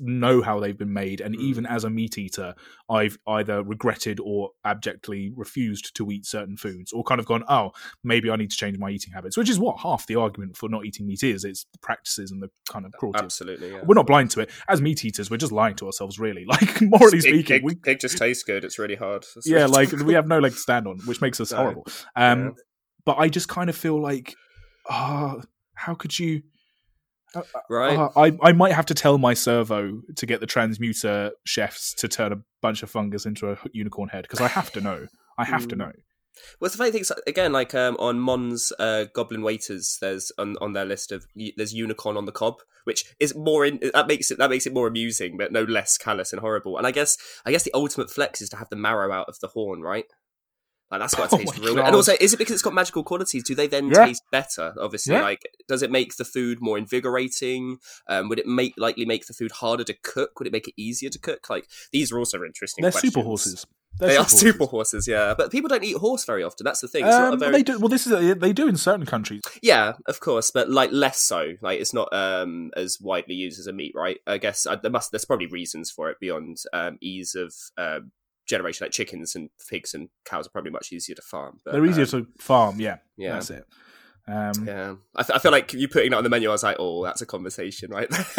know 0.00 0.40
how 0.42 0.58
they've 0.60 0.76
been 0.78 0.92
made, 0.92 1.20
and 1.20 1.34
Mm. 1.36 1.40
even 1.40 1.66
as 1.66 1.84
a 1.84 1.90
meat 1.90 2.16
eater, 2.16 2.54
I've 2.88 3.18
either 3.26 3.62
regretted 3.62 4.18
or 4.20 4.52
abjectly 4.64 5.30
refused 5.36 5.94
to 5.96 6.10
eat 6.10 6.24
certain 6.24 6.56
foods, 6.56 6.92
or 6.92 7.04
kind 7.04 7.20
of 7.20 7.26
gone, 7.26 7.44
"Oh, 7.48 7.72
maybe 8.02 8.30
I 8.30 8.36
need 8.36 8.50
to 8.50 8.56
change 8.56 8.78
my 8.78 8.90
eating 8.90 9.12
habits," 9.12 9.36
which 9.36 9.50
is 9.50 9.58
what 9.58 9.80
half 9.80 10.06
the 10.06 10.14
argument 10.16 10.56
for 10.56 10.68
not 10.68 10.86
eating 10.86 11.06
meat 11.06 11.22
is. 11.22 11.44
It's 11.44 11.64
the 11.72 11.78
practices 11.78 12.30
and 12.30 12.42
the 12.42 12.50
kind 12.70 12.86
of 12.86 12.92
cruelty. 12.92 13.18
absolutely. 13.22 13.70
Yeah. 13.72 13.82
We're 13.84 13.94
not 13.94 14.06
blind 14.06 14.30
to 14.32 14.40
it. 14.40 14.50
As 14.68 14.80
meat 14.80 15.04
eaters, 15.04 15.30
we're 15.30 15.36
just 15.36 15.52
lying 15.52 15.76
to 15.76 15.86
ourselves, 15.86 16.18
really. 16.18 16.44
Like 16.56 16.80
morally 16.80 17.20
speaking, 17.20 17.44
pig, 17.44 17.62
we 17.64 17.74
pig 17.74 18.00
just 18.00 18.16
tastes 18.16 18.42
good. 18.44 18.64
It's 18.64 18.78
really 18.78 18.94
hard. 18.96 19.24
It's 19.36 19.46
yeah, 19.46 19.56
really 19.58 19.70
like 19.72 19.86
difficult. 19.90 20.08
we 20.08 20.14
have 20.14 20.26
no 20.26 20.38
leg 20.38 20.52
to 20.52 20.58
stand 20.68 20.86
on, 20.86 20.98
which 21.00 21.20
makes 21.20 21.40
us 21.40 21.52
No. 21.52 21.58
horrible. 21.58 21.86
Um, 22.16 22.40
Yeah. 22.44 22.50
But 23.04 23.18
I 23.18 23.28
just 23.28 23.48
kind 23.48 23.70
of 23.70 23.76
feel 23.76 24.00
like, 24.00 24.34
ah, 24.88 25.40
how 25.74 25.94
could 25.94 26.18
you? 26.18 26.42
Right. 27.68 27.96
Uh, 27.98 28.10
I 28.16 28.36
I 28.42 28.52
might 28.52 28.72
have 28.72 28.86
to 28.86 28.94
tell 28.94 29.18
my 29.18 29.34
servo 29.34 30.00
to 30.16 30.26
get 30.26 30.40
the 30.40 30.46
transmuter 30.46 31.32
chefs 31.44 31.94
to 31.94 32.08
turn 32.08 32.32
a 32.32 32.40
bunch 32.62 32.82
of 32.82 32.90
fungus 32.90 33.26
into 33.26 33.50
a 33.50 33.58
unicorn 33.72 34.08
head 34.08 34.22
because 34.22 34.40
I 34.40 34.48
have 34.48 34.72
to 34.72 34.80
know. 34.80 35.06
I 35.38 35.44
have 35.44 35.68
to 35.68 35.74
Mm. 35.74 35.78
know. 35.78 35.92
Well, 36.60 36.66
it's 36.66 36.74
the 36.74 36.78
funny 36.78 36.90
thing 36.90 37.00
is, 37.00 37.12
again, 37.26 37.50
like 37.52 37.74
um, 37.74 37.96
on 37.98 38.20
Mon's 38.20 38.70
uh, 38.78 39.04
Goblin 39.14 39.40
Waiters, 39.42 39.96
there's 40.02 40.30
on, 40.36 40.56
on 40.60 40.74
their 40.74 40.84
list 40.84 41.10
of 41.10 41.26
there's 41.56 41.72
unicorn 41.72 42.16
on 42.18 42.26
the 42.26 42.32
cob, 42.32 42.56
which 42.84 43.06
is 43.18 43.34
more 43.34 43.64
in 43.64 43.80
that 43.94 44.06
makes 44.06 44.30
it 44.30 44.36
that 44.38 44.50
makes 44.50 44.66
it 44.66 44.74
more 44.74 44.86
amusing, 44.86 45.38
but 45.38 45.50
no 45.50 45.62
less 45.64 45.96
callous 45.96 46.32
and 46.34 46.40
horrible. 46.40 46.76
And 46.76 46.86
I 46.86 46.90
guess 46.90 47.16
I 47.46 47.52
guess 47.52 47.62
the 47.62 47.72
ultimate 47.74 48.10
flex 48.10 48.42
is 48.42 48.50
to 48.50 48.56
have 48.58 48.68
the 48.68 48.76
marrow 48.76 49.10
out 49.12 49.28
of 49.28 49.40
the 49.40 49.48
horn, 49.48 49.80
right? 49.80 50.04
Like 50.90 51.00
that's 51.00 51.14
got 51.14 51.30
to 51.30 51.36
Oh 51.36 51.38
taste 51.38 51.58
my 51.58 51.64
real. 51.64 51.74
good. 51.74 51.80
God. 51.80 51.86
And 51.86 51.96
also, 51.96 52.12
is 52.20 52.32
it 52.32 52.36
because 52.36 52.54
it's 52.54 52.62
got 52.62 52.74
magical 52.74 53.02
qualities? 53.02 53.42
Do 53.44 53.54
they 53.54 53.66
then 53.66 53.88
Yeah. 53.88 54.06
taste 54.06 54.22
better? 54.30 54.74
Obviously, 54.80 55.14
Yeah. 55.14 55.22
like 55.22 55.40
does 55.68 55.82
it 55.82 55.90
make 55.90 56.16
the 56.16 56.24
food 56.24 56.58
more 56.60 56.78
invigorating? 56.78 57.78
Um, 58.08 58.28
would 58.28 58.38
it 58.38 58.46
make 58.46 58.74
likely 58.76 59.04
make 59.04 59.26
the 59.26 59.32
food 59.34 59.52
harder 59.52 59.84
to 59.84 59.94
cook? 60.02 60.38
Would 60.38 60.46
it 60.46 60.52
make 60.52 60.68
it 60.68 60.74
easier 60.76 61.10
to 61.10 61.18
cook? 61.18 61.48
Like 61.50 61.66
these 61.92 62.12
are 62.12 62.18
also 62.18 62.42
interesting. 62.44 62.82
They're 62.82 62.90
questions. 62.92 63.14
super 63.14 63.24
horses. 63.24 63.66
They're 63.98 64.10
They 64.10 64.16
are 64.18 64.28
super 64.28 64.52
super 64.52 64.66
horses. 64.66 64.92
horses, 65.06 65.08
yeah. 65.08 65.34
But 65.36 65.50
people 65.50 65.68
don't 65.68 65.82
eat 65.82 65.96
horse 65.96 66.24
very 66.26 66.42
often. 66.42 66.64
That's 66.64 66.80
the 66.82 66.88
thing. 66.88 67.04
A 67.04 67.08
Um, 67.08 67.38
very 67.38 67.52
They 67.52 67.62
do. 67.62 67.78
Well, 67.78 67.88
this 67.88 68.06
is 68.06 68.38
they 68.38 68.52
do 68.52 68.68
in 68.68 68.76
certain 68.76 69.06
countries. 69.06 69.40
yeah, 69.62 69.94
of 70.06 70.20
course, 70.20 70.50
but 70.50 70.68
like 70.70 70.92
less 70.92 71.18
so. 71.18 71.54
Like 71.62 71.80
it's 71.80 71.94
not 71.94 72.08
um 72.12 72.70
as 72.76 72.98
widely 73.00 73.34
used 73.34 73.58
as 73.58 73.66
a 73.66 73.72
meat, 73.72 73.92
right? 73.94 74.18
I 74.26 74.36
guess 74.38 74.66
uh, 74.66 74.76
there 74.76 74.90
must 74.90 75.12
there's 75.12 75.24
probably 75.24 75.46
reasons 75.46 75.90
for 75.90 76.10
it 76.10 76.18
beyond 76.20 76.58
um 76.74 76.98
ease 77.00 77.34
of 77.34 77.54
um 77.78 78.12
generation. 78.46 78.84
Like 78.84 78.92
chickens 78.92 79.34
and 79.34 79.50
pigs 79.68 79.94
and 79.94 80.08
cows 80.24 80.46
are 80.46 80.50
probably 80.50 80.70
much 80.70 80.92
easier 80.92 81.14
to 81.14 81.22
farm. 81.22 81.60
But, 81.64 81.72
They're 81.72 81.86
easier 81.86 82.04
um, 82.04 82.08
to 82.10 82.26
farm. 82.38 82.80
Yeah, 82.80 82.98
yeah. 83.16 83.32
that's 83.34 83.50
it. 83.50 83.64
Um, 84.28 84.52
Yeah, 84.66 84.94
I 85.14 85.38
feel 85.38 85.52
like 85.52 85.72
you 85.72 85.88
putting 85.88 86.10
that 86.10 86.16
on 86.16 86.24
the 86.24 86.30
menu. 86.30 86.48
I 86.48 86.52
was 86.52 86.64
like, 86.64 86.76
oh, 86.80 87.04
that's 87.04 87.22
a 87.22 87.26
conversation, 87.26 87.90
right? 87.90 88.12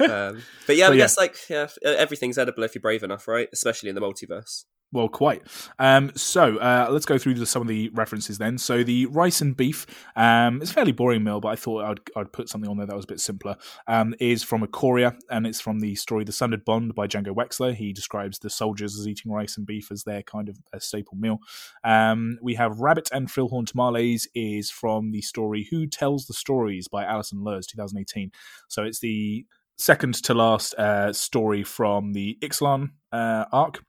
um, 0.00 0.42
but 0.66 0.76
yeah, 0.76 0.88
But 0.88 0.92
I 0.92 0.92
yeah. 0.92 0.96
guess 0.96 1.18
like 1.18 1.36
yeah, 1.48 1.66
everything's 1.84 2.38
edible 2.38 2.62
if 2.62 2.74
you're 2.74 2.82
brave 2.82 3.02
enough, 3.02 3.26
right? 3.26 3.48
Especially 3.52 3.88
in 3.88 3.94
the 3.94 4.00
multiverse. 4.00 4.64
Well, 4.92 5.08
quite. 5.08 5.42
Um, 5.78 6.12
so 6.16 6.58
uh, 6.58 6.88
let's 6.90 7.06
go 7.06 7.16
through 7.16 7.34
the, 7.34 7.46
some 7.46 7.62
of 7.62 7.68
the 7.68 7.88
references 7.94 8.36
then. 8.36 8.58
So 8.58 8.84
the 8.84 9.06
rice 9.06 9.40
and 9.40 9.56
beef, 9.56 9.86
um, 10.16 10.60
it's 10.60 10.70
a 10.70 10.74
fairly 10.74 10.92
boring 10.92 11.24
meal, 11.24 11.40
but 11.40 11.48
I 11.48 11.56
thought 11.56 11.84
I'd, 11.84 12.00
I'd 12.14 12.32
put 12.32 12.50
something 12.50 12.70
on 12.70 12.76
there 12.76 12.86
that 12.86 12.94
was 12.94 13.06
a 13.06 13.08
bit 13.08 13.20
simpler. 13.20 13.56
Um, 13.86 14.14
is 14.20 14.42
from 14.42 14.62
a 14.62 14.68
Ikoria, 14.68 15.16
and 15.30 15.46
it's 15.46 15.60
from 15.60 15.80
the 15.80 15.94
story 15.94 16.24
"The 16.24 16.32
Sundered 16.32 16.66
Bond" 16.66 16.94
by 16.94 17.06
Django 17.06 17.34
Wexler. 17.34 17.74
He 17.74 17.94
describes 17.94 18.38
the 18.38 18.50
soldiers 18.50 18.98
as 18.98 19.08
eating 19.08 19.32
rice 19.32 19.56
and 19.56 19.66
beef 19.66 19.90
as 19.90 20.04
their 20.04 20.22
kind 20.22 20.50
of 20.50 20.58
staple 20.82 21.16
meal. 21.16 21.38
Um, 21.84 22.38
we 22.42 22.54
have 22.56 22.80
rabbit 22.80 23.08
and 23.12 23.28
frillhorn 23.28 23.66
tamales 23.66 24.28
is 24.34 24.70
from 24.70 25.12
the 25.12 25.22
story 25.22 25.68
"Who 25.70 25.86
Tells 25.86 26.26
the 26.26 26.34
Stories" 26.34 26.88
by 26.88 27.04
Alison 27.04 27.38
Luhrs, 27.38 27.66
2018. 27.66 28.30
So 28.68 28.82
it's 28.82 29.00
the 29.00 29.46
second 29.78 30.14
to 30.24 30.34
last 30.34 30.74
uh, 30.74 31.12
story 31.14 31.64
from 31.64 32.12
the 32.12 32.36
Ixalan 32.42 32.90
uh, 33.10 33.46
arc. 33.52 33.82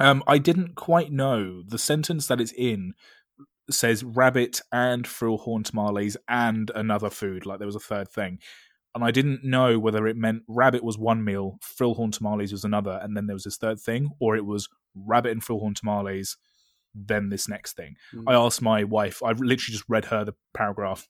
Um, 0.00 0.22
I 0.26 0.38
didn't 0.38 0.74
quite 0.74 1.12
know 1.12 1.62
the 1.66 1.78
sentence 1.78 2.26
that 2.28 2.40
it's 2.40 2.52
in 2.52 2.94
says 3.70 4.02
rabbit 4.02 4.60
and 4.72 5.04
frillhorn 5.04 5.64
tamales 5.64 6.16
and 6.28 6.70
another 6.74 7.10
food, 7.10 7.44
like 7.44 7.58
there 7.58 7.66
was 7.66 7.76
a 7.76 7.80
third 7.80 8.08
thing. 8.08 8.38
And 8.94 9.04
I 9.04 9.10
didn't 9.10 9.44
know 9.44 9.78
whether 9.78 10.06
it 10.06 10.16
meant 10.16 10.42
rabbit 10.48 10.82
was 10.82 10.98
one 10.98 11.22
meal, 11.22 11.58
frillhorn 11.62 12.12
tamales 12.12 12.52
was 12.52 12.64
another, 12.64 12.98
and 13.02 13.16
then 13.16 13.26
there 13.26 13.34
was 13.34 13.44
this 13.44 13.58
third 13.58 13.78
thing, 13.78 14.10
or 14.18 14.36
it 14.36 14.46
was 14.46 14.68
rabbit 14.94 15.32
and 15.32 15.44
frillhorn 15.44 15.74
tamales, 15.74 16.36
then 16.94 17.28
this 17.28 17.48
next 17.48 17.76
thing. 17.76 17.96
Mm. 18.14 18.24
I 18.26 18.34
asked 18.34 18.62
my 18.62 18.84
wife, 18.84 19.22
I 19.22 19.30
literally 19.32 19.56
just 19.56 19.84
read 19.88 20.06
her 20.06 20.24
the 20.24 20.34
paragraph 20.54 21.06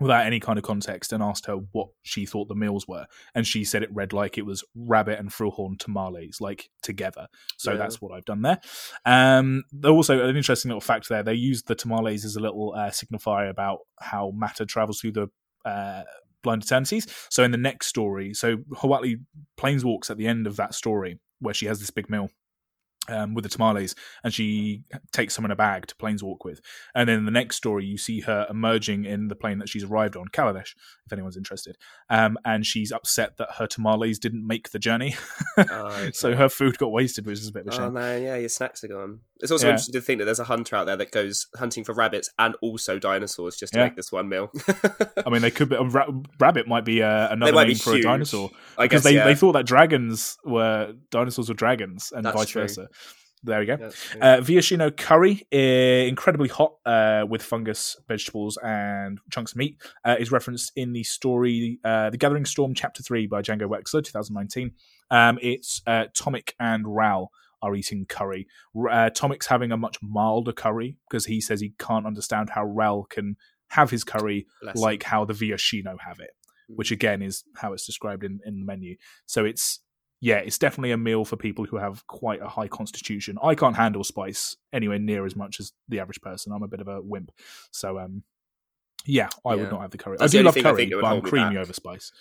without 0.00 0.26
any 0.26 0.40
kind 0.40 0.58
of 0.58 0.64
context 0.64 1.12
and 1.12 1.22
asked 1.22 1.46
her 1.46 1.56
what 1.72 1.88
she 2.02 2.24
thought 2.26 2.48
the 2.48 2.54
meals 2.54 2.88
were. 2.88 3.06
And 3.34 3.46
she 3.46 3.64
said 3.64 3.82
it 3.82 3.94
read 3.94 4.12
like 4.12 4.38
it 4.38 4.46
was 4.46 4.64
rabbit 4.74 5.18
and 5.18 5.30
frillhorn 5.30 5.78
tamales, 5.78 6.40
like 6.40 6.70
together. 6.82 7.26
So 7.58 7.72
Yeah. 7.72 7.76
that's 7.78 8.00
what 8.00 8.12
I've 8.12 8.24
done 8.24 8.42
there. 8.42 8.60
Um, 9.04 9.64
there 9.70 9.92
also 9.92 10.26
an 10.26 10.36
interesting 10.36 10.70
little 10.70 10.80
fact 10.80 11.08
there. 11.08 11.22
They 11.22 11.34
used 11.34 11.68
the 11.68 11.74
tamales 11.74 12.24
as 12.24 12.36
a 12.36 12.40
little 12.40 12.74
uh, 12.74 12.90
signifier 12.90 13.50
about 13.50 13.80
how 14.00 14.32
matter 14.34 14.64
travels 14.64 15.00
through 15.00 15.12
the 15.12 15.28
uh, 15.64 16.04
blind 16.42 16.62
eternities. 16.62 17.06
So 17.28 17.44
in 17.44 17.50
the 17.50 17.58
next 17.58 17.86
story, 17.88 18.32
so 18.32 18.56
Huatli 18.76 19.16
planeswalks 19.58 20.10
at 20.10 20.16
the 20.16 20.26
end 20.26 20.46
of 20.46 20.56
that 20.56 20.74
story 20.74 21.20
where 21.40 21.54
she 21.54 21.66
has 21.66 21.80
this 21.80 21.90
big 21.90 22.08
meal 22.08 22.30
um, 23.10 23.34
with 23.34 23.44
the 23.44 23.50
tamales, 23.50 23.94
and 24.24 24.32
she 24.32 24.82
takes 25.12 25.34
some 25.34 25.44
in 25.44 25.50
a 25.50 25.56
bag 25.56 25.86
to 25.88 25.94
planeswalk 25.96 26.44
with. 26.44 26.60
And 26.94 27.08
then 27.08 27.18
in 27.18 27.24
the 27.24 27.30
next 27.30 27.56
story, 27.56 27.84
you 27.84 27.98
see 27.98 28.20
her 28.20 28.46
emerging 28.48 29.04
in 29.04 29.28
the 29.28 29.34
plane 29.34 29.58
that 29.58 29.68
she's 29.68 29.84
arrived 29.84 30.16
on, 30.16 30.28
Kaladesh, 30.28 30.74
if 31.06 31.12
anyone's 31.12 31.36
interested. 31.36 31.76
Um, 32.08 32.38
and 32.44 32.64
she's 32.64 32.92
upset 32.92 33.36
that 33.38 33.48
her 33.58 33.66
tamales 33.66 34.18
didn't 34.18 34.46
make 34.46 34.70
the 34.70 34.78
journey, 34.78 35.16
Oh, 35.58 35.62
okay. 35.86 36.10
so 36.12 36.34
her 36.34 36.48
food 36.48 36.78
got 36.78 36.92
wasted, 36.92 37.26
which 37.26 37.38
is 37.38 37.48
a 37.48 37.52
bit 37.52 37.66
of 37.66 37.72
a 37.72 37.76
shame. 37.76 37.84
Oh 37.84 37.90
man, 37.90 38.22
yeah, 38.22 38.36
your 38.36 38.48
snacks 38.48 38.84
are 38.84 38.88
gone. 38.88 39.20
It's 39.42 39.50
also 39.50 39.66
Yeah. 39.66 39.70
interesting 39.72 39.94
to 39.94 40.00
think 40.02 40.18
that 40.18 40.26
there's 40.26 40.38
a 40.38 40.44
hunter 40.44 40.76
out 40.76 40.84
there 40.86 40.96
that 40.96 41.10
goes 41.12 41.46
hunting 41.56 41.82
for 41.82 41.94
rabbits 41.94 42.28
and 42.38 42.54
also 42.60 42.98
dinosaurs 42.98 43.56
just 43.56 43.72
to 43.72 43.78
Yeah. 43.78 43.84
make 43.86 43.96
this 43.96 44.12
one 44.12 44.28
meal. 44.28 44.50
I 45.26 45.30
mean, 45.30 45.40
they 45.42 45.50
could 45.50 45.70
be. 45.70 45.76
A 45.76 45.82
ra- 45.82 46.10
rabbit 46.38 46.68
might 46.68 46.84
be 46.84 47.02
uh, 47.02 47.28
another 47.32 47.52
might 47.52 47.62
name 47.68 47.72
be 47.72 47.78
for 47.78 47.92
huge. 47.94 48.04
a 48.04 48.08
dinosaur 48.08 48.50
I 48.76 48.84
because 48.84 49.02
guess 49.02 49.04
they, 49.04 49.14
yeah. 49.16 49.24
they 49.24 49.34
thought 49.34 49.52
that 49.52 49.64
dragons 49.66 50.36
were 50.44 50.92
dinosaurs 51.10 51.48
were 51.48 51.54
dragons 51.54 52.12
and 52.14 52.24
That's 52.26 52.36
vice 52.36 52.48
true. 52.50 52.62
versa. 52.62 52.88
There 53.42 53.60
we 53.60 53.66
go. 53.66 53.74
Uh, 53.74 54.36
Viashino 54.42 54.94
curry, 54.94 55.46
uh, 55.52 55.56
incredibly 56.08 56.48
hot 56.48 56.74
uh, 56.84 57.24
with 57.28 57.42
fungus, 57.42 57.96
vegetables, 58.06 58.58
and 58.62 59.18
chunks 59.30 59.52
of 59.52 59.56
meat, 59.58 59.80
uh, 60.04 60.16
is 60.18 60.30
referenced 60.30 60.72
in 60.76 60.92
the 60.92 61.02
story 61.04 61.78
uh, 61.84 62.10
The 62.10 62.18
Gathering 62.18 62.44
Storm, 62.44 62.74
Chapter 62.74 63.02
3 63.02 63.26
by 63.28 63.40
Django 63.40 63.62
Wexler, 63.62 64.04
2019. 64.04 64.72
Um, 65.10 65.38
it's 65.40 65.80
uh, 65.86 66.04
Tomik 66.14 66.52
and 66.60 66.84
Ral 66.86 67.30
are 67.62 67.74
eating 67.74 68.04
curry. 68.06 68.46
Uh, 68.76 69.08
Tomik's 69.10 69.46
having 69.46 69.72
a 69.72 69.76
much 69.76 69.96
milder 70.02 70.52
curry 70.52 70.96
because 71.08 71.26
he 71.26 71.40
says 71.40 71.60
he 71.60 71.72
can't 71.78 72.06
understand 72.06 72.50
how 72.50 72.64
Ral 72.64 73.04
can 73.04 73.36
have 73.68 73.90
his 73.90 74.04
curry 74.04 74.46
Bless 74.62 74.76
him. 74.76 74.82
like 74.82 75.02
how 75.02 75.24
the 75.24 75.34
Viashino 75.34 75.96
have 76.06 76.20
it, 76.20 76.30
Mm. 76.70 76.76
which 76.76 76.90
again 76.92 77.20
is 77.22 77.42
how 77.56 77.72
it's 77.72 77.84
described 77.86 78.22
in, 78.22 78.38
in 78.44 78.60
the 78.60 78.64
menu. 78.66 78.96
So 79.26 79.44
it's 79.44 79.80
yeah, 80.20 80.36
it's 80.36 80.58
definitely 80.58 80.90
a 80.92 80.96
meal 80.96 81.24
for 81.24 81.36
people 81.36 81.64
who 81.64 81.76
have 81.78 82.06
quite 82.06 82.42
a 82.42 82.48
high 82.48 82.68
constitution. 82.68 83.38
I 83.42 83.54
can't 83.54 83.76
handle 83.76 84.04
spice 84.04 84.56
anywhere 84.72 84.98
near 84.98 85.24
as 85.24 85.34
much 85.34 85.60
as 85.60 85.72
the 85.88 86.00
average 86.00 86.20
person. 86.20 86.52
I'm 86.52 86.62
a 86.62 86.68
bit 86.68 86.80
of 86.80 86.88
a 86.88 87.00
wimp. 87.00 87.32
So 87.70 87.98
um 87.98 88.22
yeah, 89.06 89.28
I 89.46 89.54
Yeah. 89.54 89.62
would 89.62 89.70
not 89.70 89.80
have 89.80 89.90
the 89.90 89.98
curry. 89.98 90.16
That's 90.18 90.34
I 90.34 90.38
do 90.38 90.44
love 90.44 90.54
curry, 90.54 90.76
think 90.76 90.90
that 90.90 90.96
would 90.96 91.02
but 91.02 91.12
I'm 91.12 91.22
creamy 91.22 91.56
over 91.56 91.72
spice. 91.72 92.12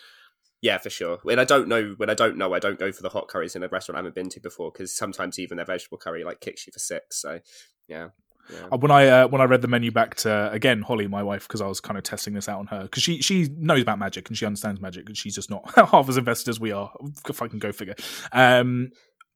Yeah, 0.62 0.78
for 0.78 0.90
sure. 0.90 1.20
When 1.24 1.40
I 1.40 1.46
don't 1.46 1.68
know, 1.68 1.94
when 1.98 2.10
I 2.10 2.14
don't 2.14 2.38
know, 2.38 2.54
I 2.54 2.60
don't 2.60 2.80
go 2.80 2.92
for 2.92 3.02
the 3.02 3.10
hot 3.10 3.28
curries 3.30 3.56
in 3.56 3.64
a 3.64 3.68
restaurant 3.68 3.96
I 3.96 4.00
haven't 4.00 4.16
been 4.16 4.30
to 4.30 4.40
before 4.42 4.72
because 4.72 4.94
sometimes 4.96 5.40
even 5.40 5.58
their 5.58 5.66
vegetable 5.66 5.98
curry 5.98 6.24
like 6.24 6.42
kicks 6.42 6.68
you 6.68 6.74
for 6.74 6.80
six. 6.80 7.22
So 7.22 7.40
yeah, 7.88 8.10
yeah. 8.52 8.68
Uh, 8.72 8.78
When 8.78 8.92
I 8.92 9.08
uh, 9.08 9.28
when 9.28 9.42
I 9.42 9.46
read 9.46 9.62
the 9.62 9.68
menu 9.68 9.92
back 9.92 10.16
to 10.18 10.52
again 10.52 10.82
Holly, 10.82 11.08
my 11.08 11.24
wife, 11.24 11.48
because 11.48 11.62
I 11.62 11.68
was 11.68 11.80
kind 11.80 11.98
of 11.98 12.04
testing 12.04 12.34
this 12.34 12.50
out 12.50 12.60
on 12.60 12.68
her 12.68 12.84
because 12.84 13.04
she 13.04 13.22
she 13.22 13.48
knows 13.58 13.82
about 13.82 14.00
magic 14.00 14.28
and 14.30 14.38
she 14.38 14.46
understands 14.46 14.80
magic 14.82 15.08
and 15.08 15.18
she's 15.18 15.36
just 15.36 15.50
not 15.50 15.70
half 15.92 16.10
as 16.10 16.18
invested 16.18 16.50
as 16.50 16.60
we 16.60 16.72
are. 16.72 16.92
If 17.28 17.42
I 17.42 17.48
can 17.48 17.60
go 17.60 17.72
figure. 17.72 17.96
Um, 18.32 18.92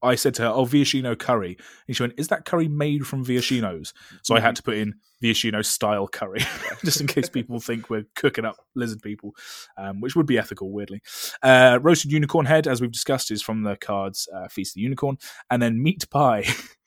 I 0.06 0.16
said 0.16 0.34
to 0.36 0.42
her, 0.42 0.48
"Oh, 0.50 0.66
Viashino 0.66 1.18
curry," 1.18 1.58
and 1.88 1.96
she 1.96 2.04
went, 2.04 2.16
"Is 2.18 2.28
that 2.28 2.44
curry 2.44 2.68
made 2.68 3.08
from 3.08 3.24
Viashinos?" 3.24 3.94
So 4.22 4.36
I 4.36 4.40
Mm-hmm. 4.40 4.46
had 4.46 4.56
to 4.58 4.64
put 4.64 4.76
in 4.76 4.96
Viashino 5.24 5.64
style 5.64 6.10
curry, 6.10 6.42
just 6.84 7.00
in 7.00 7.08
case 7.08 7.30
people 7.30 7.62
think 7.62 7.90
we're 7.90 8.06
cooking 8.14 8.44
up 8.44 8.58
lizard 8.76 9.02
people, 9.02 9.34
um, 9.78 10.02
which 10.02 10.14
would 10.18 10.26
be 10.26 10.38
ethical, 10.38 10.74
weirdly. 10.74 11.02
Uh, 11.42 11.80
roasted 11.82 12.12
unicorn 12.12 12.46
head, 12.48 12.68
as 12.68 12.82
we've 12.82 12.92
discussed, 12.92 13.32
is 13.32 13.42
from 13.42 13.64
the 13.64 13.78
cards 13.78 14.28
uh, 14.36 14.50
Feast 14.50 14.72
of 14.72 14.76
the 14.76 14.82
Unicorn, 14.82 15.18
and 15.50 15.62
then 15.62 15.82
meat 15.82 16.10
pie 16.10 16.44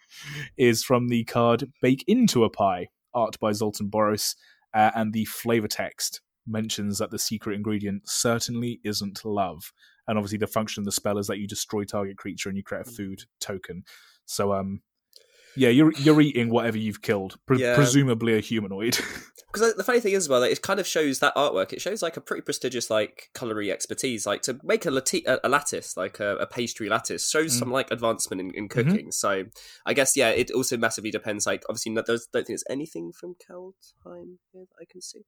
is 0.57 0.85
from 0.85 1.09
the 1.09 1.25
card 1.25 1.73
Bake 1.83 2.05
into 2.07 2.45
a 2.45 2.51
Pie, 2.51 2.89
art 3.15 3.39
by 3.41 3.53
Zoltan 3.53 3.91
Boros. 3.91 4.35
uh, 4.75 4.91
and 4.95 5.13
the 5.13 5.25
flavor 5.25 5.69
text 5.69 6.21
mentions 6.47 6.99
that 6.99 7.11
the 7.11 7.19
secret 7.19 7.55
ingredient 7.55 8.09
certainly 8.09 8.81
isn't 8.85 9.25
love. 9.25 9.73
And 10.07 10.17
obviously, 10.19 10.39
the 10.39 10.47
function 10.47 10.83
of 10.83 10.85
the 10.85 10.93
spell 10.93 11.19
is 11.19 11.27
that 11.27 11.39
you 11.39 11.49
destroy 11.49 11.85
target 11.85 12.17
creature 12.17 12.49
and 12.49 12.57
you 12.57 12.63
create 12.63 12.87
a 12.87 12.91
food 12.91 13.25
token. 13.41 13.85
So, 14.27 14.53
um, 14.53 14.83
yeah, 15.57 15.69
you're 15.71 15.93
you're 15.95 16.21
eating 16.21 16.51
whatever 16.51 16.79
you've 16.79 17.03
killed, 17.03 17.39
pre- 17.47 17.61
Yeah. 17.61 17.75
presumably 17.75 18.35
a 18.37 18.41
humanoid. 18.41 18.99
Because 19.53 19.75
the 19.75 19.85
funny 19.85 20.01
thing 20.01 20.13
is, 20.13 20.25
as 20.25 20.29
well, 20.29 20.43
that 20.43 20.51
it 20.51 20.61
kind 20.61 20.79
of 20.79 20.87
shows 20.87 21.21
that 21.21 21.35
artwork. 21.35 21.73
It 21.73 21.81
shows 21.81 22.03
like 22.03 22.19
a 22.19 22.21
pretty 22.21 22.43
prestigious 22.43 22.91
like 22.91 23.31
culinary 23.35 23.73
expertise. 23.73 24.27
Like 24.27 24.43
to 24.43 24.61
make 24.63 24.85
a, 24.85 24.91
lati- 24.91 25.25
a, 25.27 25.41
a 25.45 25.49
lattice, 25.49 25.97
like 25.97 26.21
a, 26.21 26.37
a 26.37 26.47
pastry 26.47 26.91
lattice, 26.91 27.31
shows 27.31 27.55
Mm. 27.57 27.59
some 27.61 27.71
like 27.71 27.91
advancement 27.91 28.41
in, 28.43 28.51
in 28.55 28.69
cooking. 28.69 29.11
So 29.13 29.45
I 29.87 29.95
guess 29.95 30.15
yeah, 30.15 30.29
it 30.29 30.51
also 30.51 30.77
massively 30.77 31.11
depends. 31.11 31.47
Like 31.47 31.63
obviously, 31.71 31.93
no, 31.93 32.03
there's, 32.07 32.27
don't 32.27 32.41
think 32.43 32.49
there's 32.49 32.65
anything 32.69 33.13
from 33.13 33.35
Kaldheim 33.37 34.37
here 34.53 34.67
that 34.69 34.77
I 34.79 34.85
can 34.91 35.01
see. 35.01 35.23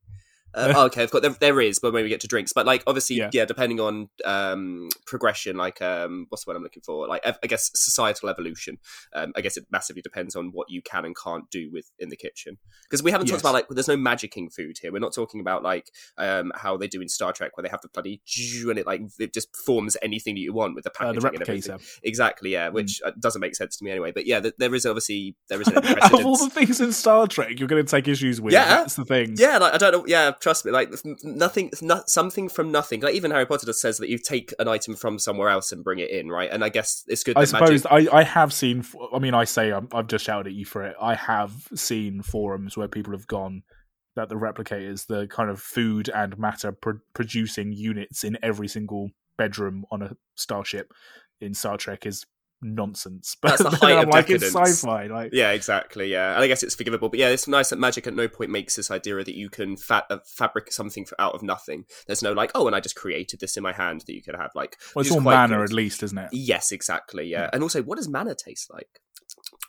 Uh, 0.53 0.73
oh, 0.75 0.85
okay, 0.85 1.03
of 1.03 1.11
course 1.11 1.21
there, 1.21 1.31
there 1.39 1.61
is, 1.61 1.79
but 1.79 1.93
when 1.93 2.03
we 2.03 2.09
get 2.09 2.21
to 2.21 2.27
drinks, 2.27 2.51
but 2.53 2.65
like 2.65 2.83
obviously, 2.87 3.17
Yeah. 3.17 3.29
yeah, 3.33 3.45
depending 3.45 3.79
on 3.79 4.09
um 4.25 4.89
progression, 5.05 5.55
like 5.57 5.81
um 5.81 6.25
what's 6.29 6.43
the 6.45 6.49
word 6.49 6.57
I'm 6.57 6.63
looking 6.63 6.81
for? 6.83 7.07
Like 7.07 7.21
ev- 7.23 7.37
I 7.43 7.47
guess 7.47 7.69
societal 7.75 8.29
evolution. 8.29 8.77
Um, 9.13 9.31
I 9.35 9.41
guess 9.41 9.57
it 9.57 9.65
massively 9.71 10.01
depends 10.01 10.35
on 10.35 10.49
what 10.53 10.69
you 10.69 10.81
can 10.81 11.05
and 11.05 11.15
can't 11.15 11.49
do 11.51 11.69
with 11.71 11.91
in 11.99 12.09
the 12.09 12.15
kitchen 12.17 12.57
because 12.83 13.03
we 13.03 13.11
haven't 13.11 13.27
Yes. 13.27 13.33
talked 13.33 13.41
about 13.43 13.53
like 13.53 13.67
there's 13.69 13.87
no 13.87 13.97
magicking 13.97 14.53
food 14.53 14.77
here. 14.81 14.91
We're 14.91 14.99
not 14.99 15.13
talking 15.13 15.39
about 15.41 15.63
like 15.63 15.91
um 16.17 16.51
how 16.55 16.77
they 16.77 16.87
do 16.87 17.01
in 17.01 17.09
Star 17.09 17.31
Trek 17.31 17.55
where 17.55 17.63
they 17.63 17.69
have 17.69 17.81
the 17.81 17.89
bloody 17.89 18.21
and 18.67 18.79
it 18.79 18.87
like 18.87 19.01
it 19.19 19.33
just 19.33 19.55
forms 19.55 19.97
anything 20.01 20.35
that 20.35 20.41
you 20.41 20.53
want 20.53 20.73
with 20.75 20.83
the 20.83 20.89
Uh, 20.91 20.93
packaging 21.13 21.21
the 21.21 21.27
and 21.27 21.41
everything. 21.41 21.79
Exactly, 22.03 22.51
yeah, 22.53 22.69
which 22.69 23.01
uh, 23.05 23.11
doesn't 23.19 23.41
make 23.41 23.55
sense 23.55 23.77
to 23.77 23.85
me 23.85 23.91
anyway. 23.91 24.11
But 24.11 24.25
yeah, 24.25 24.39
th- 24.39 24.55
there 24.57 24.73
is 24.73 24.85
obviously 24.85 25.35
there 25.47 25.61
is 25.61 25.67
an 25.67 25.77
of 26.13 26.25
all 26.25 26.37
the 26.37 26.49
things 26.49 26.81
in 26.81 26.91
Star 26.91 27.27
Trek, 27.27 27.59
you're 27.59 27.67
going 27.67 27.85
to 27.85 27.89
take 27.89 28.07
issues 28.07 28.41
with. 28.41 28.53
Yeah. 28.53 28.65
That's 28.65 28.95
the 28.95 29.05
thing. 29.05 29.35
Yeah, 29.37 29.57
like 29.59 29.73
I 29.73 29.77
don't 29.77 29.91
know. 29.91 30.05
Yeah, 30.07 30.31
trust 30.39 30.65
me. 30.65 30.71
Like 30.71 30.93
nothing, 31.23 31.71
no, 31.81 32.03
something 32.05 32.49
from 32.49 32.71
nothing. 32.71 33.01
Like 33.01 33.15
even 33.15 33.31
Harry 33.31 33.45
Potter 33.45 33.65
just 33.65 33.81
says 33.81 33.97
that 33.97 34.09
you 34.09 34.17
take 34.17 34.53
an 34.59 34.67
item 34.67 34.95
from 34.95 35.19
somewhere 35.19 35.49
else 35.49 35.71
and 35.71 35.83
bring 35.83 35.99
it 35.99 36.09
in, 36.09 36.29
right? 36.29 36.49
And 36.51 36.63
I 36.63 36.69
guess 36.69 37.03
it's 37.07 37.23
good. 37.23 37.37
I 37.37 37.45
suppose 37.45 37.85
magic- 37.85 38.11
I, 38.13 38.19
I 38.19 38.23
have 38.23 38.53
seen. 38.53 38.85
I 39.13 39.19
mean, 39.19 39.33
I 39.33 39.43
say 39.43 39.71
I'm, 39.71 39.87
I've 39.93 40.07
just 40.07 40.25
shouted 40.25 40.47
at 40.47 40.53
you 40.53 40.65
for 40.65 40.83
it. 40.83 40.95
I 41.01 41.15
have 41.15 41.67
seen 41.75 42.21
forums 42.21 42.77
where 42.77 42.87
people 42.87 43.13
have 43.13 43.27
gone 43.27 43.63
that 44.15 44.29
the 44.29 44.35
replicators, 44.35 45.07
the 45.07 45.27
kind 45.27 45.49
of 45.49 45.61
food 45.61 46.09
and 46.09 46.37
matter 46.37 46.71
pro- 46.71 46.99
producing 47.13 47.71
units 47.71 48.23
in 48.23 48.37
every 48.43 48.67
single 48.67 49.11
bedroom 49.37 49.85
on 49.91 50.01
a 50.01 50.15
starship 50.35 50.91
in 51.39 51.53
Star 51.53 51.77
Trek 51.77 52.05
is 52.05 52.25
nonsense. 52.61 53.35
But 53.41 53.49
That's 53.57 53.63
the 53.63 53.69
height 53.71 53.97
I'm 53.97 54.07
of 54.07 54.13
like, 54.13 54.29
it's 54.29 54.51
decadence. 54.51 54.79
sci-fi. 54.81 55.07
Like, 55.07 55.29
Yeah, 55.33 55.51
exactly. 55.51 56.11
Yeah, 56.11 56.33
and 56.35 56.43
I 56.43 56.47
guess 56.47 56.63
it's 56.63 56.75
forgivable. 56.75 57.09
But 57.09 57.19
yeah, 57.19 57.29
it's 57.29 57.47
nice 57.47 57.69
that 57.69 57.79
magic 57.79 58.07
at 58.07 58.13
no 58.13 58.27
point 58.27 58.51
makes 58.51 58.75
this 58.75 58.91
idea 58.91 59.15
that 59.23 59.35
you 59.35 59.49
can 59.49 59.77
fa- 59.77 60.05
uh, 60.09 60.17
fabric 60.25 60.71
something 60.71 61.05
out 61.19 61.33
of 61.35 61.41
nothing. 61.43 61.85
There's 62.07 62.21
no 62.23 62.33
like, 62.33 62.51
oh, 62.55 62.67
and 62.67 62.75
I 62.75 62.79
just 62.79 62.95
created 62.95 63.39
this 63.39 63.57
in 63.57 63.63
my 63.63 63.73
hand 63.73 64.01
that 64.07 64.13
you 64.13 64.21
could 64.21 64.35
have. 64.35 64.51
Like, 64.55 64.77
well, 64.95 65.01
it's 65.01 65.11
all 65.11 65.21
manner 65.21 65.57
good. 65.57 65.69
at 65.69 65.73
least, 65.73 66.03
isn't 66.03 66.17
it? 66.17 66.29
Yes, 66.31 66.71
exactly. 66.71 67.27
Yeah, 67.27 67.43
Yeah. 67.43 67.49
and 67.53 67.63
also, 67.63 67.81
what 67.83 67.97
does 67.97 68.07
mana 68.09 68.35
taste 68.35 68.71
like? 68.73 68.87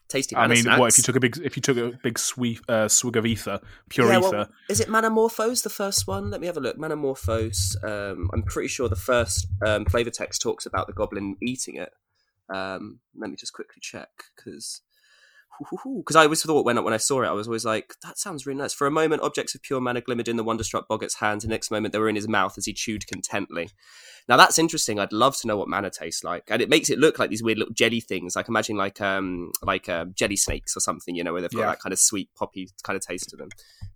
Tasty. 0.09 0.35
I 0.35 0.49
mean, 0.49 0.65
what 0.65 0.89
if 0.89 0.99
you 0.99 1.05
took 1.05 1.15
a 1.15 1.21
big 1.21 1.39
if 1.45 1.57
you 1.57 1.63
took 1.63 1.77
a 1.77 1.93
big 2.03 2.19
sweet 2.19 2.61
uh, 2.69 2.89
swig 2.89 3.17
of 3.17 3.25
ether, 3.25 3.61
pure 3.91 4.09
Yeah, 4.09 4.19
ether? 4.19 4.31
well, 4.31 4.49
is 4.69 4.81
it 4.81 4.89
Manamorphose, 4.89 5.63
the 5.63 5.71
first 5.71 6.09
one? 6.09 6.31
Let 6.31 6.41
me 6.41 6.49
have 6.49 6.57
a 6.57 6.61
look. 6.61 6.77
Manamorphose, 6.77 7.77
um, 7.85 8.29
I'm 8.33 8.43
pretty 8.43 8.67
sure 8.69 8.89
the 8.89 8.97
first 8.97 9.47
um, 9.65 9.85
flavor 9.85 10.11
text 10.11 10.43
talks 10.43 10.67
about 10.67 10.89
the 10.89 10.93
goblin 10.93 11.37
eating 11.41 11.77
it. 11.77 11.91
Um, 12.53 13.01
let 13.17 13.31
me 13.31 13.37
just 13.37 13.53
quickly 13.53 13.81
check, 13.81 14.09
because 14.37 14.83
because 16.03 16.17
I 16.17 16.23
always 16.23 16.43
thought 16.43 16.65
when, 16.65 16.83
when 16.83 16.95
I 16.95 16.99
saw 16.99 17.23
it, 17.23 17.27
I 17.29 17.33
was 17.33 17.47
always 17.47 17.67
like, 17.67 17.93
that 18.03 18.19
sounds 18.19 18.47
really 18.47 18.59
nice. 18.59 18.73
For 18.73 18.87
a 18.87 18.91
moment, 18.91 19.23
objects 19.23 19.55
of 19.55 19.63
pure 19.63 19.81
mana 19.81 20.01
glimmered 20.01 20.29
in 20.29 20.37
the 20.37 20.45
wonderstruck 20.45 20.89
Boggart's 20.89 21.17
hands, 21.17 21.45
and 21.45 21.51
next 21.51 21.71
moment 21.71 21.93
they 21.93 21.99
were 21.99 22.09
in 22.09 22.17
his 22.17 22.29
mouth 22.29 22.57
as 22.57 22.65
he 22.65 22.73
chewed 22.73 23.07
contently. 23.07 23.69
Now 24.29 24.37
that's 24.37 24.59
interesting. 24.59 24.99
I'd 24.99 25.13
love 25.13 25.37
to 25.39 25.47
know 25.47 25.57
what 25.57 25.69
mana 25.69 25.91
tastes 25.91 26.23
like, 26.25 26.45
and 26.49 26.63
it 26.63 26.69
makes 26.69 26.91
it 26.91 26.99
look 26.99 27.19
like 27.19 27.31
these 27.31 27.43
weird 27.43 27.59
little 27.59 27.75
jelly 27.75 28.01
things. 28.01 28.37
Like 28.37 28.49
imagine 28.49 28.77
like 28.77 29.01
um 29.01 29.51
like 29.63 29.89
uh, 29.89 30.07
jelly 30.15 30.37
snakes 30.37 30.77
or 30.77 30.81
something, 30.81 31.15
you 31.15 31.25
know, 31.25 31.33
where 31.33 31.43
they've 31.43 31.51
got 31.51 31.61
Yeah. 31.61 31.67
that 31.67 31.81
kind 31.81 31.93
of 31.93 31.99
sweet 31.99 32.31
poppy 32.37 32.69
kind 32.83 32.97
of 32.97 33.05
taste 33.05 33.29
to 33.31 33.37
them. 33.37 33.49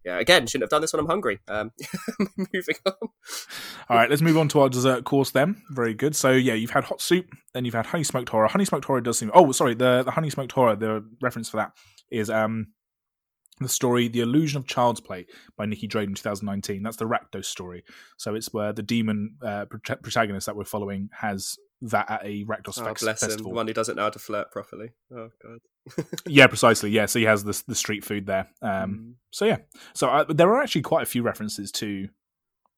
Yeah, 0.05 0.19
again, 0.19 0.47
shouldn't 0.47 0.65
have 0.65 0.71
done 0.71 0.83
this 0.83 0.93
when 0.93 1.01
I'm 1.01 1.07
hungry. 1.07 1.41
Um, 1.49 1.71
moving 2.37 2.75
on. 2.87 2.93
All 3.89 3.97
right, 3.97 4.11
let's 4.11 4.23
move 4.23 4.37
on 4.37 4.49
to 4.49 4.61
our 4.61 4.69
dessert 4.69 5.05
course 5.05 5.31
then. 5.31 5.63
Very 5.71 5.95
good. 5.95 6.15
So 6.17 6.31
yeah, 6.33 6.55
you've 6.55 6.71
had 6.71 6.85
hot 6.85 7.01
soup, 7.01 7.27
then 7.55 7.65
you've 7.65 7.75
had 7.75 7.87
honey 7.87 8.05
smoked 8.05 8.29
horror. 8.29 8.49
Honey 8.49 8.65
smoked 8.65 8.85
horror 8.85 9.01
does 9.01 9.19
seem. 9.19 9.31
Oh, 9.35 9.51
sorry, 9.53 9.75
the 9.75 10.03
the 10.03 10.11
honey 10.11 10.31
smoked 10.31 10.53
horror. 10.53 10.77
The 10.77 11.05
reference 11.23 11.49
for 11.49 11.57
that 11.59 11.73
is 12.11 12.29
um 12.31 12.69
the 13.61 13.69
story 13.69 14.09
"The 14.09 14.21
Illusion 14.21 14.59
of 14.59 14.67
Child's 14.67 15.01
Play" 15.01 15.27
by 15.57 15.67
Nicky 15.67 15.89
Drayden, 15.89 16.17
2019. 16.17 16.83
That's 16.83 16.97
the 16.97 17.07
Rakdos 17.07 17.45
story. 17.47 17.85
So 18.17 18.35
it's 18.35 18.53
where 18.53 18.73
the 18.73 18.83
demon 18.83 19.37
uh, 19.43 19.67
prota- 19.67 20.03
protagonist 20.03 20.47
that 20.47 20.57
we're 20.57 20.65
following 20.65 21.09
has 21.13 21.57
that 21.83 22.11
at 22.11 22.25
a 22.25 22.45
Rakdos 22.45 22.79
Oh, 22.81 22.95
bless 22.99 23.23
him. 23.23 23.29
festival. 23.29 23.53
One 23.53 23.67
who 23.67 23.73
doesn't 23.75 23.97
know 23.97 24.05
how 24.05 24.11
to 24.11 24.19
flirt 24.19 24.51
properly. 24.51 24.91
Oh 25.15 25.29
god. 25.43 26.05
Yeah, 26.27 26.47
precisely. 26.47 26.91
Yeah, 26.91 27.07
so 27.07 27.19
he 27.19 27.27
has 27.27 27.45
the 27.45 27.63
the 27.69 27.75
street 27.75 28.05
food 28.05 28.27
there. 28.27 28.49
Um, 28.63 29.17
So 29.31 29.45
yeah, 29.45 29.59
so 29.95 30.09
uh, 30.09 30.25
there 30.29 30.49
are 30.49 30.63
actually 30.63 30.83
quite 30.83 31.03
a 31.03 31.07
few 31.07 31.23
references 31.23 31.71
to 31.73 32.09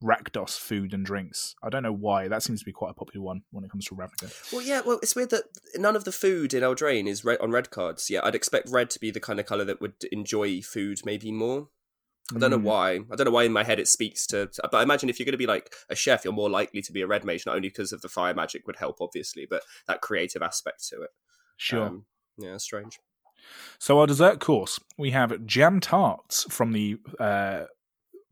Rakdos 0.03 0.59
food 0.59 0.92
and 0.92 1.05
drinks. 1.07 1.55
I 1.62 1.68
don't 1.70 1.82
know 1.82 1.92
why. 1.92 2.28
That 2.28 2.42
seems 2.42 2.61
to 2.61 2.66
be 2.66 2.72
quite 2.72 2.90
a 2.90 2.94
popular 2.94 3.24
one 3.24 3.42
when 3.51 3.64
it 3.64 3.70
comes 3.70 3.86
to 3.86 3.94
Ravnica. 3.94 4.53
Well, 4.53 4.62
yeah. 4.62 4.82
Well, 4.84 4.99
it's 5.03 5.16
weird 5.16 5.30
that 5.30 5.44
none 5.76 5.97
of 5.97 6.05
the 6.05 6.12
food 6.12 6.53
in 6.53 6.62
Eldraine 6.62 7.07
is 7.09 7.24
red 7.24 7.40
on 7.40 7.51
red 7.51 7.70
cards. 7.70 8.11
Yeah, 8.11 8.20
I'd 8.22 8.34
expect 8.34 8.68
red 8.70 8.90
to 8.90 9.01
be 9.01 9.11
the 9.11 9.20
kind 9.20 9.40
of 9.40 9.47
color 9.47 9.64
that 9.64 9.80
would 9.80 9.94
enjoy 10.12 10.61
food 10.61 11.01
maybe 11.05 11.32
more. 11.32 11.68
I 12.34 12.38
don't 12.40 12.51
know 12.51 12.59
Mm. 12.59 12.62
why. 12.62 12.90
I 13.11 13.14
don't 13.16 13.24
know 13.26 13.30
why 13.30 13.44
in 13.44 13.53
my 13.53 13.62
head 13.62 13.78
it 13.78 13.86
speaks 13.88 14.26
to. 14.28 14.51
But 14.61 14.74
I 14.74 14.82
imagine 14.82 15.09
if 15.09 15.18
you're 15.18 15.24
going 15.24 15.32
to 15.32 15.38
be 15.38 15.47
like 15.47 15.72
a 15.88 15.94
chef, 15.94 16.24
you're 16.24 16.32
more 16.34 16.51
likely 16.51 16.82
to 16.82 16.92
be 16.92 17.01
a 17.01 17.07
red 17.07 17.24
mage, 17.24 17.47
not 17.47 17.55
only 17.55 17.68
because 17.68 17.92
of 17.92 18.03
the 18.03 18.09
fire 18.09 18.34
magic 18.34 18.66
would 18.66 18.76
help, 18.76 18.97
obviously, 19.01 19.47
but 19.49 19.62
that 19.86 20.01
creative 20.01 20.42
aspect 20.42 20.86
to 20.88 21.03
it. 21.03 21.11
Sure. 21.57 21.86
Um, 21.86 22.07
yeah, 22.36 22.57
strange. 22.57 22.99
So 23.78 24.01
our 24.01 24.09
dessert 24.09 24.40
course, 24.40 24.80
we 24.99 25.12
have 25.12 25.47
jam 25.47 25.78
tarts 25.78 26.44
from 26.51 26.72
the 26.72 26.97
uh, 27.20 27.66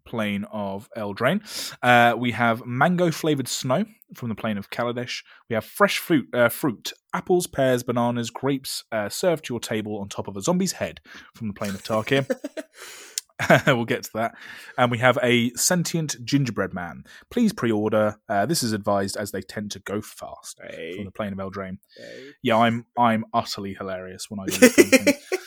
plane 0.05 0.45
of 0.53 0.89
Eldraine. 0.97 1.43
Uh, 1.83 2.17
we 2.17 2.33
have 2.33 2.65
mango 2.67 3.11
flavored 3.11 3.49
snow 3.49 3.85
from 4.15 4.29
the 4.29 4.35
plane 4.35 4.59
of 4.59 4.71
Kaladesh. 4.71 5.23
We 5.49 5.55
have 5.55 5.65
fresh 5.65 5.99
fruit, 5.99 6.29
uh, 6.33 6.49
fruit, 6.49 6.93
apples, 7.13 7.47
pears, 7.47 7.83
bananas, 7.83 8.31
grapes 8.31 8.85
uh, 8.93 9.09
served 9.09 9.47
to 9.47 9.55
your 9.55 9.61
table 9.61 9.99
on 9.99 10.09
top 10.09 10.29
of 10.29 10.37
a 10.37 10.41
zombie's 10.41 10.73
head 10.73 11.01
from 11.35 11.49
the 11.49 11.55
plane 11.55 11.75
of 11.75 11.83
Tarkir. 11.83 12.29
we'll 13.67 13.85
get 13.85 14.05
to 14.05 14.11
that. 14.15 14.35
And 14.79 14.91
we 14.91 14.99
have 14.99 15.19
a 15.23 15.51
sentient 15.51 16.17
gingerbread 16.25 16.73
man. 16.73 17.05
Please 17.31 17.53
pre-order. 17.53 18.17
Uh, 18.29 18.47
this 18.47 18.63
is 18.63 18.73
advised 18.73 19.17
as 19.17 19.33
they 19.33 19.41
tend 19.41 19.71
to 19.73 19.81
go 19.81 20.01
fast 20.01 20.59
from 20.59 21.05
the 21.05 21.11
plane 21.11 21.33
of 21.33 21.39
Eldraine. 21.39 21.79
hey. 21.97 22.31
Yeah, 22.43 22.59
I'm 22.59 22.87
I'm 22.99 23.25
utterly 23.33 23.75
hilarious 23.75 24.31
when 24.31 24.41
I 24.41 24.47
do 24.47 24.59
these 24.59 24.75
kind 24.75 24.95
of 24.95 25.01
things. 25.01 25.29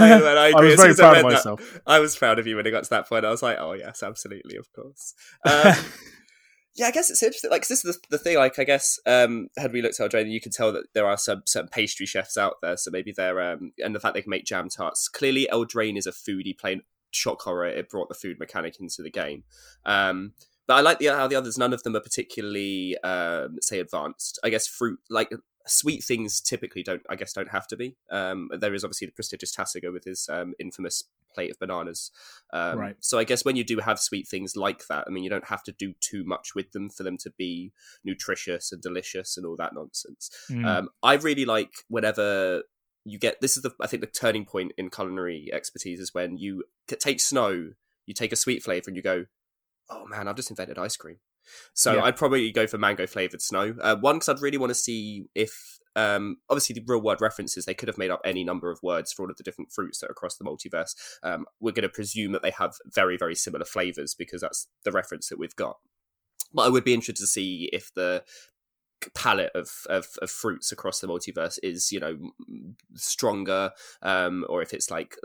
I, 0.00 0.18
I, 0.18 0.52
I 0.56 0.60
was 0.60 0.74
very 0.76 0.90
as 0.90 1.00
I 1.00 1.02
proud 1.02 1.16
of 1.18 1.24
read 1.24 1.30
that, 1.32 1.36
myself. 1.36 1.80
I 1.86 1.98
was 1.98 2.16
proud 2.16 2.38
of 2.38 2.46
you 2.46 2.56
when 2.56 2.66
it 2.66 2.70
got 2.70 2.84
to 2.84 2.90
that 2.90 3.08
point. 3.08 3.24
I 3.24 3.30
was 3.30 3.42
like, 3.42 3.58
oh 3.58 3.72
yes, 3.72 4.02
absolutely, 4.02 4.56
of 4.56 4.72
course. 4.72 5.14
Um, 5.44 5.74
yeah, 6.76 6.86
I 6.86 6.90
guess 6.90 7.10
it's 7.10 7.22
interesting. 7.22 7.50
Like 7.50 7.62
'cause 7.62 7.68
this 7.68 7.84
is 7.84 7.96
the, 7.96 8.16
the 8.16 8.18
thing. 8.18 8.36
Like, 8.36 8.58
I 8.58 8.64
guess 8.64 8.98
um, 9.06 9.48
had 9.56 9.72
we 9.72 9.82
looked 9.82 9.98
at 10.00 10.10
Eldraine, 10.10 10.30
you 10.30 10.40
can 10.40 10.52
tell 10.52 10.72
that 10.72 10.84
there 10.94 11.06
are 11.06 11.16
some 11.16 11.42
certain 11.46 11.68
pastry 11.68 12.06
chefs 12.06 12.36
out 12.36 12.54
there. 12.62 12.76
So 12.76 12.90
maybe 12.90 13.12
they're 13.12 13.40
um, 13.52 13.72
and 13.78 13.94
the 13.94 14.00
fact 14.00 14.14
they 14.14 14.22
can 14.22 14.30
make 14.30 14.44
jam 14.44 14.68
tarts. 14.68 15.08
Clearly, 15.08 15.48
Eldraine 15.52 15.98
is 15.98 16.06
a 16.06 16.12
foodie 16.12 16.56
playing 16.56 16.82
shock 17.10 17.42
horror. 17.42 17.66
It 17.66 17.88
brought 17.88 18.08
the 18.08 18.14
food 18.14 18.38
mechanic 18.38 18.78
into 18.80 19.02
the 19.02 19.10
game. 19.10 19.44
Um, 19.84 20.32
but 20.66 20.74
I 20.74 20.80
like 20.82 20.98
the 20.98 21.06
how 21.06 21.26
the 21.26 21.36
others. 21.36 21.56
None 21.58 21.72
of 21.72 21.82
them 21.82 21.96
are 21.96 22.00
particularly, 22.00 22.96
um, 22.98 23.56
say, 23.60 23.80
advanced. 23.80 24.38
I 24.44 24.50
guess 24.50 24.66
fruit 24.68 25.00
like 25.08 25.30
sweet 25.68 26.02
things 26.04 26.40
typically 26.40 26.82
don't. 26.82 27.02
I 27.08 27.16
guess 27.16 27.32
don't 27.32 27.50
have 27.50 27.66
to 27.68 27.76
be. 27.76 27.96
Um, 28.10 28.50
there 28.58 28.74
is 28.74 28.84
obviously 28.84 29.06
the 29.06 29.12
prestigious 29.12 29.54
Tasigur 29.54 29.92
with 29.92 30.04
his 30.04 30.28
um, 30.30 30.54
infamous 30.58 31.04
plate 31.34 31.50
of 31.50 31.58
bananas. 31.58 32.10
Um, 32.52 32.78
Right. 32.78 32.96
So 33.00 33.18
I 33.18 33.24
guess 33.24 33.44
when 33.44 33.56
you 33.56 33.64
do 33.64 33.78
have 33.78 33.98
sweet 33.98 34.26
things 34.28 34.56
like 34.56 34.86
that, 34.88 35.04
I 35.06 35.10
mean, 35.10 35.24
you 35.24 35.30
don't 35.30 35.48
have 35.48 35.62
to 35.64 35.72
do 35.72 35.94
too 36.00 36.24
much 36.24 36.54
with 36.54 36.72
them 36.72 36.90
for 36.90 37.02
them 37.02 37.16
to 37.18 37.30
be 37.30 37.72
nutritious 38.04 38.72
and 38.72 38.82
delicious 38.82 39.36
and 39.36 39.46
all 39.46 39.56
that 39.56 39.74
nonsense. 39.74 40.30
Mm. 40.50 40.66
Um, 40.66 40.88
I 41.02 41.14
really 41.14 41.44
like 41.44 41.72
whenever 41.88 42.62
you 43.04 43.18
get 43.18 43.40
this 43.40 43.56
is 43.56 43.62
the 43.62 43.72
I 43.80 43.86
think 43.86 44.00
the 44.00 44.06
turning 44.06 44.44
point 44.44 44.72
in 44.76 44.90
culinary 44.90 45.50
expertise 45.52 46.00
is 46.00 46.14
when 46.14 46.36
you 46.36 46.64
take 46.86 47.20
snow, 47.20 47.70
you 48.06 48.14
take 48.14 48.32
a 48.32 48.36
sweet 48.36 48.62
flavor, 48.62 48.84
and 48.88 48.96
you 48.96 49.02
go, 49.02 49.26
"Oh 49.88 50.06
man, 50.06 50.28
I've 50.28 50.36
just 50.36 50.50
invented 50.50 50.78
ice 50.78 50.96
cream." 50.96 51.18
So 51.74 51.94
Yeah. 51.94 52.02
I'd 52.02 52.16
probably 52.16 52.50
go 52.50 52.66
for 52.66 52.78
mango 52.78 53.06
flavored 53.06 53.42
snow. 53.42 53.74
Uh, 53.80 53.96
one 53.96 54.16
because 54.16 54.28
I'd 54.28 54.42
really 54.42 54.58
want 54.58 54.70
to 54.70 54.74
see 54.74 55.26
if. 55.34 55.78
Um, 55.96 56.36
obviously, 56.48 56.74
the 56.74 56.84
real 56.86 57.02
world 57.02 57.20
references, 57.20 57.64
they 57.64 57.74
could 57.74 57.88
have 57.88 57.98
made 57.98 58.10
up 58.12 58.20
any 58.24 58.44
number 58.44 58.70
of 58.70 58.78
words 58.84 59.12
for 59.12 59.24
all 59.24 59.30
of 59.30 59.36
the 59.36 59.42
different 59.42 59.72
fruits 59.72 59.98
that 59.98 60.06
are 60.06 60.12
across 60.12 60.36
the 60.36 60.44
multiverse. 60.44 60.94
Um, 61.24 61.46
we're 61.58 61.72
going 61.72 61.82
to 61.82 61.88
presume 61.88 62.30
that 62.32 62.42
they 62.42 62.52
have 62.52 62.74
very, 62.86 63.16
very 63.16 63.34
similar 63.34 63.64
flavors 63.64 64.14
because 64.14 64.42
that's 64.42 64.68
the 64.84 64.92
reference 64.92 65.28
that 65.28 65.40
we've 65.40 65.56
got. 65.56 65.78
But 66.54 66.62
I 66.62 66.68
would 66.68 66.84
be 66.84 66.94
interested 66.94 67.20
to 67.22 67.26
see 67.26 67.68
if 67.72 67.92
the 67.94 68.22
palette 69.14 69.50
of, 69.54 69.70
of, 69.88 70.06
of 70.20 70.30
fruits 70.30 70.72
across 70.72 71.00
the 71.00 71.06
multiverse 71.06 71.58
is 71.62 71.92
you 71.92 72.00
know 72.00 72.16
stronger 72.94 73.70
um 74.02 74.44
or 74.48 74.62
if 74.62 74.72
it's 74.72 74.90
like 74.90 75.16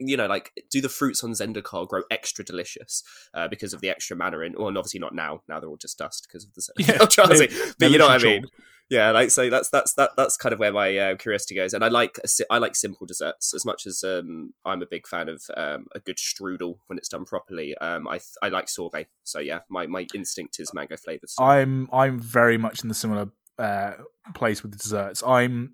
you 0.00 0.16
know 0.16 0.26
like 0.26 0.52
do 0.70 0.80
the 0.80 0.88
fruits 0.88 1.22
on 1.22 1.32
zendikar 1.32 1.86
grow 1.86 2.02
extra 2.10 2.44
delicious 2.44 3.02
uh, 3.34 3.48
because 3.48 3.72
of 3.74 3.80
the 3.80 3.88
extra 3.90 4.16
mana 4.16 4.38
in 4.40 4.54
well 4.54 4.68
obviously 4.78 5.00
not 5.00 5.14
now 5.14 5.42
now 5.48 5.60
they're 5.60 5.68
all 5.68 5.76
just 5.76 5.98
dust 5.98 6.26
because 6.26 6.44
of 6.44 6.54
the 6.54 6.62
Yeah, 6.78 6.98
they- 7.38 7.46
but 7.78 7.90
you 7.90 7.98
know 7.98 8.06
what 8.06 8.14
i 8.14 8.18
mean 8.40 8.44
yeah 8.92 9.10
like 9.10 9.30
so 9.30 9.50
that's 9.50 9.70
that's 9.70 9.94
that 9.94 10.10
that's 10.16 10.36
kind 10.36 10.52
of 10.52 10.58
where 10.58 10.72
my 10.72 10.96
uh, 10.96 11.16
curiosity 11.16 11.54
goes 11.54 11.74
and 11.74 11.84
i 11.84 11.88
like 11.88 12.18
i 12.50 12.58
like 12.58 12.76
simple 12.76 13.06
desserts 13.06 13.54
as 13.54 13.64
much 13.64 13.86
as 13.86 14.04
um 14.04 14.52
i'm 14.64 14.82
a 14.82 14.86
big 14.86 15.06
fan 15.06 15.28
of 15.28 15.42
um 15.56 15.86
a 15.94 16.00
good 16.00 16.16
strudel 16.16 16.76
when 16.86 16.98
it's 16.98 17.08
done 17.08 17.24
properly 17.24 17.76
um 17.78 18.06
i 18.08 18.20
i 18.42 18.48
like 18.48 18.68
sorbet 18.68 19.06
so 19.24 19.38
yeah 19.38 19.60
my 19.68 19.86
my 19.86 20.06
instinct 20.14 20.60
is 20.60 20.72
mango 20.74 20.96
flavors. 20.96 21.34
I'm 21.38 21.88
I'm 21.92 22.18
very 22.18 22.58
much 22.58 22.82
in 22.82 22.88
the 22.88 22.94
similar 22.94 23.28
uh, 23.58 23.92
place 24.34 24.62
with 24.62 24.72
the 24.72 24.78
desserts. 24.78 25.22
I'm 25.22 25.72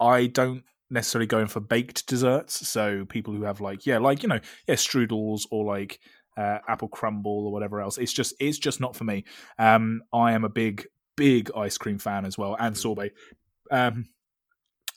I 0.00 0.26
don't 0.26 0.64
necessarily 0.90 1.26
go 1.26 1.38
in 1.38 1.48
for 1.48 1.60
baked 1.60 2.06
desserts. 2.06 2.68
So 2.68 3.04
people 3.06 3.34
who 3.34 3.42
have 3.42 3.60
like 3.60 3.86
yeah, 3.86 3.98
like 3.98 4.22
you 4.22 4.28
know 4.28 4.40
yeah 4.66 4.74
strudels 4.74 5.42
or 5.50 5.64
like 5.64 6.00
uh, 6.36 6.58
apple 6.68 6.88
crumble 6.88 7.46
or 7.46 7.52
whatever 7.52 7.80
else. 7.80 7.98
It's 7.98 8.12
just 8.12 8.34
it's 8.40 8.58
just 8.58 8.80
not 8.80 8.96
for 8.96 9.04
me. 9.04 9.24
Um, 9.58 10.02
I 10.12 10.32
am 10.32 10.44
a 10.44 10.50
big 10.50 10.86
big 11.16 11.50
ice 11.56 11.78
cream 11.78 11.98
fan 11.98 12.24
as 12.24 12.38
well 12.38 12.56
and 12.58 12.76
sorbet. 12.76 13.12
Um, 13.70 14.06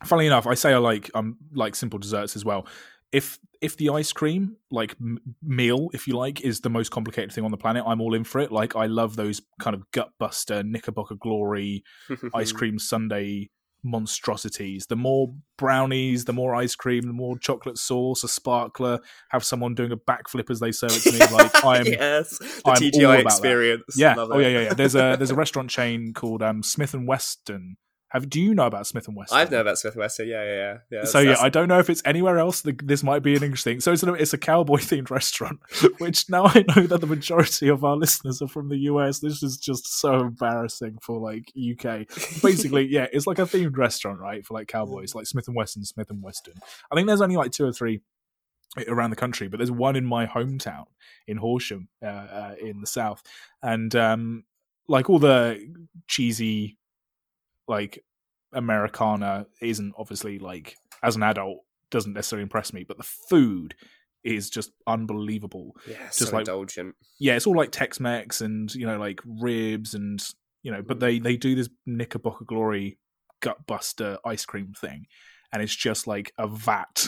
funnily 0.06 0.28
enough, 0.28 0.48
I 0.48 0.54
say 0.54 0.74
I 0.74 0.78
like 0.78 1.10
um 1.14 1.38
like 1.54 1.76
simple 1.76 2.00
desserts 2.00 2.36
as 2.36 2.46
well. 2.46 2.68
If 3.12 3.40
if 3.62 3.76
the 3.78 3.90
ice 3.90 4.14
cream 4.14 4.58
like 4.72 4.96
m- 5.02 5.20
meal, 5.42 5.90
if 5.94 6.08
you 6.08 6.16
like, 6.16 6.42
is 6.42 6.62
the 6.62 6.70
most 6.70 6.92
complicated 6.92 7.32
thing 7.32 7.44
on 7.44 7.52
the 7.52 7.58
planet, 7.58 7.84
I'm 7.86 8.02
all 8.02 8.14
in 8.14 8.24
for 8.24 8.40
it. 8.40 8.52
Like 8.52 8.76
I 8.76 8.86
love 8.86 9.16
those 9.16 9.42
kind 9.60 9.76
of 9.76 9.90
gut 9.92 10.12
buster 10.20 10.64
Knickerbocker 10.64 11.16
glory 11.16 11.84
ice 12.34 12.52
cream 12.52 12.78
sundae 12.80 13.50
monstrosities. 13.84 14.88
The 14.88 14.96
more 14.96 15.34
brownies, 15.58 16.26
the 16.26 16.34
more 16.34 16.56
ice 16.56 16.76
cream, 16.76 17.04
the 17.04 17.14
more 17.14 17.38
chocolate 17.38 17.78
sauce, 17.78 18.24
a 18.24 18.28
sparkler. 18.28 19.00
Have 19.30 19.44
someone 19.44 19.76
doing 19.76 19.92
a 19.92 19.98
backflip 19.98 20.50
as 20.50 20.60
they 20.60 20.72
serve 20.72 20.92
it 20.92 21.02
to 21.04 21.12
me. 21.12 21.20
Like 21.30 21.64
I'm 21.64 21.86
yes 21.86 22.38
the 22.40 22.62
I'm 22.66 22.76
tgi 22.76 23.04
about 23.04 23.18
that. 23.18 23.26
experience 23.26 23.84
yeah. 23.96 24.16
Love 24.16 24.32
Oh 24.32 24.40
yeah, 24.40 24.48
yeah, 24.48 24.62
yeah. 24.62 24.74
There's 24.74 24.96
a 24.96 25.16
there's 25.18 25.32
a 25.32 25.36
restaurant 25.44 25.70
chain 25.70 26.14
called 26.14 26.42
um, 26.42 26.64
Smith 26.64 26.94
and 26.94 27.08
Western. 27.08 27.78
Have 28.10 28.30
do 28.30 28.42
you 28.42 28.56
know 28.56 28.66
about 28.66 28.88
Smith 28.88 29.08
and 29.08 29.16
Western? 29.16 29.38
I've 29.38 29.52
known 29.52 29.62
about 29.62 29.78
Smith 29.78 29.94
and 29.94 30.02
Wesson. 30.02 30.28
Yeah, 30.28 30.44
yeah, 30.44 30.56
yeah. 30.56 30.78
yeah 30.92 31.04
so 31.06 31.20
yeah, 31.20 31.36
I 31.40 31.50
don't 31.50 31.68
know 31.68 31.78
if 31.78 31.90
it's 31.90 32.02
anywhere 32.06 32.40
else. 32.40 32.64
This 32.64 33.04
might 33.04 33.22
be 33.22 33.36
an 33.36 33.44
interesting. 33.44 33.80
So 33.80 33.94
it's 33.94 34.02
a, 34.02 34.14
it's 34.14 34.34
a 34.34 34.38
cowboy 34.38 34.78
themed 34.78 35.10
restaurant, 35.12 35.60
which 36.00 36.30
now 36.30 36.46
I 36.46 36.66
know 36.76 36.88
that 36.88 37.02
the 37.02 37.08
majority 37.08 37.68
of 37.68 37.84
our 37.84 37.96
listeners 37.96 38.42
are 38.42 38.48
from 38.48 38.70
the 38.70 38.78
US. 38.78 39.20
This 39.20 39.44
is 39.44 39.58
just 39.58 40.00
so 40.00 40.22
embarrassing 40.22 40.98
for 41.02 41.20
like 41.20 41.52
UK. 41.56 42.08
Basically, 42.42 42.88
yeah, 42.90 43.06
it's 43.14 43.28
like 43.28 43.38
a 43.38 43.44
themed 43.44 43.78
restaurant, 43.78 44.20
right, 44.20 44.44
for 44.44 44.56
like 44.56 44.68
cowboys, 44.68 45.14
like 45.14 45.28
Smith 45.28 45.48
and 45.48 45.56
Wesson, 45.56 45.86
Smith 45.86 46.10
and 46.10 46.24
Western. 46.24 46.56
I 46.92 46.96
think 46.96 47.08
there's 47.08 47.22
only 47.22 47.38
like 47.38 47.52
two 47.52 47.66
or 47.66 47.72
three 47.72 48.02
around 48.88 49.12
the 49.12 49.16
country, 49.16 49.48
but 49.48 49.58
there's 49.58 49.72
one 49.72 49.96
in 49.96 50.06
my 50.06 50.26
hometown 50.26 50.86
in 51.28 51.38
Horsham, 51.38 51.90
uh, 52.04 52.08
uh, 52.08 52.56
in 52.60 52.82
the 52.82 52.88
south, 52.88 53.22
and 53.62 53.96
um, 53.96 54.46
like 54.88 55.10
all 55.10 55.20
the 55.20 55.60
cheesy, 56.08 56.79
like 57.70 58.04
Americana 58.54 59.46
isn't 59.62 59.94
obviously 59.98 60.40
like 60.40 60.76
as 61.04 61.16
an 61.16 61.24
adult 61.24 61.60
doesn't 61.92 62.14
necessarily 62.14 62.44
impress 62.44 62.74
me, 62.74 62.84
but 62.84 62.98
the 62.98 63.08
food 63.30 63.76
is 64.24 64.50
just 64.50 64.72
unbelievable. 64.86 65.76
yeah, 65.88 65.98
just 66.06 66.18
so 66.18 66.32
like- 66.32 66.42
indulgent. 66.42 66.96
Yeah, 67.20 67.36
it's 67.36 67.48
all 67.48 67.56
like 67.56 67.72
Tex 67.72 68.00
Mex 68.00 68.42
and 68.42 68.74
you 68.74 68.86
know 68.86 68.98
like 68.98 69.22
ribs 69.26 69.94
and 69.94 70.22
you 70.64 70.72
know, 70.72 70.82
but 70.82 70.98
mm. 70.98 71.02
they 71.02 71.20
they 71.20 71.38
do 71.38 71.56
this 71.56 71.70
Knickerbocker 71.86 72.46
Glory 72.46 72.98
gutbuster 73.42 74.18
ice 74.26 74.46
cream 74.46 74.74
thing, 74.80 75.06
and 75.52 75.62
it's 75.62 75.76
just 75.76 76.08
like 76.08 76.32
a 76.38 76.48
vat 76.48 77.08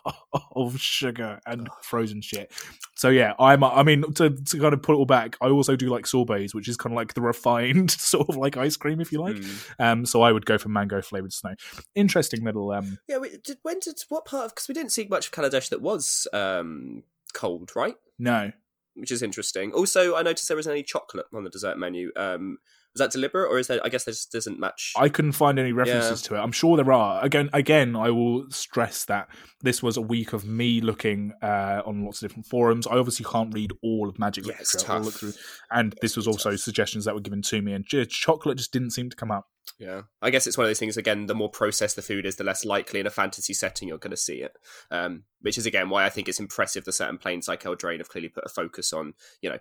of 0.52 0.80
sugar 0.80 1.40
and 1.46 1.68
frozen 1.82 2.20
shit. 2.20 2.52
So 2.94 3.08
yeah, 3.08 3.34
I'm. 3.38 3.64
I 3.64 3.82
mean, 3.82 4.12
to 4.14 4.30
to 4.30 4.58
kind 4.58 4.74
of 4.74 4.82
put 4.82 4.94
it 4.94 4.96
all 4.96 5.06
back, 5.06 5.36
I 5.40 5.48
also 5.48 5.76
do 5.76 5.88
like 5.88 6.06
sorbets, 6.06 6.54
which 6.54 6.68
is 6.68 6.76
kind 6.76 6.92
of 6.92 6.96
like 6.96 7.14
the 7.14 7.20
refined 7.20 7.90
sort 7.90 8.28
of 8.28 8.36
like 8.36 8.56
ice 8.56 8.76
cream, 8.76 9.00
if 9.00 9.12
you 9.12 9.20
like. 9.20 9.36
Mm. 9.36 9.70
Um, 9.78 10.06
so 10.06 10.22
I 10.22 10.32
would 10.32 10.46
go 10.46 10.58
for 10.58 10.68
mango 10.68 11.02
flavored 11.02 11.32
snow. 11.32 11.54
Interesting 11.94 12.44
little 12.44 12.70
um. 12.70 12.98
Yeah, 13.08 13.18
we, 13.18 13.36
did, 13.42 13.58
when 13.62 13.78
did 13.80 14.00
what 14.08 14.24
part 14.24 14.46
of? 14.46 14.54
Because 14.54 14.68
we 14.68 14.74
didn't 14.74 14.92
see 14.92 15.06
much 15.08 15.26
of 15.26 15.32
Kaladesh 15.32 15.70
that 15.70 15.82
was 15.82 16.28
um, 16.32 17.02
cold, 17.32 17.72
right? 17.74 17.96
No, 18.18 18.52
Which 18.94 19.10
is 19.10 19.22
interesting. 19.22 19.72
Also, 19.72 20.16
I 20.16 20.22
noticed 20.22 20.48
there 20.48 20.56
wasn't 20.56 20.74
any 20.74 20.82
chocolate 20.82 21.26
on 21.34 21.44
the 21.44 21.50
dessert 21.50 21.78
menu. 21.78 22.12
Um, 22.16 22.58
was 22.94 22.98
that 22.98 23.12
deliberate, 23.12 23.48
or 23.48 23.58
is 23.58 23.68
there? 23.68 23.80
I 23.84 23.88
guess 23.88 24.04
there 24.04 24.12
just 24.12 24.32
doesn't 24.32 24.58
match. 24.58 24.92
I 24.96 25.08
couldn't 25.08 25.32
find 25.32 25.58
any 25.58 25.72
references 25.72 26.22
to 26.22 26.34
it. 26.34 26.38
I'm 26.38 26.52
sure 26.52 26.76
there 26.76 26.92
are. 26.92 27.24
Again, 27.24 27.48
again, 27.52 27.94
I 27.94 28.10
will 28.10 28.50
stress 28.50 29.04
that 29.04 29.28
this 29.62 29.82
was 29.82 29.96
a 29.96 30.00
week 30.00 30.32
of 30.32 30.44
me 30.44 30.80
looking 30.80 31.32
uh, 31.42 31.82
on 31.86 32.04
lots 32.04 32.20
of 32.22 32.28
different 32.28 32.46
forums. 32.46 32.86
I 32.86 32.96
obviously 32.96 33.26
can't 33.30 33.54
read 33.54 33.72
all 33.82 34.08
of 34.08 34.18
Magic 34.18 34.44
Yeah, 34.44 34.52
Literature. 34.58 34.78
I'll 34.78 34.96
tough. 34.98 35.04
look 35.04 35.14
through, 35.14 35.32
and 35.70 35.94
this 36.02 36.16
was 36.16 36.26
also 36.26 36.56
suggestions 36.56 37.04
that 37.04 37.14
were 37.14 37.20
given 37.20 37.42
to 37.42 37.62
me, 37.62 37.72
and 37.74 37.86
chocolate 37.86 38.58
just 38.58 38.72
didn't 38.72 38.90
seem 38.90 39.08
to 39.10 39.16
come 39.16 39.30
up. 39.30 39.46
Yeah, 39.78 40.02
I 40.20 40.30
guess 40.30 40.46
it's 40.46 40.58
one 40.58 40.64
of 40.64 40.68
those 40.68 40.78
things. 40.78 40.96
Again, 40.96 41.26
the 41.26 41.34
more 41.34 41.48
processed 41.48 41.96
the 41.96 42.02
food 42.02 42.26
is, 42.26 42.36
the 42.36 42.44
less 42.44 42.64
likely 42.64 43.00
in 43.00 43.06
a 43.06 43.10
fantasy 43.10 43.54
setting 43.54 43.88
you're 43.88 43.98
going 43.98 44.10
to 44.10 44.16
see 44.16 44.42
it. 44.42 44.52
Um, 44.90 45.24
which 45.42 45.56
is 45.56 45.64
again 45.64 45.88
why 45.88 46.04
I 46.04 46.10
think 46.10 46.28
it's 46.28 46.40
impressive 46.40 46.84
that 46.84 46.92
certain 46.92 47.18
planes 47.18 47.48
like 47.48 47.62
Eldraine 47.62 47.98
have 47.98 48.10
clearly 48.10 48.28
put 48.28 48.44
a 48.44 48.50
focus 48.50 48.92
on, 48.92 49.14
you 49.40 49.48
know, 49.48 49.58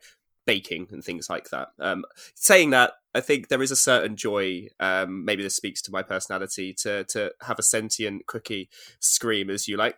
baking 0.53 0.87
and 0.91 1.03
things 1.03 1.29
like 1.29 1.49
that. 1.49 1.69
Um, 1.79 2.03
saying 2.35 2.71
that, 2.71 2.93
I 3.15 3.21
think 3.21 3.47
there 3.47 3.61
is 3.61 3.71
a 3.71 3.75
certain 3.75 4.15
joy. 4.15 4.67
Um, 4.79 5.25
maybe 5.25 5.43
this 5.43 5.55
speaks 5.55 5.81
to 5.83 5.91
my 5.91 6.03
personality 6.03 6.73
to 6.83 7.03
to 7.05 7.31
have 7.41 7.59
a 7.59 7.63
sentient 7.63 8.25
cookie 8.27 8.69
scream 8.99 9.49
as 9.49 9.67
you 9.67 9.77
like. 9.77 9.95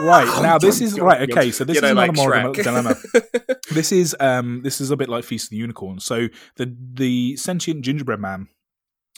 Right 0.00 0.26
now, 0.42 0.58
this 0.58 0.80
is 0.80 0.98
right. 0.98 1.30
Okay, 1.30 1.50
so 1.50 1.64
this 1.64 1.76
You 1.76 1.80
know, 1.82 1.88
is 1.88 1.94
like 1.94 2.10
another 2.10 2.52
Shrek. 2.52 2.64
dilemma. 2.64 2.96
this 3.74 3.92
is 3.92 4.16
um 4.20 4.60
this 4.62 4.80
is 4.80 4.90
a 4.90 4.96
bit 4.96 5.08
like 5.08 5.24
Feast 5.24 5.46
of 5.46 5.50
the 5.50 5.56
Unicorn. 5.56 6.00
So 6.00 6.28
the 6.56 6.74
the 6.94 7.36
sentient 7.36 7.84
gingerbread 7.84 8.20
man 8.20 8.48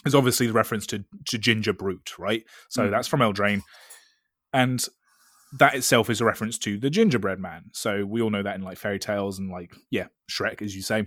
is 0.05 0.13
obviously 0.15 0.47
the 0.47 0.53
reference 0.53 0.85
to 0.87 1.03
to 1.27 1.37
Gingerbrute, 1.37 2.17
right? 2.19 2.43
So 2.69 2.83
Mm. 2.83 2.91
that's 2.91 3.07
from 3.07 3.21
Eldraine, 3.21 3.61
and 4.51 4.85
that 5.59 5.75
itself 5.75 6.09
is 6.09 6.19
a 6.19 6.25
reference 6.25 6.57
to 6.59 6.77
the 6.77 6.89
gingerbread 6.89 7.39
man. 7.39 7.65
So 7.73 8.05
we 8.05 8.21
all 8.21 8.29
know 8.29 8.43
that 8.43 8.55
in 8.55 8.61
like 8.61 8.77
fairy 8.77 8.99
tales 8.99 9.39
and 9.39 9.51
like 9.51 9.73
yeah, 9.91 10.07
Shrek, 10.29 10.61
as 10.61 10.75
you 10.75 10.81
say. 10.81 11.05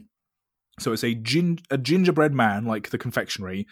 So 0.79 0.93
it's 0.93 1.05
a 1.05 1.15
gin 1.15 1.59
a 1.71 1.79
gingerbread 1.79 2.33
man, 2.33 2.65
like 2.67 2.91
the 2.91 2.99
confectionery, 2.99 3.67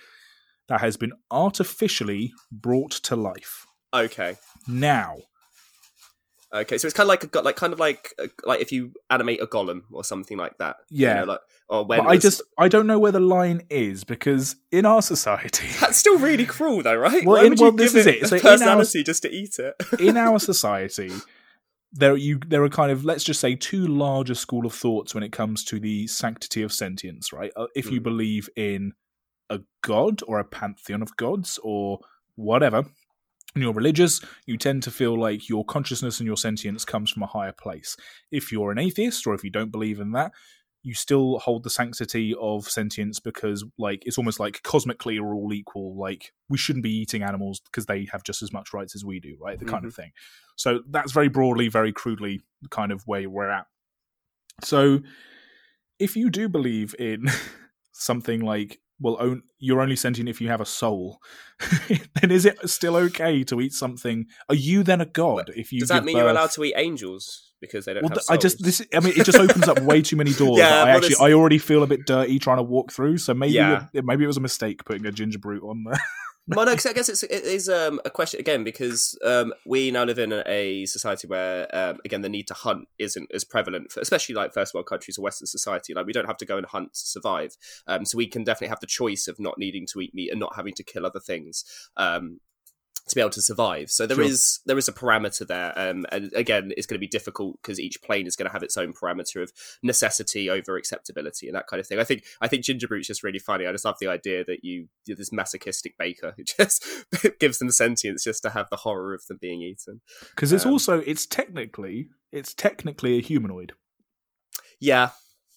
that 0.69 0.81
has 0.81 0.97
been 0.97 1.13
artificially 1.31 2.33
brought 2.51 2.93
to 2.93 3.17
life. 3.17 3.67
okay. 3.93 4.37
Now, 4.67 5.19
Okay, 6.55 6.79
so 6.79 6.87
it's 6.87 6.95
kind 6.97 7.05
of 7.07 7.09
like 7.09 7.35
a 7.35 7.41
like 7.41 7.57
kind 7.57 7.73
of 7.73 7.81
like 7.81 8.15
uh, 8.19 8.29
like 8.45 8.61
if 8.61 8.71
you 8.71 8.93
animate 9.11 9.43
a 9.43 9.47
golem 9.47 9.83
or 9.93 10.05
something 10.05 10.39
like 10.39 10.57
that. 10.59 10.77
you 10.89 11.07
Yeah. 11.07 11.15
know, 11.21 11.25
like 11.25 11.41
or 11.69 11.85
when 11.85 11.99
but 12.01 12.09
I 12.09 12.17
just 12.17 12.43
I 12.59 12.69
don't 12.69 12.87
know 12.87 12.99
where 13.01 13.11
the 13.13 13.19
line 13.21 13.63
is 13.71 14.05
because 14.05 14.55
in 14.71 14.87
our 14.87 15.03
society, 15.03 15.67
that's 15.81 15.99
still 15.99 16.19
really 16.19 16.47
cruel 16.47 16.83
though, 16.83 16.95
right? 16.95 17.25
Well, 17.27 17.39
Why 17.39 17.45
in- 17.45 17.51
would 17.51 17.61
you 17.61 17.73
this 17.73 17.93
give 17.93 18.01
is 18.01 18.07
it 18.07 18.23
it. 18.23 18.29
So 18.29 18.37
in 18.37 18.43
our- 18.47 18.53
personality 18.53 19.03
just 19.03 19.23
to 19.23 19.31
eat 19.31 19.59
it? 19.59 19.75
in 20.01 20.17
our 20.17 20.39
society, 20.39 21.11
there 21.93 22.17
you 22.17 22.39
there 22.47 22.63
are 22.63 22.69
kind 22.69 22.93
of 22.93 23.05
let's 23.05 23.25
just 23.25 23.41
say 23.41 23.55
two 23.57 23.87
larger 23.87 24.35
school 24.35 24.65
of 24.67 24.73
thoughts 24.75 25.15
when 25.15 25.25
it 25.25 25.33
comes 25.33 25.65
to 25.65 25.81
the 25.81 26.07
sanctity 26.07 26.63
of 26.63 26.73
sentience, 26.73 27.33
right? 27.33 27.51
Uh, 27.57 27.67
If 27.75 27.91
you 27.91 28.01
Mm. 28.01 28.05
believe 28.05 28.49
in 28.57 28.93
a 29.51 29.61
god 29.83 30.23
or 30.27 30.39
a 30.39 30.45
pantheon 30.45 31.03
of 31.03 31.17
gods 31.17 31.59
or 31.63 31.99
whatever, 32.37 32.85
and 33.55 33.63
you're 33.63 33.73
religious, 33.73 34.21
you 34.47 34.57
tend 34.57 34.83
to 34.83 34.91
feel 34.91 35.19
like 35.19 35.49
your 35.49 35.65
consciousness 35.65 36.19
and 36.19 36.27
your 36.27 36.37
sentience 36.37 36.85
comes 36.85 37.11
from 37.11 37.23
a 37.23 37.29
higher 37.29 37.53
place. 37.53 37.97
If 38.31 38.51
you're 38.51 38.73
an 38.73 38.79
atheist 38.79 39.27
or 39.27 39.35
if 39.35 39.45
you 39.45 39.51
don't 39.51 39.71
believe 39.71 40.01
in 40.01 40.13
that, 40.13 40.33
you 40.85 40.93
still 40.93 41.39
hold 41.39 41.63
the 41.63 41.71
sanctity 41.71 42.35
of 42.39 42.69
sentience 42.69 43.19
because 43.19 43.65
like 43.79 44.03
it's 44.05 44.19
almost 44.19 44.39
like 44.39 44.63
cosmically 44.63 45.19
we're 45.19 45.35
all 45.35 45.53
equal 45.53 45.97
like 45.99 46.33
we 46.51 46.59
shouldn't 46.59 46.83
be 46.83 46.95
eating 46.95 47.23
animals 47.23 47.61
because 47.61 47.87
they 47.87 48.07
have 48.13 48.23
just 48.23 48.43
as 48.43 48.53
much 48.53 48.75
rights 48.75 48.95
as 48.95 49.03
we 49.03 49.19
do 49.19 49.35
right? 49.41 49.59
The 49.59 49.65
kind 49.65 49.87
of 49.87 49.93
mm-hmm. 49.93 50.03
thing. 50.03 50.13
So 50.57 50.83
that's 50.91 51.13
very 51.13 51.29
broadly 51.29 51.69
very 51.69 51.93
crudely 51.93 52.43
the 52.61 52.69
kind 52.69 52.93
of 52.93 53.07
way 53.07 53.27
we're 53.27 53.49
at. 53.49 53.67
So 54.63 55.01
if 55.99 56.17
you 56.17 56.29
do 56.29 56.51
believe 56.51 56.95
in 56.99 57.31
something 57.93 58.41
like 58.41 58.79
well 59.01 59.17
own, 59.21 59.43
you're 59.59 59.81
only 59.81 59.97
sentient 59.97 60.29
if 60.29 60.41
you 60.41 60.49
have 60.49 60.61
a 60.61 60.67
soul 60.67 61.19
then 62.21 62.31
is 62.31 62.45
it 62.45 62.57
still 62.69 62.97
okay 62.97 63.43
to 63.45 63.61
eat 63.61 63.73
something 63.73 64.27
are 64.49 64.55
you 64.55 64.83
then 64.83 65.01
a 65.01 65.07
god 65.07 65.51
if 65.57 65.73
you 65.73 65.81
Does 65.81 65.89
that 65.89 66.05
mean 66.05 66.17
you're 66.17 66.29
allowed 66.29 66.51
to 66.53 66.65
eat 66.65 66.75
angels 66.77 67.53
because 67.61 67.87
they 67.87 67.95
don't 67.95 68.03
well, 68.03 68.11
have 68.11 68.19
th- 68.19 68.31
I 68.31 68.37
just 68.37 68.63
this. 68.63 68.83
I 68.95 69.01
mean, 69.01 69.15
it 69.17 69.25
just 69.25 69.39
opens 69.39 69.69
up 69.69 69.81
way 69.81 70.03
too 70.03 70.17
many 70.17 70.33
doors. 70.35 70.59
Yeah, 70.59 70.83
I 70.83 70.91
actually, 70.91 71.17
I 71.21 71.33
already 71.33 71.59
feel 71.59 71.83
a 71.83 71.87
bit 71.87 72.05
dirty 72.07 72.39
trying 72.39 72.59
to 72.59 72.63
walk 72.63 72.93
through. 72.93 73.19
So 73.19 73.33
maybe, 73.33 73.55
Yeah. 73.55 73.87
it, 73.93 74.05
maybe 74.05 74.25
it 74.25 74.27
was 74.27 74.37
a 74.37 74.41
mistake 74.41 74.85
putting 74.85 75.07
a 75.07 75.11
Gingerbrute 75.11 75.63
on 75.63 75.85
there. 75.85 75.99
well, 76.47 76.67
no, 76.67 76.73
'cause 76.75 76.85
I 76.87 76.93
guess 76.93 77.09
it's, 77.09 77.23
it 77.23 77.31
is 77.45 77.69
um, 77.71 78.01
a 78.05 78.11
question 78.11 78.39
again 78.39 78.65
because 78.65 79.19
um, 79.25 79.55
we 79.65 79.91
now 79.91 80.05
live 80.05 80.19
in 80.19 80.43
a 80.47 80.85
society 80.85 81.27
where, 81.27 81.75
um, 81.75 81.99
again, 82.05 82.21
the 82.21 82.29
need 82.29 82.47
to 82.49 82.55
hunt 82.55 82.87
isn't 82.99 83.31
as 83.33 83.45
prevalent, 83.45 83.91
for, 83.91 84.01
especially 84.01 84.35
like 84.35 84.53
first 84.53 84.75
world 84.75 84.87
countries 84.87 85.17
or 85.17 85.23
Western 85.23 85.47
society. 85.47 85.95
Like 85.95 86.05
we 86.07 86.13
don't 86.13 86.27
have 86.27 86.37
to 86.39 86.47
go 86.47 86.59
and 86.59 86.67
hunt 86.67 86.93
to 86.95 87.01
survive, 87.07 87.57
um, 87.87 88.05
so 88.05 88.19
we 88.19 88.27
can 88.27 88.45
definitely 88.45 88.69
have 88.69 88.81
the 88.81 88.87
choice 88.87 89.27
of 89.27 89.41
not 89.41 89.57
needing 89.59 89.87
to 89.93 90.01
eat 90.03 90.15
meat 90.15 90.31
and 90.31 90.39
not 90.41 90.55
having 90.55 90.75
to 90.75 90.83
kill 90.83 91.07
other 91.07 91.21
things. 91.21 91.65
To 93.09 93.15
be 93.15 93.21
able 93.21 93.31
to 93.31 93.43
survive, 93.43 93.91
so 93.91 94.07
there 94.07 94.23
is 94.23 94.61
Sure. 94.61 94.63
there 94.65 94.79
is 94.79 94.89
a 94.89 94.93
parameter 94.93 95.47
there, 95.47 95.79
um, 95.79 96.07
and 96.11 96.33
again, 96.33 96.73
it's 96.75 96.87
going 96.87 96.95
to 96.95 97.01
be 97.01 97.07
difficult 97.07 97.59
because 97.61 97.79
each 97.79 98.01
plane 98.01 98.27
is 98.27 98.35
going 98.35 98.47
to 98.47 98.53
have 98.53 98.63
its 98.63 98.79
own 98.79 98.95
parameter 98.95 99.43
of 99.43 99.53
necessity 99.83 100.49
over 100.49 100.79
acceptability 100.79 101.47
and 101.47 101.55
that 101.55 101.67
kind 101.67 101.81
of 101.81 101.87
thing. 101.87 101.99
I 101.99 102.05
think 102.05 102.25
I 102.41 102.49
think 102.49 102.65
Gingerbrute's 102.65 103.07
just 103.07 103.23
really 103.23 103.39
funny. 103.39 103.67
I 103.67 103.73
just 103.73 103.85
love 103.85 103.99
the 104.01 104.07
idea 104.09 104.43
that 104.47 104.65
you 104.65 104.89
you're 105.05 105.19
this 105.19 105.33
masochistic 105.33 105.99
baker 105.99 106.33
who 106.35 106.45
just 106.59 106.83
gives 107.39 107.59
them 107.59 107.71
sentience 107.71 108.25
just 108.25 108.43
to 108.45 108.51
have 108.51 108.71
the 108.71 108.77
horror 108.79 109.13
of 109.13 109.27
them 109.27 109.37
being 109.39 109.61
eaten. 109.61 110.01
Because 110.35 110.51
it's 110.53 110.65
Um, 110.65 110.73
also 110.73 111.01
it's 111.01 111.27
technically 111.27 112.09
it's 112.33 112.55
technically 112.55 113.19
a 113.19 113.21
humanoid. 113.21 113.75
Yeah, 114.81 115.11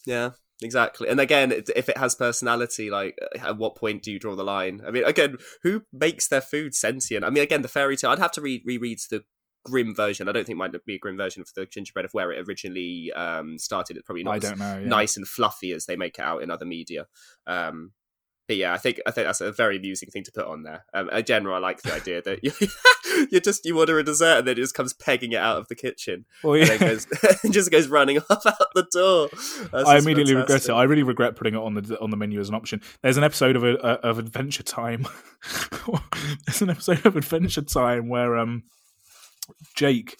yeah, 0.05 0.31
exactly. 0.61 1.07
And 1.07 1.19
again, 1.19 1.51
if 1.51 1.89
it 1.89 1.97
has 1.97 2.15
personality, 2.15 2.89
like 2.89 3.17
at 3.39 3.57
what 3.57 3.75
point 3.75 4.03
do 4.03 4.11
you 4.11 4.19
draw 4.19 4.35
the 4.35 4.43
line? 4.43 4.81
I 4.85 4.91
mean, 4.91 5.03
again, 5.03 5.37
who 5.63 5.83
makes 5.91 6.27
their 6.27 6.41
food 6.41 6.75
sentient? 6.75 7.23
I 7.25 7.29
mean, 7.29 7.43
again, 7.43 7.61
the 7.61 7.67
fairy 7.67 7.97
tale. 7.97 8.11
I'd 8.11 8.19
have 8.19 8.31
to 8.33 8.41
re- 8.41 8.63
reread 8.65 8.99
the 9.09 9.23
grim 9.65 9.93
version. 9.93 10.29
I 10.29 10.31
don't 10.31 10.45
think 10.45 10.55
it 10.55 10.59
might 10.59 10.85
be 10.85 10.95
a 10.95 10.99
grim 10.99 11.17
version 11.17 11.43
for 11.43 11.51
the 11.55 11.65
gingerbread 11.65 12.05
of 12.05 12.13
where 12.13 12.31
it 12.31 12.47
originally 12.47 13.11
um, 13.13 13.57
started. 13.57 13.97
It's 13.97 14.05
probably 14.05 14.23
not 14.23 14.35
I 14.35 14.39
don't 14.39 14.59
know. 14.59 14.79
yeah. 14.79 14.87
nice 14.87 15.17
and 15.17 15.27
fluffy 15.27 15.73
as 15.73 15.85
they 15.85 15.95
make 15.95 16.17
it 16.17 16.21
out 16.21 16.41
in 16.41 16.49
other 16.49 16.65
media. 16.65 17.07
Um, 17.45 17.91
but 18.47 18.55
yeah, 18.55 18.73
I 18.73 18.77
think 18.77 18.99
I 19.05 19.11
think 19.11 19.27
that's 19.27 19.41
a 19.41 19.51
very 19.51 19.77
amusing 19.77 20.09
thing 20.09 20.23
to 20.23 20.31
put 20.31 20.45
on 20.45 20.63
there. 20.63 20.85
Um, 20.93 21.09
in 21.09 21.25
general, 21.25 21.55
I 21.55 21.59
like 21.59 21.81
the 21.81 21.93
idea 21.93 22.21
that 22.21 22.43
you, 22.43 22.51
you 23.31 23.41
just 23.41 23.65
you 23.65 23.77
order 23.77 23.99
a 23.99 24.03
dessert 24.03 24.39
and 24.39 24.47
then 24.47 24.53
it 24.53 24.61
just 24.61 24.73
comes 24.73 24.93
pegging 24.93 25.33
it 25.33 25.39
out 25.39 25.57
of 25.57 25.67
the 25.67 25.75
kitchen 25.75 26.25
and 26.43 26.57
yeah. 26.57 26.65
then 26.65 26.79
goes 26.79 27.07
and 27.43 27.53
just 27.53 27.71
goes 27.71 27.89
running 27.89 28.17
off 28.29 28.45
out 28.45 28.67
the 28.73 28.87
door. 28.91 29.29
That's 29.71 29.89
I 29.89 29.97
immediately 29.97 30.35
regret 30.35 30.63
it. 30.65 30.71
I 30.71 30.83
really 30.83 31.03
regret 31.03 31.35
putting 31.35 31.55
it 31.55 31.59
on 31.59 31.73
the 31.73 31.99
on 31.99 32.09
the 32.09 32.17
menu 32.17 32.39
as 32.39 32.47
an 32.47 32.55
option. 32.55 32.81
There's 33.01 33.17
an 33.17 33.23
episode 33.23 33.57
of 33.57 33.63
a, 33.63 33.75
of 33.77 34.17
Adventure 34.17 34.63
Time. 34.63 35.05
There's 36.45 36.61
an 36.61 36.69
episode 36.69 37.05
of 37.05 37.17
Adventure 37.17 37.63
Time 37.63 38.07
where 38.07 38.37
um 38.37 38.63
Jake 39.75 40.17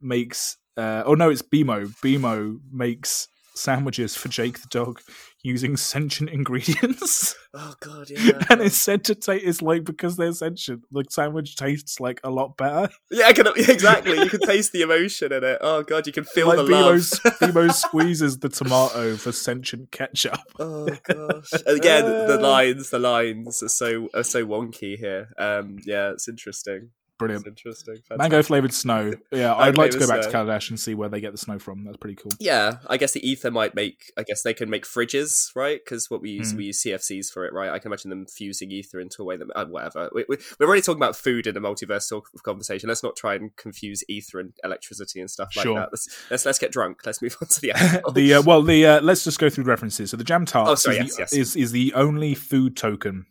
makes 0.00 0.58
uh, 0.76 1.02
oh 1.06 1.14
no, 1.14 1.30
it's 1.30 1.42
BMO. 1.42 1.86
BMO 2.00 2.58
makes 2.70 3.28
sandwiches 3.56 4.14
for 4.14 4.28
Jake 4.28 4.60
the 4.60 4.68
dog 4.70 5.00
using 5.42 5.76
sentient 5.76 6.30
ingredients. 6.30 7.34
Oh 7.58 7.72
god, 7.80 8.10
yeah. 8.10 8.32
and 8.50 8.60
it's 8.60 8.76
said 8.76 9.02
to 9.04 9.14
taste 9.14 9.42
it's 9.46 9.62
like 9.62 9.82
because 9.82 10.18
they're 10.18 10.32
sentient, 10.32 10.82
the 10.90 11.04
sandwich 11.08 11.56
tastes 11.56 11.98
like 12.00 12.20
a 12.22 12.28
lot 12.28 12.58
better. 12.58 12.90
yeah, 13.10 13.28
I 13.28 13.32
can, 13.32 13.46
exactly. 13.56 14.18
You 14.18 14.28
can 14.28 14.40
taste 14.46 14.72
the 14.72 14.82
emotion 14.82 15.32
in 15.32 15.42
it. 15.42 15.56
Oh 15.62 15.82
god, 15.82 16.06
you 16.06 16.12
can 16.12 16.24
feel 16.24 16.48
like 16.48 16.58
the 16.58 16.64
love. 16.64 16.96
BMO's, 16.96 17.10
BMO 17.40 17.72
squeezes 17.86 18.40
the 18.40 18.50
tomato 18.50 19.16
for 19.16 19.32
sentient 19.32 19.90
ketchup. 19.90 20.38
Oh 20.58 20.86
gosh! 21.04 21.50
Again, 21.66 22.04
the 22.04 22.36
Uh. 22.38 22.42
lines, 22.42 22.90
the 22.90 22.98
lines 22.98 23.62
are 23.62 23.68
so 23.70 24.10
are 24.12 24.22
so 24.22 24.44
wonky 24.46 24.98
here. 24.98 25.30
Um, 25.38 25.78
yeah, 25.86 26.10
it's 26.10 26.28
interesting. 26.28 26.90
Brilliant. 27.18 27.46
It's 27.46 27.48
interesting. 27.64 27.96
Mango 28.16 28.42
flavored 28.42 28.74
snow. 28.74 29.12
Yeah, 29.32 29.54
I'd 29.54 29.76
like 29.76 29.90
to 29.92 29.98
go 29.98 30.06
back 30.06 30.20
to 30.22 30.30
snow. 30.30 30.44
Kaladesh 30.44 30.70
and 30.70 30.78
see 30.78 30.94
where 30.94 31.08
they 31.08 31.20
get 31.20 31.32
the 31.32 31.38
snow 31.38 31.58
from. 31.58 31.84
That's 31.84 31.96
pretty 31.96 32.16
cool. 32.16 32.32
Yeah, 32.38 32.78
I 32.86 32.96
guess 32.96 33.12
the 33.12 33.26
ether 33.28 33.50
might 33.50 33.74
make. 33.74 34.12
I 34.18 34.22
guess 34.22 34.42
they 34.42 34.54
can 34.54 34.68
make 34.70 34.84
fridges, 34.84 35.50
right? 35.56 35.80
Because 35.82 36.10
what 36.10 36.20
we 36.20 36.30
use, 36.30 36.52
Mm. 36.52 36.56
we 36.58 36.64
use 36.66 36.82
CFCs 36.82 37.30
for 37.32 37.44
it, 37.46 37.52
right? 37.52 37.70
I 37.70 37.78
can 37.78 37.90
imagine 37.90 38.10
them 38.10 38.26
fusing 38.26 38.70
ether 38.70 39.00
into 39.00 39.22
a 39.22 39.24
way 39.24 39.36
that 39.36 39.46
uh, 39.54 39.64
whatever. 39.66 40.10
We, 40.14 40.24
we, 40.28 40.36
we're 40.58 40.66
already 40.66 40.82
talking 40.82 40.98
about 41.02 41.16
food 41.16 41.46
in 41.46 41.56
a 41.56 41.60
multiverse 41.60 42.08
talk 42.08 42.28
conversation. 42.42 42.88
Let's 42.88 43.02
not 43.02 43.16
try 43.16 43.34
and 43.34 43.54
confuse 43.56 44.02
ether 44.08 44.38
and 44.40 44.52
electricity 44.64 45.20
and 45.20 45.30
stuff 45.30 45.48
like 45.56 45.64
Sure. 45.64 45.74
that. 45.80 45.88
Let's, 45.92 46.08
let's 46.30 46.46
let's 46.46 46.58
get 46.58 46.72
drunk. 46.72 47.00
Let's 47.06 47.20
move 47.22 47.36
on 47.42 47.48
to 47.48 47.60
the 47.60 47.72
the 48.14 48.34
uh, 48.34 48.42
well, 48.42 48.62
the 48.62 48.86
uh, 48.86 49.00
let's 49.00 49.24
just 49.24 49.38
go 49.38 49.48
through 49.50 49.64
the 49.64 49.70
references. 49.70 50.10
So 50.10 50.16
the 50.16 50.24
jam 50.24 50.44
tarts 50.44 50.70
Oh, 50.70 50.74
sorry, 50.74 50.98
is, 50.98 51.18
yes, 51.18 51.18
yes. 51.18 51.32
is 51.32 51.56
is 51.56 51.72
the 51.72 51.92
only 51.94 52.34
food 52.34 52.76
token 52.76 53.26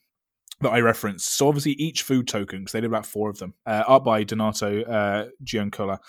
that 0.62 0.72
I 0.72 0.80
referenced. 0.80 1.34
So 1.38 1.48
obviously 1.48 1.74
each 1.74 2.04
food 2.04 2.28
token, 2.28 2.60
because 2.60 2.72
they 2.72 2.82
did 2.82 2.88
about 2.88 3.06
four 3.06 3.30
of 3.30 3.40
them, 3.40 3.54
uh, 3.66 3.84
art 3.88 4.04
by 4.04 4.24
Donato 4.24 4.84
uh, 4.84 5.26
Giancola. 5.44 6.00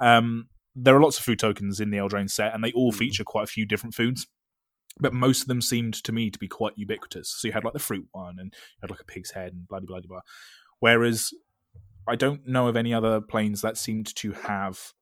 Um, 0.00 0.48
there 0.74 0.94
are 0.94 1.00
lots 1.00 1.18
of 1.18 1.24
food 1.24 1.38
tokens 1.38 1.80
in 1.80 1.90
the 1.90 1.98
Eldraine 1.98 2.30
set, 2.30 2.54
and 2.54 2.62
they 2.62 2.72
all 2.72 2.92
Mhm. 2.92 2.98
feature 2.98 3.24
quite 3.24 3.44
a 3.44 3.46
few 3.46 3.66
different 3.66 3.94
foods. 3.94 4.26
But 4.98 5.12
most 5.12 5.42
of 5.42 5.48
them 5.48 5.60
seemed 5.60 5.94
to 6.04 6.12
me 6.12 6.30
to 6.30 6.38
be 6.38 6.48
quite 6.48 6.74
ubiquitous. 6.76 7.30
So 7.30 7.48
you 7.48 7.52
had 7.52 7.64
like 7.64 7.72
the 7.72 7.78
fruit 7.78 8.06
one, 8.12 8.36
and 8.38 8.52
you 8.54 8.80
had 8.82 8.90
like 8.90 9.00
a 9.00 9.04
pig's 9.04 9.32
head, 9.32 9.52
and 9.52 9.66
blah 9.68 9.80
blah 9.80 10.00
blah 10.00 10.08
blah. 10.08 10.20
Whereas 10.80 11.30
I 12.08 12.14
don't 12.16 12.46
know 12.46 12.68
of 12.68 12.76
any 12.76 12.94
other 12.94 13.20
planes 13.20 13.60
that 13.62 13.76
seemed 13.76 14.14
to 14.16 14.32
have 14.32 14.92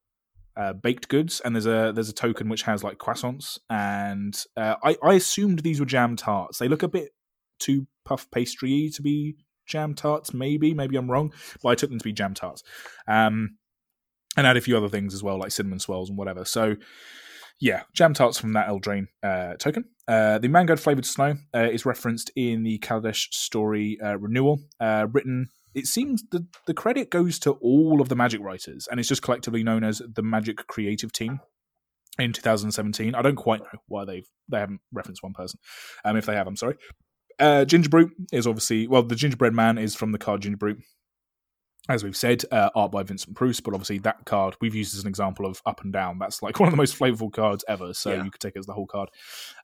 uh, 0.57 0.73
baked 0.73 1.09
goods, 1.09 1.41
and 1.45 1.55
there's 1.55 1.67
a 1.67 1.93
there's 1.95 2.09
a 2.09 2.15
token 2.15 2.49
which 2.49 2.63
has 2.63 2.83
like 2.83 2.99
croissants, 2.99 3.59
and 3.69 4.45
uh, 4.57 4.77
I 4.83 4.97
I 5.03 5.15
assumed 5.15 5.61
these 5.61 5.81
were 5.81 5.87
jam 5.87 6.17
tarts. 6.17 6.59
They 6.59 6.69
look 6.69 6.83
a 6.83 6.89
bit 6.89 7.11
too 7.59 7.87
puff 8.05 8.31
pastry 8.31 8.91
to 8.95 9.03
be 9.03 9.37
jam 9.67 9.95
tarts. 9.95 10.35
Maybe 10.35 10.75
maybe 10.75 10.97
I'm 10.97 11.11
wrong, 11.11 11.33
but 11.63 11.71
I 11.71 11.75
took 11.75 11.91
them 11.91 11.99
to 11.99 12.05
be 12.05 12.13
jam 12.13 12.35
tarts. 12.35 12.63
Um, 13.07 13.59
and 14.37 14.47
add 14.47 14.57
a 14.57 14.61
few 14.61 14.77
other 14.77 14.89
things 14.89 15.15
as 15.15 15.23
well, 15.23 15.39
like 15.39 15.53
cinnamon 15.53 15.79
swirls 15.79 16.09
and 16.09 16.19
whatever. 16.19 16.45
So 16.45 16.77
yeah, 17.61 17.83
jam 17.93 18.15
tarts 18.15 18.39
from 18.39 18.53
that 18.55 18.69
Eldraine 18.69 19.07
uh, 19.23 19.55
token. 19.55 19.85
Uh, 20.09 20.39
the 20.39 20.49
mango 20.49 20.77
flavored 20.77 21.07
snow 21.07 21.37
uh, 21.55 21.69
is 21.71 21.87
referenced 21.87 22.31
in 22.37 22.63
the 22.63 22.79
Kaladesh 22.81 23.33
story 23.33 23.99
uh, 24.03 24.19
renewal, 24.19 24.61
uh, 24.81 25.07
written. 25.13 25.49
It 25.75 25.87
seems 25.87 26.23
the 26.31 26.47
the 26.67 26.75
credit 26.75 27.11
goes 27.11 27.39
to 27.41 27.53
all 27.53 28.01
of 28.01 28.09
the 28.09 28.17
Magic 28.17 28.41
writers, 28.41 28.89
and 28.91 29.01
it's 29.01 29.09
just 29.09 29.23
collectively 29.23 29.63
known 29.63 29.85
as 29.85 30.03
the 30.15 30.23
Magic 30.23 30.67
Creative 30.67 31.13
Team. 31.13 31.41
In 32.17 32.33
2017, 32.33 33.17
I 33.17 33.23
don't 33.23 33.35
quite 33.35 33.61
know 33.61 33.81
why 33.89 34.05
they've 34.05 34.29
they 34.49 34.61
haven't 34.61 34.81
referenced 34.93 35.23
one 35.23 35.33
person. 35.33 35.59
Um, 36.05 36.17
if 36.17 36.27
they 36.27 36.35
have, 36.35 36.47
I'm 36.47 36.57
sorry. 36.57 36.77
Uh, 37.39 37.65
Gingerbrute 37.67 38.13
is 38.33 38.47
obviously 38.47 38.87
well, 38.87 39.03
the 39.03 39.17
Gingerbread 39.17 39.53
Man 39.55 39.79
is 39.79 39.95
from 39.95 40.13
the 40.13 40.19
card 40.19 40.43
Gingerbrute 40.43 40.83
as 41.87 42.03
we've 42.03 42.17
said, 42.17 42.43
uh, 42.51 42.71
art 42.75 42.91
by 42.91 43.03
Vincent 43.03 43.37
Proce, 43.37 43.63
but 43.63 43.75
obviously 43.75 43.99
that 43.99 44.25
card 44.25 44.57
we've 44.63 44.75
used 44.75 44.95
as 44.95 45.03
an 45.03 45.07
example 45.09 45.45
of 45.45 45.61
up 45.67 45.83
and 45.85 45.93
down. 45.93 46.19
That's 46.19 46.41
like 46.41 46.59
one 46.61 46.67
of 46.67 46.73
the 46.73 46.79
most 46.79 46.99
flavorful 46.99 47.31
cards 47.31 47.63
ever, 47.69 47.93
so 47.93 48.11
Yeah. 48.15 48.25
you 48.25 48.31
could 48.31 48.41
take 48.41 48.57
it 48.57 48.61
as 48.61 48.65
the 48.67 48.73
whole 48.73 48.87
card. 48.87 49.11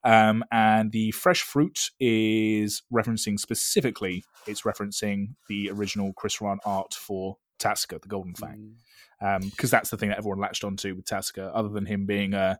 Um, 0.04 0.44
and 0.52 0.92
the 0.92 1.12
fresh 1.12 1.40
fruit 1.40 1.90
is 1.98 2.82
referencing 2.92 3.40
specifically, 3.40 4.22
it's 4.46 4.62
referencing 4.62 5.28
the 5.48 5.70
original 5.70 6.12
Chris 6.12 6.42
Rahn 6.42 6.58
art 6.66 6.92
for 6.92 7.38
Tasigur, 7.58 8.02
the 8.02 8.08
Golden 8.08 8.34
Fang, 8.34 8.74
Mm. 9.22 9.50
because 9.50 9.70
that's 9.70 9.88
the 9.88 9.96
thing 9.96 10.10
that 10.10 10.18
everyone 10.18 10.40
latched 10.40 10.62
onto 10.64 10.94
with 10.94 11.06
Tasigur, 11.06 11.50
other 11.54 11.70
than 11.70 11.86
him 11.86 12.04
being 12.04 12.34
a 12.34 12.58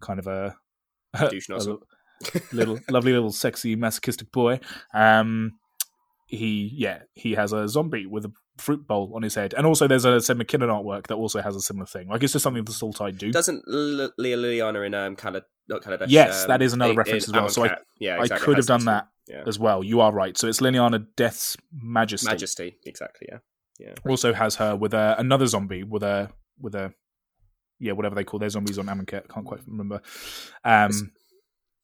kind 0.00 0.20
of 0.20 0.28
a, 0.28 0.56
Douche 1.30 1.48
a 1.48 1.52
nozzle. 1.52 1.82
Little 2.52 2.78
lovely 2.88 3.12
little 3.12 3.32
sexy 3.32 3.76
masochistic 3.76 4.30
boy. 4.32 4.60
Um, 4.92 5.52
he 6.26 6.70
yeah 6.76 7.00
he 7.14 7.32
has 7.34 7.52
a 7.52 7.66
zombie 7.68 8.06
with 8.06 8.24
a 8.26 8.32
fruit 8.58 8.86
bowl 8.86 9.12
on 9.16 9.22
his 9.22 9.34
head, 9.34 9.54
and 9.54 9.66
also 9.66 9.88
there's 9.88 10.04
a 10.04 10.20
Seb 10.20 10.38
McKinnon 10.38 10.68
artwork 10.68 11.06
that 11.08 11.14
also 11.14 11.40
has 11.40 11.56
a 11.56 11.60
similar 11.60 11.86
thing. 11.86 12.08
Like 12.08 12.22
it's 12.22 12.32
just 12.34 12.42
something 12.42 12.62
the 12.64 12.72
Sultai 12.72 13.16
do. 13.16 13.32
Doesn't 13.32 13.62
Leah 13.66 14.10
Liliana 14.36 14.86
in 14.86 14.94
um 14.94 15.16
Calad 15.16 15.44
not 15.68 15.82
Kaladesh? 15.82 16.06
Yes, 16.08 16.42
um, 16.42 16.48
that 16.48 16.62
is 16.62 16.72
another 16.72 16.92
in- 16.92 16.96
reference 16.98 17.26
in 17.28 17.34
as 17.34 17.40
well. 17.40 17.48
So 17.48 17.64
I- 17.64 17.76
yeah, 17.98 18.20
I 18.20 18.28
could 18.28 18.56
have 18.58 18.66
done 18.66 18.84
that 18.84 19.08
Yeah, 19.28 19.44
as 19.46 19.58
well. 19.58 19.82
You 19.82 20.00
are 20.00 20.12
right. 20.12 20.36
So 20.36 20.46
it's 20.46 20.60
Liliana 20.60 21.06
Death's 21.16 21.56
Majesty. 21.72 22.26
Majesty, 22.28 22.76
exactly. 22.84 23.28
Yeah, 23.30 23.38
yeah, 23.78 23.94
Also 24.06 24.32
has 24.34 24.56
her 24.56 24.76
with 24.76 24.92
a, 24.94 25.16
another 25.18 25.46
zombie 25.46 25.82
with 25.84 26.02
a 26.02 26.30
with 26.60 26.74
a 26.74 26.92
yeah 27.78 27.92
whatever 27.92 28.14
they 28.14 28.24
call 28.24 28.38
their 28.38 28.50
zombies 28.50 28.78
on 28.78 28.86
Amonkhet. 28.86 29.28
Can't 29.28 29.46
quite 29.46 29.60
remember. 29.66 30.00
Um, 30.64 31.12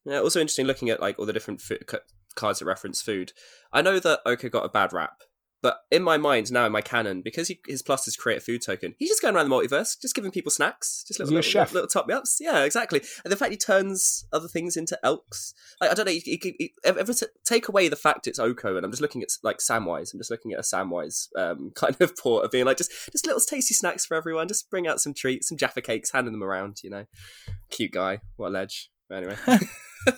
yeah. 0.07 0.19
Also 0.19 0.39
interesting 0.39 0.65
looking 0.65 0.89
at 0.89 1.01
like 1.01 1.19
all 1.19 1.25
the 1.25 1.33
different 1.33 1.61
ca- 1.85 1.99
cards 2.35 2.59
that 2.59 2.65
reference 2.65 3.01
food. 3.01 3.33
I 3.73 3.81
know 3.81 3.99
that 3.99 4.21
Oko 4.25 4.47
got 4.47 4.65
a 4.65 4.69
bad 4.69 4.93
rap, 4.93 5.21
but 5.61 5.79
in 5.91 6.03
my 6.03 6.17
mind 6.17 6.51
now 6.51 6.65
in 6.65 6.71
my 6.71 6.81
canon, 6.81 7.21
because 7.21 7.49
he, 7.49 7.59
his 7.67 7.81
plus 7.81 8.07
is 8.07 8.15
create 8.15 8.37
a 8.37 8.41
food 8.41 8.61
token, 8.61 8.93
he's 8.99 9.09
just 9.09 9.21
going 9.21 9.35
around 9.35 9.49
the 9.49 9.55
multiverse, 9.55 9.99
just 9.99 10.15
giving 10.15 10.31
people 10.31 10.51
snacks, 10.51 11.03
just 11.05 11.19
little 11.19 11.31
he 11.31 11.35
little, 11.35 11.49
chef? 11.49 11.73
little, 11.73 11.89
top 11.89 12.07
me 12.07 12.13
ups. 12.13 12.37
Yeah, 12.39 12.63
exactly. 12.63 13.01
And 13.25 13.31
the 13.31 13.35
fact 13.35 13.51
he 13.51 13.57
turns 13.57 14.25
other 14.31 14.47
things 14.47 14.77
into 14.77 14.97
elks, 15.03 15.53
like 15.81 15.91
I 15.91 15.93
don't 15.93 16.05
know, 16.05 16.11
you, 16.11 16.21
you, 16.25 16.53
you, 16.57 16.69
ever 16.85 17.13
t- 17.13 17.25
take 17.43 17.67
away 17.67 17.89
the 17.89 17.97
fact 17.97 18.27
it's 18.27 18.39
Oko, 18.39 18.77
and 18.77 18.85
I'm 18.85 18.91
just 18.91 19.01
looking 19.01 19.23
at 19.23 19.29
like 19.43 19.57
Samwise. 19.57 20.13
I'm 20.13 20.19
just 20.19 20.31
looking 20.31 20.53
at 20.53 20.59
a 20.59 20.61
Samwise 20.61 21.27
um, 21.35 21.71
kind 21.75 21.99
of 21.99 22.15
port 22.15 22.45
of 22.45 22.51
being 22.51 22.65
like 22.65 22.77
just 22.77 22.91
just 23.11 23.25
little 23.25 23.41
tasty 23.41 23.73
snacks 23.73 24.05
for 24.05 24.15
everyone. 24.15 24.47
Just 24.47 24.69
bring 24.69 24.87
out 24.87 25.01
some 25.01 25.13
treats, 25.13 25.49
some 25.49 25.57
Jaffa 25.57 25.81
cakes, 25.81 26.11
handing 26.11 26.33
them 26.33 26.43
around. 26.43 26.77
You 26.83 26.91
know, 26.91 27.05
cute 27.71 27.91
guy. 27.91 28.19
What 28.35 28.49
a 28.49 28.51
ledge. 28.51 28.89
Anyway. 29.11 29.35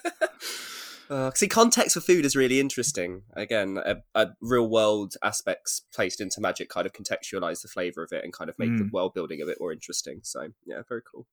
Uh, 1.10 1.32
see, 1.34 1.48
context 1.48 1.96
for 1.96 2.02
food 2.02 2.24
is 2.24 2.36
really 2.36 2.60
interesting. 2.60 3.24
Again, 3.36 3.80
a, 3.84 3.96
a 4.14 4.28
real 4.42 4.70
world 4.70 5.16
aspects 5.24 5.82
placed 5.92 6.22
into 6.22 6.40
magic 6.40 6.70
kind 6.70 6.86
of 6.86 6.94
contextualize 6.94 7.64
the 7.64 7.68
flavor 7.68 8.04
of 8.04 8.12
it 8.12 8.24
and 8.24 8.32
kind 8.32 8.48
of 8.48 8.60
make 8.60 8.78
the 8.78 8.84
Mm. 8.84 8.92
world 8.92 9.16
building 9.16 9.42
a 9.42 9.46
bit 9.48 9.58
more 9.60 9.74
interesting. 9.74 10.20
So, 10.22 10.50
yeah, 10.68 10.84
very 10.88 11.02
cool. 11.12 11.26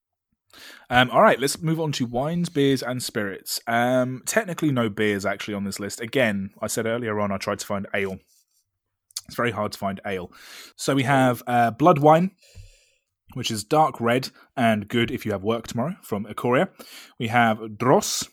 Um, 0.88 1.10
all 1.10 1.20
right, 1.20 1.38
let's 1.38 1.60
move 1.60 1.78
on 1.78 1.92
to 1.92 2.06
wines, 2.06 2.48
beers, 2.48 2.82
and 2.82 3.02
spirits. 3.02 3.60
Um, 3.66 4.22
technically, 4.24 4.72
no 4.72 4.88
beers 4.88 5.26
actually 5.26 5.52
on 5.52 5.64
this 5.64 5.78
list. 5.78 6.00
Again, 6.00 6.52
I 6.62 6.68
said 6.68 6.86
earlier 6.86 7.20
on 7.20 7.30
I 7.30 7.36
tried 7.36 7.58
to 7.58 7.66
find 7.66 7.86
ale 7.92 8.18
It's 9.26 9.36
very 9.36 9.50
hard 9.50 9.72
to 9.72 9.78
find 9.78 10.00
ale. 10.06 10.32
So 10.76 10.94
we 10.94 11.02
have 11.02 11.42
uh, 11.46 11.72
blood 11.72 11.98
wine, 11.98 12.30
which 13.36 13.50
is 13.50 13.64
dark 13.64 14.00
red 14.00 14.30
and 14.56 14.88
good 14.88 15.10
if 15.10 15.26
you 15.26 15.32
have 15.32 15.42
work 15.42 15.66
tomorrow 15.66 15.94
from 16.00 16.24
Ikoria. 16.24 16.70
We 17.18 17.28
have 17.28 17.76
dross, 17.76 18.26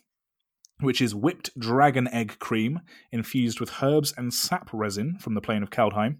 which 0.80 1.02
is 1.02 1.14
whipped 1.14 1.60
dragon 1.60 2.08
egg 2.08 2.40
cream 2.40 2.80
infused 3.12 3.60
with 3.60 3.84
herbs 3.84 4.14
and 4.16 4.34
sap 4.34 4.70
resin 4.72 5.18
from 5.20 5.34
the 5.34 5.42
plane 5.42 5.62
of 5.62 5.72
Kaldheim. 5.72 6.20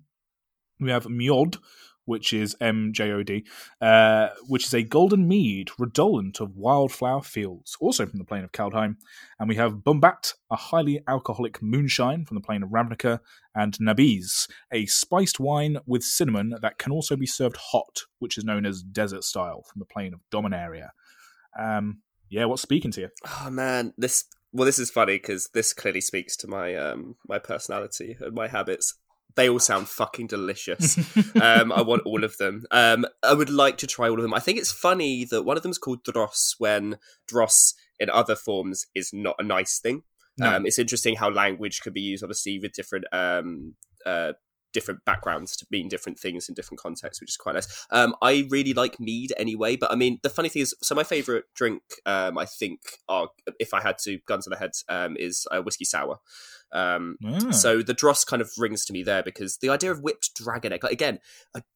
We 0.82 0.92
have 0.92 1.06
mjod, 1.06 1.60
which 2.06 2.34
is 2.34 2.56
MJOD, 2.62 3.44
uh, 3.82 4.30
which 4.48 4.66
is 4.66 4.74
a 4.74 4.84
golden 4.84 5.28
mead 5.28 5.70
redolent 5.78 6.40
of 6.40 6.56
wildflower 6.56 7.22
fields, 7.22 7.78
also 7.80 8.06
from 8.06 8.20
the 8.20 8.26
plane 8.26 8.44
of 8.44 8.52
Kaldheim. 8.52 8.98
And 9.40 9.50
we 9.50 9.56
have 9.56 9.78
Bumbat, 9.78 10.34
a 10.52 10.56
highly 10.56 11.02
alcoholic 11.08 11.62
moonshine 11.62 12.26
from 12.26 12.36
the 12.36 12.42
plane 12.42 12.64
of 12.64 12.70
Ravnica, 12.70 13.20
and 13.56 13.74
Nabiz, 13.80 14.48
a 14.72 14.86
spiced 14.86 15.40
wine 15.40 15.78
with 15.86 16.04
cinnamon 16.04 16.56
that 16.62 16.78
can 16.78 16.92
also 16.92 17.16
be 17.16 17.26
served 17.26 17.58
hot, 17.58 18.02
which 18.20 18.38
is 18.38 18.44
known 18.44 18.66
as 18.66 18.82
desert 18.82 19.24
style 19.24 19.64
from 19.64 19.80
the 19.80 19.86
plane 19.86 20.14
of 20.14 20.22
Dominaria. 20.32 20.90
Um, 21.58 22.02
yeah, 22.30 22.46
what's 22.46 22.64
speaking 22.64 22.92
to 22.92 23.02
you? 23.02 23.10
Oh 23.28 23.50
man, 23.50 23.94
this 23.98 24.26
well, 24.54 24.66
this 24.66 24.80
is 24.80 24.92
funny 24.92 25.16
because 25.16 25.50
this 25.54 25.74
clearly 25.74 26.02
speaks 26.02 26.38
to 26.38 26.48
my 26.48 26.76
um 26.76 27.16
my 27.28 27.40
personality 27.40 28.18
and 28.20 28.34
my 28.34 28.48
habits. 28.48 28.96
They 29.36 29.50
all 29.50 29.60
sound 29.60 29.90
fucking 29.90 30.28
delicious. 30.28 30.98
um, 31.42 31.72
I 31.72 31.82
want 31.82 32.04
all 32.06 32.24
of 32.24 32.38
them. 32.38 32.66
Um, 32.72 33.06
I 33.24 33.34
would 33.34 33.50
like 33.50 33.78
to 33.80 33.88
try 33.88 34.10
all 34.10 34.18
of 34.18 34.22
them. 34.22 34.34
I 34.34 34.40
think 34.40 34.58
it's 34.60 34.72
funny 34.72 35.26
that 35.26 35.44
one 35.44 35.58
of 35.58 35.64
them 35.64 35.72
is 35.72 35.78
called 35.78 36.04
dross 36.04 36.56
when 36.58 36.98
dross 37.28 37.74
in 38.00 38.10
other 38.10 38.36
forms 38.36 38.86
is 38.94 39.12
not 39.14 39.36
a 39.40 39.44
nice 39.44 39.80
thing. 39.80 40.04
No. 40.38 40.56
Um, 40.56 40.66
it's 40.66 40.80
interesting 40.80 41.16
how 41.16 41.30
language 41.30 41.82
could 41.82 41.94
be 41.94 42.02
used, 42.02 42.24
obviously, 42.24 42.60
with 42.60 42.74
different 42.74 43.06
um, 43.12 43.76
uh, 44.06 44.34
different 44.74 45.06
backgrounds 45.06 45.56
to 45.56 45.66
mean 45.72 45.88
different 45.88 46.20
things 46.20 46.50
in 46.50 46.56
different 46.56 46.82
contexts, 46.82 47.22
which 47.22 47.30
is 47.30 47.38
quite 47.38 47.54
nice. 47.54 47.86
Um, 47.92 48.16
I 48.22 48.48
really 48.50 48.74
like 48.74 49.00
mead 49.00 49.32
anyway, 49.38 49.76
but 49.78 49.92
I 49.92 49.96
mean, 49.96 50.20
the 50.24 50.30
funny 50.30 50.50
thing 50.50 50.64
is, 50.64 50.76
so 50.82 50.96
my 50.96 51.04
favorite 51.04 51.46
drink, 51.56 51.84
um, 52.06 52.38
I 52.38 52.46
think, 52.46 52.80
are 53.08 53.30
if 53.60 53.74
I 53.74 53.82
had 53.82 53.98
to 54.00 54.20
gun 54.28 54.42
to 54.42 54.50
the 54.50 54.58
head, 54.58 54.72
um, 54.90 55.16
is 55.18 55.48
uh, 55.52 55.62
whiskey 55.62 55.86
sour. 55.86 56.18
Um, 56.74 57.18
Ah. 57.24 57.52
so 57.52 57.82
the 57.84 57.94
dross 57.94 58.26
kind 58.26 58.42
of 58.42 58.52
rings 58.58 58.84
to 58.86 58.94
me 58.94 59.04
there 59.04 59.22
because 59.24 59.58
the 59.58 59.70
idea 59.70 59.92
of 59.92 60.02
whipped 60.02 60.34
dragon 60.36 60.74
egg, 60.74 60.84
like 60.84 60.92
again, 60.92 61.20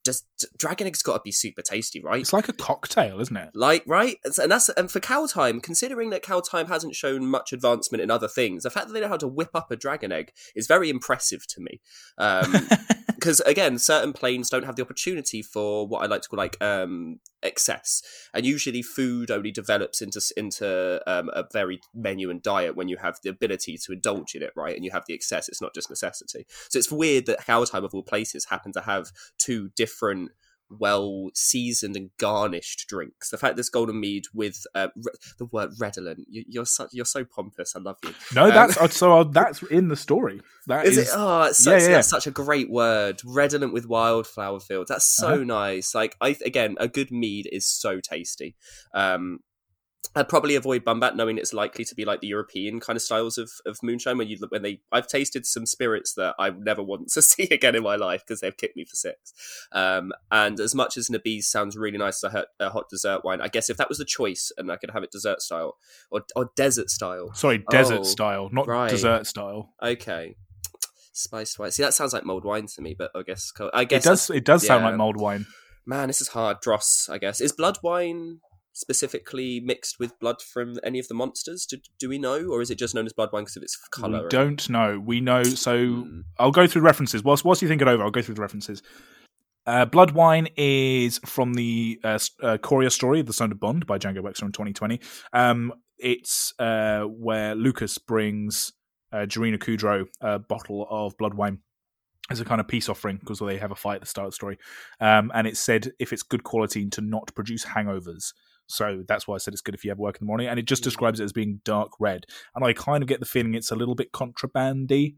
just 0.03 0.25
dragon 0.57 0.87
egg's 0.87 1.03
got 1.03 1.13
to 1.13 1.21
be 1.23 1.31
super 1.31 1.61
tasty, 1.61 2.01
right? 2.01 2.19
It's 2.19 2.33
like 2.33 2.49
a 2.49 2.53
cocktail, 2.53 3.19
isn't 3.21 3.37
it? 3.37 3.49
Like 3.53 3.83
right, 3.85 4.17
and 4.41 4.51
that's 4.51 4.69
and 4.69 4.89
for 4.91 4.99
Kaldheim, 4.99 5.61
considering 5.61 6.09
that 6.09 6.23
Kaldheim 6.23 6.67
hasn't 6.67 6.95
shown 6.95 7.27
much 7.27 7.53
advancement 7.53 8.01
in 8.01 8.09
other 8.09 8.27
things, 8.27 8.63
the 8.63 8.69
fact 8.71 8.87
that 8.87 8.93
they 8.93 9.01
know 9.01 9.07
how 9.07 9.17
to 9.17 9.27
whip 9.27 9.51
up 9.53 9.69
a 9.71 9.75
dragon 9.75 10.11
egg 10.11 10.31
is 10.55 10.65
very 10.67 10.89
impressive 10.89 11.45
to 11.47 11.61
me. 11.61 11.79
Um, 12.17 12.67
because 13.19 13.39
again, 13.41 13.79
certain 13.79 14.13
planes 14.13 14.49
don't 14.49 14.65
have 14.65 14.75
the 14.75 14.83
opportunity 14.83 15.41
for 15.41 15.87
what 15.87 16.03
I 16.03 16.05
like 16.05 16.21
to 16.21 16.29
call 16.29 16.37
like 16.37 16.61
um, 16.63 17.19
excess, 17.41 18.03
and 18.33 18.45
usually 18.45 18.83
food 18.83 19.31
only 19.31 19.51
develops 19.51 20.01
into 20.01 20.21
into 20.37 21.01
um, 21.07 21.29
a 21.33 21.43
very 21.51 21.79
menu 21.95 22.29
and 22.29 22.41
diet 22.41 22.75
when 22.75 22.87
you 22.87 22.97
have 22.97 23.19
the 23.23 23.29
ability 23.29 23.77
to 23.79 23.93
indulge 23.93 24.35
in 24.35 24.43
it, 24.43 24.51
right? 24.55 24.75
And 24.75 24.85
you 24.85 24.91
have 24.91 25.05
the 25.07 25.15
excess; 25.15 25.49
it's 25.49 25.61
not 25.61 25.73
just 25.73 25.89
necessity. 25.89 26.45
So 26.69 26.77
it's 26.77 26.91
weird 26.91 27.25
that 27.25 27.45
Kaldheim 27.45 27.83
of 27.83 27.95
all 27.95 28.03
places 28.03 28.45
happen 28.45 28.71
to 28.73 28.81
have 28.81 29.11
two 29.39 29.69
different 29.75 30.31
well 30.69 31.29
seasoned 31.33 31.95
and 31.95 32.09
garnished 32.17 32.85
drinks. 32.87 33.29
The 33.29 33.37
fact 33.37 33.55
this 33.55 33.69
golden 33.69 33.99
mead 33.99 34.25
with 34.33 34.65
uh, 34.75 34.89
re- 34.95 35.13
the 35.37 35.45
word 35.45 35.71
redolent, 35.79 36.25
you, 36.29 36.43
you're 36.47 36.65
such 36.65 36.89
you're 36.93 37.05
so 37.05 37.23
pompous. 37.25 37.75
I 37.75 37.79
love 37.79 37.97
you. 38.03 38.13
No, 38.35 38.45
Um, 38.45 38.49
that's 38.51 38.77
uh, 38.77 38.87
so. 38.87 39.19
Uh, 39.19 39.23
that's 39.23 39.63
in 39.63 39.87
the 39.87 39.95
story. 39.95 40.41
That 40.67 40.85
Is, 40.85 40.97
is, 40.97 41.07
it? 41.09 41.13
Oh, 41.15 41.43
it's 41.43 41.63
such, 41.63 41.81
yeah, 41.81 41.87
yeah, 41.87 41.93
that's 41.95 42.09
such 42.09 42.27
a 42.27 42.31
great 42.31 42.69
word. 42.69 43.21
Redolent 43.25 43.73
with 43.73 43.87
wildflower 43.87 44.59
fields. 44.59 44.89
That's 44.89 45.05
so 45.05 45.27
Uh-huh. 45.35 45.43
nice. 45.43 45.95
Like 45.95 46.15
I 46.21 46.35
again, 46.45 46.75
a 46.79 46.87
good 46.87 47.11
mead 47.11 47.47
is 47.51 47.67
so 47.67 47.99
tasty. 48.01 48.55
Um, 48.93 49.39
I'd 50.15 50.29
probably 50.29 50.55
avoid 50.55 50.83
Bumbat, 50.83 51.15
knowing 51.15 51.37
it's 51.37 51.53
likely 51.53 51.85
to 51.85 51.93
be 51.93 52.03
like 52.03 52.21
the 52.21 52.27
European 52.27 52.79
kind 52.79 52.97
of 52.97 53.03
styles 53.03 53.37
of, 53.37 53.51
of 53.67 53.77
moonshine. 53.83 54.17
When 54.17 54.27
you 54.27 54.37
when 54.49 54.63
they, 54.63 54.81
I've 54.91 55.05
tasted 55.07 55.45
some 55.45 55.67
spirits 55.67 56.13
that 56.15 56.33
I 56.39 56.49
never 56.49 56.81
want 56.81 57.09
to 57.13 57.21
see 57.21 57.43
again 57.51 57.75
in 57.75 57.83
my 57.83 57.97
life 57.97 58.23
because 58.25 58.41
they've 58.41 58.55
kicked 58.55 58.75
me 58.75 58.83
for 58.85 58.95
six. 58.95 59.33
Um, 59.71 60.13
and 60.31 60.59
as 60.59 60.73
much 60.73 60.97
as 60.97 61.09
Nabiz 61.09 61.43
sounds 61.43 61.77
really 61.77 61.99
nice 61.99 62.23
as 62.23 62.33
a, 62.59 62.69
hot- 62.69 62.89
dessert 62.89 63.23
wine, 63.23 63.41
I 63.41 63.47
guess 63.47 63.69
if 63.69 63.77
that 63.77 63.89
was 63.89 63.99
the 63.99 64.05
choice 64.05 64.51
and 64.57 64.71
I 64.71 64.77
could 64.77 64.89
have 64.91 65.03
it 65.03 65.11
dessert 65.11 65.41
style 65.41 65.75
or 66.09 66.21
or 66.35 66.49
desert 66.55 66.89
style, 66.89 67.31
sorry, 67.33 67.63
desert 67.69 67.99
Oh, 67.99 68.03
style, 68.03 68.49
not 68.51 68.65
right. 68.67 68.89
dessert 68.89 69.27
style. 69.27 69.73
Okay. 69.83 70.35
Spiced 71.13 71.59
wine. 71.59 71.71
See, 71.71 71.83
that 71.83 71.93
sounds 71.93 72.13
like 72.13 72.25
mulled 72.25 72.45
wine 72.45 72.65
to 72.67 72.81
me, 72.81 72.95
but 72.97 73.11
I 73.15 73.21
guess 73.23 73.51
I 73.73 73.83
guess 73.83 74.05
It 74.05 74.09
does. 74.09 74.29
It 74.29 74.45
does 74.45 74.65
sound 74.65 74.83
like 74.83 74.95
mulled 74.95 75.17
wine. 75.17 75.45
Man, 75.85 76.07
this 76.07 76.21
is 76.21 76.29
hard. 76.29 76.59
Dross, 76.61 77.07
I 77.09 77.17
guess. 77.17 77.39
Is 77.41 77.51
blood 77.51 77.77
wine 77.83 78.39
specifically 78.77 79.59
mixed 79.59 79.99
with 79.99 80.17
blood 80.19 80.41
from 80.41 80.75
any 80.83 80.99
of 80.99 81.07
the 81.07 81.13
monsters? 81.13 81.65
Do, 81.65 81.77
do 81.99 82.09
we 82.09 82.19
know, 82.19 82.47
or 82.47 82.61
is 82.61 82.69
it 82.69 82.77
just 82.77 82.93
known 82.93 83.05
as 83.05 83.13
blood 83.13 83.29
wine 83.33 83.43
because 83.43 83.57
of 83.57 83.63
its 83.63 83.75
color? 83.75 84.23
We 84.23 84.29
don't 84.29 84.69
know. 84.69 84.99
We 84.99 85.19
know. 85.19 85.43
So 85.43 85.77
Hmm. 85.87 86.21
I'll 86.37 86.51
go 86.51 86.67
through 86.67 86.83
references. 86.83 87.23
Whilst 87.23 87.43
whilst 87.43 87.61
you 87.61 87.67
think 87.67 87.81
it 87.81 87.87
over, 87.87 88.03
I'll 88.03 88.11
go 88.11 88.21
through 88.21 88.35
the 88.35 88.41
references. 88.41 88.81
Uh, 89.65 89.83
Blood 89.83 90.11
Wine 90.11 90.47
is 90.55 91.19
from 91.25 91.55
the 91.55 91.99
uh, 92.03 92.19
uh, 92.41 92.57
Coria 92.57 92.89
story, 92.89 93.21
The 93.21 93.33
Sundered 93.33 93.59
Bond 93.59 93.85
by 93.85 93.97
Django 93.97 94.19
Wexler 94.19 94.43
in 94.43 94.53
2020. 94.53 95.01
Um, 95.33 95.73
it's 95.97 96.53
uh, 96.57 97.01
where 97.01 97.53
Lucas 97.53 97.97
brings 97.97 98.71
uh, 99.11 99.25
Jirina 99.25 99.57
Kudro 99.57 100.05
a 100.21 100.39
bottle 100.39 100.87
of 100.89 101.17
blood 101.17 101.33
wine 101.33 101.59
as 102.29 102.39
a 102.39 102.45
kind 102.45 102.61
of 102.61 102.67
peace 102.67 102.87
offering 102.87 103.17
because 103.17 103.39
they 103.39 103.57
have 103.57 103.71
a 103.71 103.75
fight 103.75 103.95
at 103.95 104.01
the 104.01 104.07
start 104.07 104.27
of 104.27 104.31
the 104.31 104.35
story. 104.35 104.57
Um, 105.01 105.31
and 105.33 105.47
it 105.47 105.57
said 105.57 105.91
if 105.99 106.13
it's 106.13 106.23
good 106.23 106.43
quality 106.43 106.87
to 106.89 107.01
not 107.01 107.33
produce 107.35 107.65
hangovers. 107.65 108.33
So 108.67 109.03
that's 109.07 109.27
why 109.27 109.35
I 109.35 109.37
said 109.39 109.53
it's 109.53 109.61
good 109.61 109.75
if 109.75 109.83
you 109.83 109.91
have 109.91 109.97
work 109.99 110.15
in 110.17 110.19
the 110.25 110.27
morning. 110.27 110.47
And 110.47 110.59
it 110.59 110.65
just 110.65 110.81
Mm. 110.81 110.85
describes 110.85 111.19
it 111.19 111.23
as 111.23 111.33
being 111.33 111.61
dark 111.63 111.91
red. 111.99 112.25
And 112.55 112.63
I 112.65 112.73
kind 112.73 113.01
of 113.03 113.07
get 113.09 113.19
the 113.19 113.25
feeling 113.25 113.53
it's 113.55 113.71
a 113.71 113.75
little 113.75 113.95
bit 113.95 114.11
contrabandy. 114.11 115.15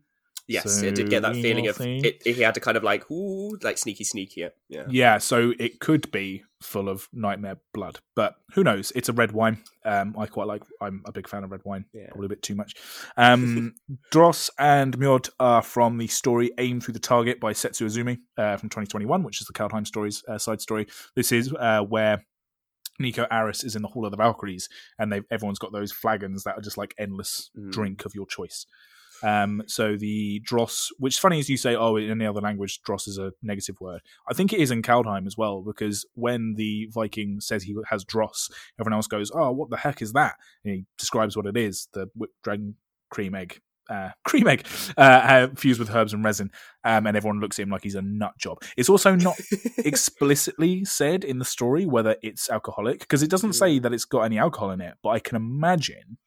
Yes, 0.48 0.80
So 0.82 0.88
I 0.88 0.90
did 0.90 1.12
get 1.12 1.22
that 1.22 1.36
feeling 1.36 1.68
of 1.68 1.80
it, 1.80 2.24
it- 2.26 2.36
He 2.36 2.42
had 2.42 2.56
to 2.56 2.60
kind 2.60 2.76
of 2.76 2.82
like, 2.84 3.10
ooh, 3.12 3.56
like 3.62 3.78
sneaky, 3.78 4.04
sneaky. 4.04 4.42
it. 4.42 4.58
Yeah. 4.68 4.86
Yeah, 4.90 5.18
so 5.20 5.54
it 5.60 5.80
could 5.80 6.10
be 6.12 6.44
full 6.60 6.90
of 6.90 7.08
nightmare 7.14 7.58
blood, 7.72 8.00
but 8.16 8.34
who 8.54 8.64
knows? 8.64 8.92
It's 8.96 9.10
a 9.10 9.14
red 9.14 9.32
wine. 9.32 9.64
Um, 9.86 10.16
I 10.18 10.26
quite 10.26 10.48
like. 10.48 10.64
I'm 10.82 11.04
a 11.06 11.12
big 11.12 11.28
fan 11.30 11.44
of 11.44 11.52
red 11.52 11.62
wine. 11.66 11.86
Yeah. 11.94 12.08
Probably 12.08 12.26
a 12.26 12.30
bit 12.30 12.42
too 12.42 12.56
much. 12.56 12.74
Um, 13.16 13.76
Dross 14.12 14.50
and 14.58 14.98
Mjod 14.98 15.30
are 15.40 15.62
from 15.62 16.00
the 16.00 16.08
story 16.08 16.50
"Aim 16.58 16.82
Through 16.82 16.96
the 16.96 17.00
Target" 17.00 17.40
by 17.40 17.54
Setsu 17.54 17.86
Uzumé 17.86 18.18
uh, 18.36 18.58
from 18.58 18.70
2021, 18.70 19.22
which 19.22 19.42
is 19.42 19.46
the 19.46 19.54
Kaldheim 19.54 19.86
stories 19.86 20.24
uh, 20.28 20.40
side 20.40 20.62
story. 20.62 20.88
This 21.16 21.32
is 21.32 21.54
uh, 21.54 21.82
where 21.84 22.26
Niko 23.02 23.28
Aris 23.32 23.64
is 23.64 23.76
in 23.76 23.82
the 23.82 23.88
Hall 23.88 24.06
of 24.06 24.12
the 24.12 24.18
Valkyries, 24.18 24.70
and 24.98 25.12
they 25.12 25.22
everyone's 25.32 25.60
got 25.60 25.72
those 25.72 25.92
flagons 25.92 26.44
that 26.44 26.58
are 26.58 26.62
just 26.62 26.78
like 26.78 26.94
endless 26.98 27.50
Mm. 27.58 27.72
drink 27.72 28.06
of 28.06 28.14
your 28.16 28.26
choice. 28.26 28.66
Um, 29.22 29.64
so 29.68 29.98
the 29.98 30.40
dross, 30.46 30.90
which 30.98 31.16
is 31.16 31.20
funny 31.20 31.40
as 31.40 31.50
you 31.50 31.58
say, 31.58 31.76
oh, 31.76 31.98
in 31.98 32.10
any 32.10 32.26
other 32.26 32.40
language, 32.40 32.82
dross 32.84 33.06
is 33.06 33.18
a 33.18 33.34
negative 33.42 33.76
word. 33.82 34.02
I 34.30 34.34
think 34.34 34.54
it 34.54 34.62
is 34.62 34.72
in 34.72 34.82
Kaldheim 34.82 35.28
as 35.28 35.36
well, 35.38 35.62
because 35.62 36.06
when 36.14 36.54
the 36.56 36.88
Viking 36.94 37.42
says 37.42 37.64
he 37.64 37.76
has 37.90 38.06
dross, 38.06 38.50
everyone 38.80 38.98
else 38.98 39.08
goes, 39.08 39.30
oh, 39.34 39.52
what 39.52 39.70
the 39.70 39.78
heck 39.78 40.02
is 40.02 40.14
that? 40.14 40.36
And 40.64 40.74
he 40.74 40.86
describes 40.98 41.36
what 41.36 41.46
it 41.48 41.58
is: 41.58 41.90
the 41.94 42.10
whipped 42.16 42.42
dragon 42.44 42.76
cream 43.10 43.36
egg. 43.36 43.60
Uh, 43.90 44.12
cream 44.26 44.48
egg 44.48 44.66
uh, 44.98 45.02
uh, 45.02 45.48
fused 45.56 45.80
with 45.80 45.94
herbs 45.94 46.14
and 46.14 46.24
resin, 46.24 46.52
um, 46.84 47.08
and 47.08 47.18
everyone 47.18 47.40
looks 47.40 47.58
at 47.60 47.64
him 47.64 47.70
like 47.70 47.84
he's 47.84 47.96
a 47.96 48.02
nut 48.02 48.34
job. 48.38 48.62
It's 48.78 48.90
also 48.90 49.16
not 49.16 49.36
explicitly 49.78 50.86
said 50.86 51.24
in 51.24 51.40
the 51.40 51.46
story 51.46 51.86
whether 51.86 52.16
it's 52.22 52.50
alcoholic 52.50 53.00
because 53.00 53.24
it 53.24 53.30
doesn't 53.30 53.54
say 53.54 53.80
that 53.80 53.94
it's 53.94 54.06
got 54.06 54.22
any 54.22 54.38
alcohol 54.38 54.72
in 54.72 54.82
it. 54.82 54.96
But 55.02 55.10
I 55.10 55.20
can 55.20 55.36
imagine 55.36 56.18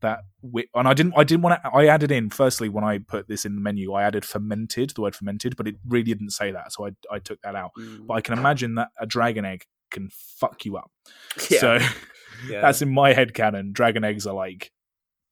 that, 0.00 0.20
we, 0.42 0.68
and 0.74 0.86
I 0.86 0.94
didn't, 0.94 1.14
I 1.16 1.24
didn't 1.24 1.42
want 1.42 1.62
to. 1.62 1.70
I 1.70 1.86
added 1.86 2.10
in 2.10 2.30
firstly 2.30 2.68
when 2.68 2.84
I 2.84 2.98
put 2.98 3.28
this 3.28 3.44
in 3.44 3.54
the 3.54 3.60
menu, 3.60 3.92
I 3.92 4.02
added 4.02 4.24
fermented, 4.24 4.90
the 4.90 5.02
word 5.02 5.16
fermented, 5.16 5.56
but 5.56 5.68
it 5.68 5.76
really 5.86 6.04
didn't 6.04 6.30
say 6.30 6.52
that, 6.52 6.72
so 6.72 6.86
I 6.86 6.90
I 7.10 7.18
took 7.18 7.40
that 7.42 7.54
out. 7.54 7.72
Mm. 7.78 8.06
But 8.06 8.14
I 8.14 8.20
can 8.20 8.38
imagine 8.38 8.76
that 8.76 8.88
a 8.98 9.06
dragon 9.06 9.44
egg 9.44 9.64
can 9.90 10.10
fuck 10.10 10.64
you 10.64 10.76
up. 10.76 10.90
yeah. 11.50 11.60
So 11.60 11.78
yeah. 12.48 12.60
that's 12.60 12.82
in 12.82 12.92
my 12.92 13.12
head 13.12 13.34
canon. 13.34 13.72
Dragon 13.72 14.04
eggs 14.04 14.26
are 14.26 14.34
like 14.34 14.70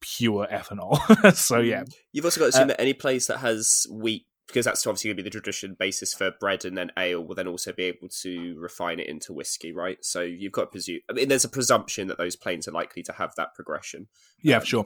pure 0.03 0.47
ethanol. 0.51 0.97
so 1.35 1.59
yeah, 1.59 1.83
You've 2.11 2.25
also 2.25 2.39
got 2.41 2.45
to 2.45 2.49
assume 2.49 2.63
Uh, 2.63 2.67
that 2.67 2.81
any 2.81 2.93
place 2.93 3.27
that 3.27 3.37
has 3.39 3.87
wheat, 3.89 4.25
because 4.47 4.65
that's 4.65 4.85
obviously 4.85 5.07
going 5.07 5.17
to 5.17 5.23
be 5.23 5.29
the 5.29 5.31
tradition 5.31 5.75
basis 5.79 6.13
for 6.13 6.31
bread 6.39 6.65
and 6.65 6.77
then 6.77 6.91
ale, 6.97 7.23
will 7.25 7.33
then 7.35 7.47
also 7.47 7.71
be 7.71 7.83
able 7.83 8.09
to 8.21 8.55
refine 8.59 8.99
it 8.99 9.07
into 9.07 9.31
whiskey, 9.31 9.71
right? 9.71 9.97
So 10.01 10.21
you've 10.21 10.51
got 10.51 10.63
to 10.63 10.67
presume. 10.67 10.99
I 11.09 11.13
mean, 11.13 11.29
there's 11.29 11.45
a 11.45 11.49
presumption 11.49 12.07
that 12.09 12.17
those 12.17 12.35
planes 12.35 12.67
are 12.67 12.71
likely 12.71 13.01
to 13.03 13.13
have 13.13 13.33
that 13.37 13.55
progression. 13.55 14.07
Yeah, 14.41 14.59
for 14.59 14.65
sure. 14.65 14.85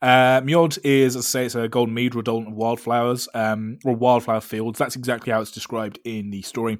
Uh, 0.00 0.40
Mjod 0.40 0.78
is, 0.82 1.16
as 1.16 1.26
I 1.26 1.28
say, 1.28 1.44
it's 1.44 1.54
a 1.54 1.68
golden 1.68 1.94
mead 1.94 2.14
redolent 2.14 2.48
of 2.48 2.54
wildflowers, 2.54 3.28
um, 3.34 3.78
or 3.84 3.94
wildflower 3.94 4.40
fields. 4.40 4.78
That's 4.78 4.96
exactly 4.96 5.32
how 5.32 5.42
it's 5.42 5.52
described 5.52 5.98
in 6.04 6.30
the 6.30 6.42
story. 6.42 6.78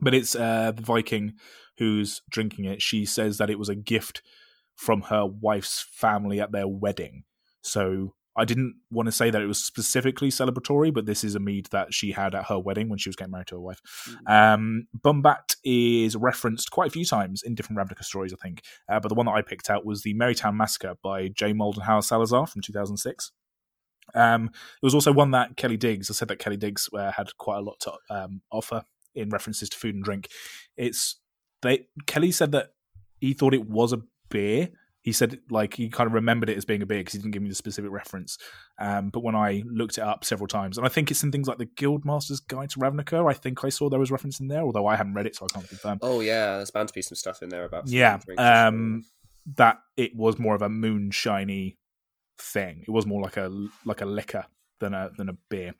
But 0.00 0.14
it's 0.14 0.34
uh, 0.34 0.72
the 0.74 0.82
Viking 0.82 1.34
who's 1.78 2.22
drinking 2.30 2.64
it. 2.64 2.82
She 2.82 3.04
says 3.04 3.38
that 3.38 3.50
it 3.50 3.58
was 3.58 3.68
a 3.68 3.74
gift 3.74 4.22
from 4.76 5.02
her 5.02 5.26
wife's 5.26 5.86
family 5.92 6.40
at 6.40 6.52
their 6.52 6.68
wedding. 6.68 7.24
So 7.62 8.14
I 8.34 8.44
didn't 8.44 8.76
want 8.90 9.06
to 9.06 9.12
say 9.12 9.30
that 9.30 9.42
it 9.42 9.46
was 9.46 9.62
specifically 9.62 10.30
celebratory, 10.30 10.92
but 10.92 11.04
this 11.04 11.22
is 11.22 11.34
a 11.34 11.40
mead 11.40 11.68
that 11.70 11.92
she 11.92 12.12
had 12.12 12.34
at 12.34 12.46
her 12.46 12.58
wedding 12.58 12.88
when 12.88 12.98
she 12.98 13.08
was 13.08 13.16
getting 13.16 13.32
married 13.32 13.48
to 13.48 13.56
her 13.56 13.60
wife. 13.60 13.80
Mm. 14.28 14.54
Um, 14.54 14.86
Bumbat 14.98 15.56
is 15.64 16.16
referenced 16.16 16.70
quite 16.70 16.88
a 16.88 16.92
few 16.92 17.04
times 17.04 17.42
in 17.42 17.54
different 17.54 17.78
Ravnica 17.78 18.04
stories, 18.04 18.32
I 18.32 18.36
think. 18.36 18.62
Uh, 18.88 19.00
but 19.00 19.08
the 19.08 19.14
one 19.14 19.26
that 19.26 19.32
I 19.32 19.42
picked 19.42 19.68
out 19.68 19.84
was 19.84 20.02
the 20.02 20.14
Marytown 20.14 20.56
Massacre 20.56 20.94
by 21.02 21.28
J. 21.28 21.52
Moldenhauer 21.52 22.02
Salazar 22.02 22.46
from 22.46 22.62
2006. 22.62 23.32
Um, 24.14 24.46
it 24.46 24.84
was 24.84 24.94
also 24.94 25.12
one 25.12 25.30
that 25.32 25.56
Kelly 25.56 25.76
Digges, 25.76 26.10
I 26.10 26.14
said 26.14 26.28
that 26.28 26.38
Kelly 26.38 26.56
Digges 26.56 26.88
uh, 26.94 27.12
had 27.12 27.36
quite 27.36 27.58
a 27.58 27.62
lot 27.62 27.80
to 27.80 27.92
um, 28.10 28.40
offer 28.50 28.84
in 29.14 29.28
references 29.28 29.68
to 29.68 29.76
food 29.76 29.94
and 29.94 30.04
drink. 30.04 30.28
It's 30.76 31.20
they 31.60 31.86
Kelly 32.06 32.32
said 32.32 32.52
that 32.52 32.70
he 33.20 33.34
thought 33.34 33.54
it 33.54 33.68
was 33.68 33.92
a 33.92 34.02
beer. 34.32 34.70
He 35.02 35.10
said 35.10 35.40
like 35.50 35.74
he 35.74 35.88
kind 35.88 36.06
of 36.06 36.12
remembered 36.12 36.48
it 36.48 36.56
as 36.56 36.64
being 36.64 36.80
a 36.80 36.86
beer 36.86 36.98
because 36.98 37.14
he 37.14 37.18
didn't 37.18 37.32
give 37.32 37.42
me 37.42 37.48
the 37.48 37.56
specific 37.56 37.90
reference. 37.90 38.38
Um, 38.78 39.10
but 39.10 39.24
when 39.24 39.34
I 39.34 39.64
looked 39.66 39.98
it 39.98 40.04
up 40.04 40.24
several 40.24 40.46
times, 40.46 40.78
and 40.78 40.86
I 40.86 40.90
think 40.90 41.10
it's 41.10 41.24
in 41.24 41.32
things 41.32 41.48
like 41.48 41.58
the 41.58 41.66
Guildmaster's 41.66 42.38
Guide 42.38 42.70
to 42.70 42.78
Ravnica, 42.78 43.28
I 43.28 43.34
think 43.34 43.64
I 43.64 43.68
saw 43.68 43.88
there 43.88 43.98
was 43.98 44.12
reference 44.12 44.38
in 44.38 44.46
there, 44.46 44.62
although 44.62 44.86
I 44.86 44.94
haven't 44.94 45.14
read 45.14 45.26
it, 45.26 45.34
so 45.34 45.46
I 45.46 45.54
can't 45.54 45.68
confirm. 45.68 45.98
Oh 46.02 46.20
yeah, 46.20 46.56
there's 46.56 46.70
bound 46.70 46.88
to 46.88 46.94
be 46.94 47.02
some 47.02 47.16
stuff 47.16 47.42
in 47.42 47.48
there 47.48 47.64
about 47.64 47.88
yeah, 47.88 48.14
and 48.14 48.22
drink 48.24 48.38
for 48.40 48.46
sure. 48.46 48.66
um, 48.66 49.04
that 49.56 49.78
it 49.96 50.14
was 50.14 50.38
more 50.38 50.54
of 50.54 50.62
a 50.62 50.68
moonshiny 50.68 51.76
thing. 52.38 52.84
It 52.86 52.90
was 52.90 53.04
more 53.04 53.20
like 53.20 53.36
a 53.36 53.50
like 53.84 54.02
a 54.02 54.06
liquor 54.06 54.46
than 54.78 54.94
a 54.94 55.10
than 55.16 55.28
a 55.28 55.36
beer, 55.48 55.74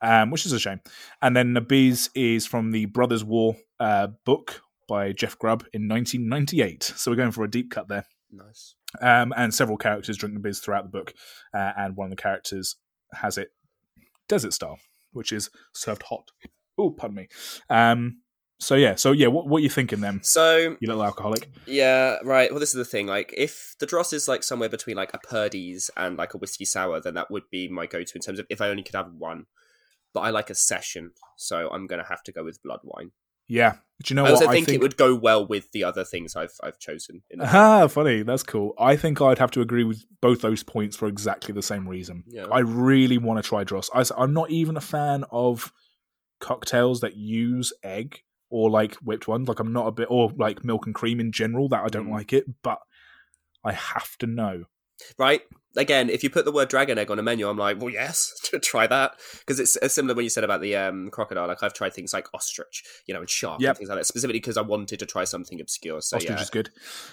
um, 0.00 0.30
which 0.30 0.46
is 0.46 0.52
a 0.52 0.58
shame. 0.58 0.80
And 1.22 1.36
then 1.36 1.54
Nabiz 1.54 2.08
is 2.14 2.46
from 2.46 2.70
the 2.70 2.86
Brothers 2.86 3.22
War 3.22 3.56
uh, 3.78 4.08
book 4.24 4.62
by 4.88 5.12
Jeff 5.12 5.38
Grubb 5.38 5.64
in 5.72 5.88
1998. 5.88 6.82
So 6.82 7.10
we're 7.10 7.16
going 7.16 7.32
for 7.32 7.44
a 7.44 7.50
deep 7.50 7.70
cut 7.70 7.88
there. 7.88 8.06
nice. 8.30 8.74
Um, 9.00 9.32
and 9.36 9.52
several 9.52 9.76
characters 9.76 10.16
drink 10.16 10.36
Nabiz 10.38 10.62
throughout 10.62 10.84
the 10.84 10.90
book, 10.98 11.12
uh, 11.52 11.72
and 11.76 11.96
one 11.96 12.06
of 12.06 12.16
the 12.16 12.22
characters 12.22 12.76
has 13.12 13.36
it 13.38 13.48
desert 14.28 14.52
style, 14.52 14.78
which 15.12 15.32
is 15.32 15.50
served 15.74 16.02
hot. 16.04 16.30
Oh, 16.78 16.90
pardon 16.90 17.16
me. 17.16 17.28
Um, 17.68 18.20
so 18.58 18.74
yeah, 18.74 18.94
so 18.94 19.12
yeah, 19.12 19.26
what 19.26 19.46
what 19.46 19.58
are 19.58 19.62
you 19.62 19.68
thinking 19.68 20.00
then, 20.00 20.22
So 20.22 20.76
you 20.80 20.88
little 20.88 21.04
alcoholic? 21.04 21.50
yeah, 21.66 22.16
right. 22.24 22.50
Well, 22.50 22.60
this 22.60 22.70
is 22.70 22.76
the 22.76 22.86
thing. 22.86 23.06
Like, 23.06 23.34
if 23.36 23.74
the 23.80 23.86
dross 23.86 24.14
is 24.14 24.28
like 24.28 24.42
somewhere 24.42 24.70
between 24.70 24.96
like 24.96 25.12
a 25.12 25.18
Purdy's 25.18 25.90
and 25.96 26.16
like 26.16 26.32
a 26.32 26.38
whiskey 26.38 26.64
sour, 26.64 27.00
then 27.00 27.14
that 27.14 27.30
would 27.30 27.50
be 27.50 27.68
my 27.68 27.84
go-to 27.86 28.12
in 28.14 28.22
terms 28.22 28.38
of 28.38 28.46
if 28.48 28.62
I 28.62 28.68
only 28.68 28.82
could 28.82 28.94
have 28.94 29.12
one. 29.12 29.44
But 30.14 30.20
I 30.20 30.30
like 30.30 30.48
a 30.48 30.54
session, 30.54 31.10
so 31.36 31.68
I'm 31.70 31.86
gonna 31.86 32.06
have 32.08 32.22
to 32.22 32.32
go 32.32 32.44
with 32.44 32.62
blood 32.62 32.80
wine. 32.82 33.10
Yeah. 33.48 33.76
Do 34.02 34.12
you 34.12 34.16
know 34.16 34.26
I 34.26 34.30
also 34.30 34.44
what? 34.46 34.52
think, 34.54 34.68
it 34.68 34.80
would 34.80 34.98
go 34.98 35.14
well 35.14 35.46
with 35.46 35.72
the 35.72 35.82
other 35.84 36.04
things 36.04 36.36
I've 36.36 36.52
I've 36.62 36.78
chosen. 36.78 37.22
Ah, 37.40 37.86
funny. 37.88 38.22
That's 38.22 38.42
cool. 38.42 38.74
I 38.78 38.94
think 38.96 39.22
I'd 39.22 39.38
have 39.38 39.50
to 39.52 39.62
agree 39.62 39.84
with 39.84 40.04
both 40.20 40.42
those 40.42 40.62
points 40.62 40.96
for 40.96 41.08
exactly 41.08 41.54
the 41.54 41.62
same 41.62 41.88
reason. 41.88 42.24
Yeah. 42.26 42.44
I 42.52 42.58
really 42.58 43.16
want 43.16 43.42
to 43.42 43.48
try 43.48 43.64
Dross. 43.64 43.88
I, 43.94 44.04
am 44.22 44.34
not 44.34 44.50
even 44.50 44.76
a 44.76 44.82
fan 44.82 45.24
of 45.30 45.72
cocktails 46.40 47.00
that 47.00 47.16
use 47.16 47.72
egg 47.82 48.20
or 48.50 48.68
like 48.70 48.94
whipped 48.96 49.26
ones. 49.28 49.48
Like 49.48 49.60
I'm 49.60 49.72
not 49.72 49.86
a 49.86 49.92
bit, 49.92 50.08
or 50.10 50.30
like 50.36 50.62
milk 50.64 50.84
and 50.86 50.94
cream 50.94 51.18
in 51.18 51.32
general. 51.32 51.68
That 51.70 51.82
I 51.84 51.88
don't 51.88 52.08
Mm. 52.08 52.12
like 52.12 52.32
it, 52.34 52.44
but 52.62 52.80
I 53.64 53.72
have 53.72 54.16
to 54.18 54.26
know. 54.26 54.64
Right? 55.18 55.42
Again, 55.76 56.08
if 56.08 56.24
you 56.24 56.30
put 56.30 56.46
the 56.46 56.52
word 56.52 56.68
dragon 56.68 56.96
egg 56.96 57.10
on 57.10 57.18
a 57.18 57.22
menu, 57.22 57.46
I'm 57.48 57.58
like, 57.58 57.78
well, 57.78 57.90
yes, 57.90 58.32
try 58.62 58.86
that 58.86 59.12
because 59.40 59.60
it's 59.60 59.76
uh, 59.76 59.88
similar 59.88 60.14
when 60.14 60.24
you 60.24 60.30
said 60.30 60.42
about 60.42 60.62
the 60.62 60.74
um, 60.74 61.10
crocodile. 61.10 61.46
Like 61.48 61.62
I've 61.62 61.74
tried 61.74 61.92
things 61.92 62.14
like 62.14 62.28
ostrich, 62.32 62.82
you 63.06 63.12
know, 63.12 63.20
and 63.20 63.28
shark 63.28 63.60
Yep. 63.60 63.68
and 63.68 63.76
things 63.78 63.88
like 63.90 63.98
that, 63.98 64.06
specifically 64.06 64.40
because 64.40 64.56
I 64.56 64.62
wanted 64.62 64.98
to 65.00 65.06
try 65.06 65.24
something 65.24 65.60
obscure. 65.60 66.00
So 66.00 66.16
Ostrich 66.16 66.30
yeah, 66.38 66.42
is 66.42 66.48
good. 66.50 66.70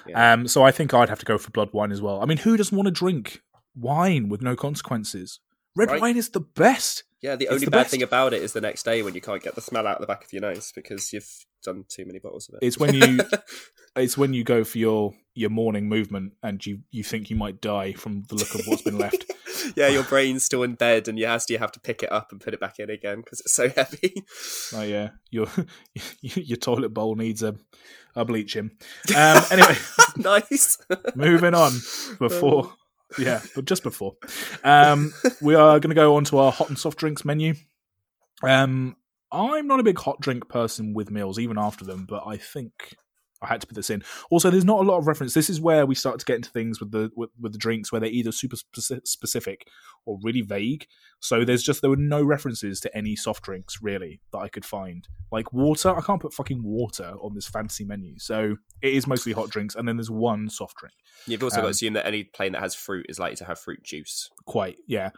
yeah. 0.08 0.34
Um, 0.34 0.48
so 0.48 0.64
I 0.64 0.72
think 0.72 0.94
I'd 0.94 1.10
have 1.10 1.20
to 1.20 1.26
go 1.26 1.38
for 1.38 1.52
blood 1.52 1.70
wine 1.74 1.92
as 1.92 2.02
well. 2.02 2.22
I 2.22 2.26
mean, 2.26 2.38
who 2.38 2.56
doesn't 2.56 2.76
want 2.78 2.88
to 2.88 2.92
drink 2.92 3.42
wine 3.76 4.30
with 4.30 4.42
no 4.42 4.56
consequences? 4.56 5.40
Red 5.76 5.90
Right. 5.90 6.02
wine 6.02 6.18
is 6.18 6.30
the 6.30 6.40
best. 6.40 7.04
Yeah. 7.24 7.36
The 7.36 7.46
it's 7.46 7.54
only 7.54 7.66
the 7.66 7.72
bad 7.72 7.84
best. 7.84 7.92
thing 7.92 8.04
about 8.04 8.34
it 8.34 8.44
is 8.44 8.54
the 8.54 8.62
next 8.62 8.84
day 8.84 9.02
when 9.02 9.16
you 9.16 9.22
can't 9.22 9.42
get 9.42 9.56
the 9.56 9.62
smell 9.62 9.88
out 9.88 9.96
of 9.96 10.02
the 10.02 10.08
back 10.08 10.24
of 10.24 10.32
your 10.34 10.42
nose 10.42 10.72
because 10.76 11.12
you've 11.12 11.46
done 11.64 11.86
too 11.88 12.06
many 12.06 12.20
bottles 12.20 12.50
of 12.50 12.56
it. 12.56 12.66
It's 12.66 12.78
when 12.78 12.94
you 12.94 13.20
it's 13.96 14.18
when 14.18 14.34
you 14.34 14.44
go 14.44 14.64
for 14.64 14.78
your 14.78 15.14
your 15.34 15.50
morning 15.50 15.90
movement 15.90 16.34
and 16.44 16.64
you 16.66 16.82
you 16.92 17.04
think 17.04 17.30
you 17.30 17.36
might 17.36 17.62
die 17.62 17.94
from 17.94 18.24
the 18.30 18.36
look 18.36 18.54
of 18.54 18.62
what's 18.68 18.84
been 18.84 18.98
left. 18.98 19.26
yeah, 19.76 19.88
your 19.88 20.04
brain's 20.04 20.44
still 20.44 20.64
in 20.64 20.76
bed, 20.76 21.08
and 21.08 21.18
you 21.18 21.26
have 21.26 21.46
to 21.46 21.54
you 21.54 21.60
have 21.60 21.72
to 21.72 21.80
pick 21.80 22.04
it 22.04 22.12
up 22.12 22.32
and 22.32 22.42
put 22.42 22.54
it 22.54 22.60
back 22.60 22.80
in 22.80 22.90
again 22.90 23.22
because 23.22 23.40
it's 23.40 23.54
so 23.54 23.70
heavy. 23.76 24.14
Oh 24.76 24.84
yeah, 24.84 25.10
your 25.32 25.48
your 26.22 26.58
toilet 26.58 26.90
bowl 26.90 27.16
needs 27.16 27.42
a 27.42 27.56
a 28.16 28.26
bleaching. 28.26 28.72
Um, 29.16 29.44
anyway, 29.50 29.76
nice. 30.18 30.78
moving 31.16 31.56
on 31.56 31.72
before 32.20 32.74
yeah, 33.18 33.42
but 33.56 33.66
just 33.66 33.84
before 33.84 34.16
um, 34.64 35.14
we 35.42 35.56
are 35.56 35.80
going 35.80 35.90
to 35.90 35.96
go 35.96 36.16
on 36.16 36.24
to 36.26 36.38
our 36.38 36.52
hot 36.52 36.70
and 36.70 36.78
soft 36.78 36.98
drinks 36.98 37.26
menu. 37.26 37.56
Um, 38.44 38.96
I'm 39.32 39.68
not 39.68 39.80
a 39.80 39.84
big 39.84 39.98
hot 39.98 40.20
drink 40.20 40.48
person 40.48 40.94
with 40.94 41.10
meals, 41.10 41.40
even 41.40 41.58
after 41.58 41.86
them, 41.86 42.06
but 42.08 42.24
I 42.28 42.38
think 42.38 42.72
I 43.44 43.48
had 43.48 43.62
to 43.62 43.68
put 43.68 43.76
this 43.76 43.90
in. 43.90 44.04
Also, 44.30 44.50
there's 44.50 44.66
not 44.66 44.80
a 44.80 44.84
lot 44.84 44.98
of 44.98 45.08
reference. 45.08 45.34
This 45.34 45.50
is 45.50 45.60
where 45.62 45.86
we 45.86 45.96
start 45.96 46.20
to 46.20 46.26
get 46.26 46.38
into 46.38 46.50
things 46.50 46.80
with 46.80 46.92
the 46.92 47.12
with, 47.16 47.30
with 47.40 47.52
the 47.52 47.58
drinks 47.58 47.92
where 47.92 48.00
they're 48.02 48.10
either 48.10 48.32
super 48.32 48.56
speci- 48.56 49.06
specific 49.08 49.68
or 50.06 50.18
really 50.24 50.42
vague. 50.42 50.88
So 51.20 51.46
there's 51.46 51.64
just 51.64 51.82
there 51.82 51.90
were 51.90 51.96
no 51.96 52.24
references 52.24 52.80
to 52.82 52.98
any 52.98 53.16
soft 53.16 53.44
drinks 53.44 53.80
really 53.82 54.22
that 54.32 54.40
I 54.40 54.48
could 54.48 54.66
find. 54.66 55.08
Like 55.32 55.52
water, 55.54 55.96
I 55.96 56.02
can't 56.02 56.22
put 56.22 56.34
fucking 56.34 56.62
water 56.64 57.14
on 57.22 57.34
this 57.36 57.48
fancy 57.48 57.84
menu. 57.86 58.20
So 58.20 58.58
it 58.82 58.94
is 58.94 59.08
mostly 59.08 59.34
hot 59.34 59.50
drinks, 59.50 59.76
and 59.76 59.88
then 59.88 59.98
there's 59.98 60.12
one 60.12 60.50
soft 60.50 60.78
drink. 60.78 60.94
You've 61.28 61.44
also 61.44 61.58
got 61.58 61.62
Um, 61.62 61.66
to 61.68 61.72
assume 61.72 61.94
that 61.94 62.06
any 62.06 62.24
plane 62.24 62.52
that 62.54 62.62
has 62.62 62.76
fruit 62.76 63.06
is 63.10 63.20
likely 63.20 63.36
to 63.38 63.46
have 63.46 63.60
fruit 63.60 63.84
juice. 63.84 64.30
quite 64.46 64.78
yeah 64.88 65.10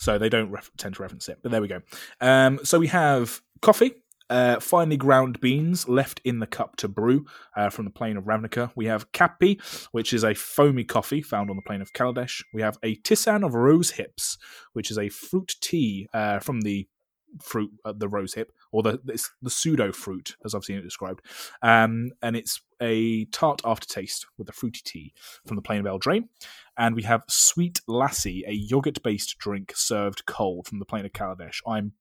so 0.00 0.16
they 0.18 0.28
don't 0.28 0.50
ref- 0.50 0.70
tend 0.76 0.94
to 0.94 1.02
reference 1.02 1.28
it 1.28 1.38
but 1.42 1.50
there 1.50 1.60
we 1.60 1.66
go 1.68 1.80
um, 2.20 2.60
so 2.62 2.78
we 2.78 2.86
have 2.86 3.40
coffee 3.62 3.92
uh, 4.30 4.60
finely 4.60 4.96
ground 4.96 5.40
beans 5.40 5.88
left 5.88 6.20
in 6.24 6.38
the 6.38 6.46
cup 6.46 6.76
to 6.76 6.88
brew 6.88 7.24
uh, 7.56 7.70
from 7.70 7.84
the 7.84 7.90
plane 7.90 8.16
of 8.16 8.24
Ravnica. 8.24 8.70
We 8.74 8.86
have 8.86 9.10
Kappi, 9.12 9.60
which 9.92 10.12
is 10.12 10.24
a 10.24 10.34
foamy 10.34 10.84
coffee 10.84 11.22
found 11.22 11.50
on 11.50 11.56
the 11.56 11.62
plane 11.62 11.82
of 11.82 11.92
Kaladesh. 11.92 12.42
We 12.52 12.62
have 12.62 12.78
a 12.82 12.96
Tisane 12.96 13.44
of 13.44 13.54
rose 13.54 13.92
hips, 13.92 14.38
which 14.72 14.90
is 14.90 14.98
a 14.98 15.08
fruit 15.08 15.56
tea 15.60 16.08
uh, 16.12 16.38
from 16.40 16.62
the 16.62 16.88
fruit, 17.42 17.70
uh, 17.84 17.92
the 17.96 18.08
rose 18.08 18.34
hip, 18.34 18.52
or 18.72 18.82
the 18.82 19.00
the 19.42 19.50
pseudo 19.50 19.92
fruit, 19.92 20.36
as 20.44 20.54
I've 20.54 20.64
seen 20.64 20.78
it 20.78 20.82
described. 20.82 21.20
Um, 21.62 22.10
and 22.22 22.36
it's 22.36 22.60
a 22.80 23.26
tart 23.26 23.60
aftertaste 23.64 24.26
with 24.36 24.48
a 24.48 24.52
fruity 24.52 24.80
tea 24.84 25.12
from 25.46 25.56
the 25.56 25.62
plane 25.62 25.84
of 25.84 25.86
Eldraine. 25.86 26.28
And 26.76 26.94
we 26.94 27.02
have 27.02 27.24
Sweet 27.28 27.80
Lassi, 27.88 28.42
a 28.46 28.52
yogurt 28.52 29.02
based 29.02 29.36
drink 29.38 29.72
served 29.74 30.26
cold 30.26 30.66
from 30.66 30.78
the 30.78 30.84
plane 30.84 31.04
of 31.04 31.12
Kaladesh. 31.12 31.60
I'm 31.66 31.92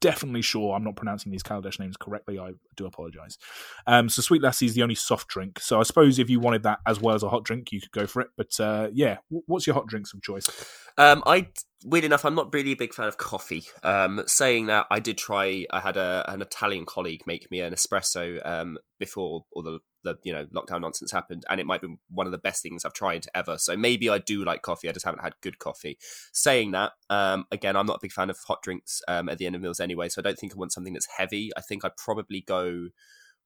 definitely 0.00 0.42
sure 0.42 0.74
I'm 0.74 0.84
not 0.84 0.96
pronouncing 0.96 1.30
these 1.30 1.42
Kaladesh 1.42 1.78
names 1.78 1.96
correctly. 1.96 2.38
I 2.38 2.52
do 2.76 2.86
apologize. 2.86 3.38
Um, 3.86 4.08
so 4.08 4.22
Sweet 4.22 4.42
Lassi 4.42 4.66
is 4.66 4.74
the 4.74 4.82
only 4.82 4.94
soft 4.94 5.28
drink. 5.28 5.60
So 5.60 5.78
I 5.80 5.82
suppose 5.82 6.18
if 6.18 6.30
you 6.30 6.40
wanted 6.40 6.62
that 6.64 6.80
as 6.86 7.00
well 7.00 7.14
as 7.14 7.22
a 7.22 7.28
hot 7.28 7.44
drink, 7.44 7.72
you 7.72 7.80
could 7.80 7.92
go 7.92 8.06
for 8.06 8.22
it. 8.22 8.28
But 8.36 8.58
uh, 8.58 8.88
yeah, 8.92 9.18
what's 9.28 9.66
your 9.66 9.74
hot 9.74 9.86
drinks 9.86 10.12
of 10.14 10.22
choice? 10.22 10.48
Um, 10.96 11.22
I 11.26 11.48
weird 11.84 12.04
enough, 12.04 12.24
I'm 12.24 12.34
not 12.34 12.52
really 12.52 12.72
a 12.72 12.76
big 12.76 12.92
fan 12.92 13.08
of 13.08 13.16
coffee. 13.16 13.64
Um, 13.82 14.22
saying 14.26 14.66
that, 14.66 14.86
I 14.90 15.00
did 15.00 15.18
try. 15.18 15.66
I 15.70 15.80
had 15.80 15.96
a, 15.96 16.24
an 16.28 16.42
Italian 16.42 16.84
colleague 16.84 17.22
make 17.26 17.50
me 17.50 17.60
an 17.60 17.72
espresso 17.72 18.44
um, 18.46 18.78
before 18.98 19.44
all 19.52 19.62
the, 19.62 19.80
the 20.02 20.16
you 20.22 20.32
know 20.32 20.46
lockdown 20.46 20.80
nonsense 20.80 21.12
happened, 21.12 21.44
and 21.48 21.60
it 21.60 21.66
might 21.66 21.82
be 21.82 21.96
one 22.10 22.26
of 22.26 22.32
the 22.32 22.38
best 22.38 22.62
things 22.62 22.84
I've 22.84 22.92
tried 22.92 23.26
ever. 23.34 23.58
So 23.58 23.76
maybe 23.76 24.08
I 24.08 24.18
do 24.18 24.44
like 24.44 24.62
coffee. 24.62 24.88
I 24.88 24.92
just 24.92 25.04
haven't 25.04 25.22
had 25.22 25.34
good 25.40 25.58
coffee. 25.58 25.98
Saying 26.32 26.72
that, 26.72 26.92
um, 27.08 27.44
again, 27.50 27.76
I'm 27.76 27.86
not 27.86 27.96
a 27.96 28.00
big 28.02 28.12
fan 28.12 28.30
of 28.30 28.38
hot 28.46 28.62
drinks 28.62 29.02
um, 29.08 29.28
at 29.28 29.38
the 29.38 29.46
end 29.46 29.54
of 29.54 29.62
meals 29.62 29.80
anyway. 29.80 30.08
So 30.08 30.20
I 30.20 30.22
don't 30.22 30.38
think 30.38 30.52
I 30.54 30.58
want 30.58 30.72
something 30.72 30.92
that's 30.92 31.08
heavy. 31.16 31.50
I 31.56 31.60
think 31.60 31.84
I'd 31.84 31.96
probably 31.96 32.40
go 32.40 32.88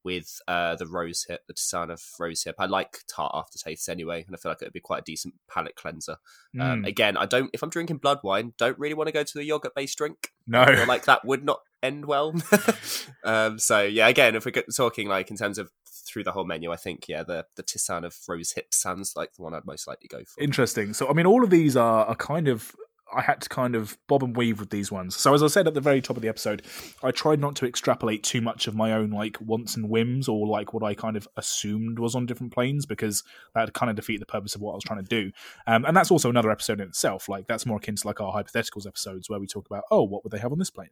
with 0.05 0.39
uh, 0.47 0.77
the 0.77 0.87
rose 0.87 1.25
hip, 1.27 1.41
the 1.49 1.55
Tisane 1.55 1.91
of 1.91 2.01
rose 2.21 2.43
hip. 2.45 2.57
I 2.59 2.67
like 2.67 2.99
tart 3.09 3.35
aftertastes 3.35 3.89
anyway, 3.89 4.23
and 4.27 4.37
I 4.37 4.39
feel 4.39 4.53
like 4.53 4.61
it 4.61 4.67
would 4.67 4.73
be 4.75 4.81
quite 4.81 5.01
a 5.01 5.05
decent 5.05 5.35
palate 5.51 5.77
cleanser. 5.77 6.17
Um, 6.61 6.83
Mm, 6.85 6.87
again, 6.87 7.17
I 7.17 7.27
don't. 7.27 7.51
If 7.53 7.63
I'm 7.63 7.71
drinking 7.71 7.99
blood 7.99 8.21
wine, 8.23 8.53
don't 8.59 8.79
really 8.79 8.95
want 8.95 9.09
to 9.09 9.13
go 9.13 9.23
to 9.23 9.39
the 9.39 9.45
yogurt 9.45 9.75
based 9.75 9.99
drink. 9.99 10.31
no. 10.47 10.65
Like 10.87 11.07
that 11.07 11.25
would 11.25 11.45
not 11.45 11.61
end 11.83 12.05
well. 12.05 12.35
um, 13.25 13.59
so 13.59 13.83
yeah, 13.83 14.09
again, 14.09 14.35
if 14.35 14.45
we're 14.45 14.63
talking 14.77 15.09
like 15.09 15.31
in 15.31 15.37
terms 15.37 15.59
of 15.59 15.71
through 16.05 16.25
the 16.25 16.33
whole 16.33 16.45
menu, 16.45 16.73
I 16.73 16.77
think 16.77 17.09
yeah, 17.09 17.23
the 17.23 17.47
the 17.57 17.63
Tisane 17.63 18.05
of 18.05 18.17
rose 18.29 18.53
hip 18.53 18.73
sounds 18.73 19.15
like 19.17 19.35
the 19.35 19.43
one 19.43 19.55
I'd 19.55 19.67
most 19.67 19.87
likely 19.87 20.09
go 20.09 20.25
for. 20.25 20.43
Interesting. 20.43 20.95
So, 20.95 21.09
I 21.09 21.13
mean, 21.13 21.27
all 21.27 21.45
of 21.45 21.51
these 21.51 21.77
are, 21.77 22.07
are 22.07 22.17
kind 22.17 22.49
of. 22.49 22.75
I 23.15 23.21
had 23.21 23.43
to 23.43 23.49
kind 23.49 23.77
of 23.77 23.97
bob 24.09 24.25
and 24.25 24.37
weave 24.37 24.59
with 24.59 24.71
these 24.71 24.91
ones. 24.91 25.15
So, 25.15 25.35
as 25.35 25.43
I 25.43 25.47
said 25.47 25.69
at 25.69 25.75
the 25.75 25.81
very 25.81 26.01
top 26.01 26.17
of 26.17 26.23
the 26.23 26.29
episode, 26.29 26.63
I 27.03 27.13
tried 27.13 27.39
not 27.39 27.55
to 27.57 27.67
extrapolate 27.67 28.25
too 28.25 28.41
much 28.41 28.67
of 28.67 28.75
my 28.75 28.93
own 28.93 29.11
like 29.11 29.37
wants 29.41 29.77
and 29.77 29.89
whims 29.89 30.27
or 30.27 30.49
like 30.49 30.73
what 30.73 30.83
I 30.83 30.95
kind 30.95 31.17
of 31.17 31.29
assumed 31.37 31.99
was 31.99 32.17
on 32.17 32.27
different 32.27 32.53
planes 32.53 32.87
because 32.87 33.23
that 33.55 33.73
kind 33.73 33.91
of 33.91 33.95
defeat 33.95 34.19
the 34.19 34.27
purpose 34.27 34.57
of 34.57 34.63
what 34.63 34.73
I 34.73 34.75
was 34.77 34.85
trying 34.85 35.05
to 35.05 35.09
do. 35.09 35.31
Um, 35.67 35.85
and 35.85 35.97
that's 35.97 36.11
also 36.11 36.31
another 36.31 36.51
episode 36.51 36.81
in 36.81 36.89
itself. 36.89 37.29
Like 37.29 37.47
that's 37.47 37.67
more 37.67 37.77
akin 37.77 37.95
to 37.95 38.07
like 38.07 38.21
our 38.21 38.33
hypotheticals 38.33 38.87
episodes 38.87 39.31
where 39.31 39.39
we 39.39 39.47
talk 39.47 39.67
about 39.67 39.85
oh, 39.93 40.03
what 40.03 40.25
would 40.25 40.33
they 40.33 40.39
have 40.39 40.53
on 40.53 40.59
this 40.59 40.71
plane? 40.71 40.91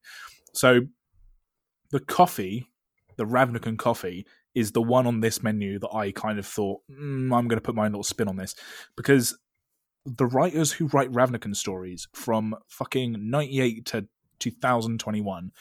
So, 0.53 0.83
the 1.91 2.01
coffee, 2.01 2.69
the 3.17 3.27
Ravnican 3.27 3.79
coffee, 3.79 4.27
is 4.55 4.73
the 4.73 4.83
one 4.83 5.07
on 5.07 5.21
this 5.21 5.43
menu 5.43 5.79
that 5.79 5.95
I 5.95 6.13
kind 6.13 6.39
of 6.39 6.47
thought 6.47 6.81
mm, 6.91 7.35
I'm 7.37 7.49
going 7.49 7.57
to 7.57 7.61
put 7.61 7.75
my 7.75 7.87
own 7.87 7.93
little 7.93 8.03
spin 8.03 8.29
on 8.29 8.37
this 8.37 8.55
because 8.97 9.39
the 10.05 10.27
writers 10.27 10.73
who 10.73 10.89
write 10.89 11.13
Ravnican 11.13 11.55
stories 11.55 12.09
from 12.13 12.57
fucking 12.69 13.31
98 13.31 13.87
to 13.87 14.09
2021 14.41 15.53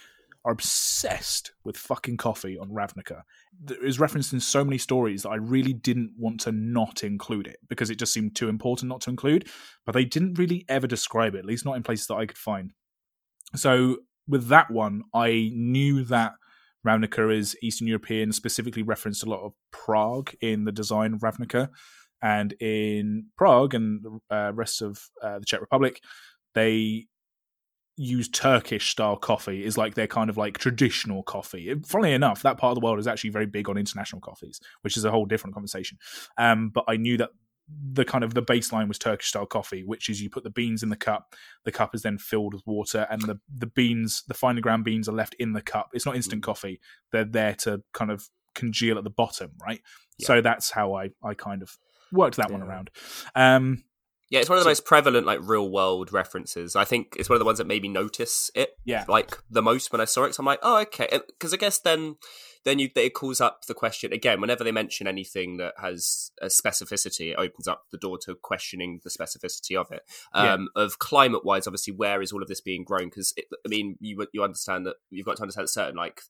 are 0.44 0.52
obsessed 0.52 1.52
with 1.64 1.78
fucking 1.78 2.18
coffee 2.18 2.58
on 2.58 2.70
Ravnica. 2.70 3.22
It 3.70 3.78
is 3.84 4.00
referenced 4.00 4.34
in 4.34 4.40
so 4.40 4.64
many 4.64 4.80
stories 4.80 5.24
that 5.24 5.30
I 5.30 5.36
really 5.36 5.74
didn't 5.74 6.14
want 6.18 6.40
to 6.42 6.52
not 6.52 7.04
include 7.04 7.46
it 7.46 7.58
because 7.70 7.92
it 7.92 8.00
just 8.00 8.14
seemed 8.14 8.36
too 8.36 8.50
important 8.50 8.90
not 8.90 9.02
to 9.02 9.12
include. 9.12 9.48
But 9.86 9.92
they 9.92 10.06
didn't 10.06 10.40
really 10.40 10.66
ever 10.68 10.88
describe 10.88 11.36
it, 11.36 11.40
at 11.40 11.46
least 11.46 11.64
not 11.64 11.78
in 11.78 11.84
places 11.84 12.08
that 12.08 12.16
I 12.16 12.26
could 12.26 12.40
find. 12.40 12.72
So 13.56 13.98
with 14.28 14.48
that 14.48 14.72
one, 14.72 15.04
I 15.14 15.52
knew 15.54 16.04
that 16.06 16.34
Ravnica 16.86 17.36
is 17.36 17.56
Eastern 17.62 17.88
European, 17.88 18.32
specifically 18.32 18.84
referenced 18.84 19.24
a 19.24 19.30
lot 19.30 19.44
of 19.44 19.54
Prague 19.72 20.34
in 20.42 20.66
the 20.66 20.72
design 20.72 21.14
of 21.14 21.22
Ravnica. 21.22 21.70
And 22.22 22.54
in 22.60 23.28
Prague 23.38 23.74
and 23.74 24.04
the 24.04 24.36
uh, 24.36 24.52
rest 24.54 24.82
of 24.82 25.10
uh, 25.22 25.40
the 25.40 25.46
Czech 25.46 25.62
Republic, 25.62 26.02
they 26.54 27.08
use 27.98 28.28
Turkish 28.30 28.90
style 28.90 29.18
coffee 29.18 29.64
is 29.64 29.78
like 29.78 29.96
their 29.96 30.08
kind 30.08 30.30
of 30.30 30.38
like 30.38 30.58
traditional 30.58 31.24
coffee. 31.24 31.74
Funnily 31.86 32.14
enough, 32.14 32.42
that 32.42 32.58
part 32.58 32.72
of 32.72 32.82
the 32.82 32.86
world 32.86 33.00
is 33.00 33.08
actually 33.08 33.30
very 33.30 33.46
big 33.46 33.70
on 33.70 33.78
international 33.78 34.22
coffees, 34.22 34.60
which 34.82 34.98
is 34.98 35.06
a 35.06 35.12
whole 35.12 35.26
different 35.26 35.54
conversation. 35.54 35.98
Um, 36.38 36.70
but 36.74 36.86
I 36.88 36.98
knew 36.98 37.18
that 37.18 37.30
the 37.94 38.06
kind 38.06 38.24
of 38.24 38.34
the 38.34 38.42
baseline 38.42 38.88
was 38.88 38.98
Turkish 38.98 39.28
style 39.28 39.46
coffee, 39.46 39.84
which 39.84 40.10
is 40.10 40.22
you 40.22 40.30
put 40.30 40.44
the 40.44 40.50
beans 40.50 40.84
in 40.84 40.90
the 40.90 40.96
cup, 40.96 41.36
the 41.66 41.72
cup 41.72 41.94
is 41.94 42.02
then 42.02 42.18
filled 42.18 42.54
with 42.54 42.66
water, 42.66 43.08
and 43.10 43.22
the 43.24 43.40
the 43.56 43.68
beans, 43.68 44.24
the 44.28 44.34
finely 44.34 44.62
ground 44.62 44.84
beans, 44.84 45.10
are 45.10 45.14
left 45.14 45.36
in 45.40 45.54
the 45.54 45.62
cup. 45.62 45.90
It's 45.94 46.06
not 46.06 46.16
instant 46.16 46.42
mm. 46.42 46.46
coffee; 46.46 46.80
they're 47.12 47.26
there 47.26 47.56
to 47.56 47.82
kind 47.94 48.12
of 48.12 48.30
congeal 48.56 48.98
at 48.98 49.04
the 49.04 49.10
bottom, 49.10 49.52
right? 49.62 49.82
Yeah. 50.18 50.28
So 50.28 50.42
that's 50.42 50.72
how 50.72 50.94
I 50.94 51.10
I 51.24 51.34
kind 51.34 51.62
of 51.62 51.78
worked 52.12 52.38
that 52.38 52.50
yeah. 52.50 52.58
one 52.58 52.68
around. 52.68 52.90
Um, 53.36 53.84
yeah, 54.32 54.40
it's 54.40 54.48
one 54.48 54.58
of 54.58 54.62
the 54.62 54.70
so, 54.70 54.70
most 54.70 54.86
prevalent 54.86 55.28
like 55.28 55.40
real 55.44 55.70
world 55.70 56.14
references. 56.14 56.74
I 56.78 56.86
think 56.86 57.18
it's 57.20 57.28
one 57.28 57.36
of 57.36 57.40
the 57.40 57.46
ones 57.46 57.58
that 57.58 57.68
made 57.68 57.82
me 57.82 57.90
notice 57.90 58.50
it. 58.56 58.78
Yeah, 58.86 59.04
like 59.10 59.38
the 59.50 59.62
most 59.62 59.92
when 59.92 60.00
I 60.00 60.06
saw 60.06 60.24
it. 60.24 60.34
So 60.34 60.40
I'm 60.40 60.46
like, 60.46 60.60
oh, 60.64 60.80
okay, 60.84 61.20
because 61.28 61.54
I 61.54 61.58
guess 61.58 61.80
then 61.80 62.16
then 62.64 62.80
you 62.80 62.90
it 62.96 63.14
calls 63.14 63.42
up 63.42 63.66
the 63.68 63.74
question 63.74 64.14
again. 64.14 64.40
Whenever 64.40 64.64
they 64.64 64.72
mention 64.72 65.06
anything 65.06 65.58
that 65.58 65.74
has 65.82 66.32
a 66.42 66.46
specificity, 66.46 67.32
it 67.32 67.38
opens 67.38 67.68
up 67.68 67.88
the 67.92 67.98
door 67.98 68.18
to 68.20 68.36
questioning 68.36 69.02
the 69.04 69.10
specificity 69.10 69.76
of 69.76 69.92
it. 69.92 70.04
Um, 70.34 70.70
yeah. 70.78 70.84
Of 70.84 70.98
climate 71.00 71.44
wise, 71.44 71.68
obviously, 71.68 71.94
where 71.94 72.22
is 72.22 72.32
all 72.32 72.42
of 72.42 72.48
this 72.48 72.62
being 72.62 72.86
grown? 72.86 73.10
Because 73.10 73.34
I 73.38 73.68
mean, 73.68 73.98
you 74.00 74.26
you 74.32 74.44
understand 74.44 74.86
that 74.86 74.96
you've 75.10 75.26
got 75.26 75.36
to 75.38 75.42
understand 75.42 75.70
certain 75.70 75.98
like 75.98 76.22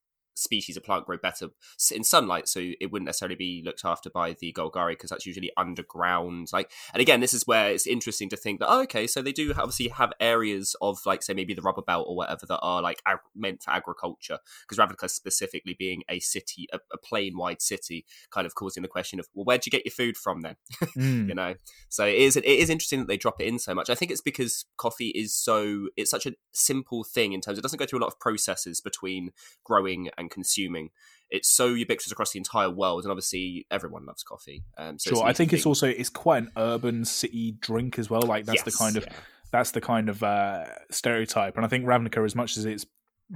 species 0.42 0.78
of 0.78 0.84
plant 0.84 1.06
grow 1.06 1.18
better 1.18 1.50
in 1.94 2.04
sunlight, 2.04 2.48
so 2.48 2.60
it 2.80 2.92
wouldn't 2.92 3.08
necessarily 3.08 3.36
be 3.36 3.62
looked 3.66 3.86
after 3.86 4.10
by 4.10 4.36
the 4.40 4.54
Golgari 4.54 4.92
because 4.92 5.10
that's 5.10 5.26
usually 5.26 5.52
underground. 5.58 6.50
Like, 6.52 6.72
and 6.94 7.02
again, 7.02 7.20
this 7.20 7.34
is 7.34 7.48
where 7.48 7.72
it's 7.72 7.88
interesting 7.88 8.30
to 8.30 8.38
think 8.38 8.60
that 8.60 8.70
oh, 8.70 8.82
okay, 8.84 9.08
so 9.08 9.22
they 9.22 9.32
do 9.32 9.54
obviously 9.58 9.90
have 9.90 10.14
areas 10.20 10.76
of 10.82 11.00
like 11.06 11.24
say 11.24 11.34
maybe 11.34 11.54
the 11.54 11.62
Rubblebelt 11.62 12.08
or 12.08 12.16
whatever 12.16 12.46
that 12.48 12.60
are 12.60 12.82
like 12.82 13.02
ag- 13.06 13.20
meant 13.36 13.64
for 13.64 13.72
agriculture 13.72 14.40
because 14.68 14.78
Ravnica 14.78 15.10
specifically 15.10 15.76
being 15.78 16.04
a 16.10 16.20
city, 16.20 16.68
a, 16.74 16.80
a 16.94 16.98
plane 16.98 17.38
wide 17.38 17.62
city, 17.62 18.06
kind 18.32 18.46
of 18.46 18.56
causing 18.56 18.84
the 18.84 18.90
question 18.90 19.20
of 19.20 19.28
well, 19.34 19.46
where'd 19.46 19.66
you 19.66 19.72
get 19.72 19.86
your 19.86 19.92
food 19.92 20.18
from 20.18 20.42
then? 20.42 20.56
Mm. 20.98 21.30
you 21.30 21.36
know, 21.36 21.56
so 21.90 22.06
it 22.06 22.16
is 22.16 22.36
it 22.36 22.44
is 22.44 22.70
interesting 22.70 23.00
that 23.00 23.08
they 23.08 23.16
drop 23.16 23.40
it 23.40 23.48
in 23.48 23.60
so 23.60 23.74
much. 23.74 23.90
I 23.90 23.96
think 23.96 24.12
it's 24.12 24.22
because 24.22 24.66
coffee 24.78 25.10
is 25.10 25.34
so 25.34 25.88
it's 25.96 26.12
such 26.12 26.26
a 26.26 26.34
simple 26.52 27.04
thing 27.04 27.34
in 27.34 27.40
terms 27.40 27.58
it 27.58 27.62
doesn't 27.62 27.80
go 27.80 27.86
through 27.86 28.00
a 28.00 28.02
lot 28.02 28.12
of 28.12 28.20
processes 28.20 28.82
between 28.82 29.32
growing 29.64 30.10
and 30.18 30.30
consuming. 30.32 30.90
It's 31.30 31.50
so 31.50 31.68
ubiquitous 31.68 32.12
across 32.12 32.32
the 32.32 32.40
entire 32.40 32.70
world, 32.70 33.04
and 33.04 33.12
obviously 33.12 33.66
everyone 33.72 34.06
loves 34.06 34.24
coffee. 34.24 34.64
Um, 34.78 35.00
so 35.00 35.12
sure, 35.12 35.24
I 35.24 35.34
think 35.34 35.54
it's 35.54 35.66
also 35.66 35.88
it's 35.88 36.10
quite 36.10 36.44
an 36.44 36.52
urban 36.58 37.06
city 37.06 37.56
drink 37.60 38.00
as 38.00 38.10
well. 38.10 38.24
Like 38.24 38.46
that's 38.46 38.66
yes, 38.66 38.66
the 38.66 38.72
kind 38.72 38.98
of 38.98 39.06
yeah. 39.06 39.14
that's 39.52 39.72
the 39.72 39.82
kind 39.82 40.10
of 40.10 40.24
uh, 40.24 40.66
stereotype, 40.90 41.56
and 41.56 41.66
I 41.66 41.70
think 41.70 41.86
Ravnica, 41.86 42.26
as 42.26 42.36
much 42.36 42.58
as 42.58 42.66
it's 42.66 42.86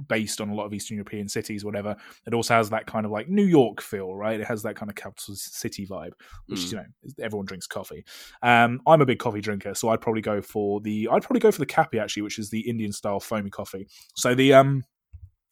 based 0.08 0.40
on 0.40 0.50
a 0.50 0.54
lot 0.54 0.66
of 0.66 0.74
Eastern 0.74 0.96
European 0.96 1.28
cities, 1.28 1.64
whatever. 1.64 1.96
It 2.26 2.34
also 2.34 2.54
has 2.54 2.70
that 2.70 2.86
kind 2.86 3.06
of 3.06 3.12
like 3.12 3.28
New 3.28 3.44
York 3.44 3.80
feel, 3.80 4.14
right? 4.14 4.38
It 4.38 4.46
has 4.46 4.62
that 4.62 4.76
kind 4.76 4.90
of 4.90 4.96
capital 4.96 5.34
city 5.34 5.86
vibe, 5.86 6.12
which 6.46 6.60
mm. 6.60 6.72
you 6.72 6.76
know 6.78 6.84
everyone 7.20 7.46
drinks 7.46 7.66
coffee. 7.66 8.04
Um, 8.42 8.80
I'm 8.86 9.00
a 9.00 9.06
big 9.06 9.18
coffee 9.18 9.40
drinker, 9.40 9.74
so 9.74 9.88
I'd 9.88 10.00
probably 10.00 10.22
go 10.22 10.42
for 10.42 10.80
the 10.80 11.08
I'd 11.10 11.22
probably 11.22 11.40
go 11.40 11.50
for 11.50 11.60
the 11.60 11.66
Cappy 11.66 11.98
actually, 11.98 12.22
which 12.22 12.38
is 12.38 12.50
the 12.50 12.68
Indian 12.68 12.92
style 12.92 13.20
foamy 13.20 13.50
coffee. 13.50 13.88
So 14.14 14.34
the 14.34 14.54
um 14.54 14.84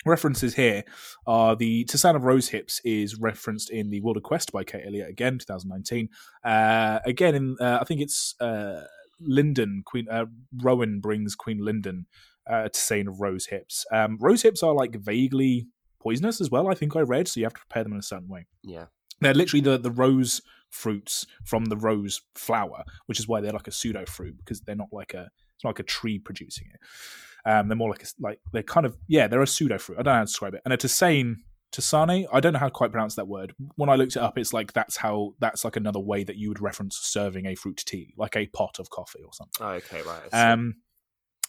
references 0.05 0.55
here 0.55 0.85
are 1.27 1.57
the 1.57 1.85
to 1.85 1.97
Tisana 1.97 2.17
of 2.17 2.25
Rose 2.25 2.49
Hips 2.49 2.81
is 2.85 3.19
referenced 3.19 3.71
in 3.71 3.91
the 3.91 4.01
Wildered 4.01 4.23
Quest 4.23 4.53
by 4.53 4.65
Kate 4.65 4.85
Elliott 4.87 5.09
again, 5.09 5.39
2019. 5.39 6.09
Uh, 6.45 7.01
again, 7.05 7.35
in 7.35 7.57
uh, 7.61 7.79
I 7.81 7.85
think 7.85 8.01
it's 8.01 8.35
uh, 8.41 8.85
Linden 9.21 9.83
Queen 9.85 10.07
uh, 10.11 10.27
Rowan 10.63 11.01
brings 11.01 11.35
Queen 11.35 11.65
Linden 11.65 12.07
uh, 12.49 12.69
of 12.91 13.21
Rose 13.21 13.47
Hips. 13.47 13.87
Um, 13.93 14.19
rose 14.21 14.43
hips 14.43 14.63
are 14.63 14.75
like 14.75 14.97
vaguely 14.97 15.69
poisonous 16.01 16.41
as 16.41 16.51
well. 16.51 16.69
I 16.69 16.75
think 16.75 16.97
I 16.97 17.01
read, 17.01 17.29
so 17.29 17.41
you 17.41 17.47
have 17.47 17.55
to 17.55 17.61
prepare 17.61 17.85
them 17.85 17.93
in 17.93 17.99
a 17.99 18.03
certain 18.03 18.29
way. 18.29 18.47
Yeah, 18.63 18.87
they're 19.21 19.35
literally 19.35 19.63
the 19.63 19.79
the 19.79 19.91
rose 19.91 20.43
fruits 20.71 21.27
from 21.45 21.67
the 21.67 21.77
rose 21.77 22.21
flower, 22.35 22.85
which 23.07 23.21
is 23.21 23.29
why 23.29 23.41
they're 23.41 23.53
like 23.53 23.69
a 23.69 23.73
pseudo 23.73 24.05
fruit 24.07 24.37
because 24.39 24.61
they're 24.61 24.75
not 24.75 24.93
like 24.93 25.15
a 25.15 25.31
it's 25.55 25.65
not 25.65 25.71
like 25.71 25.79
a 25.79 25.85
tree 25.85 26.19
producing 26.19 26.69
it. 26.73 26.81
Um, 27.47 27.69
they're 27.69 27.77
more 27.77 27.91
like 27.91 28.03
a, 28.03 28.07
like 28.21 28.41
they're 28.53 28.63
kind 28.63 28.87
of 28.87 28.97
yeah, 29.07 29.27
they're 29.27 29.43
a 29.43 29.47
pseudo 29.47 29.79
fruit. 29.79 29.99
I 29.99 30.03
don't 30.03 30.13
know 30.13 30.19
how 30.19 30.21
to 30.21 30.27
describe 30.27 30.55
it. 30.55 30.63
And 30.65 30.73
a 30.73 30.77
tisane, 30.77 31.37
tisane, 31.73 32.27
I 32.33 32.41
don't 32.41 32.53
know 32.53 32.59
how 32.59 32.67
to 32.67 32.73
quite 32.73 32.93
pronounce 32.93 33.17
that 33.17 33.29
word. 33.29 33.55
When 33.77 33.89
I 33.89 33.97
looked 33.97 34.17
it 34.17 34.23
up, 34.23 34.39
it's 34.39 34.53
like 34.53 34.73
that's 34.73 34.97
how 34.97 35.35
that's 35.41 35.65
like 35.65 35.77
another 35.77 36.01
way 36.01 36.25
that 36.25 36.37
you 36.37 36.49
would 36.49 36.61
reference 36.61 36.97
serving 36.97 37.47
a 37.47 37.55
fruit 37.55 37.83
tea, 37.87 38.15
like 38.17 38.37
a 38.37 38.47
pot 38.47 38.79
of 38.79 38.91
coffee 38.91 39.23
or 39.25 39.33
something. 39.33 39.67
Oh, 39.67 39.71
okay, 39.73 40.03
right. 40.03 40.29
Um, 40.33 40.77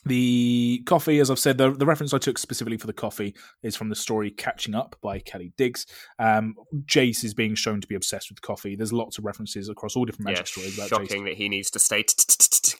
the 0.05 0.83
coffee, 0.85 1.19
as 1.19 1.31
I've 1.31 1.39
said, 1.39 1.57
the, 1.57 1.71
the 1.71 1.85
reference 1.85 2.13
I 2.13 2.19
took 2.19 2.37
specifically 2.37 2.77
for 2.77 2.85
the 2.85 2.93
coffee 2.93 3.35
is 3.63 3.75
from 3.75 3.89
the 3.89 3.95
story 3.95 4.29
Catching 4.29 4.75
Up 4.75 4.95
by 5.01 5.17
Kelly 5.19 5.51
Digges. 5.57 5.87
Um, 6.19 6.53
Jace 6.85 7.23
is 7.23 7.33
being 7.33 7.55
shown 7.55 7.81
to 7.81 7.87
be 7.87 7.95
obsessed 7.95 8.29
with 8.29 8.41
coffee. 8.41 8.75
There's 8.75 8.93
lots 8.93 9.17
of 9.17 9.25
references 9.25 9.67
across 9.67 9.95
all 9.95 10.05
different 10.05 10.27
magic 10.27 10.45
stories 10.47 10.77
about 10.77 10.89
Shocking 10.89 11.23
Jace. 11.23 11.25
that 11.25 11.37
he 11.37 11.49
needs 11.49 11.71
to 11.71 11.79
stay 11.79 12.03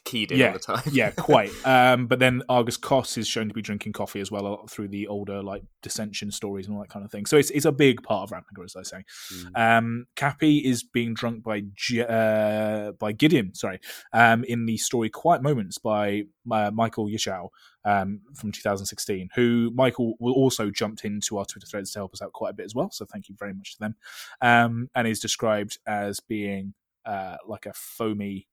keyed 0.06 0.32
in 0.32 0.38
yeah, 0.38 0.46
all 0.46 0.52
the 0.54 0.58
time. 0.58 0.82
yeah, 0.90 1.10
quite. 1.10 1.50
Um, 1.66 2.06
but 2.06 2.20
then 2.20 2.42
Agrus 2.48 2.80
Kos 2.80 3.18
is 3.18 3.26
shown 3.26 3.48
to 3.48 3.54
be 3.54 3.60
drinking 3.60 3.92
coffee 3.92 4.20
as 4.20 4.30
well 4.30 4.66
through 4.68 4.88
the 4.88 5.08
older 5.08 5.42
like 5.42 5.62
dissension 5.82 6.30
stories 6.30 6.66
and 6.66 6.76
all 6.76 6.80
that 6.80 6.88
kind 6.88 7.04
of 7.04 7.10
thing. 7.10 7.26
So 7.26 7.36
it's 7.36 7.50
it's 7.50 7.64
a 7.64 7.72
big 7.72 8.02
part 8.02 8.30
of 8.30 8.36
Ravnica, 8.36 8.64
as 8.64 8.76
I 8.76 8.82
say. 8.82 9.04
Mm. 9.32 9.78
Um, 9.78 10.06
Cappy 10.14 10.58
is 10.58 10.84
being 10.84 11.12
drunk 11.12 11.42
by 11.42 11.64
G- 11.74 12.02
uh, 12.02 12.92
by 12.92 13.12
Gideon, 13.12 13.54
sorry, 13.54 13.80
um, 14.12 14.44
in 14.44 14.66
the 14.66 14.76
story 14.76 15.10
Quiet 15.10 15.42
Moments 15.42 15.78
by 15.78 16.24
uh, 16.50 16.70
Michael 16.72 17.08
Yichao 17.08 17.48
um, 17.84 18.20
from 18.34 18.52
2016, 18.52 19.30
who 19.34 19.72
Michael 19.74 20.14
will 20.20 20.34
also 20.34 20.70
jumped 20.70 21.04
into 21.04 21.38
our 21.38 21.44
Twitter 21.44 21.66
threads 21.66 21.92
to 21.92 21.98
help 21.98 22.14
us 22.14 22.22
out 22.22 22.32
quite 22.32 22.50
a 22.50 22.54
bit 22.54 22.66
as 22.66 22.74
well. 22.74 22.90
So 22.92 23.04
thank 23.04 23.28
you 23.28 23.34
very 23.38 23.54
much 23.54 23.74
to 23.74 23.80
them. 23.80 23.96
Um, 24.40 24.88
and 24.94 25.06
is 25.06 25.20
described 25.20 25.78
as 25.86 26.20
being 26.20 26.74
uh, 27.04 27.36
like 27.46 27.66
a 27.66 27.72
foamy 27.72 28.48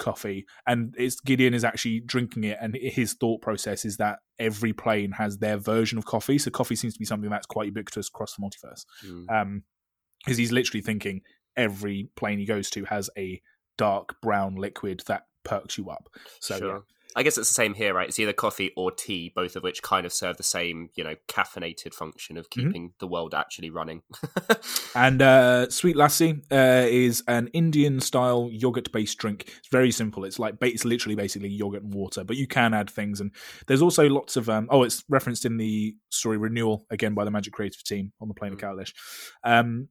coffee 0.00 0.46
and 0.66 0.94
it's 0.98 1.20
gideon 1.20 1.54
is 1.54 1.62
actually 1.62 2.00
drinking 2.00 2.42
it 2.42 2.58
and 2.60 2.74
his 2.80 3.12
thought 3.14 3.40
process 3.42 3.84
is 3.84 3.98
that 3.98 4.18
every 4.38 4.72
plane 4.72 5.12
has 5.12 5.38
their 5.38 5.58
version 5.58 5.98
of 5.98 6.06
coffee 6.06 6.38
so 6.38 6.50
coffee 6.50 6.74
seems 6.74 6.94
to 6.94 6.98
be 6.98 7.04
something 7.04 7.30
that's 7.30 7.46
quite 7.46 7.66
ubiquitous 7.66 8.08
across 8.08 8.34
the 8.34 8.42
multiverse 8.42 8.84
mm. 9.06 9.30
um 9.30 9.62
because 10.24 10.38
he's 10.38 10.52
literally 10.52 10.82
thinking 10.82 11.20
every 11.56 12.08
plane 12.16 12.38
he 12.38 12.46
goes 12.46 12.70
to 12.70 12.84
has 12.86 13.10
a 13.16 13.40
dark 13.76 14.16
brown 14.22 14.56
liquid 14.56 15.02
that 15.06 15.22
perks 15.44 15.78
you 15.78 15.90
up 15.90 16.08
so 16.40 16.58
sure. 16.58 16.68
yeah 16.68 16.80
I 17.16 17.22
guess 17.22 17.36
it's 17.36 17.48
the 17.48 17.54
same 17.54 17.74
here, 17.74 17.94
right? 17.94 18.08
It's 18.08 18.18
either 18.18 18.32
coffee 18.32 18.72
or 18.76 18.90
tea, 18.90 19.32
both 19.34 19.56
of 19.56 19.62
which 19.62 19.82
kind 19.82 20.06
of 20.06 20.12
serve 20.12 20.36
the 20.36 20.42
same, 20.42 20.90
you 20.94 21.04
know, 21.04 21.16
caffeinated 21.28 21.94
function 21.94 22.36
of 22.36 22.48
mm-hmm. 22.48 22.68
keeping 22.68 22.88
mm-hmm. 22.88 22.96
the 22.98 23.06
world 23.06 23.34
actually 23.34 23.70
running. 23.70 24.02
and 24.94 25.20
uh, 25.20 25.68
Sweet 25.70 25.96
Lassi 25.96 26.42
uh, 26.52 26.86
is 26.88 27.22
an 27.26 27.48
Indian 27.48 28.00
style 28.00 28.48
yogurt 28.52 28.92
based 28.92 29.18
drink. 29.18 29.52
It's 29.58 29.68
very 29.68 29.90
simple. 29.90 30.24
It's 30.24 30.38
like 30.38 30.56
it's 30.60 30.84
literally 30.84 31.16
basically 31.16 31.48
yogurt 31.48 31.82
and 31.82 31.94
water, 31.94 32.24
but 32.24 32.36
you 32.36 32.46
can 32.46 32.74
add 32.74 32.90
things. 32.90 33.20
And 33.20 33.32
there's 33.66 33.82
also 33.82 34.08
lots 34.08 34.36
of 34.36 34.48
um, 34.48 34.68
oh, 34.70 34.82
it's 34.82 35.04
referenced 35.08 35.44
in 35.44 35.56
the 35.56 35.96
story 36.10 36.36
Renewal 36.36 36.86
again 36.90 37.14
by 37.14 37.24
the 37.24 37.30
Magic 37.30 37.52
Creative 37.52 37.82
Team 37.82 38.12
on 38.20 38.28
the 38.28 38.34
plane 38.34 38.54
mm-hmm. 38.54 38.66
of 38.66 38.76
Kaladesh. 38.76 38.92
Um, 39.42 39.88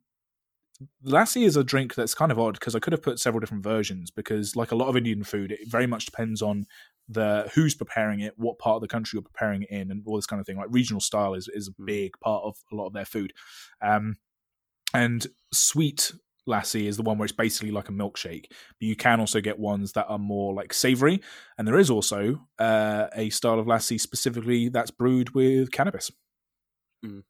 Lassi 1.06 1.46
is 1.46 1.58
a 1.58 1.64
drink 1.64 1.96
that's 1.96 2.14
kind 2.14 2.32
of 2.32 2.40
odd 2.40 2.54
because 2.54 2.76
I 2.76 2.80
could 2.80 2.94
have 2.94 3.02
put 3.02 3.20
several 3.20 3.40
different 3.40 3.64
versions 3.64 4.12
because, 4.12 4.56
like 4.56 4.72
a 4.72 4.76
lot 4.76 4.88
of 4.88 4.96
Indian 4.96 5.24
food, 5.24 5.52
it 5.52 5.68
very 5.68 5.88
much 5.88 6.06
depends 6.06 6.42
on 6.42 6.66
the 7.10 7.50
who's 7.54 7.76
preparing 7.76 8.22
it, 8.22 8.34
what 8.38 8.60
part 8.60 8.76
of 8.76 8.82
the 8.82 8.88
country 8.88 9.18
you're 9.18 9.24
preparing 9.24 9.64
it 9.64 9.70
in, 9.72 9.92
and 9.92 10.04
all 10.06 10.16
this 10.16 10.26
kind 10.26 10.40
of 10.40 10.46
thing. 10.46 10.58
Like 10.58 10.68
regional 10.70 11.02
style 11.02 11.34
is 11.34 11.50
is 11.54 11.68
a 11.68 11.72
hmm. 11.72 11.86
big 11.86 12.20
part 12.22 12.44
of 12.46 12.56
a 12.72 12.76
lot 12.76 12.88
of 12.88 12.94
their 12.94 13.06
food. 13.06 13.34
Um, 13.82 14.18
and 14.94 15.28
sweet 15.54 16.14
lassi 16.48 16.86
is 16.86 16.98
the 16.98 17.04
one 17.04 17.18
where 17.18 17.26
it's 17.26 17.34
basically 17.34 17.72
like 17.72 17.90
a 17.90 17.94
milkshake. 17.94 18.46
But 18.50 18.88
you 18.88 18.96
can 18.96 19.20
also 19.20 19.42
get 19.42 19.60
ones 19.60 19.94
that 19.94 20.08
are 20.08 20.18
more 20.18 20.54
like 20.54 20.74
savory, 20.74 21.22
and 21.58 21.68
there 21.68 21.80
is 21.80 21.90
also 21.90 22.48
uh, 22.58 23.08
a 23.16 23.30
style 23.32 23.60
of 23.60 23.68
lassi 23.68 24.00
specifically 24.00 24.70
that's 24.70 24.92
brewed 24.92 25.32
with 25.32 25.72
cannabis. 25.72 26.12
Mm. 27.06 27.24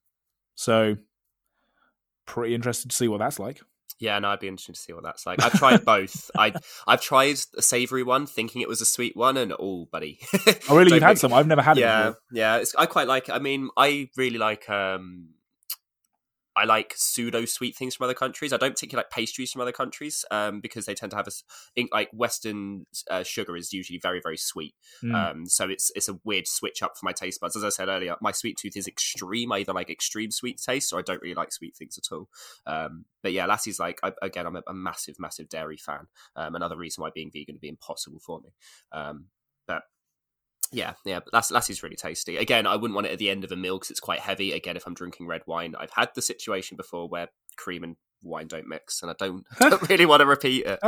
So, 0.55 0.97
pretty 2.29 2.55
interested 2.55 2.89
to 2.91 2.95
see 2.95 3.07
what 3.07 3.19
that's 3.19 3.39
like. 3.39 3.61
Yeah, 3.99 4.17
no, 4.19 4.29
I'd 4.29 4.39
be 4.39 4.47
interested 4.47 4.75
to 4.75 4.81
see 4.81 4.93
what 4.93 5.03
that's 5.03 5.25
like. 5.25 5.43
I've 5.43 5.53
tried 5.53 5.83
both. 5.83 6.31
I 6.37 6.53
I've 6.87 7.01
tried 7.01 7.35
a 7.57 7.61
savoury 7.61 8.03
one, 8.03 8.27
thinking 8.27 8.61
it 8.61 8.69
was 8.69 8.79
a 8.79 8.85
sweet 8.85 9.17
one, 9.17 9.35
and 9.35 9.53
oh, 9.59 9.85
buddy. 9.91 10.19
Oh, 10.69 10.77
really? 10.77 10.93
You've 10.93 11.03
had 11.03 11.17
some? 11.17 11.33
I've 11.33 11.47
never 11.47 11.61
had 11.61 11.77
it. 11.77 11.81
yeah, 11.81 12.07
before. 12.09 12.21
yeah. 12.31 12.57
It's, 12.57 12.73
I 12.75 12.85
quite 12.85 13.07
like. 13.07 13.27
It. 13.27 13.33
I 13.33 13.39
mean, 13.39 13.69
I 13.75 14.09
really 14.15 14.37
like. 14.37 14.69
um 14.69 15.29
I 16.55 16.65
like 16.65 16.93
pseudo 16.95 17.45
sweet 17.45 17.75
things 17.75 17.95
from 17.95 18.05
other 18.05 18.13
countries. 18.13 18.51
I 18.51 18.57
don't 18.57 18.71
particularly 18.71 19.05
like 19.05 19.11
pastries 19.11 19.51
from 19.51 19.61
other 19.61 19.71
countries 19.71 20.25
um, 20.31 20.59
because 20.59 20.85
they 20.85 20.93
tend 20.93 21.11
to 21.11 21.17
have 21.17 21.27
a 21.27 21.83
like 21.93 22.09
Western 22.11 22.85
uh, 23.09 23.23
sugar 23.23 23.55
is 23.55 23.71
usually 23.71 23.99
very 23.99 24.19
very 24.21 24.37
sweet. 24.37 24.75
Mm. 25.03 25.13
Um, 25.13 25.45
so 25.45 25.69
it's 25.69 25.91
it's 25.95 26.09
a 26.09 26.19
weird 26.23 26.47
switch 26.47 26.81
up 26.83 26.97
for 26.97 27.05
my 27.05 27.13
taste 27.13 27.39
buds. 27.39 27.55
As 27.55 27.63
I 27.63 27.69
said 27.69 27.87
earlier, 27.87 28.15
my 28.21 28.31
sweet 28.31 28.57
tooth 28.57 28.75
is 28.75 28.87
extreme. 28.87 29.51
I 29.51 29.59
either 29.59 29.73
like 29.73 29.89
extreme 29.89 30.31
sweet 30.31 30.59
taste 30.59 30.91
or 30.91 30.99
I 30.99 31.03
don't 31.03 31.21
really 31.21 31.35
like 31.35 31.51
sweet 31.51 31.75
things 31.75 31.97
at 31.97 32.13
all. 32.13 32.29
Um, 32.65 33.05
but 33.21 33.31
yeah, 33.31 33.45
Lassi's 33.45 33.79
like 33.79 33.99
I, 34.03 34.11
again, 34.21 34.45
I'm 34.45 34.55
a, 34.55 34.63
a 34.67 34.73
massive 34.73 35.15
massive 35.19 35.49
dairy 35.49 35.77
fan. 35.77 36.07
Um, 36.35 36.55
another 36.55 36.77
reason 36.77 37.01
why 37.01 37.09
being 37.13 37.31
vegan 37.31 37.55
would 37.55 37.61
be 37.61 37.69
impossible 37.69 38.19
for 38.19 38.41
me. 38.41 38.49
Um, 38.91 39.25
but 39.67 39.83
yeah, 40.71 40.93
yeah, 41.05 41.19
but 41.19 41.33
Lassi's 41.51 41.81
really 41.83 41.95
tasty. 41.95 42.37
Again, 42.37 42.67
I 42.67 42.75
wouldn't 42.75 42.95
want 42.95 43.07
it 43.07 43.13
at 43.13 43.19
the 43.19 43.29
end 43.29 43.43
of 43.43 43.51
a 43.51 43.55
meal 43.55 43.77
because 43.77 43.91
it's 43.91 43.99
quite 43.99 44.19
heavy. 44.19 44.51
Again, 44.51 44.77
if 44.77 44.85
I'm 44.85 44.93
drinking 44.93 45.27
red 45.27 45.41
wine, 45.47 45.75
I've 45.79 45.91
had 45.95 46.09
the 46.15 46.21
situation 46.21 46.77
before 46.77 47.07
where 47.09 47.29
cream 47.57 47.83
and 47.83 47.95
wine 48.21 48.47
don't 48.47 48.67
mix, 48.67 49.01
and 49.01 49.09
I 49.11 49.15
don't, 49.17 49.43
don't 49.59 49.89
really 49.89 50.05
want 50.05 50.21
to 50.21 50.25
repeat 50.25 50.65
it. 50.65 50.79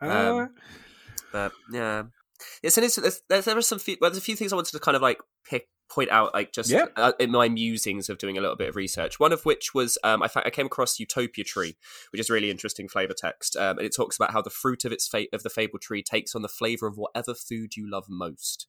Um, 0.00 0.50
But 1.32 1.52
yeah, 1.70 2.04
it's 2.62 2.76
an 2.78 2.82
there's, 2.82 3.20
there's, 3.28 3.44
there 3.44 3.58
are 3.58 3.62
some 3.62 3.78
few, 3.78 3.96
well, 4.00 4.10
there's 4.10 4.18
a 4.18 4.24
few 4.24 4.36
things 4.36 4.52
I 4.52 4.56
wanted 4.56 4.72
to 4.72 4.78
kind 4.78 4.96
of 4.96 5.02
like 5.02 5.18
pick 5.44 5.68
point 5.90 6.10
out, 6.10 6.32
like 6.32 6.52
just 6.52 6.70
Yeah. 6.70 6.86
uh, 6.96 7.12
in 7.18 7.30
my 7.30 7.48
musings 7.48 8.08
of 8.08 8.18
doing 8.18 8.38
a 8.38 8.40
little 8.40 8.56
bit 8.56 8.68
of 8.68 8.76
research. 8.76 9.18
One 9.20 9.32
of 9.32 9.44
which 9.44 9.74
was 9.74 9.98
um, 10.04 10.22
I, 10.22 10.28
fa- 10.28 10.46
I 10.46 10.50
came 10.50 10.66
across 10.66 10.98
Utopia 11.00 11.44
Tree, 11.44 11.76
which 12.10 12.20
is 12.20 12.30
really 12.30 12.50
interesting 12.50 12.88
flavor 12.88 13.14
text, 13.16 13.56
um, 13.56 13.78
and 13.78 13.86
it 13.86 13.94
talks 13.94 14.16
about 14.16 14.32
how 14.32 14.42
the 14.42 14.50
fruit 14.50 14.84
of 14.84 14.92
its 14.92 15.08
fa- 15.08 15.26
of 15.32 15.42
the 15.42 15.50
fable 15.50 15.78
tree 15.78 16.02
takes 16.02 16.34
on 16.34 16.42
the 16.42 16.48
flavor 16.48 16.86
of 16.86 16.96
whatever 16.96 17.34
food 17.34 17.76
you 17.76 17.88
love 17.90 18.04
most. 18.08 18.66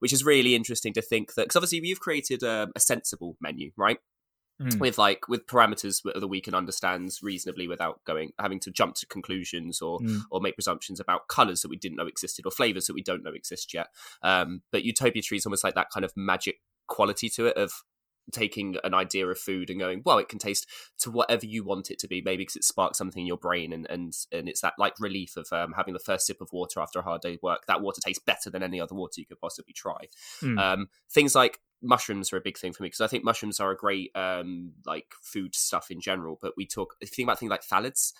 Which 0.00 0.12
is 0.12 0.24
really 0.24 0.54
interesting 0.54 0.92
to 0.94 1.02
think 1.02 1.34
that 1.34 1.42
because 1.44 1.56
obviously 1.56 1.80
you've 1.86 2.00
created 2.00 2.42
um, 2.42 2.72
a 2.76 2.80
sensible 2.80 3.36
menu, 3.40 3.72
right? 3.76 3.98
Mm. 4.60 4.80
with 4.80 4.98
like 4.98 5.28
with 5.28 5.46
parameters 5.46 6.02
that 6.02 6.26
we 6.26 6.40
can 6.40 6.52
understand 6.52 7.12
reasonably 7.22 7.68
without 7.68 8.04
going 8.04 8.32
having 8.40 8.58
to 8.58 8.72
jump 8.72 8.96
to 8.96 9.06
conclusions 9.06 9.80
or 9.80 10.00
Mm. 10.00 10.22
or 10.32 10.40
make 10.40 10.56
presumptions 10.56 10.98
about 10.98 11.28
colors 11.28 11.62
that 11.62 11.68
we 11.68 11.76
didn't 11.76 11.96
know 11.96 12.08
existed 12.08 12.44
or 12.44 12.50
flavors 12.50 12.86
that 12.86 12.94
we 12.94 13.02
don't 13.02 13.22
know 13.22 13.30
exist 13.32 13.72
yet 13.72 13.86
um 14.24 14.62
but 14.72 14.82
utopia 14.82 15.22
tree 15.22 15.38
is 15.38 15.46
almost 15.46 15.62
like 15.62 15.76
that 15.76 15.90
kind 15.90 16.04
of 16.04 16.12
magic 16.16 16.56
quality 16.88 17.28
to 17.28 17.46
it 17.46 17.56
of 17.56 17.70
taking 18.32 18.76
an 18.84 18.94
idea 18.94 19.26
of 19.26 19.38
food 19.38 19.70
and 19.70 19.80
going 19.80 20.02
well 20.04 20.18
it 20.18 20.28
can 20.28 20.38
taste 20.38 20.66
to 20.98 21.10
whatever 21.10 21.46
you 21.46 21.64
want 21.64 21.90
it 21.90 21.98
to 21.98 22.08
be 22.08 22.20
maybe 22.20 22.42
because 22.42 22.56
it 22.56 22.64
sparks 22.64 22.98
something 22.98 23.22
in 23.22 23.26
your 23.26 23.36
brain 23.36 23.72
and 23.72 23.86
and 23.88 24.12
and 24.32 24.48
it's 24.48 24.60
that 24.60 24.74
like 24.78 24.94
relief 25.00 25.36
of 25.36 25.46
um, 25.52 25.72
having 25.76 25.94
the 25.94 26.00
first 26.00 26.26
sip 26.26 26.40
of 26.40 26.48
water 26.52 26.80
after 26.80 26.98
a 26.98 27.02
hard 27.02 27.20
day's 27.20 27.38
work 27.42 27.66
that 27.66 27.80
water 27.80 28.00
tastes 28.00 28.22
better 28.24 28.50
than 28.50 28.62
any 28.62 28.80
other 28.80 28.94
water 28.94 29.20
you 29.20 29.26
could 29.26 29.40
possibly 29.40 29.72
try 29.72 30.08
Mm. 30.42 30.58
um, 30.58 30.88
things 31.10 31.34
like 31.34 31.60
mushrooms 31.82 32.32
are 32.32 32.36
a 32.36 32.40
big 32.40 32.58
thing 32.58 32.72
for 32.72 32.82
me 32.82 32.88
because 32.88 33.00
I 33.00 33.06
think 33.06 33.24
mushrooms 33.24 33.60
are 33.60 33.70
a 33.70 33.76
great 33.76 34.10
um, 34.14 34.72
like 34.86 35.06
food 35.22 35.54
stuff 35.54 35.90
in 35.90 36.00
general. 36.00 36.38
But 36.40 36.54
we 36.56 36.66
talk 36.66 36.96
if 37.00 37.10
you 37.10 37.14
think 37.14 37.26
about 37.26 37.38
things 37.38 37.50
like 37.50 37.64
thallids 37.64 38.12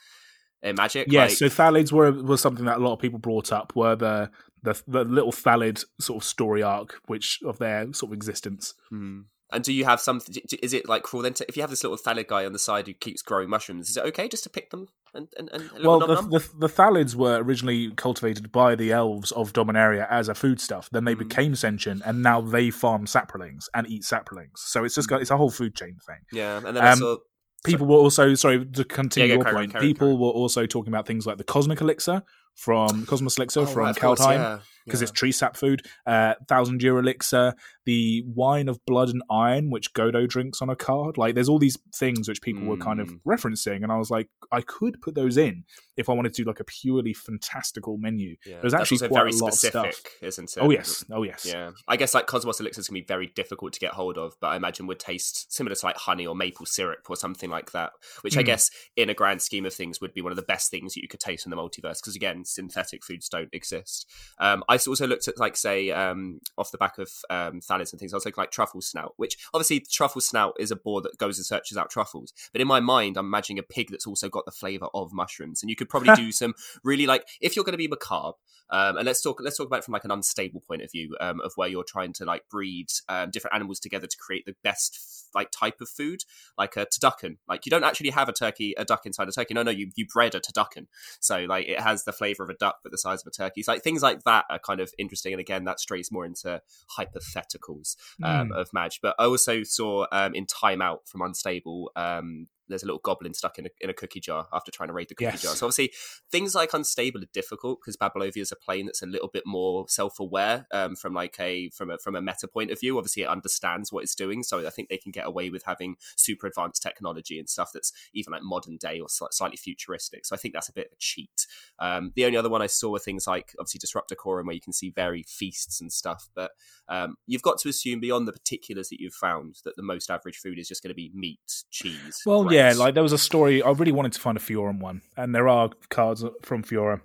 in 0.63 0.77
magic. 0.77 1.09
Yeah, 1.11 1.23
like, 1.23 1.31
so 1.33 1.47
thallids 1.47 1.93
were 1.93 2.13
was 2.13 2.41
something 2.41 2.65
that 2.67 2.79
a 2.79 2.81
lot 2.81 2.95
of 2.95 3.01
people 3.01 3.19
brought 3.19 3.53
up. 3.53 3.75
Were 3.75 3.97
the 3.97 4.31
the, 4.63 4.81
the 4.87 5.05
little 5.05 5.33
thallid 5.33 5.85
sort 6.01 6.23
of 6.23 6.25
story 6.25 6.63
arc, 6.63 7.01
which 7.07 7.41
of 7.45 7.59
their 7.59 7.93
sort 7.93 8.11
of 8.11 8.17
existence. 8.17 8.75
hmm. 8.91 9.21
And 9.51 9.65
do 9.65 9.73
you 9.73 9.85
have 9.87 10.01
something? 10.01 10.35
Is 10.63 10.75
it 10.75 10.89
like 10.89 11.03
cruel 11.03 11.23
then? 11.23 11.33
To, 11.35 11.47
if 11.49 11.57
you 11.57 11.63
have 11.63 11.71
this 11.71 11.83
little 11.83 11.97
thallid 11.97 12.27
guy 12.29 12.45
on 12.45 12.53
the 12.53 12.59
side 12.59 12.87
who 12.87 12.93
keeps 12.93 13.23
growing 13.23 13.49
mushrooms, 13.49 13.89
is 13.89 13.97
it 13.97 14.05
okay 14.07 14.29
just 14.29 14.45
to 14.45 14.51
pick 14.51 14.71
them 14.71 14.89
and 15.15 15.29
and, 15.39 15.49
and 15.53 15.71
a 15.77 15.89
Well, 15.89 16.01
the, 16.01 16.17
the 16.17 16.49
the 16.59 16.67
thallids 16.69 17.15
were 17.15 17.43
originally 17.43 17.91
cultivated 17.93 18.53
by 18.53 18.75
the 18.75 18.93
elves 18.93 19.31
of 19.33 19.53
Dominaria 19.55 20.07
as 20.11 20.29
a 20.29 20.35
foodstuff. 20.35 20.91
Then 20.91 21.05
they 21.05 21.15
Mhm. 21.15 21.29
became 21.29 21.55
sentient, 21.55 22.03
and 22.05 22.23
now 22.23 22.41
they 22.43 22.71
farm 22.71 23.07
saprolings 23.07 23.65
and 23.75 23.87
eat 23.89 24.03
saprolings. 24.03 24.57
So 24.59 24.85
it's 24.85 24.95
just 24.95 25.09
got, 25.09 25.23
it's 25.23 25.31
a 25.31 25.37
whole 25.39 25.51
food 25.51 25.75
chain 25.75 25.97
thing. 26.07 26.21
yeah, 26.31 26.59
and 26.59 26.77
then 26.77 26.85
um, 26.85 26.99
saw 26.99 27.17
People 27.65 27.87
were 27.89 27.97
also 27.97 28.35
sorry 28.35 28.65
to 28.65 28.85
continue 28.85 29.31
Yeah, 29.31 29.35
your 29.35 29.45
point. 29.45 29.75
people 29.81 30.09
carry 30.09 30.17
were 30.17 30.31
also 30.31 30.65
talking 30.65 30.93
about 30.93 31.07
things 31.07 31.27
like 31.27 31.39
the 31.39 31.45
cosmic 31.45 31.81
elixir 31.81 32.23
from 32.55 33.05
Cosmos 33.07 33.37
Elixir 33.37 33.61
Oh, 33.63 33.67
from 33.67 33.83
right, 33.85 33.91
of 33.91 33.99
course, 33.99 34.21
Kaldheim. 34.21 34.63
Because 34.89 35.01
yeah. 35.01 35.05
it's 35.05 35.13
tree 35.13 35.33
sap 35.33 35.57
food. 35.57 35.83
Uh, 36.07 36.35
Thousand 36.49 36.83
Year 36.83 36.99
Elixir, 36.99 37.55
the 37.87 38.25
wine 38.27 38.69
of 38.69 38.85
blood 38.87 39.09
and 39.11 39.23
iron, 39.31 39.71
which 39.71 39.93
Godo 39.93 40.27
drinks 40.29 40.61
on 40.61 40.69
a 40.71 40.77
card. 40.77 41.17
Like, 41.19 41.35
there's 41.35 41.49
all 41.49 41.59
these 41.59 41.79
things 41.95 42.29
which 42.29 42.43
people 42.43 42.65
were 42.65 42.77
kind 42.77 43.01
of 43.01 43.09
Mm. 43.09 43.21
referencing, 43.27 43.83
and 43.83 43.93
I 43.93 43.97
was 43.97 44.11
like, 44.11 44.29
I 44.53 44.61
could 44.63 45.01
put 45.01 45.15
those 45.15 45.37
in 45.37 45.65
if 45.97 46.09
I 46.09 46.13
wanted 46.13 46.35
to 46.35 46.43
do 46.43 46.49
like 46.49 46.61
a 46.61 46.65
purely 46.65 47.13
fantastical 47.15 47.97
menu. 47.99 48.37
Yeah. 48.47 48.61
There's 48.61 48.75
actually 48.75 48.99
quite 48.99 49.11
very 49.13 49.31
a 49.33 49.37
lot 49.37 49.49
of 49.49 49.55
stuff. 49.55 50.03
isn't 50.23 50.57
it? 50.57 50.61
Oh 50.61 50.71
yes, 50.71 51.05
oh 51.11 51.23
yes. 51.23 51.45
Yeah, 51.47 51.71
I 51.87 51.97
guess 51.97 52.15
like 52.15 52.27
Cosmos 52.27 52.61
elixirs 52.61 52.87
can 52.89 52.95
be 52.95 53.03
very 53.03 53.27
difficult 53.29 53.73
to 53.75 53.81
get 53.81 53.93
hold 53.93 54.19
of, 54.19 54.35
but 54.41 54.49
I 54.49 54.57
imagine 54.57 54.87
would 54.87 54.99
taste 54.99 55.53
similar 55.53 55.75
to 55.77 55.87
like 55.87 55.97
honey 55.97 56.27
or 56.27 56.35
maple 56.35 56.67
syrup 56.67 57.07
or 57.09 57.17
something 57.17 57.51
like 57.51 57.73
that. 57.73 57.93
Which 58.23 58.37
I 58.37 58.43
Mm. 58.43 58.47
guess, 58.47 58.71
in 58.97 59.11
a 59.11 59.15
grand 59.15 59.43
scheme 59.43 59.67
of 59.67 59.75
things, 59.75 60.01
would 60.01 60.15
be 60.15 60.23
one 60.23 60.33
of 60.33 60.37
the 60.37 60.43
best 60.43 60.71
things 60.71 60.95
that 60.95 61.03
you 61.03 61.09
could 61.09 61.21
taste 61.21 61.45
in 61.47 61.51
the 61.51 61.57
multiverse. 61.57 62.01
Because 62.01 62.17
again, 62.17 62.45
synthetic 62.45 63.05
foods 63.05 63.29
don't 63.29 63.49
exist. 63.53 64.09
Um, 64.39 64.65
I 64.69 64.77
also 64.87 65.07
looked 65.07 65.29
at 65.29 65.39
like 65.39 65.57
say 65.57 65.91
um, 65.91 66.41
off 66.57 66.71
the 66.71 66.79
back 66.79 66.99
of 66.99 67.11
um, 67.31 67.61
and 67.69 67.89
things. 67.89 68.13
I 68.13 68.17
was 68.17 68.25
looking 68.25 68.41
like 68.41 68.51
truffle 68.51 68.81
snout, 68.81 69.15
which 69.17 69.37
obviously 69.55 69.81
truffle 69.81 70.21
snout 70.21 70.55
is 70.59 70.71
a 70.71 70.77
boar 70.77 71.01
that 71.03 71.19
goes 71.19 71.39
and 71.39 71.47
searches 71.47 71.77
out 71.77 71.91
truffles. 71.91 72.33
But 72.53 72.61
in 72.61 72.69
my 72.69 72.81
mind, 72.81 73.17
I'm 73.17 73.27
imagining 73.27 73.59
a 73.59 73.63
pig 73.63 73.91
that's 73.91 74.07
also 74.07 74.29
got 74.29 74.45
the 74.45 74.53
flavor 74.53 74.87
of 74.95 75.13
mushrooms, 75.13 75.63
and 75.63 75.71
you 75.71 75.77
could 75.77 75.89
probably 75.89 76.15
do 76.17 76.31
some 76.31 76.55
really 76.85 77.07
like 77.07 77.27
if 77.41 77.57
you're 77.57 77.65
going 77.65 77.73
to 77.73 77.79
be 77.79 77.89
macabre 77.89 78.37
um, 78.71 78.99
and 78.99 79.07
let's 79.07 79.23
talk 79.23 79.41
let's 79.41 79.57
talk 79.57 79.67
about 79.67 79.79
it 79.79 79.85
from 79.85 79.93
like 79.93 80.05
an 80.05 80.11
unstable 80.11 80.61
point 80.61 80.83
of 80.83 80.91
view 80.91 81.17
um, 81.21 81.41
of 81.41 81.53
where 81.57 81.69
you're 81.69 81.85
trying 81.85 82.13
to 82.15 82.25
like 82.25 82.43
breed 82.51 82.89
um, 83.09 83.31
different 83.31 83.55
animals 83.55 83.81
together 83.81 84.07
to 84.07 84.17
create 84.19 84.45
the 84.45 84.55
best 84.63 85.27
like 85.35 85.51
type 85.51 85.81
of 85.81 85.89
food 85.89 86.21
like 86.57 86.77
a 86.77 86.87
turducken. 86.87 87.37
Like 87.49 87.65
you 87.65 87.71
don't 87.71 87.85
actually 87.85 88.11
have 88.11 88.29
a 88.29 88.33
turkey 88.33 88.75
a 88.77 88.85
duck 88.85 89.07
inside 89.07 89.29
a 89.29 89.33
turkey. 89.33 89.55
No 89.55 89.63
no 89.63 89.71
you 89.71 89.91
you 89.95 90.07
bred 90.07 90.35
a 90.35 90.41
turducken. 90.41 90.87
So 91.21 91.45
like 91.45 91.67
it 91.67 91.81
has 91.81 92.05
the 92.05 92.13
flavor 92.13 92.43
of 92.43 92.51
a 92.51 92.55
duck 92.55 92.77
but 92.83 92.93
the 92.93 92.99
size 92.99 93.23
of 93.23 93.27
a 93.27 93.31
turkey. 93.31 93.63
So 93.63 93.73
like 93.73 93.83
things 93.83 94.03
like 94.03 94.25
that 94.25 94.45
are 94.51 94.59
kind 94.69 94.81
of 94.81 94.93
interesting 94.99 95.33
and 95.33 95.41
again 95.41 95.65
that 95.65 95.81
strays 95.81 96.09
more 96.13 96.27
into 96.31 96.61
hypotheticals 96.99 97.97
um, 98.23 98.49
Mm. 98.51 98.61
of 98.61 98.67
Madge. 98.73 99.01
But 99.03 99.15
I 99.19 99.25
also 99.25 99.63
saw 99.63 100.07
um, 100.13 100.35
in 100.35 100.47
Time 100.47 100.81
Out 100.89 101.01
from 101.09 101.23
Unstable, 101.23 101.91
um, 101.97 102.47
there's 102.69 102.83
a 102.83 102.87
little 102.87 103.01
goblin 103.03 103.35
stuck 103.35 103.59
in 103.59 103.67
a, 103.67 103.71
in 103.81 103.91
a 103.91 103.95
cookie 103.95 104.21
jar 104.21 104.47
after 104.53 104.71
trying 104.71 104.89
to 104.89 104.93
raid 104.93 105.09
the 105.09 105.15
cookie 105.15 105.25
Yes. 105.33 105.43
jar. 105.43 105.55
So 105.55 105.67
obviously, 105.67 105.93
things 106.31 106.55
like 106.55 106.73
Unstable 106.73 107.23
are 107.23 107.29
difficult 107.33 107.81
because 107.81 107.97
Bablovia 107.97 108.39
is 108.43 108.53
a 108.53 108.57
plane 108.57 108.87
that's 108.87 109.03
a 109.03 109.07
little 109.07 109.29
bit 109.29 109.45
more 109.47 109.87
self-aware 109.89 110.67
um, 110.73 110.97
from 110.97 111.15
like 111.15 111.37
a 111.41 111.71
from 111.71 111.91
a 111.91 111.99
from 111.99 112.15
a 112.17 112.23
meta 112.23 112.49
point 112.49 112.71
of 112.71 112.81
view. 112.81 112.99
Obviously, 112.99 113.23
it 113.23 113.29
understands 113.29 113.93
what 113.93 114.03
it's 114.05 114.15
doing, 114.15 114.43
so 114.43 114.67
I 114.67 114.71
think 114.71 114.89
they 114.89 114.97
can 114.99 115.13
get 115.13 115.27
away 115.27 115.51
with 115.51 115.63
having 115.65 115.97
super 116.17 116.47
advanced 116.47 116.83
technology 116.83 117.39
and 117.39 117.49
stuff 117.49 117.71
that's 117.73 117.93
even 118.15 118.33
like 118.33 118.43
modern 118.43 118.77
day 118.77 119.01
or 119.01 119.09
sli- 119.09 119.33
slightly 119.33 119.57
futuristic. 119.57 120.27
So 120.27 120.35
I 120.35 120.39
think 120.39 120.55
that's 120.55 120.69
a 120.69 120.73
bit 120.73 120.87
of 120.87 120.93
a 120.93 120.97
cheat. 120.99 121.47
Um, 121.79 122.13
the 122.15 122.25
only 122.25 122.37
other 122.39 122.51
one 122.51 122.63
I 122.63 122.67
saw 122.67 122.91
were 122.91 122.99
things 122.99 123.27
like 123.27 123.55
obviously 123.59 123.79
Disruptor 123.79 124.15
Quorum, 124.15 124.47
where 124.47 124.55
you 124.55 124.61
can 124.61 124.73
see 124.73 124.91
very 124.91 125.23
feasts 125.23 125.81
and 125.81 125.93
stuff, 125.93 126.29
but 126.35 126.53
um, 126.89 127.17
you've 127.27 127.43
got 127.43 127.59
to 127.59 127.69
assume 127.69 128.01
beyond 128.01 128.27
the 128.27 128.33
particulars 128.33 128.89
that 128.89 129.01
you've 129.01 129.15
found 129.15 129.57
that 129.65 129.77
the 129.77 129.83
most 129.83 130.11
average 130.11 130.39
food 130.39 130.59
is 130.59 130.69
just 130.69 130.83
going 130.83 130.91
to 130.91 130.95
be 130.95 131.11
meat, 131.15 131.65
cheese. 131.71 132.23
Well, 132.25 132.45
bread. 132.45 132.55
yeah, 132.55 132.58
like 132.77 132.95
there 132.95 133.03
was 133.03 133.13
a 133.13 133.19
story. 133.19 133.63
I 133.63 133.71
really 133.71 133.93
wanted 133.93 134.13
to 134.13 134.21
find 134.21 134.37
a 134.37 134.41
Fiorum 134.41 134.81
one, 134.81 135.03
and 135.17 135.35
there 135.35 135.49
are 135.49 135.71
cards 135.91 136.25
from 136.43 136.63
Fiora 136.63 137.01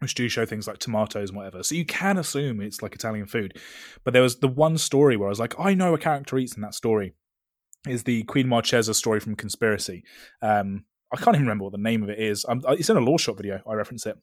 which 0.00 0.14
do 0.14 0.28
show 0.28 0.46
things 0.46 0.68
like 0.68 0.78
tomatoes 0.78 1.30
and 1.30 1.36
whatever. 1.36 1.62
So 1.62 1.74
you 1.74 1.84
can 1.84 2.18
assume 2.18 2.60
it's 2.60 2.82
like 2.82 2.94
Italian 2.94 3.26
food. 3.26 3.58
But 4.04 4.12
there 4.12 4.22
was 4.22 4.36
the 4.36 4.48
one 4.48 4.78
story 4.78 5.16
where 5.16 5.28
I 5.28 5.30
was 5.30 5.40
like, 5.40 5.58
I 5.58 5.74
know 5.74 5.94
a 5.94 5.98
character 5.98 6.38
eats 6.38 6.54
in 6.54 6.62
that 6.62 6.74
story. 6.74 7.14
Is 7.86 8.04
the 8.04 8.22
Queen 8.24 8.48
Marchesa 8.48 8.94
story 8.94 9.20
from 9.20 9.36
Conspiracy? 9.36 10.04
Um, 10.42 10.84
I 11.12 11.16
can't 11.16 11.36
even 11.36 11.46
remember 11.46 11.64
what 11.64 11.72
the 11.72 11.78
name 11.78 12.02
of 12.02 12.10
it 12.10 12.18
is. 12.18 12.44
Um, 12.48 12.62
it's 12.68 12.90
in 12.90 12.96
a 12.96 13.00
law 13.00 13.16
shop 13.16 13.36
video. 13.36 13.60
I 13.66 13.74
reference 13.74 14.06
it. 14.06 14.16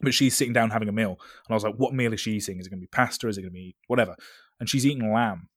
But 0.00 0.14
she's 0.14 0.36
sitting 0.36 0.52
down 0.52 0.70
having 0.70 0.88
a 0.88 0.92
meal, 0.92 1.10
and 1.10 1.50
I 1.50 1.54
was 1.54 1.62
like, 1.62 1.76
"What 1.76 1.94
meal 1.94 2.12
is 2.12 2.20
she 2.20 2.32
eating? 2.32 2.58
Is 2.58 2.66
it 2.66 2.70
going 2.70 2.80
to 2.80 2.84
be 2.84 2.88
pasta? 2.88 3.28
Is 3.28 3.38
it 3.38 3.42
going 3.42 3.52
to 3.52 3.54
be 3.54 3.76
whatever?" 3.86 4.16
And 4.58 4.68
she's 4.68 4.84
eating 4.84 5.12
lamb, 5.12 5.48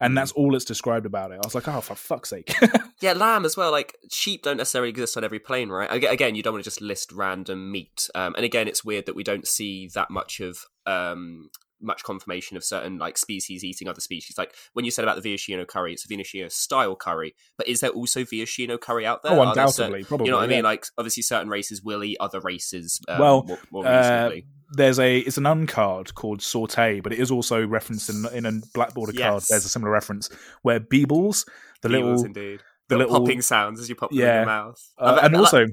and 0.00 0.16
that's 0.16 0.32
all 0.32 0.54
it's 0.56 0.64
described 0.64 1.06
about 1.06 1.30
it. 1.30 1.34
I 1.42 1.46
was 1.46 1.54
like, 1.54 1.68
"Oh, 1.68 1.80
for 1.80 1.94
fuck's 1.94 2.30
sake!" 2.30 2.54
yeah, 3.00 3.12
lamb 3.12 3.44
as 3.44 3.56
well. 3.56 3.70
Like 3.70 3.96
sheep 4.10 4.42
don't 4.42 4.56
necessarily 4.56 4.90
exist 4.90 5.16
on 5.16 5.24
every 5.24 5.38
plane, 5.38 5.68
right? 5.70 5.90
Again, 6.04 6.34
you 6.34 6.42
don't 6.42 6.54
want 6.54 6.64
to 6.64 6.70
just 6.70 6.80
list 6.80 7.12
random 7.12 7.70
meat. 7.70 8.08
Um, 8.14 8.34
and 8.36 8.44
again, 8.44 8.68
it's 8.68 8.84
weird 8.84 9.06
that 9.06 9.16
we 9.16 9.22
don't 9.22 9.46
see 9.46 9.88
that 9.94 10.10
much 10.10 10.40
of 10.40 10.58
um, 10.86 11.50
much 11.80 12.02
confirmation 12.02 12.56
of 12.56 12.64
certain 12.64 12.98
like 12.98 13.18
species 13.18 13.62
eating 13.62 13.88
other 13.88 14.00
species. 14.00 14.36
Like 14.38 14.54
when 14.72 14.84
you 14.84 14.90
said 14.90 15.04
about 15.04 15.22
the 15.22 15.34
Viashino 15.34 15.66
curry, 15.66 15.92
it's 15.92 16.04
a 16.04 16.08
Viashino 16.08 16.50
style 16.50 16.96
curry, 16.96 17.34
but 17.56 17.68
is 17.68 17.80
there 17.80 17.90
also 17.90 18.22
Viashino 18.22 18.80
curry 18.80 19.06
out 19.06 19.22
there? 19.22 19.32
oh, 19.32 19.36
there 19.54 19.68
certain- 19.68 19.84
undoubtedly, 19.86 20.04
probably. 20.04 20.26
you 20.26 20.30
know 20.32 20.38
what 20.38 20.44
I 20.44 20.48
mean? 20.48 20.64
Like 20.64 20.86
obviously, 20.98 21.22
certain 21.22 21.48
races 21.48 21.82
will 21.82 22.02
eat 22.02 22.16
other 22.20 22.40
races. 22.40 23.00
Um, 23.08 23.18
Well, 23.18 23.42
more, 23.44 23.58
more 23.70 23.86
uh. 23.86 24.30
There's 24.74 24.98
a 24.98 25.18
it's 25.18 25.38
an 25.38 25.44
uncard 25.44 26.14
called 26.14 26.42
Saute, 26.42 27.00
but 27.00 27.12
it 27.12 27.18
is 27.18 27.30
also 27.30 27.66
referenced 27.66 28.10
in 28.10 28.24
in 28.34 28.46
a 28.46 28.52
black 28.74 28.94
border 28.94 29.12
card. 29.12 29.42
There's 29.48 29.64
a 29.64 29.68
similar 29.68 29.90
reference 29.90 30.28
where 30.62 30.80
Beebles, 30.80 31.46
the 31.82 31.88
Beetles, 31.88 32.22
little 32.22 32.24
indeed. 32.26 32.60
the 32.88 32.96
The 32.96 32.98
little 32.98 33.20
popping 33.20 33.42
sounds 33.42 33.80
as 33.80 33.88
you 33.88 33.94
pop 33.94 34.10
them 34.10 34.20
in 34.20 34.24
your 34.26 34.46
mouth. 34.46 34.80
uh, 34.98 35.20
and 35.22 35.36
I- 35.36 35.38
also 35.38 35.66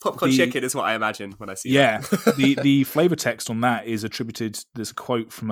Popcorn 0.00 0.30
The- 0.30 0.36
chicken 0.36 0.62
is 0.62 0.76
what 0.76 0.84
I 0.84 0.94
imagine 0.94 1.32
when 1.38 1.50
I 1.50 1.54
see 1.54 1.70
Yeah, 1.70 1.98
the 2.36 2.56
the 2.62 2.84
flavor 2.94 3.16
text 3.16 3.50
on 3.50 3.60
that 3.62 3.86
is 3.86 4.04
attributed. 4.04 4.58
There's 4.74 4.92
a 4.92 4.94
quote 4.94 5.32
from. 5.32 5.50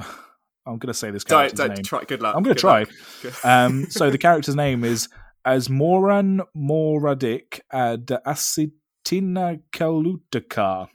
I'm 0.69 0.79
going 0.79 0.89
to 0.89 0.95
say 0.95 1.11
this 1.13 1.23
don't 1.25 1.39
character's 1.39 1.59
don't 1.59 1.75
name. 1.77 1.83
try. 1.85 2.05
Good 2.05 2.23
luck. 2.23 2.35
I'm 2.37 2.43
going 2.43 2.55
to 2.57 2.61
try. 2.61 2.87
Um, 3.45 3.87
so 3.91 4.11
the 4.11 4.19
character's 4.19 4.55
name 4.57 4.83
is 4.85 5.09
Asmoran 5.47 6.41
Moradik 6.57 7.61
ad 7.73 8.07
Asitina 8.27 9.61
Kalutaka. 9.73 10.89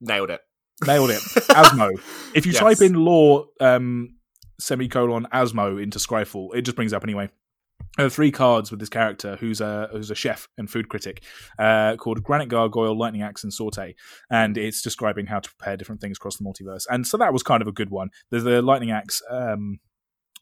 Nailed 0.00 0.30
it. 0.30 0.40
Nailed 0.86 1.10
it. 1.10 1.20
Asmo. 1.50 1.90
If 2.34 2.46
you 2.46 2.52
Yes. 2.52 2.60
type 2.60 2.80
in 2.80 2.94
lore 2.94 3.46
um, 3.60 4.16
semicolon 4.58 5.26
Asmo 5.32 5.82
into 5.82 5.98
Scryfall, 5.98 6.54
it 6.54 6.62
just 6.62 6.76
brings 6.76 6.92
up 6.92 7.04
anyway. 7.04 7.28
There 7.96 8.06
are 8.06 8.10
three 8.10 8.30
cards 8.30 8.70
with 8.70 8.78
this 8.78 8.88
character 8.88 9.36
who's 9.36 9.60
a 9.60 9.88
who's 9.90 10.10
a 10.10 10.14
chef 10.14 10.48
and 10.56 10.70
food 10.70 10.88
critic 10.88 11.24
uh, 11.58 11.96
called 11.96 12.22
Granite 12.22 12.48
Gargoyle, 12.48 12.96
Lightning 12.96 13.22
Axe, 13.22 13.42
and 13.42 13.52
Saute, 13.52 13.94
and 14.30 14.56
it's 14.56 14.80
describing 14.80 15.26
how 15.26 15.40
to 15.40 15.50
prepare 15.56 15.76
different 15.76 16.00
things 16.00 16.16
across 16.16 16.36
the 16.36 16.44
multiverse. 16.44 16.86
And 16.88 17.06
so 17.06 17.16
that 17.16 17.32
was 17.32 17.42
kind 17.42 17.60
of 17.62 17.68
a 17.68 17.72
good 17.72 17.90
one. 17.90 18.10
The, 18.30 18.40
the 18.40 18.62
Lightning 18.62 18.90
Axe 18.92 19.22
um, 19.28 19.80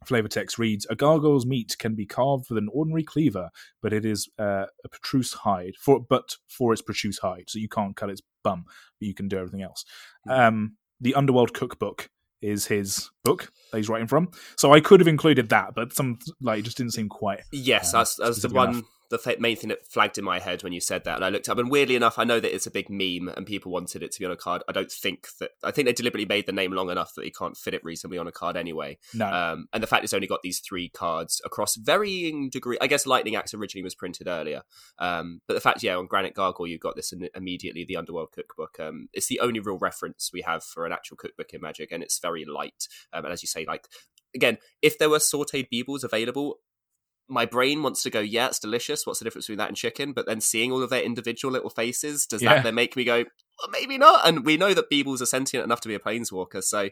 flavor 0.05 0.29
text 0.29 0.59
reads: 0.59 0.87
A 0.91 0.97
gargoyle's 0.97 1.47
meat 1.47 1.77
can 1.79 1.95
be 1.95 2.07
carved 2.07 2.47
with 2.49 2.59
an 2.59 2.69
ordinary 2.73 3.05
cleaver, 3.05 3.51
but 3.83 3.93
it 3.93 4.05
is 4.05 4.29
uh, 4.39 4.66
a 4.85 4.89
protruce 4.91 5.33
hide 5.33 5.75
for 5.81 6.01
but 6.01 6.37
for 6.49 6.73
its 6.73 6.83
protruce 6.83 7.19
hide, 7.19 7.45
so 7.49 7.59
you 7.59 7.69
can't 7.69 7.97
cut 7.97 8.11
its 8.11 8.23
bum, 8.45 8.65
but 8.66 9.07
you 9.07 9.15
can 9.15 9.29
do 9.29 9.39
everything 9.39 9.62
else. 9.62 9.85
Um, 10.29 10.77
the 11.01 11.15
Underworld 11.15 11.55
Cookbook 11.55 12.11
is 12.41 12.66
his 12.66 13.11
book 13.25 13.51
that 13.73 13.79
he's 13.79 13.89
writing 13.89 14.07
from. 14.07 14.29
So 14.57 14.73
I 14.73 14.81
could 14.81 15.01
have 15.01 15.09
included 15.09 15.49
that, 15.51 15.75
but 15.75 15.93
some 15.93 16.19
like 16.41 16.61
it 16.61 16.62
just 16.62 16.77
didn't 16.77 16.93
seem 16.95 17.09
quite. 17.09 17.41
Yes, 17.53 17.93
Um, 17.93 18.01
that's, 18.01 18.16
that's 18.16 18.43
the 18.43 18.49
one. 18.49 18.85
The 19.11 19.37
main 19.39 19.57
thing 19.57 19.69
that 19.69 19.87
flagged 19.87 20.19
in 20.19 20.25
my 20.25 20.39
head 20.39 20.63
when 20.63 20.73
you 20.73 20.81
said 20.81 21.05
that, 21.05 21.17
and 21.17 21.25
I 21.25 21.31
looked 21.31 21.49
up, 21.49 21.59
and 21.59 21.71
weirdly 21.71 21.97
enough, 21.97 22.19
I 22.19 22.25
know 22.25 22.41
that 22.41 22.55
it's 22.55 22.67
a 22.67 22.71
big 22.71 22.91
meme, 22.91 23.33
and 23.35 23.47
people 23.47 23.73
wanted 23.73 24.03
it 24.03 24.13
to 24.13 24.19
be 24.19 24.27
on 24.27 24.33
a 24.33 24.37
card. 24.37 24.63
I 24.69 24.73
don't 24.73 24.91
think 24.91 25.29
that. 25.41 25.53
I 25.65 25.71
think 25.71 25.87
they 25.87 25.93
deliberately 25.93 26.27
made 26.27 26.47
the 26.47 26.53
name 26.53 26.73
long 26.73 26.91
enough 26.91 27.15
that 27.17 27.25
you 27.25 27.33
can't 27.33 27.57
fit 27.57 27.75
it 27.75 27.83
reasonably 27.85 28.19
on 28.19 28.27
a 28.27 28.33
card 28.33 28.57
anyway. 28.57 28.99
No, 29.15 29.27
Um, 29.27 29.69
and 29.73 29.83
the 29.83 29.87
fact 29.87 30.05
it's 30.05 30.13
only 30.13 30.27
got 30.27 30.43
these 30.43 30.61
three 30.61 30.89
cards 30.89 31.41
across 31.45 31.77
varying 31.77 32.51
degree. 32.51 32.77
I 32.81 32.87
guess 32.87 33.07
Lightning 33.07 33.35
Axe 33.35 33.55
originally 33.55 33.85
was 33.85 33.95
printed 33.95 34.29
earlier, 34.29 34.63
um, 34.99 35.41
but 35.47 35.55
the 35.55 35.61
fact, 35.61 35.83
yeah, 35.83 35.97
on 35.97 36.07
Granite 36.07 36.35
Gargoyle 36.35 36.67
you 36.67 36.79
got 36.79 36.97
this 36.97 37.13
in, 37.13 37.29
immediately. 37.35 37.85
The 37.85 37.97
Underworld 37.97 38.33
Cookbook. 38.33 38.79
Um, 38.79 39.09
it's 39.13 39.29
the 39.29 39.41
only 39.41 39.61
real 39.61 39.79
reference 39.79 40.31
we 40.33 40.43
have 40.43 40.63
for 40.63 40.85
an 40.85 40.93
actual 40.93 41.17
cookbook 41.17 41.53
in 41.55 41.61
Magic, 41.61 41.93
and 41.93 42.03
it's 42.03 42.19
very 42.19 42.45
light. 42.45 42.89
Um, 43.13 43.25
and 43.25 43.33
as 43.33 43.43
you 43.43 43.47
say, 43.47 43.65
like 43.67 43.89
again, 44.35 44.59
if 44.83 44.99
there 44.99 45.11
were 45.11 45.19
sautéed 45.19 45.69
beebles 45.73 46.05
available. 46.05 46.61
My 47.29 47.45
brain 47.45 47.83
wants 47.83 48.03
to 48.05 48.11
go, 48.11 48.21
yeah, 48.21 48.47
it's 48.47 48.59
delicious. 48.59 49.07
What's 49.07 49.19
the 49.19 49.25
difference 49.25 49.47
between 49.47 49.59
that 49.59 49.69
and 49.69 49.77
chicken? 49.77 50.13
But 50.13 50.27
then 50.27 50.41
seeing 50.41 50.73
all 50.73 50.83
of 50.83 50.91
their 50.91 51.03
individual 51.03 51.53
little 51.53 51.71
faces, 51.71 52.27
does 52.27 52.43
Yeah. 52.43 52.55
that 52.55 52.65
then 52.65 52.75
make 52.75 52.97
me 52.97 53.05
go, 53.05 53.17
well, 53.59 53.69
maybe 53.71 53.99
not? 53.99 54.27
And 54.27 54.45
we 54.47 54.57
know 54.57 54.73
that 54.75 54.91
Beebles 54.91 55.21
are 55.21 55.27
sentient 55.27 55.65
enough 55.65 55.81
to 55.83 55.89
be 55.89 55.95
a 55.95 55.99
planeswalker, 55.99 56.63
so 56.63 56.89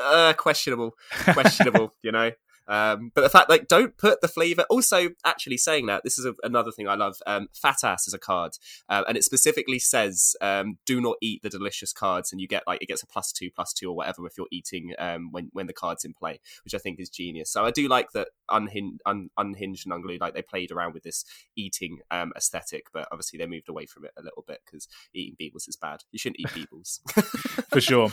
uh, 0.00 0.32
questionable 0.34 0.94
questionable, 1.32 1.94
you 2.02 2.12
know. 2.12 2.30
Um, 2.68 3.10
but 3.14 3.22
the 3.22 3.28
fact, 3.28 3.48
like, 3.48 3.68
don't 3.68 3.96
put 3.96 4.20
the 4.20 4.28
flavor. 4.28 4.64
Also, 4.70 5.10
actually 5.24 5.56
saying 5.56 5.86
that, 5.86 6.04
this 6.04 6.18
is 6.18 6.24
a, 6.24 6.34
another 6.42 6.70
thing 6.70 6.88
I 6.88 6.94
love. 6.94 7.16
Um, 7.26 7.48
Fat 7.52 7.82
ass 7.82 8.06
is 8.06 8.14
a 8.14 8.18
card, 8.18 8.52
uh, 8.88 9.04
and 9.08 9.16
it 9.16 9.24
specifically 9.24 9.78
says, 9.78 10.36
um, 10.40 10.78
"Do 10.86 11.00
not 11.00 11.16
eat 11.20 11.42
the 11.42 11.50
delicious 11.50 11.92
cards," 11.92 12.32
and 12.32 12.40
you 12.40 12.46
get 12.46 12.62
like 12.66 12.82
it 12.82 12.86
gets 12.86 13.02
a 13.02 13.06
plus 13.06 13.32
two, 13.32 13.50
plus 13.50 13.72
two, 13.72 13.88
or 13.88 13.96
whatever 13.96 14.26
if 14.26 14.34
you're 14.38 14.46
eating 14.50 14.94
um, 14.98 15.32
when 15.32 15.50
when 15.52 15.66
the 15.66 15.72
card's 15.72 16.04
in 16.04 16.14
play, 16.14 16.40
which 16.64 16.74
I 16.74 16.78
think 16.78 17.00
is 17.00 17.10
genius. 17.10 17.50
So 17.50 17.64
I 17.64 17.70
do 17.70 17.88
like 17.88 18.12
that 18.12 18.28
unhinged, 18.50 19.00
un, 19.06 19.30
unhinged 19.36 19.86
and 19.86 19.92
unglued. 19.92 20.20
Like 20.20 20.34
they 20.34 20.42
played 20.42 20.70
around 20.70 20.94
with 20.94 21.02
this 21.02 21.24
eating 21.56 22.00
um, 22.10 22.32
aesthetic, 22.36 22.86
but 22.92 23.08
obviously 23.10 23.38
they 23.38 23.46
moved 23.46 23.68
away 23.68 23.86
from 23.86 24.04
it 24.04 24.12
a 24.16 24.22
little 24.22 24.44
bit 24.46 24.60
because 24.64 24.88
eating 25.14 25.36
beetles 25.38 25.68
is 25.68 25.76
bad. 25.76 26.00
You 26.12 26.18
shouldn't 26.18 26.40
eat 26.40 26.54
beetles. 26.54 27.00
for 27.70 27.80
sure. 27.80 28.10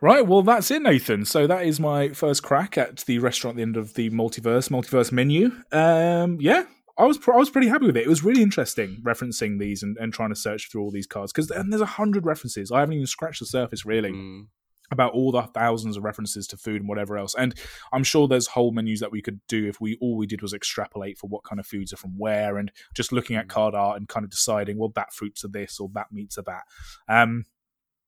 Right, 0.00 0.24
well, 0.26 0.42
that's 0.42 0.70
it, 0.70 0.82
Nathan. 0.82 1.24
So 1.24 1.46
that 1.48 1.66
is 1.66 1.80
my 1.80 2.10
first 2.10 2.42
crack 2.44 2.78
at 2.78 2.98
the 2.98 3.18
restaurant 3.18 3.54
at 3.54 3.56
the 3.56 3.62
end 3.62 3.76
of 3.76 3.94
the 3.94 4.10
multiverse 4.10 4.68
multiverse 4.70 5.10
menu. 5.10 5.50
Um, 5.72 6.38
yeah, 6.40 6.64
I 6.96 7.04
was 7.04 7.18
pr- 7.18 7.32
I 7.32 7.36
was 7.36 7.50
pretty 7.50 7.66
happy 7.66 7.86
with 7.86 7.96
it. 7.96 8.06
It 8.06 8.08
was 8.08 8.22
really 8.22 8.42
interesting 8.42 8.98
referencing 9.02 9.58
these 9.58 9.82
and, 9.82 9.96
and 9.98 10.12
trying 10.12 10.28
to 10.28 10.36
search 10.36 10.70
through 10.70 10.82
all 10.82 10.92
these 10.92 11.08
cards 11.08 11.32
because 11.32 11.50
and 11.50 11.72
there's 11.72 11.82
a 11.82 11.86
hundred 11.86 12.26
references. 12.26 12.70
I 12.70 12.78
haven't 12.80 12.94
even 12.94 13.06
scratched 13.08 13.40
the 13.40 13.46
surface 13.46 13.84
really 13.84 14.12
Mm. 14.12 14.46
about 14.92 15.12
all 15.14 15.32
the 15.32 15.42
thousands 15.42 15.96
of 15.96 16.04
references 16.04 16.46
to 16.46 16.56
food 16.56 16.80
and 16.80 16.88
whatever 16.88 17.18
else. 17.18 17.34
And 17.34 17.54
I'm 17.92 18.04
sure 18.04 18.28
there's 18.28 18.46
whole 18.46 18.70
menus 18.70 19.00
that 19.00 19.10
we 19.12 19.20
could 19.20 19.40
do 19.48 19.66
if 19.66 19.80
we 19.80 19.98
all 20.00 20.16
we 20.16 20.26
did 20.28 20.42
was 20.42 20.54
extrapolate 20.54 21.18
for 21.18 21.26
what 21.26 21.42
kind 21.42 21.58
of 21.58 21.66
foods 21.66 21.92
are 21.92 21.96
from 21.98 22.16
where 22.16 22.56
and 22.56 22.70
just 22.94 23.12
looking 23.12 23.34
at 23.34 23.48
card 23.48 23.74
art 23.74 23.98
and 23.98 24.08
kind 24.08 24.22
of 24.22 24.30
deciding, 24.30 24.78
well, 24.78 24.92
that 24.94 25.12
fruits 25.12 25.44
are 25.44 25.48
this 25.48 25.80
or 25.80 25.90
that 25.94 26.12
meats 26.12 26.38
are 26.38 26.42
that. 26.42 26.62
Um, 27.08 27.46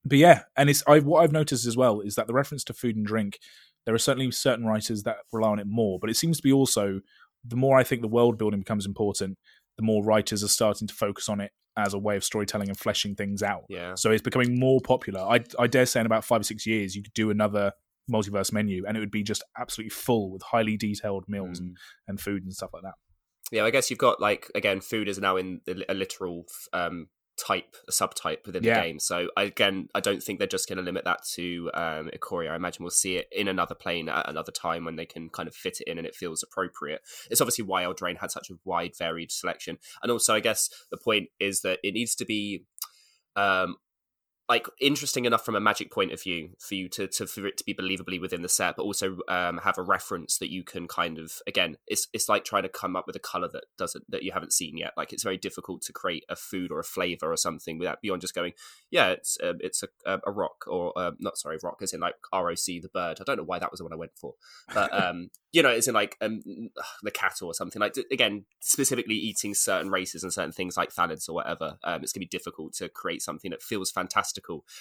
but 0.05 0.19
yeah, 0.19 0.43
and 0.57 0.71
it's 0.71 0.83
I 0.87 1.01
what 1.01 1.23
I've 1.23 1.33
noticed 1.33 1.67
as 1.67 1.77
well 1.77 2.01
is 2.01 2.15
that 2.15 2.27
the 2.27 2.35
reference 2.35 2.65
to 2.65 2.75
food 2.75 2.97
and 2.97 3.07
drink, 3.07 3.39
there 3.87 3.95
are 3.95 3.99
certainly 3.99 4.31
certain 4.31 4.65
writers 4.65 5.03
that 5.05 5.17
rely 5.33 5.51
on 5.51 5.59
it 5.59 5.67
more, 5.67 5.99
but 5.99 6.11
it 6.11 6.17
seems 6.17 6.39
to 6.39 6.43
be 6.43 6.53
also 6.53 7.01
the 7.45 7.57
more 7.57 7.79
I 7.79 7.85
think 7.85 8.03
the 8.03 8.09
world 8.09 8.39
building 8.39 8.61
becomes 8.61 8.87
important, 8.87 9.39
the 9.77 9.83
more 9.83 10.05
writers 10.05 10.45
are 10.45 10.49
starting 10.49 10.89
to 10.89 10.95
focus 10.95 11.29
on 11.29 11.41
it 11.41 11.53
as 11.77 11.95
a 11.95 11.99
way 11.99 12.17
of 12.17 12.25
storytelling 12.25 12.69
and 12.69 12.79
fleshing 12.79 13.15
things 13.15 13.43
out. 13.43 13.65
Yeah. 13.69 13.95
So 13.95 14.11
it's 14.11 14.23
becoming 14.23 14.59
more 14.59 14.81
popular. 14.81 15.21
I, 15.21 15.41
I 15.59 15.67
dare 15.67 15.87
say 15.87 16.01
in 16.01 16.07
about 16.07 16.25
five 16.25 16.41
or 16.41 16.45
six 16.45 16.67
years, 16.67 16.95
you 16.95 17.03
could 17.03 17.15
do 17.15 17.31
another 17.31 17.73
multiverse 18.11 18.53
menu 18.53 18.85
and 18.87 18.97
it 18.97 19.01
would 19.01 19.11
be 19.11 19.23
just 19.23 19.43
absolutely 19.59 19.91
full 19.91 20.31
with 20.31 20.43
highly 20.43 20.77
detailed 20.77 21.25
meals 21.29 21.61
and, 21.61 21.77
and 22.09 22.21
food 22.21 22.43
and 22.43 22.53
stuff 22.53 22.71
like 22.73 22.83
that. 22.83 22.95
yeah, 23.53 23.65
I 23.65 23.71
guess 23.71 23.89
you've 23.89 23.99
got 23.99 24.21
like 24.21 24.51
again, 24.55 24.81
food 24.81 25.09
is 25.09 25.19
now 25.19 25.37
in 25.37 25.61
a 25.89 25.95
literal 25.95 26.45
um, 26.73 27.09
type, 27.41 27.75
a 27.89 27.93
subtype 27.93 28.47
within 28.47 28.63
Yeah. 28.63 28.75
the 28.81 28.87
game. 28.87 28.99
So 29.01 29.29
again, 29.37 29.89
I 29.95 30.01
don't 30.01 30.23
think 30.23 30.39
they're 30.39 30.47
just 30.49 30.69
going 30.69 30.77
to 30.77 30.83
limit 30.85 31.05
that 31.05 31.25
to 31.35 31.71
um, 31.75 32.11
Ikoria. 32.15 32.51
I 32.51 32.57
imagine 32.57 32.83
we'll 32.85 32.91
see 32.91 33.17
it 33.17 33.29
in 33.33 33.49
another 33.49 33.75
plane 33.75 34.09
at 34.09 34.29
another 34.29 34.53
time 34.53 34.85
when 34.85 34.97
they 34.97 35.07
can 35.07 35.31
kind 35.31 35.49
of 35.49 35.55
fit 35.55 35.81
it 35.81 35.91
in 35.91 35.99
and 35.99 36.07
it 36.07 36.15
feels 36.15 36.43
appropriate. 36.43 37.01
It's 37.31 37.41
obviously 37.41 37.65
why 37.65 37.85
Eldraine 37.85 38.19
had 38.19 38.31
such 38.31 38.51
a 38.51 38.55
wide, 38.65 38.93
varied 38.99 39.33
selection, 39.33 39.79
and 40.03 40.13
also 40.13 40.35
I 40.35 40.41
guess 40.41 40.69
the 40.91 40.99
point 40.99 41.29
is 41.39 41.63
that 41.63 41.79
it 41.83 41.95
needs 41.95 42.15
to 42.17 42.25
be. 42.25 42.65
Um, 43.37 43.77
like 44.51 44.67
interesting 44.81 45.27
enough 45.27 45.45
from 45.45 45.55
a 45.55 45.61
magic 45.61 45.93
point 45.93 46.11
of 46.11 46.21
view 46.21 46.51
for 46.59 46.75
you 46.75 46.89
to, 46.89 47.07
to 47.07 47.25
for 47.25 47.47
it 47.47 47.57
to 47.57 47.63
be 47.63 47.73
believably 47.73 48.21
within 48.21 48.43
the 48.43 48.49
set, 48.49 48.75
but 48.75 48.83
also 48.83 49.19
um, 49.29 49.59
have 49.59 49.79
a 49.79 49.83
reference 49.83 50.39
that 50.39 50.51
you 50.51 50.65
can 50.65 50.89
kind 50.89 51.19
of 51.19 51.35
again. 51.47 51.77
It's 51.87 52.09
it's 52.13 52.29
like 52.29 52.45
trying 52.45 52.65
to 52.65 52.69
come 52.69 52.97
up 52.97 53.07
with 53.07 53.15
a 53.15 53.21
color 53.21 53.49
that 53.53 53.67
doesn't 53.79 54.11
that 54.11 54.25
you 54.25 54.33
haven't 54.33 54.53
seen 54.53 54.77
yet. 54.77 54.93
Like 54.97 55.13
it's 55.13 55.23
very 55.23 55.37
difficult 55.37 55.83
to 55.83 55.93
create 55.93 56.25
a 56.29 56.35
food 56.35 56.73
or 56.73 56.81
a 56.81 56.85
flavor 56.85 57.31
or 57.31 57.37
something 57.37 57.79
without 57.79 58.03
beyond 58.03 58.23
just 58.23 58.35
going, 58.35 58.55
yeah, 58.91 59.11
it's 59.11 59.39
uh, 59.41 59.53
it's 59.61 59.85
a, 60.05 60.19
a 60.27 60.33
rock 60.33 60.65
or 60.67 60.93
uh, 60.99 61.13
not 61.21 61.39
sorry 61.39 61.59
rock 61.63 61.79
as 61.81 61.93
in 61.93 62.01
like 62.01 62.17
ROC 62.35 62.57
the 62.57 62.91
bird. 62.93 63.19
I 63.21 63.25
don't 63.25 63.37
know 63.37 63.45
why 63.45 63.61
that 63.61 63.71
was 63.71 63.79
the 63.79 63.85
one 63.85 63.93
I 63.93 63.97
went 63.97 64.17
for, 64.17 64.35
but 64.75 64.93
um, 65.05 65.31
you 65.53 65.63
know, 65.63 65.71
it's 65.71 65.87
in 65.87 65.95
like 65.95 66.17
um, 66.21 66.41
the 67.05 67.13
cattle 67.13 67.47
or 67.47 67.55
something 67.55 67.79
like 67.79 67.97
again 68.11 68.47
specifically 68.59 69.15
eating 69.15 69.55
certain 69.55 69.91
races 69.91 70.25
and 70.25 70.33
certain 70.33 70.53
things 70.53 70.77
like 70.77 70.93
thallids 70.93 71.29
or 71.29 71.35
whatever. 71.35 71.79
Um, 71.85 72.03
it's 72.03 72.13
gonna 72.13 72.23
be 72.23 72.27
difficult 72.27 72.75
to 72.75 72.89
create 72.89 73.23
something 73.23 73.53
that 73.53 73.63
feels 73.63 73.93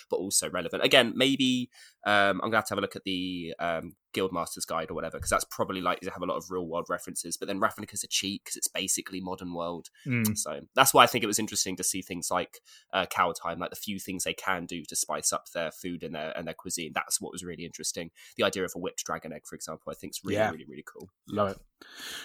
but 0.09 0.17
also 0.17 0.49
relevant. 0.49 0.83
Again, 0.83 1.13
maybe 1.15 1.69
um, 2.05 2.41
I'm 2.41 2.49
gonna 2.49 2.57
have 2.57 2.65
to 2.65 2.71
have 2.71 2.79
a 2.79 2.81
look 2.81 2.95
at 2.95 3.03
the 3.03 3.53
um, 3.59 3.95
Guildmaster's 4.13 4.65
Guide 4.65 4.91
or 4.91 4.93
whatever 4.93 5.17
because 5.17 5.29
that's 5.29 5.45
probably 5.45 5.81
likely 5.81 6.07
to 6.07 6.13
have 6.13 6.21
a 6.21 6.25
lot 6.25 6.37
of 6.37 6.49
real 6.49 6.65
world 6.65 6.87
references. 6.89 7.37
But 7.37 7.47
then 7.47 7.59
Ravnica's 7.59 8.03
a 8.03 8.07
cheat 8.07 8.43
because 8.43 8.57
it's 8.57 8.67
basically 8.67 9.21
modern 9.21 9.53
world. 9.53 9.89
Mm. 10.05 10.37
So 10.37 10.61
that's 10.75 10.93
why 10.93 11.03
I 11.03 11.07
think 11.07 11.23
it 11.23 11.27
was 11.27 11.39
interesting 11.39 11.75
to 11.77 11.83
see 11.83 12.01
things 12.01 12.29
like 12.31 12.59
uh, 12.93 13.05
Cow 13.05 13.31
Time, 13.33 13.59
like 13.59 13.69
the 13.69 13.75
few 13.75 13.99
things 13.99 14.23
they 14.23 14.33
can 14.33 14.65
do 14.65 14.83
to 14.85 14.95
spice 14.95 15.31
up 15.33 15.49
their 15.53 15.71
food 15.71 16.03
and 16.03 16.15
their 16.15 16.35
and 16.37 16.47
their 16.47 16.53
cuisine. 16.53 16.91
That's 16.93 17.21
what 17.21 17.31
was 17.31 17.43
really 17.43 17.65
interesting. 17.65 18.11
The 18.37 18.43
idea 18.43 18.63
of 18.63 18.71
a 18.75 18.79
whipped 18.79 19.03
dragon 19.05 19.33
egg, 19.33 19.45
for 19.45 19.55
example, 19.55 19.91
I 19.91 19.95
think 19.95 20.13
is 20.13 20.21
really, 20.23 20.35
Yeah. 20.37 20.51
really, 20.51 20.65
really 20.67 20.85
cool. 20.85 21.09
Love 21.27 21.49
it. 21.51 21.57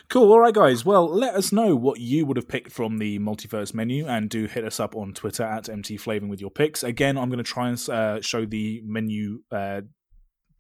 Cool. 0.09 0.33
All 0.33 0.41
right, 0.41 0.55
guys. 0.55 0.85
Well, 0.85 1.07
let 1.09 1.35
us 1.35 1.53
know 1.53 1.77
what 1.77 2.01
you 2.01 2.27
would 2.27 2.37
have 2.37 2.49
picked 2.49 2.73
from 2.73 2.99
the 2.99 3.19
multiverse 3.19 3.73
menu, 3.75 4.07
and 4.07 4.29
do 4.29 4.47
hit 4.47 4.65
us 4.65 4.81
up 4.81 4.97
on 4.97 5.13
Twitter 5.13 5.45
at 5.45 5.69
MT 5.69 5.97
Flavouring 5.97 6.29
with 6.31 6.41
your 6.41 6.51
picks. 6.51 6.83
Again, 6.83 7.17
I'm 7.17 7.29
going 7.29 7.39
to 7.39 7.45
try 7.45 7.69
and 7.69 7.89
uh, 7.89 8.21
show 8.21 8.45
the 8.45 8.83
menu 8.85 9.43
uh, 9.53 9.83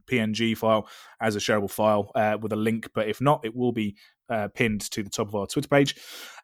PNG 0.06 0.56
file 0.56 0.88
as 1.20 1.36
a 1.36 1.38
shareable 1.38 1.70
file 1.70 2.10
uh, 2.14 2.36
with 2.40 2.52
a 2.52 2.56
link, 2.56 2.88
but 2.94 3.08
if 3.08 3.20
not, 3.20 3.44
it 3.44 3.54
will 3.54 3.72
be 3.72 3.96
uh, 4.28 4.48
pinned 4.54 4.80
to 4.90 5.02
the 5.02 5.10
top 5.10 5.28
of 5.28 5.34
our 5.34 5.46
Twitter 5.46 5.68
page. 5.68 5.96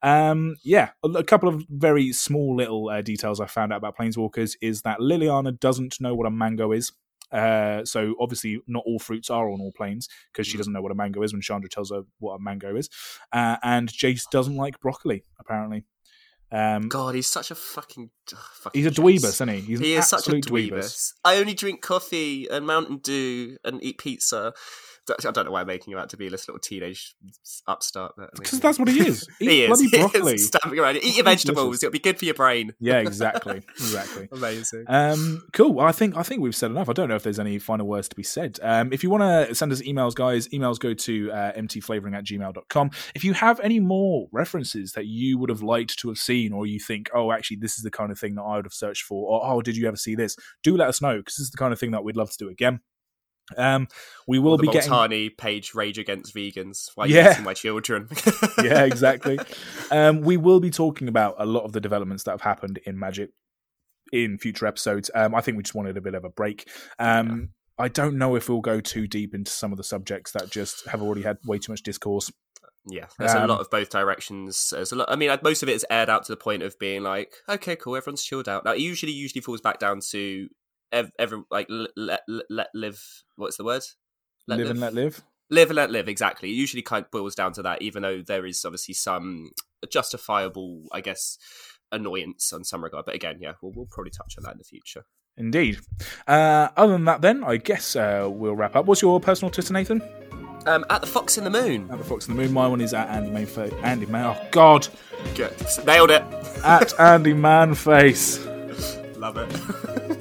Um, 0.03 0.57
yeah, 0.63 0.91
a, 1.03 1.09
a 1.09 1.25
couple 1.25 1.49
of 1.49 1.65
very 1.69 2.13
small 2.13 2.57
little 2.57 2.89
uh, 2.89 3.03
details 3.03 3.41
I 3.41 3.47
found 3.47 3.73
out 3.73 3.79
about 3.79 3.97
Planeswalkers 3.97 4.57
is 4.61 4.83
that 4.83 5.01
Liliana 5.01 5.59
doesn't 5.59 6.01
know 6.01 6.15
what 6.15 6.27
a 6.27 6.31
mango 6.31 6.73
is. 6.73 6.93
Uh, 7.33 7.85
so 7.85 8.15
obviously, 8.19 8.61
not 8.67 8.83
all 8.87 8.99
fruits 8.99 9.31
are 9.31 9.51
on 9.51 9.61
all 9.61 9.73
planes 9.73 10.09
because 10.33 10.47
she 10.47 10.57
doesn't 10.57 10.73
know 10.73 10.83
what 10.83 10.93
a 10.93 10.97
mango 10.97 11.23
is 11.23 11.33
when 11.33 11.41
Chandra 11.41 11.71
tells 11.71 11.91
her 11.91 12.03
what 12.19 12.35
a 12.35 12.39
mango 12.41 12.77
is. 12.77 12.89
Uh, 13.33 13.57
and 13.63 13.89
Jace 13.89 14.29
doesn't 14.31 14.57
like 14.57 14.81
broccoli, 14.81 15.25
apparently. 15.39 15.85
Um, 16.53 16.89
God, 16.89 17.15
he's 17.15 17.29
such 17.29 17.51
a 17.51 17.55
fucking. 17.55 18.11
ugh, 18.33 18.39
fucking 18.55 18.83
he's 18.83 18.91
a 18.91 19.01
dweebus, 19.01 19.25
isn't 19.25 19.49
he? 19.49 19.61
He's 19.61 19.81
he 19.81 19.95
an 19.95 20.01
is 20.01 20.09
such 20.09 20.29
a 20.29 20.37
absolute 20.37 20.45
dweebus. 20.47 21.13
I 21.25 21.37
only 21.37 21.55
drink 21.55 21.81
coffee 21.81 22.49
and 22.51 22.67
Mountain 22.67 22.99
Dew 22.99 23.57
and 23.65 23.83
eat 23.83 23.99
pizza. 23.99 24.53
I 25.09 25.31
don't 25.31 25.45
know 25.45 25.51
why 25.51 25.63
I'm 25.63 25.67
making 25.67 25.93
him 25.93 25.99
out 25.99 26.11
to 26.11 26.17
be 26.17 26.29
this 26.29 26.47
little 26.49 26.61
teenage 26.61 27.15
upstart. 27.67 28.15
Because 28.35 28.61
that's 28.61 28.79
what 28.79 28.89
he 28.89 29.07
is. 29.07 29.27
Eat 29.41 29.51
he 29.51 29.67
bloody 29.67 29.85
is. 29.85 29.91
He 29.91 29.99
broccoli. 29.99 30.39
stamping 30.39 30.79
around. 30.79 30.97
Eat 30.97 31.17
your 31.17 31.25
vegetables. 31.25 31.83
It'll 31.83 31.93
be 31.93 31.99
good 31.99 32.19
for 32.19 32.25
your 32.25 32.35
brain. 32.35 32.75
Yeah, 32.81 32.99
exactly, 33.01 33.63
exactly. 33.77 34.29
Amazing. 34.33 34.85
Um, 34.89 35.43
cool. 35.53 35.75
Well, 35.75 35.87
I 35.87 35.93
think 35.93 36.17
I 36.17 36.23
think 36.23 36.43
we've 36.43 36.55
said 36.55 36.71
enough. 36.71 36.89
I 36.89 36.93
don't 36.93 37.09
know 37.09 37.17
if 37.17 37.23
there's 37.23 37.39
any 37.39 37.59
final 37.59 37.87
words 37.87 38.09
to 38.09 38.17
be 38.17 38.23
said. 38.23 38.59
Um, 38.63 38.93
if 38.93 39.03
you 39.03 39.11
want 39.11 39.49
to 39.49 39.55
send 39.55 39.73
us 39.73 39.83
emails, 39.83 40.15
guys, 40.15 40.49
emails 40.49 40.79
go 40.79 40.95
to 40.95 41.33
uh, 41.33 41.53
mtflavoring 41.53 42.17
at 42.17 42.25
gmail.com. 42.25 42.91
If 43.15 43.25
you 43.25 43.33
have 43.35 43.61
any 43.61 43.81
more 43.81 44.29
references 44.33 44.93
that 44.93 45.07
you 45.07 45.39
would 45.39 45.51
have 45.51 45.63
liked 45.63 45.99
to 46.01 46.09
have 46.09 46.19
seen, 46.19 46.53
or 46.53 46.67
you 46.67 46.79
think, 46.79 47.11
oh, 47.15 47.33
actually, 47.33 47.59
this 47.59 47.77
is 47.77 47.83
the 47.83 47.91
kind 47.91 48.11
of 48.11 48.19
thing 48.19 48.35
that 48.37 48.43
I 48.43 48.57
would 48.57 48.67
have 48.67 48.75
searched 48.75 49.05
for, 49.05 49.29
or 49.29 49.41
oh, 49.45 49.63
did 49.63 49.77
you 49.77 49.89
ever 49.89 49.97
see 49.97 50.15
this? 50.15 50.37
Do 50.63 50.77
let 50.77 50.89
us 50.89 51.01
know 51.01 51.19
because 51.19 51.37
this 51.37 51.45
is 51.45 51.51
the 51.51 51.59
kind 51.59 51.73
of 51.73 51.79
thing 51.79 51.93
that 51.93 52.05
we'd 52.05 52.17
love 52.17 52.31
to 52.31 52.39
do 52.39 52.49
again. 52.49 52.81
Um, 53.57 53.89
we 54.27 54.39
will 54.39 54.59
be 54.59 54.69
getting 54.69 54.91
Multani 54.91 55.37
page 55.37 55.75
rage 55.75 55.99
against 55.99 56.35
vegans. 56.35 56.91
Why 56.95 57.07
Yeah. 57.07 57.41
my 57.43 57.55
children? 57.55 58.09
yeah, 58.63 58.85
exactly. 58.85 59.39
Um, 59.93 60.21
we 60.21 60.37
will 60.37 60.61
be 60.61 60.71
talking 60.71 61.09
about 61.09 61.35
a 61.39 61.45
lot 61.47 61.65
of 61.65 61.73
the 61.73 61.81
developments 61.81 62.23
that 62.23 62.31
have 62.31 62.43
happened 62.43 62.79
in 62.87 62.97
Magic 62.97 63.31
in 64.13 64.39
future 64.39 64.67
episodes. 64.67 65.11
Um, 65.17 65.35
I 65.35 65.41
think 65.41 65.57
we 65.57 65.65
just 65.65 65.75
wanted 65.75 65.97
a 65.97 66.01
bit 66.01 66.15
of 66.15 66.25
a 66.25 66.29
break. 66.31 66.69
Um, 67.01 67.49
I 67.77 67.89
don't 67.89 68.17
know 68.17 68.37
if 68.37 68.49
we'll 68.49 68.61
go 68.61 68.81
too 68.81 69.09
deep 69.09 69.35
into 69.35 69.51
some 69.51 69.73
of 69.73 69.79
the 69.79 69.83
subjects 69.85 70.31
that 70.33 70.51
just 70.51 70.87
have 70.89 71.03
already 71.03 71.23
had 71.23 71.39
way 71.45 71.59
too 71.59 71.73
much 71.73 71.83
discourse. 71.83 72.31
Yeah, 72.87 73.07
there's 73.19 73.33
Um, 73.33 73.45
a 73.45 73.47
lot 73.47 73.61
of 73.61 73.69
both 73.71 73.91
directions. 73.91 74.71
There's 74.71 74.93
a 74.93 74.97
lot. 74.97 75.11
I 75.11 75.17
mean, 75.17 75.37
most 75.43 75.63
of 75.63 75.69
it 75.69 75.73
is 75.75 75.85
aired 75.91 76.09
out 76.09 76.25
to 76.27 76.33
the 76.33 76.37
point 76.37 76.63
of 76.63 76.79
being 76.79 77.03
like, 77.03 77.33
okay, 77.49 77.75
cool, 77.77 77.97
everyone's 77.97 78.23
chilled 78.23 78.49
out. 78.49 78.65
Now, 78.65 78.73
it 78.73 78.81
usually 78.81 79.13
usually 79.13 79.43
falls 79.43 79.61
back 79.61 79.79
down 79.81 80.01
to 80.11 80.49
ev- 80.93 81.13
every 81.19 81.43
like 81.51 81.67
let 81.69 82.23
let 82.29 82.45
let 82.49 82.69
live. 82.75 83.03
What's 83.37 83.57
the 83.57 83.65
word? 83.65 83.83
Let 84.47 84.59
live, 84.59 84.71
and 84.71 84.81
let 84.81 84.95
live. 84.95 85.23
live 85.51 85.71
and 85.71 85.77
let 85.77 85.91
live. 85.91 86.09
Exactly. 86.09 86.51
It 86.51 86.55
usually 86.55 86.83
kind 86.83 87.05
of 87.05 87.11
boils 87.11 87.35
down 87.35 87.53
to 87.55 87.63
that, 87.63 87.83
even 87.83 88.03
though 88.03 88.23
there 88.23 88.47
is 88.47 88.65
obviously 88.65 88.95
some 88.95 89.51
justifiable, 89.89 90.85
I 90.93 91.01
guess, 91.01 91.39
annoyance 91.93 92.53
on 92.53 92.65
some 92.65 92.83
regard. 92.83 93.05
But 93.07 93.15
again, 93.15 93.39
yeah, 93.41 93.53
we'll, 93.63 93.73
we'll 93.75 93.87
probably 93.87 94.11
touch 94.11 94.35
on 94.39 94.45
that 94.45 94.53
in 94.53 94.59
the 94.59 94.65
future. 94.65 95.05
Indeed. 95.37 95.79
Uh, 96.27 96.69
other 96.77 96.95
than 96.95 97.05
that, 97.05 97.23
then 97.23 97.45
I 97.45 97.57
guess 97.57 97.97
uh, 97.97 98.29
we'll 98.31 98.57
wrap 98.57 98.77
up. 98.77 98.87
What's 98.87 99.03
your 99.03 99.21
personal 99.21 99.51
Twitter, 99.51 99.73
Nathan? 99.73 100.03
Um, 100.67 100.85
at 100.91 101.01
the 101.01 101.07
Fox 101.07 101.39
in 101.39 101.45
the 101.45 101.51
Moon. 101.51 101.89
At 101.91 101.99
the 101.99 102.05
Fox 102.05 102.29
in 102.29 102.37
the 102.37 102.43
Moon. 102.43 102.53
My 102.53 102.67
one 102.67 102.81
is 102.81 102.93
at 102.93 103.09
Andy 103.09 103.31
Mannface. 103.31 103.83
Andy 103.83 104.07
Mann. 104.07 104.37
Oh 104.37 104.49
God. 104.51 104.87
Good. 105.35 105.55
Nailed 105.87 106.11
it. 106.11 106.23
At 106.63 106.99
Andy 107.01 107.33
Mannface. 107.33 108.47
Love 109.19 109.39
it. 109.39 110.17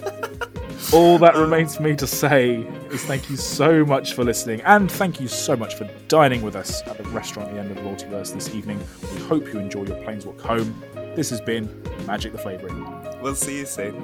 All 0.92 1.20
that 1.20 1.36
remains 1.36 1.76
for 1.76 1.84
me 1.84 1.96
to 1.98 2.08
say 2.08 2.62
is 2.90 3.06
thank 3.06 3.30
you 3.30 3.38
so 3.38 3.86
much 3.86 4.14
for 4.14 4.24
listening, 4.24 4.62
and 4.62 4.92
thank 4.92 5.22
you 5.22 5.28
so 5.28 5.56
much 5.56 5.76
for 5.76 5.88
dining 6.08 6.42
with 6.42 6.56
us 6.56 6.82
at 6.88 6.98
the 6.98 7.04
restaurant 7.10 7.50
at 7.50 7.54
the 7.54 7.62
end 7.62 7.70
of 7.70 7.78
the 7.78 7.84
multiverse 7.84 8.34
this 8.34 8.56
evening. 8.56 8.80
We 9.14 9.20
hope 9.22 9.46
you 9.54 9.60
enjoy 9.60 9.86
your 9.86 9.98
Planeswalk 9.98 10.42
home. 10.42 10.82
This 11.16 11.30
has 11.30 11.42
been 11.42 11.70
Magic 12.08 12.32
the 12.32 12.40
Flavouring. 12.40 13.22
we'll 13.22 13.36
see 13.36 13.60
you 13.60 13.68
soon. 13.68 14.04